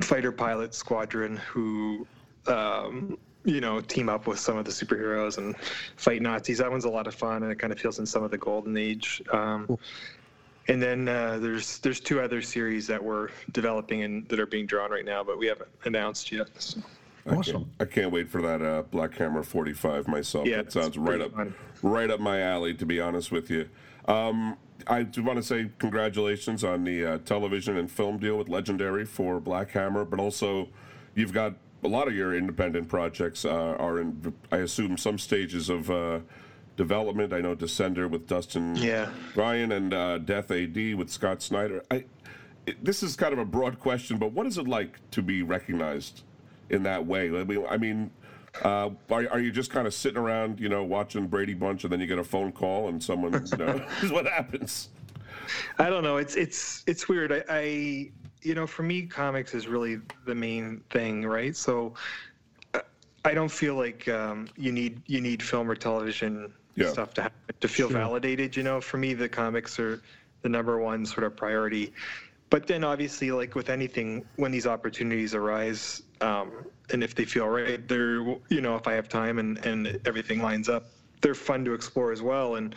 fighter 0.00 0.32
pilot 0.32 0.74
squadron 0.74 1.36
who, 1.36 2.06
um, 2.46 3.18
you 3.44 3.60
know, 3.60 3.80
team 3.80 4.08
up 4.08 4.26
with 4.26 4.38
some 4.38 4.56
of 4.56 4.64
the 4.64 4.70
superheroes 4.70 5.38
and 5.38 5.54
fight 5.96 6.22
Nazis. 6.22 6.58
That 6.58 6.70
one's 6.70 6.84
a 6.84 6.90
lot 6.90 7.06
of 7.06 7.14
fun, 7.14 7.42
and 7.42 7.52
it 7.52 7.58
kind 7.58 7.72
of 7.72 7.78
feels 7.78 7.98
in 7.98 8.06
some 8.06 8.22
of 8.22 8.30
the 8.30 8.38
golden 8.38 8.76
age. 8.76 9.22
Um, 9.32 9.78
and 10.68 10.80
then 10.82 11.08
uh, 11.08 11.38
there's 11.38 11.78
there's 11.78 12.00
two 12.00 12.20
other 12.20 12.40
series 12.42 12.86
that 12.86 13.02
we're 13.02 13.28
developing 13.52 14.02
and 14.02 14.28
that 14.28 14.40
are 14.40 14.46
being 14.46 14.66
drawn 14.66 14.90
right 14.90 15.04
now, 15.04 15.22
but 15.22 15.38
we 15.38 15.46
haven't 15.46 15.68
announced 15.84 16.32
yet. 16.32 16.48
So, 16.60 16.80
I 17.26 17.30
can't- 17.30 17.38
Awesome. 17.38 17.70
I 17.80 17.84
can't 17.86 18.10
wait 18.10 18.28
for 18.28 18.42
that 18.42 18.60
uh, 18.62 18.82
Black 18.90 19.14
Hammer 19.16 19.42
45 19.42 20.08
myself. 20.08 20.46
Yeah, 20.46 20.58
that 20.58 20.72
sounds 20.72 20.98
right 20.98 21.20
up 21.20 21.32
fun. 21.32 21.54
right 21.82 22.10
up 22.10 22.20
my 22.20 22.40
alley, 22.40 22.74
to 22.74 22.86
be 22.86 23.00
honest 23.00 23.32
with 23.32 23.50
you. 23.50 23.68
Um, 24.06 24.56
I 24.86 25.02
do 25.04 25.22
want 25.22 25.38
to 25.38 25.42
say 25.42 25.70
congratulations 25.78 26.64
on 26.64 26.84
the 26.84 27.04
uh, 27.06 27.18
television 27.18 27.76
and 27.78 27.90
film 27.90 28.18
deal 28.18 28.36
with 28.36 28.48
Legendary 28.50 29.06
for 29.06 29.40
Black 29.40 29.70
Hammer, 29.70 30.04
but 30.04 30.20
also 30.20 30.68
you've 31.14 31.32
got 31.32 31.54
a 31.82 31.88
lot 31.88 32.08
of 32.08 32.14
your 32.14 32.34
independent 32.36 32.88
projects 32.88 33.44
uh, 33.44 33.76
are 33.78 34.00
in, 34.00 34.34
I 34.52 34.58
assume, 34.58 34.98
some 34.98 35.18
stages 35.18 35.68
of 35.70 35.90
uh, 35.90 36.20
development. 36.76 37.32
I 37.32 37.40
know 37.40 37.54
Descender 37.54 38.08
with 38.08 38.26
Dustin 38.26 38.76
Yeah. 38.76 39.10
Ryan 39.34 39.72
and 39.72 39.94
uh, 39.94 40.18
Death 40.18 40.50
AD 40.50 40.94
with 40.94 41.10
Scott 41.10 41.42
Snyder. 41.42 41.82
I, 41.90 42.04
it, 42.66 42.82
this 42.84 43.02
is 43.02 43.16
kind 43.16 43.32
of 43.32 43.38
a 43.38 43.44
broad 43.44 43.78
question, 43.78 44.18
but 44.18 44.32
what 44.32 44.46
is 44.46 44.58
it 44.58 44.66
like 44.66 44.98
to 45.12 45.22
be 45.22 45.42
recognized 45.42 46.22
in 46.70 46.82
that 46.84 47.04
way? 47.06 47.28
I 47.28 47.44
mean, 47.44 47.64
I 47.68 47.76
mean 47.76 48.10
uh, 48.62 48.90
are, 49.10 49.28
are 49.30 49.40
you 49.40 49.50
just 49.50 49.70
kind 49.70 49.86
of 49.86 49.94
sitting 49.94 50.18
around, 50.18 50.60
you 50.60 50.68
know, 50.68 50.84
watching 50.84 51.26
Brady 51.26 51.54
Bunch, 51.54 51.84
and 51.84 51.92
then 51.92 52.00
you 52.00 52.06
get 52.06 52.18
a 52.18 52.24
phone 52.24 52.52
call 52.52 52.88
and 52.88 53.02
someone, 53.02 53.32
you 53.50 53.58
know, 53.58 53.84
is 54.02 54.12
what 54.12 54.26
happens. 54.26 54.90
I 55.78 55.90
don't 55.90 56.04
know. 56.04 56.16
It's 56.16 56.36
it's 56.36 56.84
it's 56.86 57.08
weird. 57.08 57.32
I, 57.32 57.44
I 57.48 58.10
you 58.42 58.54
know, 58.54 58.66
for 58.66 58.82
me, 58.82 59.06
comics 59.06 59.54
is 59.54 59.66
really 59.66 59.98
the 60.26 60.34
main 60.34 60.82
thing, 60.90 61.24
right? 61.24 61.56
So 61.56 61.94
uh, 62.74 62.80
I 63.24 63.34
don't 63.34 63.50
feel 63.50 63.74
like 63.74 64.06
um, 64.08 64.48
you 64.56 64.70
need 64.70 65.02
you 65.06 65.20
need 65.20 65.42
film 65.42 65.70
or 65.70 65.74
television 65.74 66.52
Yeah. 66.76 66.88
stuff 66.88 67.14
to 67.14 67.22
happen, 67.22 67.54
to 67.60 67.68
feel 67.68 67.88
Sure. 67.88 67.98
validated. 67.98 68.56
You 68.56 68.62
know, 68.62 68.80
for 68.80 68.96
me, 68.98 69.14
the 69.14 69.28
comics 69.28 69.78
are 69.78 70.02
the 70.42 70.48
number 70.48 70.78
one 70.78 71.06
sort 71.06 71.24
of 71.24 71.36
priority. 71.36 71.92
But 72.50 72.66
then, 72.66 72.84
obviously, 72.84 73.30
like 73.30 73.54
with 73.54 73.70
anything, 73.70 74.24
when 74.36 74.52
these 74.52 74.66
opportunities 74.66 75.34
arise, 75.34 76.02
um, 76.20 76.52
and 76.92 77.02
if 77.02 77.14
they 77.14 77.24
feel 77.24 77.48
right, 77.48 77.86
they're 77.88 78.20
you 78.48 78.60
know, 78.60 78.76
if 78.76 78.86
I 78.86 78.92
have 78.94 79.08
time 79.08 79.38
and 79.38 79.64
and 79.66 79.98
everything 80.04 80.40
lines 80.42 80.68
up, 80.68 80.84
they're 81.20 81.34
fun 81.34 81.64
to 81.64 81.74
explore 81.74 82.12
as 82.12 82.22
well. 82.22 82.56
And 82.56 82.74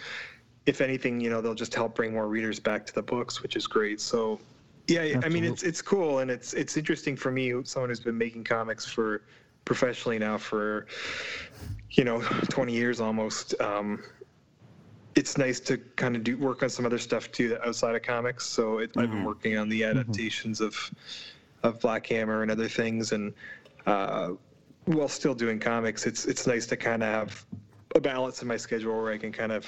if 0.65 0.81
anything, 0.81 1.19
you 1.21 1.29
know, 1.29 1.41
they'll 1.41 1.53
just 1.55 1.73
help 1.73 1.95
bring 1.95 2.13
more 2.13 2.27
readers 2.27 2.59
back 2.59 2.85
to 2.87 2.93
the 2.93 3.03
books, 3.03 3.41
which 3.43 3.55
is 3.55 3.67
great. 3.67 3.99
So, 4.01 4.39
yeah, 4.87 5.19
I 5.23 5.29
mean, 5.29 5.43
it's 5.43 5.63
it's 5.63 5.81
cool 5.81 6.19
and 6.19 6.31
it's 6.31 6.53
it's 6.53 6.77
interesting 6.77 7.15
for 7.15 7.31
me, 7.31 7.53
someone 7.63 7.89
who's 7.89 7.99
been 7.99 8.17
making 8.17 8.45
comics 8.45 8.85
for 8.85 9.23
professionally 9.67 10.17
now 10.17 10.37
for 10.37 10.87
you 11.91 12.03
know 12.03 12.21
20 12.49 12.73
years 12.73 12.99
almost. 12.99 13.59
Um, 13.61 14.01
it's 15.15 15.37
nice 15.37 15.59
to 15.59 15.77
kind 15.95 16.15
of 16.15 16.23
do 16.23 16.37
work 16.37 16.63
on 16.63 16.69
some 16.69 16.85
other 16.85 16.99
stuff 16.99 17.31
too 17.31 17.57
outside 17.65 17.95
of 17.95 18.01
comics. 18.01 18.45
So 18.45 18.77
it, 18.77 18.95
I've 18.97 19.11
been 19.11 19.23
working 19.23 19.57
on 19.57 19.67
the 19.67 19.83
adaptations 19.83 20.61
of 20.61 20.75
of 21.63 21.79
Black 21.81 22.05
Hammer 22.07 22.43
and 22.43 22.51
other 22.51 22.69
things, 22.69 23.11
and 23.11 23.33
uh, 23.85 24.33
while 24.85 25.09
still 25.09 25.35
doing 25.35 25.59
comics, 25.59 26.05
it's 26.05 26.25
it's 26.25 26.47
nice 26.47 26.65
to 26.67 26.77
kind 26.77 27.03
of 27.03 27.09
have 27.09 27.45
a 27.95 27.99
balance 27.99 28.41
in 28.41 28.47
my 28.47 28.57
schedule 28.57 28.95
where 29.01 29.11
I 29.11 29.17
can 29.17 29.31
kind 29.31 29.51
of 29.51 29.67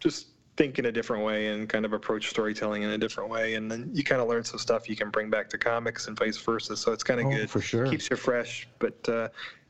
just 0.00 0.28
think 0.56 0.78
in 0.78 0.86
a 0.86 0.92
different 0.92 1.24
way 1.24 1.48
and 1.48 1.68
kind 1.68 1.84
of 1.84 1.92
approach 1.92 2.28
storytelling 2.28 2.82
in 2.82 2.90
a 2.90 2.98
different 2.98 3.30
way, 3.30 3.54
and 3.54 3.70
then 3.70 3.90
you 3.92 4.04
kind 4.04 4.20
of 4.20 4.28
learn 4.28 4.44
some 4.44 4.58
stuff 4.58 4.88
you 4.88 4.96
can 4.96 5.10
bring 5.10 5.30
back 5.30 5.48
to 5.50 5.58
comics 5.58 6.08
and 6.08 6.18
vice 6.18 6.36
versa. 6.36 6.76
So 6.76 6.92
it's 6.92 7.04
kind 7.04 7.20
of 7.20 7.26
Oh, 7.26 7.30
good 7.30 7.50
for 7.50 7.60
sure. 7.60 7.86
keeps 7.86 8.10
you 8.10 8.16
fresh. 8.16 8.68
But 8.78 9.08
uh, 9.08 9.28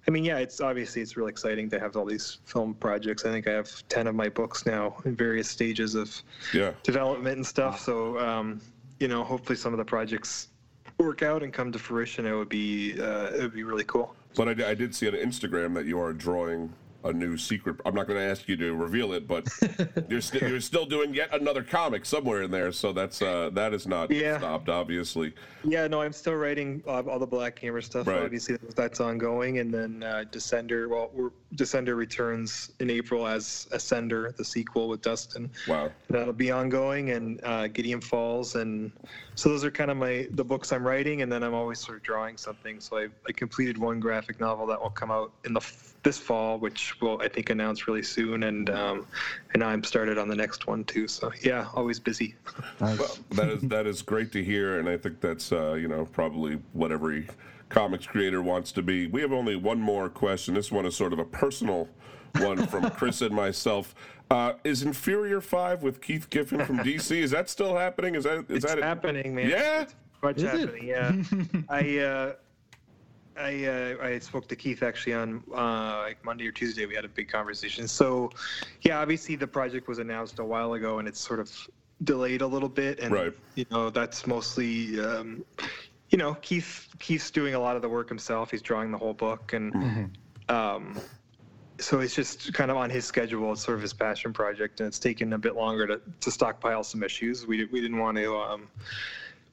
I 0.09 0.11
mean, 0.11 0.25
yeah, 0.25 0.39
it's 0.39 0.61
obviously 0.61 1.03
it's 1.03 1.17
really 1.17 1.31
exciting 1.31 1.69
to 1.71 1.79
have 1.79 1.97
all 1.97 2.05
these 2.07 2.39
film 2.45 2.75
projects. 2.75 3.25
I 3.25 3.31
think 3.31 3.47
I 3.47 3.53
have 3.53 3.71
ten 3.89 4.07
of 4.07 4.15
my 4.15 4.29
books 4.29 4.67
now 4.67 4.97
in 5.05 5.15
various 5.15 5.49
stages 5.49 5.95
of 5.95 6.23
Yeah. 6.53 6.73
development 6.83 7.37
and 7.37 7.47
stuff. 7.47 7.81
So 7.81 8.19
um, 8.19 8.61
you 8.99 9.09
know, 9.09 9.23
hopefully 9.23 9.57
some 9.57 9.73
of 9.73 9.79
the 9.79 9.85
projects 9.85 10.49
work 10.99 11.23
out 11.23 11.43
and 11.43 11.53
come 11.53 11.71
to 11.73 11.79
fruition. 11.79 12.27
It 12.27 12.35
would 12.35 12.49
be 12.49 13.01
uh, 13.01 13.31
it 13.35 13.43
would 13.43 13.55
be 13.55 13.63
really 13.63 13.85
cool. 13.85 14.15
But 14.35 14.49
I, 14.61 14.71
I 14.71 14.75
did 14.75 14.95
see 14.95 15.07
on 15.09 15.15
Instagram 15.15 15.75
that 15.75 15.87
you 15.87 16.01
are 16.01 16.13
drawing 16.13 16.73
a 17.05 17.13
new 17.13 17.37
secret. 17.37 17.77
I'm 17.85 17.95
not 17.95 18.07
going 18.07 18.19
to 18.19 18.25
ask 18.25 18.49
you 18.49 18.57
to 18.57 18.75
reveal 18.75 19.13
it, 19.13 19.27
but 19.27 19.49
you're 20.09 20.21
st- 20.21 20.43
you're 20.43 20.61
still 20.61 20.85
doing 20.87 21.15
yet 21.15 21.29
another 21.35 21.63
comic 21.63 22.05
somewhere 22.05 22.43
in 22.43 22.51
there. 22.51 22.73
So 22.73 22.93
that's 22.93 23.23
uh, 23.23 23.51
that 23.55 23.73
is 23.75 23.87
not 23.87 24.11
Yeah. 24.11 24.39
stopped, 24.39 24.69
obviously. 24.69 25.33
Yeah, 25.65 25.87
no, 25.87 26.01
I'm 26.03 26.13
still 26.13 26.35
writing 26.35 26.83
uh, 26.87 27.03
all 27.03 27.19
the 27.19 27.27
Black 27.27 27.59
Hammer 27.61 27.81
stuff. 27.81 28.07
Right. 28.07 28.23
Obviously, 28.23 28.57
that's 28.77 29.01
ongoing, 29.01 29.59
and 29.59 29.73
then 29.73 30.03
uh, 30.03 30.25
Descender. 30.31 30.89
Well, 30.89 31.11
we're, 31.15 31.31
Descender 31.57 31.97
returns 31.97 32.71
in 32.79 32.91
April 32.91 33.27
as 33.27 33.67
Ascender, 33.73 34.37
the 34.37 34.45
sequel 34.45 34.89
with 34.89 35.03
Dustin. 35.03 35.51
Wow. 35.67 35.91
That'll 36.09 36.33
be 36.33 36.51
ongoing, 36.51 37.11
and 37.11 37.41
uh, 37.45 37.67
Gideon 37.67 38.01
Falls, 38.01 38.55
and 38.55 38.93
so 39.35 39.49
those 39.49 39.65
are 39.65 39.71
kind 39.71 39.91
of 39.91 39.97
my 39.97 40.29
the 40.31 40.45
books 40.45 40.73
I'm 40.73 40.87
writing, 40.87 41.23
and 41.23 41.33
then 41.33 41.43
I'm 41.43 41.55
always 41.55 41.81
sort 41.81 41.97
of 41.97 42.03
drawing 42.05 42.37
something. 42.37 42.79
So 42.79 42.99
I, 42.99 43.09
I 43.27 43.33
completed 43.33 43.79
one 43.79 43.99
graphic 43.99 44.39
novel 44.39 44.67
that 44.67 44.81
will 44.81 44.91
come 44.91 45.11
out 45.11 45.33
in 45.45 45.53
the 45.53 45.61
f- 45.61 45.95
this 46.03 46.19
fall, 46.19 46.59
which 46.59 47.01
will 47.01 47.21
I 47.21 47.29
think 47.29 47.51
announce 47.51 47.89
really 47.89 48.03
soon, 48.03 48.45
and 48.45 48.71
um, 48.71 49.07
and 49.53 49.65
I'm 49.65 49.83
started 49.83 50.19
on 50.19 50.29
the 50.29 50.37
next 50.37 50.69
one 50.69 50.85
too. 50.85 51.09
So 51.09 51.33
yeah, 51.43 51.67
always 51.75 51.99
busy. 51.99 52.37
Nice. 52.81 52.99
Well, 52.99 53.17
that 53.31 53.49
is 53.49 53.63
that 53.63 53.87
is 53.87 54.03
great 54.03 54.31
to 54.33 54.45
hear, 54.45 54.79
and 54.79 54.89
I 54.89 54.97
think 54.97 55.21
that's 55.21 55.51
uh, 55.51 55.73
you 55.73 55.89
know 55.89 56.05
probably 56.07 56.61
what 56.75 56.93
every 56.93 57.27
comics 57.71 58.07
creator 58.07 58.43
wants 58.43 58.71
to 58.73 58.83
be. 58.83 59.07
We 59.07 59.23
have 59.23 59.33
only 59.33 59.57
one 59.57 59.81
more 59.81 60.11
question. 60.11 60.53
This 60.55 60.71
one 60.71 60.85
is 60.85 60.95
sort 60.95 61.13
of 61.15 61.19
a 61.19 61.25
personal 61.25 61.89
one 62.39 62.67
from 62.67 62.91
Chris 62.99 63.23
and 63.23 63.35
myself. 63.35 63.95
Uh, 64.31 64.53
is 64.63 64.83
Inferior 64.83 65.41
Five 65.41 65.83
with 65.83 66.01
Keith 66.01 66.29
Giffen 66.31 66.65
from 66.67 66.79
DC? 66.81 67.17
Is 67.17 67.31
that 67.31 67.49
still 67.49 67.77
happening? 67.77 68.15
Is 68.15 68.25
that 68.25 68.45
is 68.51 68.57
it's 68.57 68.67
that 68.67 68.79
it? 68.79 68.85
happening, 68.85 69.35
man. 69.35 69.49
Yeah? 69.49 69.83
It's 69.83 69.95
much 70.23 70.37
Is 70.37 70.43
it? 70.45 70.61
happening. 70.61 70.87
Yeah. 70.87 71.63
I 71.69 71.99
uh, 71.99 72.33
I 73.37 73.65
uh, 73.65 73.97
I 74.05 74.19
spoke 74.19 74.47
to 74.49 74.57
Keith 74.57 74.83
actually 74.83 75.15
on 75.15 75.43
uh, 75.53 76.03
like 76.05 76.23
Monday 76.25 76.47
or 76.47 76.53
Tuesday. 76.53 76.87
We 76.87 76.95
had 76.95 77.05
a 77.05 77.09
big 77.09 77.29
conversation. 77.29 77.89
So, 77.89 78.31
yeah, 78.83 79.01
obviously 79.01 79.35
the 79.37 79.47
project 79.47 79.89
was 79.89 79.99
announced 79.99 80.39
a 80.39 80.45
while 80.45 80.75
ago, 80.75 80.99
and 80.99 81.09
it's 81.09 81.21
sort 81.21 81.41
of 81.41 81.51
delayed 82.05 82.43
a 82.43 82.47
little 82.47 82.69
bit. 82.69 83.01
And 83.01 83.13
Right. 83.13 83.33
you 83.57 83.65
know 83.71 83.91
that's 83.91 84.27
mostly. 84.27 85.01
Um, 85.01 85.45
you 86.11 86.19
know, 86.19 86.35
Keith 86.43 86.89
Keith's 86.99 87.31
doing 87.31 87.55
a 87.55 87.59
lot 87.59 87.77
of 87.77 87.83
the 87.83 87.89
work 87.89 88.09
himself. 88.09 88.51
He's 88.51 88.63
drawing 88.63 88.91
the 88.91 88.99
whole 88.99 89.15
book, 89.15 89.53
and 89.53 90.11
um, 90.49 90.99
so 91.79 92.01
it's 92.01 92.15
just 92.15 92.53
kind 92.53 92.71
of 92.71 92.77
on 92.77 92.91
his 92.91 93.05
schedule. 93.05 93.53
It's 93.53 93.63
sort 93.63 93.77
of 93.77 93.83
his 93.83 93.93
passion 93.93 94.33
project, 94.33 94.81
and 94.81 94.89
it's 94.89 94.99
taken 94.99 95.33
a 95.33 95.39
bit 95.39 95.55
longer 95.55 95.87
to, 95.87 96.01
to 96.21 96.31
stockpile 96.31 96.83
some 96.83 97.03
issues. 97.03 97.47
We 97.47 97.65
we 97.67 97.81
didn't 97.81 97.99
want 97.99 98.17
to 98.19 98.37
um, 98.37 98.69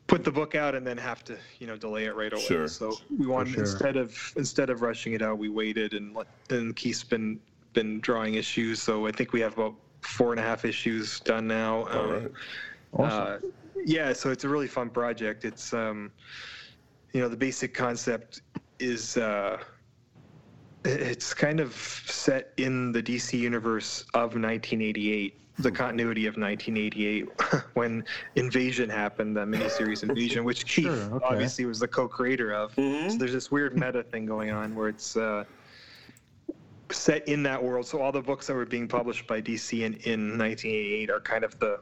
put 0.08 0.24
the 0.24 0.32
book 0.32 0.56
out 0.56 0.74
and 0.74 0.86
then 0.86 0.98
have 0.98 1.24
to 1.26 1.38
you 1.60 1.68
know 1.68 1.78
delay 1.78 2.06
it 2.06 2.16
right 2.16 2.34
away. 2.34 2.42
Sure. 2.42 2.68
So 2.68 2.98
we 3.18 3.28
wanted 3.28 3.54
sure. 3.54 3.64
instead 3.64 3.96
of 3.96 4.34
instead 4.36 4.72
of 4.72 4.82
rushing 4.82 5.14
it 5.14 5.22
out, 5.22 5.38
we 5.38 5.50
waited 5.50 5.94
and 5.94 6.16
let 6.16 6.28
and 6.50 6.76
Keith's 6.76 7.04
been 7.04 7.40
been 7.74 8.00
drawing 8.00 8.34
issues. 8.34 8.82
So 8.82 9.06
I 9.06 9.12
think 9.12 9.32
we 9.32 9.42
have 9.42 9.54
about 9.54 9.76
four 10.02 10.32
and 10.32 10.40
a 10.40 10.44
half 10.44 10.66
issues 10.66 11.20
done 11.20 11.46
now. 11.48 11.86
All 11.88 12.00
Um, 12.00 12.30
right. 12.94 13.12
uh, 13.12 13.38
yeah, 13.86 14.14
so 14.14 14.30
it's 14.32 14.44
a 14.44 14.50
really 14.50 14.68
fun 14.68 14.90
project. 14.90 15.46
It's 15.46 15.74
um, 15.74 16.12
you 17.14 17.22
know 17.22 17.28
the 17.28 17.38
basic 17.38 17.74
concept 17.74 18.42
is 18.80 19.18
uh, 19.18 19.58
it's 20.84 21.34
kind 21.34 21.60
of 21.60 21.74
set 21.74 22.54
in 22.58 22.92
the 22.92 23.02
DC 23.02 23.38
universe 23.38 24.02
of 24.14 24.36
1988, 24.36 25.40
the 25.60 25.72
continuity 25.72 26.28
of 26.28 26.38
1988 26.38 27.28
when 27.74 28.06
Invasion 28.36 28.90
happened, 28.90 29.36
the 29.36 29.46
miniseries 29.46 30.04
Invasion, 30.04 30.44
which 30.44 30.66
Keith 30.66 30.86
Sure, 30.86 30.94
okay. 31.16 31.26
obviously 31.26 31.66
was 31.66 31.80
the 31.80 31.88
co-creator 31.88 32.54
of. 32.54 32.76
Mhm. 32.76 33.12
So 33.12 33.18
there's 33.18 33.34
this 33.34 33.52
weird 33.52 33.76
meta 33.76 34.04
thing 34.04 34.26
going 34.26 34.52
on 34.52 34.76
where 34.76 34.90
it's. 34.90 35.16
Uh, 35.18 35.44
set 36.90 37.28
in 37.28 37.44
that 37.44 37.62
world 37.62 37.86
so 37.86 38.02
all 38.02 38.14
the 38.14 38.22
books 38.22 38.48
that 38.48 38.54
were 38.54 38.66
being 38.66 38.88
published 38.88 39.28
by 39.28 39.42
dc 39.42 39.74
in, 39.74 39.94
in 40.06 40.38
1988 40.38 41.10
are 41.10 41.20
kind 41.20 41.44
of 41.44 41.60
the 41.60 41.82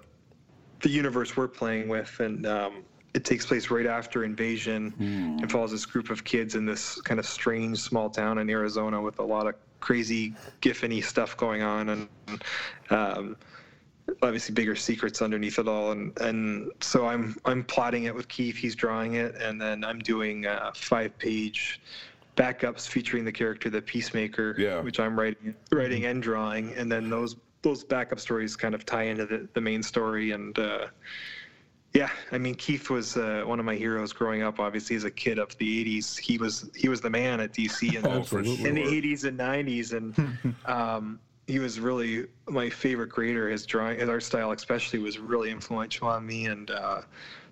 the 0.82 0.90
universe 0.90 1.36
we're 1.38 1.48
playing 1.48 1.88
with, 1.88 2.20
and 2.20 2.46
um, 2.46 2.84
it 3.14 3.24
takes 3.26 3.46
place 3.46 3.70
right 3.70 3.86
after 3.86 4.24
Invasion. 4.24 5.40
It 5.42 5.52
follows 5.52 5.72
this 5.72 5.86
group 5.86 6.10
of 6.10 6.24
kids 6.24 6.56
in 6.56 6.66
this 6.66 7.00
kind 7.02 7.20
of 7.20 7.26
strange 7.26 7.78
small 7.80 8.10
town 8.10 8.38
in 8.40 8.50
Arizona 8.50 9.02
with 9.02 9.20
a 9.20 9.24
lot 9.24 9.48
of 9.48 9.56
crazy 9.80 10.34
Giffany 10.62 11.04
stuff 11.04 11.38
going 11.38 11.62
on, 11.62 11.90
and 11.90 12.10
um, 12.90 13.38
obviously 14.22 14.54
bigger 14.54 14.76
secrets 14.76 15.22
underneath 15.22 15.60
it 15.60 15.68
all. 15.68 15.92
And 15.92 16.18
and 16.20 16.72
so 16.82 17.08
I'm 17.08 17.36
I'm 17.46 17.64
plotting 17.64 18.04
it 18.04 18.14
with 18.16 18.28
Keith. 18.28 18.58
He's 18.58 18.76
drawing 18.76 19.16
it, 19.16 19.36
and 19.36 19.60
then 19.62 19.84
I'm 19.84 20.00
doing 20.00 20.46
uh, 20.46 20.72
five 20.76 21.18
page 21.18 21.80
backups 22.36 22.86
featuring 22.86 23.24
the 23.24 23.32
character 23.32 23.70
the 23.70 23.82
Peacemaker, 23.82 24.56
Yeah. 24.58 24.82
which 24.82 25.00
I'm 25.00 25.18
writing 25.18 25.56
writing 25.72 26.06
and 26.06 26.22
drawing, 26.22 26.74
and 26.74 26.92
then 26.92 27.10
those 27.10 27.38
those 27.66 27.84
backup 27.84 28.20
stories 28.20 28.56
kind 28.56 28.74
of 28.74 28.86
tie 28.86 29.04
into 29.04 29.26
the, 29.26 29.48
the 29.54 29.62
main 29.62 29.84
story. 29.84 30.32
And 30.32 30.58
uh, 30.58 30.88
yeah 31.94 32.10
i 32.34 32.38
mean 32.38 32.54
keith 32.56 32.90
was 32.90 33.16
uh, 33.16 33.44
one 33.46 33.58
of 33.58 33.64
my 33.64 33.76
heroes 33.76 34.12
growing 34.12 34.44
up 34.44 34.60
obviously 34.60 34.98
as 34.98 35.06
a 35.06 35.10
kid 35.10 35.40
of 35.40 35.58
the 35.60 35.86
80s 35.86 36.20
he 36.20 36.38
was 36.38 36.70
he 36.76 36.90
was 36.90 37.00
the 37.00 37.10
man 37.10 37.40
at 37.40 37.54
dc 37.54 37.82
in, 37.82 38.06
Oh, 38.06 38.68
in 38.68 38.76
the 38.76 38.84
80s 38.84 39.24
and 39.24 39.40
90s 39.40 39.94
and 39.94 40.56
um, 40.66 41.22
he 41.48 41.60
was 41.60 41.80
really 41.80 42.26
my 42.48 42.70
favorite 42.70 43.10
creator 43.10 43.50
his 43.50 43.66
drawing 43.66 44.00
his 44.00 44.10
art 44.10 44.24
style 44.24 44.52
especially 44.52 45.00
was 45.00 45.20
really 45.20 45.52
influential 45.52 46.08
on 46.08 46.26
me. 46.26 46.48
And 46.48 46.72
uh, 46.72 47.02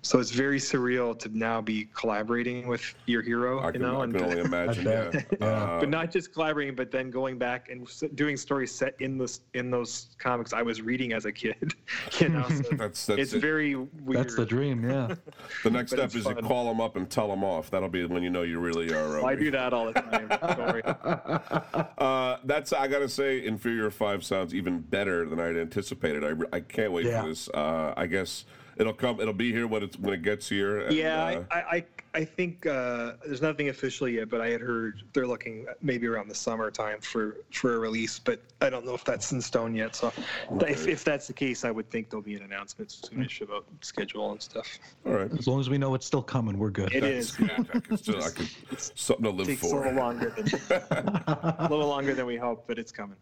so 0.03 0.19
it's 0.19 0.31
very 0.31 0.59
surreal 0.59 1.17
to 1.17 1.29
now 1.35 1.61
be 1.61 1.87
collaborating 1.95 2.67
with 2.67 2.93
your 3.05 3.21
hero 3.21 3.59
I 3.59 3.71
you 3.71 3.79
know 3.79 4.01
I 4.01 4.03
and 4.03 4.13
can 4.13 4.23
only 4.25 4.39
imagine. 4.41 4.85
yeah. 4.85 5.45
Uh, 5.47 5.79
but 5.79 5.89
not 5.89 6.11
just 6.11 6.33
collaborating, 6.33 6.75
but 6.75 6.91
then 6.91 7.09
going 7.09 7.37
back 7.37 7.69
and 7.69 7.87
doing 8.15 8.35
stories 8.37 8.71
set 8.71 8.95
in 8.99 9.17
this 9.17 9.39
in 9.53 9.71
those 9.71 10.07
comics 10.19 10.51
I 10.53 10.61
was 10.61 10.81
reading 10.81 11.13
as 11.13 11.25
a 11.25 11.31
kid. 11.31 11.73
You 12.19 12.29
know, 12.29 12.47
so 12.49 12.75
that's 12.75 13.05
that's 13.07 13.19
it's 13.19 13.33
it. 13.33 13.39
very 13.39 13.75
weird. 13.75 14.25
That's 14.25 14.35
the 14.35 14.45
dream, 14.45 14.87
yeah. 14.87 15.15
the 15.63 15.71
next 15.71 15.91
step 15.91 16.05
it's 16.05 16.15
is 16.15 16.25
you 16.25 16.35
call 16.35 16.65
them 16.67 16.79
up 16.79 16.95
and 16.95 17.09
tell 17.09 17.27
them 17.27 17.43
off. 17.43 17.71
That'll 17.71 17.89
be 17.89 18.05
when 18.05 18.21
you 18.23 18.29
know 18.29 18.43
you 18.43 18.59
really 18.59 18.93
are. 18.93 19.19
uh, 19.21 19.25
I 19.27 19.35
do 19.35 19.49
that 19.51 19.73
all 19.73 19.87
the 19.87 19.93
time. 19.93 20.27
Don't 20.27 20.57
worry. 20.59 20.83
Uh, 21.97 22.37
that's 22.43 22.73
I 22.73 22.87
gotta 22.87 23.07
say, 23.09 23.43
Inferior 23.45 23.89
Five 23.89 24.23
sounds 24.25 24.53
even 24.53 24.79
better 24.79 25.27
than 25.27 25.39
I'd 25.39 25.55
anticipated. 25.57 26.23
I, 26.23 26.57
I 26.57 26.59
can't 26.59 26.91
wait 26.91 27.05
Yeah. 27.05 27.21
for 27.21 27.29
this. 27.29 27.47
Uh, 27.49 27.93
I 27.95 28.07
guess 28.07 28.45
it'll 28.78 28.93
come. 28.93 29.19
It'll 29.19 29.34
be 29.34 29.51
here 29.51 29.67
when 29.67 29.84
it's 29.84 29.97
when 29.97 30.13
it 30.13 30.21
gets 30.21 30.47
here. 30.49 30.80
and, 30.82 30.95
yeah, 30.95 31.24
uh, 31.24 31.43
I, 31.51 31.57
I, 31.57 31.76
I 31.76 31.86
I 32.15 32.24
think 32.24 32.67
uh, 32.67 33.13
there's 33.26 33.41
nothing 33.41 33.69
official 33.69 34.07
yet, 34.07 34.30
but 34.30 34.39
I 34.39 34.49
had 34.49 34.61
heard 34.61 35.01
they're 35.13 35.26
looking 35.26 35.65
maybe 35.82 36.05
around 36.05 36.28
the 36.28 36.36
summertime 36.36 37.01
for 37.01 37.38
for 37.51 37.76
a 37.76 37.80
release, 37.80 38.19
but 38.19 38.39
I 38.61 38.69
don't 38.69 38.86
know 38.86 38.93
if 38.93 39.03
that's 39.03 39.32
in 39.32 39.41
stone 39.41 39.74
yet. 39.74 39.95
So 39.95 40.13
if, 40.61 40.88
if 40.88 41.03
that's 41.03 41.26
the 41.26 41.34
case, 41.34 41.65
I 41.65 41.71
would 41.71 41.89
think 41.89 42.11
there'll 42.11 42.21
be 42.21 42.36
an 42.36 42.43
announcement 42.43 42.89
soonish 42.91 43.41
about 43.41 43.65
schedule 43.82 44.32
and 44.32 44.41
stuff. 44.41 44.67
all 45.07 45.13
right. 45.13 45.32
As 45.32 45.47
long 45.47 45.59
as 45.59 45.69
we 45.71 45.80
know 45.80 45.95
it's 45.95 46.05
still 46.05 46.21
coming, 46.21 46.59
we're 46.59 46.69
good. 46.69 46.93
It 46.93 47.01
That's- 47.01 47.32
is. 47.32 47.39
yeah, 47.39 47.57
I 47.74 47.80
could 47.80 47.99
still, 47.99 48.24
I 48.24 48.30
could, 48.30 48.47
something 48.80 49.24
to 49.24 49.32
live 49.32 49.47
takes 49.47 49.63
a 49.63 49.76
little 49.76 49.93
longer 49.93 50.30
than 50.30 50.47
a 50.69 51.67
little 51.69 51.88
longer 51.88 52.14
than 52.14 52.27
we 52.27 52.38
hope, 52.38 52.65
but 52.68 52.77
it's 52.77 52.91
coming. 52.91 53.18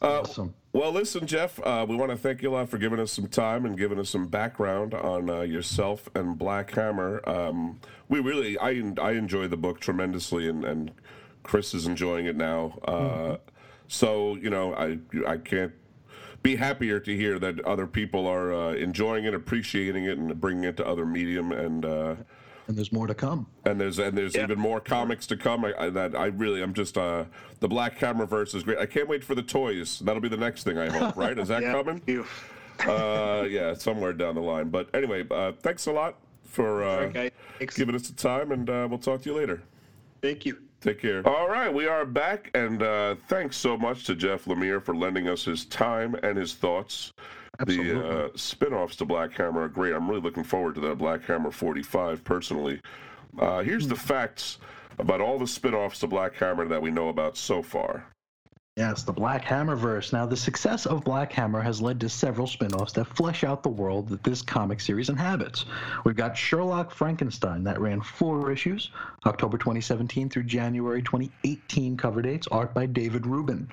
Uh, 0.00 0.20
Awesome. 0.20 0.54
Well, 0.72 0.90
listen, 0.90 1.26
Jeff, 1.26 1.60
uh, 1.60 1.84
we 1.86 1.96
want 1.96 2.10
to 2.12 2.16
thank 2.16 2.40
you 2.40 2.50
a 2.50 2.54
lot 2.54 2.70
for 2.70 2.78
giving 2.78 2.98
us 2.98 3.12
some 3.12 3.26
time 3.28 3.66
and 3.66 3.76
giving 3.76 3.98
us 3.98 4.08
some 4.08 4.26
background 4.26 4.94
on 4.94 5.28
uh, 5.28 5.40
yourself 5.42 6.08
and 6.14 6.38
Black 6.38 6.70
Hammer. 6.70 7.20
Um, 7.28 7.78
we 8.08 8.20
really, 8.20 8.58
I, 8.58 8.82
I 9.00 9.12
enjoy 9.12 9.48
the 9.48 9.58
book 9.58 9.80
tremendously, 9.80 10.48
and, 10.48 10.64
and 10.64 10.92
Chris 11.42 11.74
is 11.74 11.86
enjoying 11.86 12.24
it 12.26 12.36
now. 12.36 12.78
Uh, 12.88 13.36
So, 13.88 14.36
you 14.36 14.48
know, 14.48 14.72
I, 14.74 14.96
I 15.26 15.36
can't 15.36 15.72
be 16.42 16.56
happier 16.56 16.98
to 17.00 17.14
hear 17.14 17.38
that 17.38 17.60
other 17.60 17.86
people 17.86 18.26
are 18.26 18.50
uh, 18.54 18.72
enjoying 18.72 19.26
it, 19.26 19.34
appreciating 19.34 20.04
it, 20.06 20.16
and 20.16 20.40
bringing 20.40 20.64
it 20.64 20.78
to 20.78 20.86
other 20.86 21.04
medium. 21.04 21.52
And 21.52 21.84
uh, 21.84 22.14
And 22.68 22.76
there's 22.76 22.92
more 22.92 23.06
to 23.06 23.14
come. 23.14 23.46
and 23.66 23.80
there's 23.80 23.98
and 23.98 24.16
there's 24.16 24.34
Yeah. 24.34 24.44
even 24.44 24.58
more 24.58 24.80
comics 24.80 25.26
to 25.28 25.36
come. 25.36 25.64
I, 25.64 25.74
I, 25.78 25.90
that 25.90 26.14
I 26.14 26.26
really, 26.26 26.62
I'm 26.62 26.74
just 26.74 26.96
uh, 26.96 27.24
the 27.60 27.68
Black 27.68 27.98
Hammer 27.98 28.24
verse 28.26 28.54
is 28.54 28.62
great. 28.62 28.78
I 28.78 28.86
can't 28.86 29.08
wait 29.08 29.24
for 29.24 29.34
the 29.34 29.42
toys. 29.42 29.98
That'll 30.00 30.22
be 30.22 30.28
the 30.28 30.36
next 30.36 30.62
thing 30.64 30.78
I 30.78 30.88
hope. 30.90 31.16
Right? 31.22 31.38
Is 31.38 31.48
that 31.48 31.62
Yeah, 31.62 31.72
coming? 31.72 32.00
you. 32.06 32.24
uh, 32.86 33.46
yeah, 33.48 33.74
somewhere 33.74 34.12
down 34.12 34.34
the 34.34 34.40
line. 34.40 34.68
But 34.70 34.88
anyway, 34.94 35.24
uh, 35.30 35.52
thanks 35.60 35.86
a 35.86 35.92
lot 35.92 36.16
for 36.44 36.82
uh, 36.84 36.96
Okay. 37.06 37.30
Thanks. 37.58 37.76
giving 37.76 37.94
us 37.94 38.08
the 38.08 38.14
time, 38.14 38.52
and 38.52 38.68
uh, 38.70 38.86
we'll 38.88 38.98
talk 38.98 39.22
to 39.22 39.30
you 39.30 39.36
later. 39.36 39.62
Thank 40.20 40.46
you. 40.46 40.58
Take 40.80 41.00
care. 41.00 41.26
All 41.28 41.48
right, 41.48 41.72
we 41.72 41.86
are 41.86 42.04
back, 42.04 42.50
and 42.54 42.82
uh, 42.82 43.14
thanks 43.28 43.56
so 43.56 43.76
much 43.76 44.04
to 44.06 44.14
Jeff 44.16 44.46
Lemire 44.46 44.82
for 44.82 44.96
lending 44.96 45.28
us 45.28 45.44
his 45.44 45.64
time 45.66 46.14
and 46.22 46.36
his 46.36 46.54
thoughts. 46.54 47.12
Absolutely. 47.60 47.94
The 47.94 48.24
uh, 48.24 48.28
spin-offs 48.34 48.96
to 48.96 49.04
Black 49.04 49.32
Hammer 49.32 49.62
are 49.62 49.68
great. 49.68 49.92
I'm 49.92 50.08
really 50.08 50.22
looking 50.22 50.44
forward 50.44 50.74
to 50.76 50.80
that 50.82 50.98
Black 50.98 51.24
Hammer 51.24 51.50
45 51.50 52.24
personally. 52.24 52.80
Uh, 53.38 53.62
here's 53.62 53.86
the 53.86 53.96
facts 53.96 54.58
about 54.98 55.20
all 55.20 55.38
the 55.38 55.46
spin-offs 55.46 56.00
to 56.00 56.06
Black 56.06 56.34
Hammer 56.34 56.66
that 56.66 56.80
we 56.80 56.90
know 56.90 57.08
about 57.08 57.36
so 57.36 57.62
far. 57.62 58.06
Yes, 58.78 59.02
the 59.02 59.12
Black 59.12 59.44
Hammer 59.44 59.76
verse. 59.76 60.14
Now, 60.14 60.24
the 60.24 60.34
success 60.34 60.86
of 60.86 61.04
Black 61.04 61.30
Hammer 61.34 61.60
has 61.60 61.82
led 61.82 62.00
to 62.00 62.08
several 62.08 62.46
spin 62.46 62.72
offs 62.72 62.94
that 62.94 63.04
flesh 63.04 63.44
out 63.44 63.62
the 63.62 63.68
world 63.68 64.08
that 64.08 64.24
this 64.24 64.40
comic 64.40 64.80
series 64.80 65.10
inhabits. 65.10 65.66
We've 66.06 66.16
got 66.16 66.38
Sherlock 66.38 66.90
Frankenstein, 66.90 67.64
that 67.64 67.78
ran 67.78 68.00
four 68.00 68.50
issues, 68.50 68.90
October 69.26 69.58
2017 69.58 70.30
through 70.30 70.44
January 70.44 71.02
2018 71.02 71.98
cover 71.98 72.22
dates, 72.22 72.48
art 72.50 72.72
by 72.72 72.86
David 72.86 73.26
Rubin. 73.26 73.68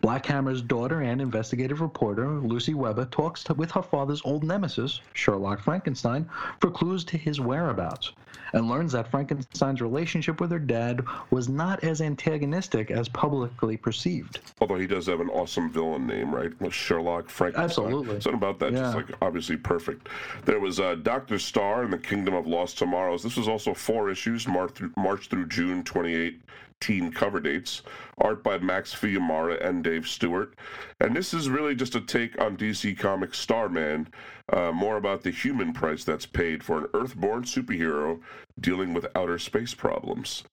Black 0.00 0.26
Hammer's 0.26 0.62
daughter 0.62 1.00
and 1.02 1.20
investigative 1.20 1.80
reporter, 1.80 2.28
Lucy 2.40 2.74
Weber, 2.74 3.04
talks 3.04 3.44
to, 3.44 3.54
with 3.54 3.70
her 3.70 3.82
father's 3.82 4.22
old 4.24 4.42
nemesis, 4.42 5.00
Sherlock 5.12 5.60
Frankenstein, 5.60 6.28
for 6.60 6.72
clues 6.72 7.04
to 7.04 7.16
his 7.16 7.38
whereabouts, 7.38 8.10
and 8.52 8.68
learns 8.68 8.90
that 8.92 9.12
Frankenstein's 9.12 9.80
relationship 9.80 10.40
with 10.40 10.50
her 10.50 10.58
dad 10.58 11.04
was 11.30 11.48
not 11.48 11.84
as 11.84 12.00
antagonistic 12.00 12.90
as 12.90 13.08
publicly 13.08 13.76
perceived. 13.76 14.39
Although 14.60 14.76
he 14.78 14.86
does 14.86 15.06
have 15.06 15.20
an 15.20 15.28
awesome 15.30 15.70
villain 15.70 16.06
name, 16.06 16.34
right? 16.34 16.52
Sherlock 16.72 17.28
Frankenstein. 17.30 17.64
Absolutely. 17.64 18.20
Something 18.20 18.34
about 18.38 18.58
that, 18.60 18.72
Yeah. 18.72 18.80
just 18.80 18.96
like 18.96 19.06
obviously 19.22 19.56
perfect. 19.56 20.08
There 20.44 20.60
was 20.60 20.78
uh, 20.80 20.96
Doctor 20.96 21.38
Star 21.38 21.82
and 21.82 21.92
the 21.92 21.98
Kingdom 21.98 22.34
of 22.34 22.46
Lost 22.46 22.78
Tomorrows. 22.78 23.22
This 23.22 23.36
was 23.36 23.48
also 23.48 23.74
four 23.74 24.10
issues, 24.10 24.46
March 24.46 24.72
through, 24.72 24.92
March 24.96 25.28
through 25.28 25.46
June 25.48 25.82
2018 25.84 27.12
cover 27.12 27.40
dates. 27.40 27.82
Art 28.18 28.42
by 28.42 28.58
Max 28.58 28.94
Fiumara 28.94 29.64
and 29.64 29.82
Dave 29.82 30.06
Stewart. 30.06 30.54
And 31.00 31.16
this 31.16 31.32
is 31.32 31.48
really 31.48 31.74
just 31.74 31.94
a 31.94 32.00
take 32.00 32.40
on 32.40 32.56
DC 32.56 32.98
Comics 32.98 33.38
Starman, 33.38 34.08
uh, 34.52 34.72
more 34.72 34.96
about 34.96 35.22
the 35.22 35.30
human 35.30 35.72
price 35.72 36.04
that's 36.04 36.26
paid 36.26 36.62
for 36.62 36.78
an 36.78 36.86
Earthborn 36.92 37.44
superhero 37.44 38.20
dealing 38.60 38.92
with 38.92 39.06
outer 39.14 39.38
space 39.38 39.72
problems. 39.74 40.44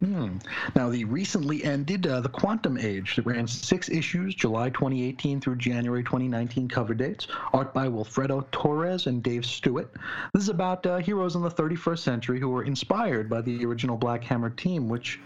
Hmm. 0.00 0.38
Now, 0.76 0.88
the 0.88 1.04
recently 1.04 1.64
ended 1.64 2.06
uh, 2.06 2.20
The 2.20 2.28
Quantum 2.28 2.78
Age 2.78 3.16
that 3.16 3.26
ran 3.26 3.46
six 3.46 3.88
issues, 3.88 4.34
July 4.34 4.70
2018 4.70 5.40
through 5.40 5.56
January 5.56 6.02
2019 6.02 6.68
cover 6.68 6.94
dates, 6.94 7.26
art 7.52 7.74
by 7.74 7.88
Wilfredo 7.88 8.44
Torres 8.52 9.06
and 9.06 9.22
Dave 9.22 9.44
Stewart. 9.44 9.92
This 10.32 10.44
is 10.44 10.48
about 10.48 10.86
uh, 10.86 10.98
heroes 10.98 11.34
in 11.34 11.42
the 11.42 11.50
31st 11.50 11.98
century 11.98 12.40
who 12.40 12.48
were 12.48 12.64
inspired 12.64 13.28
by 13.28 13.40
the 13.40 13.64
original 13.64 13.96
Black 13.96 14.22
Hammer 14.24 14.50
team, 14.50 14.88
which 14.88 15.20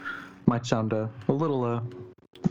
might 0.47 0.67
sound 0.67 0.93
uh, 0.93 1.07
a 1.29 1.33
little 1.33 1.65
uh, 1.65 1.81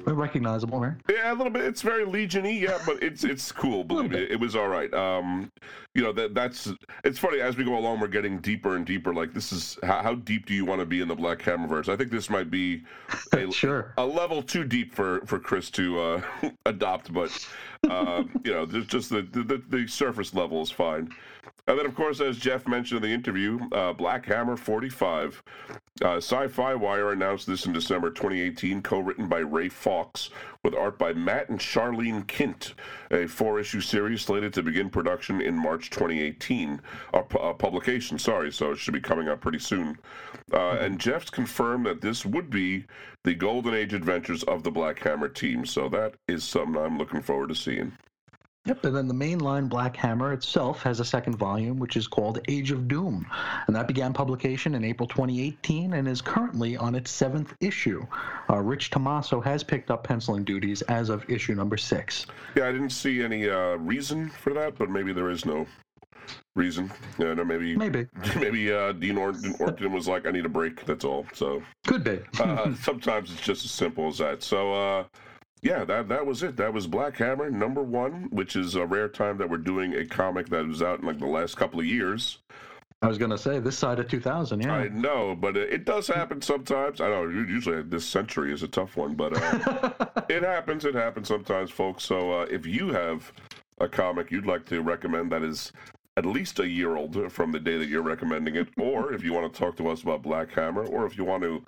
recognizable, 0.06 0.80
right? 0.80 0.94
Yeah, 1.10 1.32
a 1.32 1.36
little 1.36 1.52
bit. 1.52 1.64
It's 1.64 1.82
very 1.82 2.06
legiony, 2.06 2.60
yeah, 2.62 2.80
but 2.86 3.02
it's 3.04 3.24
it's 3.24 3.52
cool. 3.52 3.84
Believe 3.84 4.12
me, 4.12 4.20
it 4.20 4.40
was 4.40 4.56
all 4.56 4.68
right. 4.68 4.94
Um, 4.94 5.52
you 5.94 6.02
know 6.02 6.12
that 6.14 6.34
that's 6.34 6.72
it's 7.04 7.20
funny 7.20 7.40
as 7.42 7.58
we 7.58 7.64
go 7.64 7.78
along, 7.78 8.00
we're 8.00 8.08
getting 8.08 8.40
deeper 8.40 8.76
and 8.76 8.86
deeper. 8.86 9.14
Like 9.14 9.34
this 9.34 9.52
is 9.52 9.78
how, 9.84 10.02
how 10.02 10.16
deep 10.16 10.46
do 10.46 10.54
you 10.54 10.66
want 10.66 10.80
to 10.80 10.86
be 10.86 11.02
in 11.02 11.08
the 11.08 11.16
Black 11.16 11.40
Hammerverse? 11.40 11.90
I 11.90 11.96
think 11.98 12.12
this 12.12 12.30
might 12.30 12.50
be 12.50 12.84
a, 13.34 13.52
Sure. 13.52 13.94
a 13.98 14.06
level 14.06 14.42
too 14.42 14.64
deep 14.64 14.94
for 14.94 15.22
for 15.26 15.40
Chris 15.40 15.70
to 15.72 16.00
uh, 16.00 16.22
adopt, 16.66 17.12
but 17.14 17.32
uh, 17.90 18.24
you 18.44 18.54
know, 18.54 18.66
there's 18.66 18.88
just 18.88 19.10
the, 19.10 19.22
the 19.24 19.62
the 19.70 19.88
surface 19.88 20.34
level 20.34 20.62
is 20.62 20.72
fine. 20.72 21.12
And 21.72 21.80
then, 21.80 21.86
of 21.86 21.96
course, 21.96 22.20
as 22.20 22.38
Jeff 22.38 22.68
mentioned 22.68 22.98
in 22.98 23.10
the 23.10 23.16
interview, 23.16 23.58
uh, 23.72 23.94
Black 23.94 24.26
Hammer 24.26 24.58
45. 24.58 25.42
Uh, 26.04 26.18
Sci-Fi 26.18 26.76
Wire 26.76 27.14
announced 27.14 27.48
this 27.48 27.66
in 27.66 27.72
December 27.72 28.10
2018, 28.10 28.82
co-written 28.82 29.30
by 29.30 29.38
Ray 29.38 29.70
Fawkes, 29.70 30.32
with 30.66 30.76
art 30.76 31.00
by 31.00 31.14
Matt 31.14 31.48
and 31.48 31.58
Sharlene 31.58 32.28
Kindt, 32.28 32.74
a 33.10 33.26
four-issue 33.26 33.80
series 33.80 34.22
slated 34.22 34.54
to 34.56 34.64
begin 34.64 34.90
production 34.90 35.40
in 35.40 35.56
March 35.56 35.90
2018. 35.92 36.82
Uh, 37.14 37.22
pu- 37.22 37.40
uh, 37.40 37.54
publication, 37.54 38.20
sorry, 38.20 38.52
so 38.52 38.72
it 38.72 38.78
should 38.78 38.94
be 38.94 39.00
coming 39.00 39.30
out 39.30 39.40
pretty 39.40 39.60
soon. 39.60 39.98
Uh, 40.52 40.72
and 40.72 41.00
Jeff's 41.00 41.30
confirmed 41.30 41.86
that 41.86 42.02
this 42.02 42.26
would 42.26 42.50
be 42.50 42.84
the 43.24 43.34
Golden 43.34 43.74
Age 43.74 43.94
adventures 43.94 44.44
of 44.44 44.64
the 44.64 44.72
Black 44.72 45.00
Hammer 45.00 45.30
team, 45.30 45.66
so 45.66 45.88
that 45.88 46.16
is 46.28 46.44
something 46.44 46.76
I'm 46.76 46.98
looking 46.98 47.22
forward 47.22 47.48
to 47.48 47.56
seeing. 47.56 47.94
Yep, 48.66 48.86
and 48.86 48.96
then 48.96 49.08
the 49.08 49.14
mainline 49.14 49.68
Black 49.68 49.96
Hammer 49.96 50.34
itself 50.34 50.84
has 50.84 51.00
a 51.00 51.06
second 51.06 51.36
volume, 51.36 51.80
which 51.80 51.98
is 51.98 52.08
called 52.08 52.40
Age 52.48 52.70
of 52.70 52.88
Doom, 52.88 53.26
and 53.66 53.76
that 53.76 53.88
began 53.88 54.14
publication 54.14 54.76
in 54.76 54.84
April 54.84 55.08
2018 55.08 55.94
and 55.94 56.08
is 56.08 56.22
currently 56.22 56.78
on 56.78 56.94
its 56.94 57.10
seventh 57.10 57.56
issue. 57.60 58.06
Uh, 58.52 58.58
Rich 58.60 58.92
Tommaso 58.92 59.42
has 59.42 59.64
picked 59.64 59.90
up 59.90 60.04
penciling 60.04 60.44
duties 60.44 60.84
as 60.84 61.10
of 61.10 61.28
issue 61.28 61.56
number 61.56 61.76
six. 61.76 62.28
Yeah, 62.56 62.68
I 62.68 62.72
didn't 62.72 62.92
see 62.92 63.24
any 63.24 63.50
uh, 63.50 63.78
reason 63.78 64.30
for 64.30 64.54
that, 64.54 64.78
but 64.78 64.92
maybe 64.92 65.12
there 65.12 65.32
is 65.32 65.44
no 65.44 65.66
reason. 66.56 66.92
Yeah, 67.18 67.34
no, 67.34 67.44
maybe 67.44 67.76
Maybe 67.76 68.06
maybe 68.36 68.72
uh, 68.72 68.92
Dean 68.92 69.16
Ormston, 69.16 69.60
Ormston 69.60 69.92
was 69.92 70.08
like, 70.08 70.28
"I 70.28 70.32
need 70.32 70.46
a 70.46 70.50
break." 70.50 70.86
That's 70.86 71.04
all. 71.04 71.26
So 71.34 71.64
could 71.88 72.04
be. 72.04 72.20
uh, 72.40 72.76
sometimes 72.76 73.32
it's 73.32 73.42
just 73.42 73.66
as 73.66 73.72
simple 73.72 74.08
as 74.08 74.20
that. 74.20 74.44
So 74.44 74.72
uh, 74.72 75.04
yeah, 75.62 75.84
that 75.86 76.10
that 76.10 76.26
was 76.26 76.42
it. 76.44 76.58
That 76.58 76.74
was 76.74 76.88
Black 76.88 77.18
Hammer 77.18 77.50
number 77.50 77.84
one, 77.84 78.30
which 78.32 78.56
is 78.56 78.76
a 78.76 78.86
rare 78.86 79.08
time 79.08 79.38
that 79.38 79.50
we're 79.50 79.58
doing 79.58 79.94
a 79.96 80.06
comic 80.06 80.50
that 80.50 80.68
was 80.68 80.82
out 80.82 81.02
in 81.02 81.06
like 81.06 81.20
the 81.20 81.28
last 81.28 81.56
couple 81.56 81.80
of 81.80 81.86
years. 81.86 82.40
I 83.04 83.08
was 83.08 83.18
gonna 83.18 83.38
say 83.38 83.60
this 83.60 83.78
side 83.78 84.00
of 84.00 84.08
2000. 84.08 84.62
Yeah. 84.62 84.74
I 84.74 84.88
know, 84.90 85.36
but 85.36 85.58
it, 85.58 85.86
does 85.86 86.08
happen 86.08 86.42
sometimes. 86.42 87.02
I 87.02 87.10
know 87.10 87.28
usually 87.28 87.82
this 87.82 88.06
century 88.06 88.54
is 88.54 88.62
a 88.62 88.68
tough 88.68 88.96
one, 88.96 89.16
but 89.16 89.36
uh, 89.36 90.12
it 90.30 90.44
happens. 90.44 90.86
It 90.86 90.94
happens 90.94 91.28
sometimes, 91.28 91.72
folks. 91.72 92.04
So 92.04 92.32
uh, 92.32 92.46
if 92.50 92.66
you 92.66 92.90
have 92.90 93.32
a 93.80 93.88
comic 93.88 94.30
you'd 94.30 94.46
like 94.46 94.66
to 94.68 94.82
recommend 94.82 95.32
that 95.32 95.42
is 95.42 95.72
at 96.18 96.26
least 96.26 96.60
a 96.60 96.68
year 96.68 96.96
old 96.96 97.32
from 97.32 97.52
the 97.52 97.60
day 97.60 97.78
that 97.78 97.88
you're 97.88 98.02
recommending 98.04 98.56
it, 98.56 98.68
or 98.78 99.14
if 99.14 99.24
you 99.24 99.34
want 99.34 99.52
to 99.52 99.60
talk 99.60 99.78
to 99.78 99.88
us 99.88 100.04
about 100.04 100.22
Black 100.22 100.52
Hammer, 100.52 100.86
or 100.86 101.06
if 101.06 101.18
you 101.18 101.24
want 101.24 101.42
to 101.42 101.64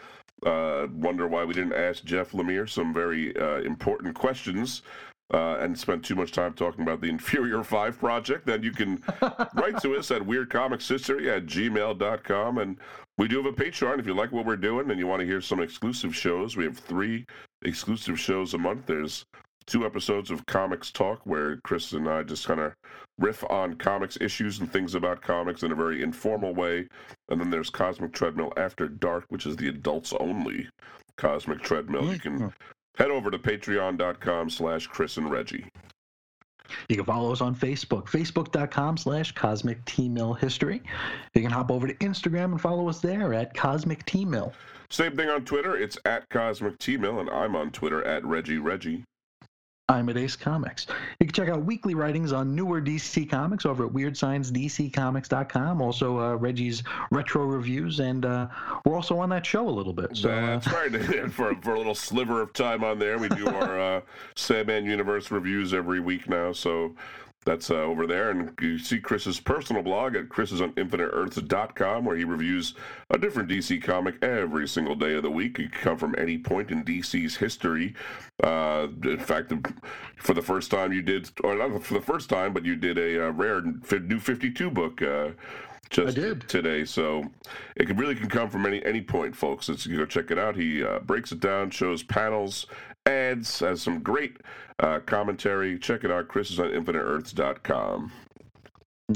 uh, 0.46 0.88
wonder 0.94 1.28
why 1.28 1.44
we 1.44 1.54
didn't 1.54 1.74
ask 1.74 2.04
Jeff 2.04 2.32
Lemire 2.32 2.70
some 2.70 2.94
very 2.94 3.36
uh, 3.38 3.62
important 3.62 4.16
questions. 4.16 4.82
Uh, 5.34 5.58
and 5.62 5.80
spent 5.80 6.04
too 6.06 6.16
much 6.16 6.32
time 6.32 6.54
talking 6.54 6.82
about 6.84 7.02
the 7.02 7.10
Inferior 7.10 7.64
5 7.64 7.98
project, 7.98 8.46
then 8.46 8.62
you 8.62 8.72
can 8.72 9.02
write 9.56 9.82
to 9.82 9.96
us 9.96 10.12
at 10.12 10.22
weirdcomicshistory 10.22 11.36
at 11.36 11.48
gmail.com. 11.48 12.58
And 12.60 12.78
we 13.18 13.28
do 13.28 13.38
have 13.38 13.52
a 13.52 13.56
Patreon 13.56 13.98
if 14.00 14.06
you 14.06 14.14
like 14.14 14.32
what 14.32 14.46
we're 14.46 14.58
doing 14.58 14.92
and 14.92 15.00
you 15.00 15.08
want 15.08 15.22
to 15.22 15.26
hear 15.26 15.42
some 15.42 15.60
exclusive 15.60 16.16
shows. 16.16 16.56
We 16.56 16.66
have 16.66 16.78
three 16.78 17.26
exclusive 17.64 18.20
shows 18.20 18.54
a 18.54 18.60
month. 18.60 18.86
There's 18.86 19.26
two 19.66 19.86
episodes 19.86 20.30
of 20.30 20.46
Comics 20.46 20.92
Talk 20.92 21.22
where 21.26 21.58
Chris 21.64 21.94
and 21.94 22.08
I 22.08 22.24
just 22.24 22.46
kind 22.46 22.60
of 22.60 22.74
riff 23.20 23.44
on 23.50 23.76
comics 23.76 24.18
issues 24.20 24.60
and 24.60 24.72
things 24.72 24.96
about 24.96 25.22
comics 25.22 25.64
in 25.64 25.72
a 25.72 25.76
very 25.76 26.02
informal 26.02 26.54
way. 26.54 26.88
And 27.30 27.40
then 27.40 27.50
there's 27.50 27.70
Cosmic 27.70 28.14
Treadmill 28.14 28.54
After 28.58 28.88
Dark, 28.88 29.26
which 29.30 29.46
is 29.46 29.56
the 29.56 29.70
adults 29.70 30.14
only 30.20 30.68
Cosmic 31.18 31.62
Treadmill. 31.62 32.12
You 32.12 32.20
can 32.20 32.36
mm-hmm. 32.36 32.48
head 32.98 33.12
over 33.12 33.30
to 33.30 33.38
patreon.com 33.38 34.50
slash 34.50 34.88
Chris 34.88 35.18
and 35.18 35.30
Reggie. 35.30 35.66
You 36.90 36.96
can 36.96 37.06
follow 37.06 37.32
us 37.32 37.42
on 37.42 37.56
Facebook, 37.56 38.06
facebook.com 38.06 38.98
slash 38.98 39.34
Cosmic 39.34 39.84
T 39.86 40.10
Mill 40.10 40.34
History. 40.34 40.82
You 41.36 41.42
can 41.42 41.52
hop 41.52 41.70
over 41.70 41.88
to 41.88 41.94
Instagram 41.96 42.46
and 42.46 42.62
follow 42.62 42.90
us 42.90 43.00
there 43.00 43.34
at 43.34 43.54
Cosmic 43.54 44.06
T 44.06 44.26
Mill. 44.26 44.54
Same 44.94 45.16
thing 45.16 45.28
on 45.28 45.44
Twitter. 45.44 45.76
It's 45.76 45.98
at 46.06 46.30
Cosmic 46.30 46.78
T-Mill, 46.78 47.20
and 47.20 47.30
I'm 47.32 47.56
on 47.56 47.72
Twitter 47.72 48.04
at 48.06 48.24
Reggie 48.24 48.60
Reggie. 48.60 49.04
I'm 49.90 50.08
at 50.08 50.16
Ace 50.16 50.38
Comics. 50.38 50.88
You 51.20 51.26
can 51.28 51.34
check 51.34 51.50
out 51.50 51.66
weekly 51.66 51.94
writings 51.94 52.32
on 52.32 52.56
newer 52.56 52.82
DC 52.82 53.30
Comics 53.30 53.66
over 53.66 53.86
at 53.86 53.92
WeirdScienceDCComics.com. 53.92 55.82
Also, 55.82 56.20
uh, 56.20 56.36
Reggie's 56.36 56.84
retro 57.12 57.44
reviews, 57.44 58.00
and 58.00 58.26
uh, 58.26 58.48
we're 58.86 58.96
also 58.96 59.20
on 59.20 59.28
that 59.30 59.46
show 59.46 59.68
a 59.68 59.70
little 59.70 59.92
bit. 59.92 60.16
So, 60.16 60.32
uh, 60.32 60.58
That's 60.58 60.68
right. 60.68 60.94
And 61.24 61.34
for, 61.34 61.54
for 61.62 61.74
a 61.76 61.78
little 61.78 61.96
sliver 61.96 62.42
of 62.42 62.54
time 62.54 62.84
on 62.84 62.98
there, 62.98 63.18
we 63.18 63.28
do 63.30 63.46
our 63.48 63.80
uh, 63.80 64.02
Sandman 64.36 64.86
Universe 64.86 65.32
reviews 65.32 65.74
every 65.74 66.00
week 66.00 66.30
now. 66.30 66.54
So 66.54 66.96
that's 67.44 67.70
uh, 67.70 67.76
over 67.76 68.08
there. 68.08 68.30
And 68.30 68.52
you 68.62 68.78
see 68.80 69.00
Chris's 69.00 69.40
personal 69.40 69.84
blog 69.84 70.16
at 70.16 70.30
chrisisoninfiniteearths.com 70.30 72.06
where 72.06 72.16
he 72.16 72.24
reviews 72.24 72.76
a 73.10 73.18
different 73.18 73.50
DC 73.50 73.84
comic 73.84 74.16
every 74.24 74.68
single 74.68 74.96
day 74.96 75.16
of 75.16 75.24
the 75.24 75.32
week. 75.32 75.60
It 75.60 75.72
can 75.72 75.82
come 75.82 75.98
from 75.98 76.16
any 76.18 76.38
point 76.38 76.72
in 76.72 76.84
DC's 76.84 77.36
history. 77.36 77.96
Uh, 78.42 78.88
in 79.04 79.20
fact, 79.20 79.54
for 80.18 80.34
the 80.34 80.42
first 80.42 80.72
time 80.72 80.92
you 80.94 81.02
did, 81.02 81.30
or 81.44 81.56
not 81.56 81.84
for 81.84 81.94
the 81.94 82.02
first 82.02 82.30
time, 82.30 82.54
but 82.54 82.66
you 82.66 82.76
did 82.76 82.98
a 82.98 83.28
uh, 83.28 83.32
rare 83.32 83.62
New 83.62 84.20
52 84.20 84.70
book. 84.70 85.02
Uh, 85.02 85.30
just 85.90 86.18
I 86.18 86.22
did. 86.22 86.48
today. 86.50 86.86
So 86.86 87.24
it 87.76 87.86
can, 87.86 87.98
really 87.98 88.16
can 88.16 88.30
come 88.30 88.50
from 88.50 88.66
any 88.66 88.84
any 88.84 89.02
point, 89.02 89.36
folks. 89.36 89.70
You 89.86 89.98
go 89.98 90.06
check 90.06 90.32
it 90.32 90.40
out. 90.40 90.56
He 90.56 90.84
uh, 90.84 91.00
breaks 91.00 91.32
it 91.32 91.40
down, 91.40 91.70
shows 91.70 92.04
panels, 92.04 92.66
ads, 93.06 93.60
has 93.60 93.82
some 93.82 94.00
great 94.00 94.38
uh, 94.80 95.00
commentary. 95.06 95.78
Check 95.78 96.04
it 96.04 96.12
out. 96.12 96.28
Chris 96.28 96.52
is 96.52 96.60
on 96.60 96.68
infiniteearths.com. 96.68 98.12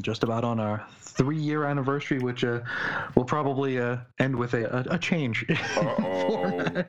just 0.02 0.24
about 0.24 0.44
on 0.44 0.60
our 0.60 0.86
three 1.00 1.38
year 1.38 1.66
anniversary, 1.66 2.20
which 2.20 2.44
uh, 2.44 2.60
will 3.16 3.26
probably 3.26 3.80
uh, 3.80 3.98
end 4.20 4.36
with 4.36 4.54
a, 4.54 4.66
a, 4.92 4.96
a 4.96 5.00
change. 5.00 5.46
Uh-oh. 5.50 6.66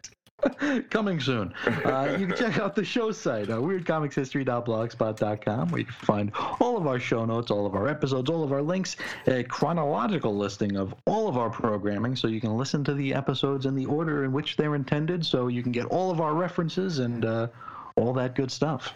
Coming 0.90 1.20
soon. 1.20 1.52
Uh, 1.66 2.16
you 2.18 2.26
can 2.26 2.36
check 2.36 2.58
out 2.58 2.74
the 2.74 2.84
show 2.84 3.12
site, 3.12 3.50
uh, 3.50 3.58
weirdcomicshistory.blogspot.com, 3.58 5.68
where 5.68 5.78
you 5.78 5.84
can 5.84 5.94
find 5.94 6.32
all 6.60 6.76
of 6.76 6.86
our 6.86 7.00
show 7.00 7.24
notes, 7.24 7.50
all 7.50 7.66
of 7.66 7.74
our 7.74 7.88
episodes, 7.88 8.30
all 8.30 8.42
of 8.42 8.52
our 8.52 8.62
links, 8.62 8.96
a 9.26 9.42
chronological 9.44 10.36
listing 10.36 10.76
of 10.76 10.94
all 11.06 11.28
of 11.28 11.36
our 11.36 11.50
programming, 11.50 12.16
so 12.16 12.28
you 12.28 12.40
can 12.40 12.56
listen 12.56 12.84
to 12.84 12.94
the 12.94 13.14
episodes 13.14 13.66
in 13.66 13.74
the 13.74 13.86
order 13.86 14.24
in 14.24 14.32
which 14.32 14.56
they're 14.56 14.74
intended, 14.74 15.24
so 15.24 15.48
you 15.48 15.62
can 15.62 15.72
get 15.72 15.86
all 15.86 16.10
of 16.10 16.20
our 16.20 16.34
references 16.34 16.98
and 16.98 17.24
uh, 17.24 17.48
all 17.96 18.12
that 18.12 18.34
good 18.34 18.50
stuff. 18.50 18.92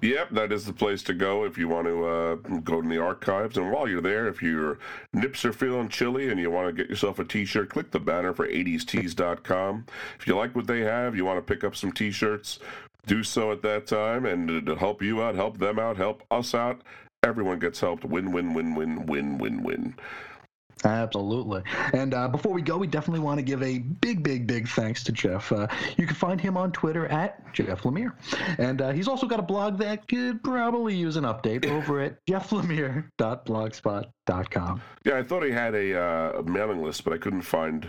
Yep, 0.00 0.30
that 0.30 0.52
is 0.52 0.66
the 0.66 0.72
place 0.72 1.02
to 1.04 1.14
go 1.14 1.44
if 1.44 1.56
you 1.56 1.68
want 1.68 1.86
to 1.86 2.04
uh, 2.04 2.34
go 2.60 2.82
to 2.82 2.88
the 2.88 2.98
archives. 2.98 3.56
And 3.56 3.70
while 3.70 3.88
you're 3.88 4.02
there, 4.02 4.28
if 4.28 4.42
your 4.42 4.78
nips 5.12 5.44
are 5.44 5.52
feeling 5.52 5.88
chilly 5.88 6.28
and 6.28 6.38
you 6.38 6.50
want 6.50 6.68
to 6.68 6.72
get 6.72 6.90
yourself 6.90 7.18
a 7.18 7.24
t-shirt, 7.24 7.70
click 7.70 7.90
the 7.90 8.00
banner 8.00 8.34
for 8.34 8.46
80stees.com. 8.46 9.86
If 10.18 10.26
you 10.26 10.36
like 10.36 10.54
what 10.54 10.66
they 10.66 10.80
have, 10.80 11.16
you 11.16 11.24
want 11.24 11.38
to 11.38 11.54
pick 11.54 11.64
up 11.64 11.76
some 11.76 11.92
t-shirts, 11.92 12.58
do 13.06 13.22
so 13.22 13.52
at 13.52 13.62
that 13.62 13.86
time 13.86 14.26
and 14.26 14.66
to 14.66 14.76
help 14.76 15.02
you 15.02 15.22
out, 15.22 15.34
help 15.34 15.58
them 15.58 15.78
out, 15.78 15.96
help 15.96 16.22
us 16.30 16.54
out. 16.54 16.82
Everyone 17.22 17.60
gets 17.60 17.80
helped. 17.80 18.04
Win, 18.04 18.32
win, 18.32 18.52
win, 18.52 18.74
win, 18.74 19.06
win, 19.06 19.38
win, 19.38 19.62
win. 19.62 19.94
Absolutely. 20.84 21.62
And 21.92 22.14
uh, 22.14 22.28
before 22.28 22.52
we 22.52 22.62
go, 22.62 22.76
we 22.76 22.86
definitely 22.86 23.18
want 23.20 23.38
to 23.38 23.42
give 23.42 23.62
a 23.62 23.78
big, 23.78 24.22
big, 24.22 24.46
big 24.46 24.68
thanks 24.68 25.02
to 25.04 25.12
Jeff. 25.12 25.50
Uh, 25.52 25.66
you 25.96 26.06
can 26.06 26.16
find 26.16 26.38
him 26.40 26.56
on 26.56 26.72
Twitter 26.72 27.06
at 27.06 27.52
Jeff 27.52 27.82
Lemire. 27.82 28.12
And 28.58 28.82
uh, 28.82 28.90
he's 28.90 29.06
also 29.08 29.26
got 29.26 29.38
a 29.38 29.44
blog 29.44 29.78
that 29.78 30.08
could 30.08 30.42
probably 30.42 30.96
use 30.96 31.16
an 31.16 31.24
update 31.24 31.70
over 31.70 32.00
at 32.00 32.24
jefflemire.blogspot.com. 32.30 34.82
Yeah, 35.04 35.18
I 35.18 35.22
thought 35.22 35.44
he 35.44 35.50
had 35.50 35.74
a, 35.74 36.00
uh, 36.00 36.38
a 36.38 36.42
mailing 36.42 36.82
list, 36.82 37.04
but 37.04 37.12
I 37.12 37.18
couldn't 37.18 37.42
find 37.42 37.86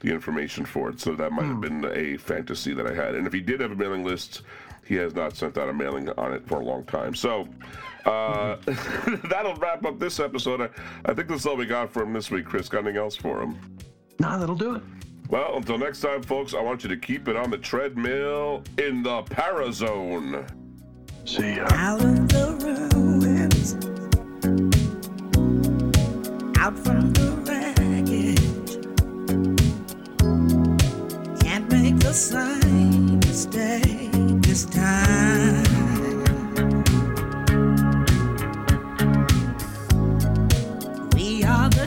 the 0.00 0.12
information 0.12 0.64
for 0.64 0.90
it. 0.90 1.00
So 1.00 1.14
that 1.14 1.32
might 1.32 1.46
have 1.46 1.60
been 1.60 1.84
a 1.84 2.16
fantasy 2.16 2.74
that 2.74 2.86
I 2.86 2.94
had. 2.94 3.14
And 3.14 3.26
if 3.26 3.32
he 3.32 3.40
did 3.40 3.60
have 3.60 3.72
a 3.72 3.76
mailing 3.76 4.04
list, 4.04 4.42
he 4.90 4.96
has 4.96 5.14
not 5.14 5.36
sent 5.36 5.56
out 5.56 5.68
a 5.68 5.72
mailing 5.72 6.08
on 6.18 6.32
it 6.32 6.44
for 6.48 6.60
a 6.60 6.64
long 6.64 6.82
time. 6.82 7.14
So 7.14 7.46
uh, 8.06 8.56
that'll 9.30 9.54
wrap 9.54 9.84
up 9.84 10.00
this 10.00 10.18
episode. 10.18 10.60
I, 10.60 10.68
I 11.04 11.14
think 11.14 11.28
that's 11.28 11.46
all 11.46 11.54
we 11.54 11.64
got 11.64 11.92
for 11.92 12.02
him 12.02 12.12
this 12.12 12.28
week. 12.28 12.44
Chris, 12.44 12.68
got 12.68 12.78
anything 12.80 12.96
else 12.96 13.14
for 13.14 13.40
him? 13.40 13.56
Nah, 14.18 14.36
that'll 14.36 14.56
do 14.56 14.74
it. 14.74 14.82
Well, 15.28 15.58
until 15.58 15.78
next 15.78 16.00
time, 16.00 16.24
folks, 16.24 16.54
I 16.54 16.60
want 16.60 16.82
you 16.82 16.88
to 16.88 16.96
keep 16.96 17.28
it 17.28 17.36
on 17.36 17.50
the 17.50 17.58
treadmill 17.58 18.64
in 18.78 19.04
the 19.04 19.22
Parazone. 19.22 20.50
See 21.24 21.54
ya. 21.54 21.68
Out 21.70 22.04
of 22.04 22.28
the 22.28 22.90
ruins, 22.92 23.74
out 26.58 26.76
from 26.80 27.12
the 27.12 27.30
wreckage. 27.46 28.40
Can't 31.40 31.70
make 31.70 32.00
the 32.00 32.12
same 32.12 33.20
mistake 33.20 34.09
this 34.50 34.64
time. 34.64 35.62
We 41.14 41.44
are 41.44 41.68
the 41.70 41.86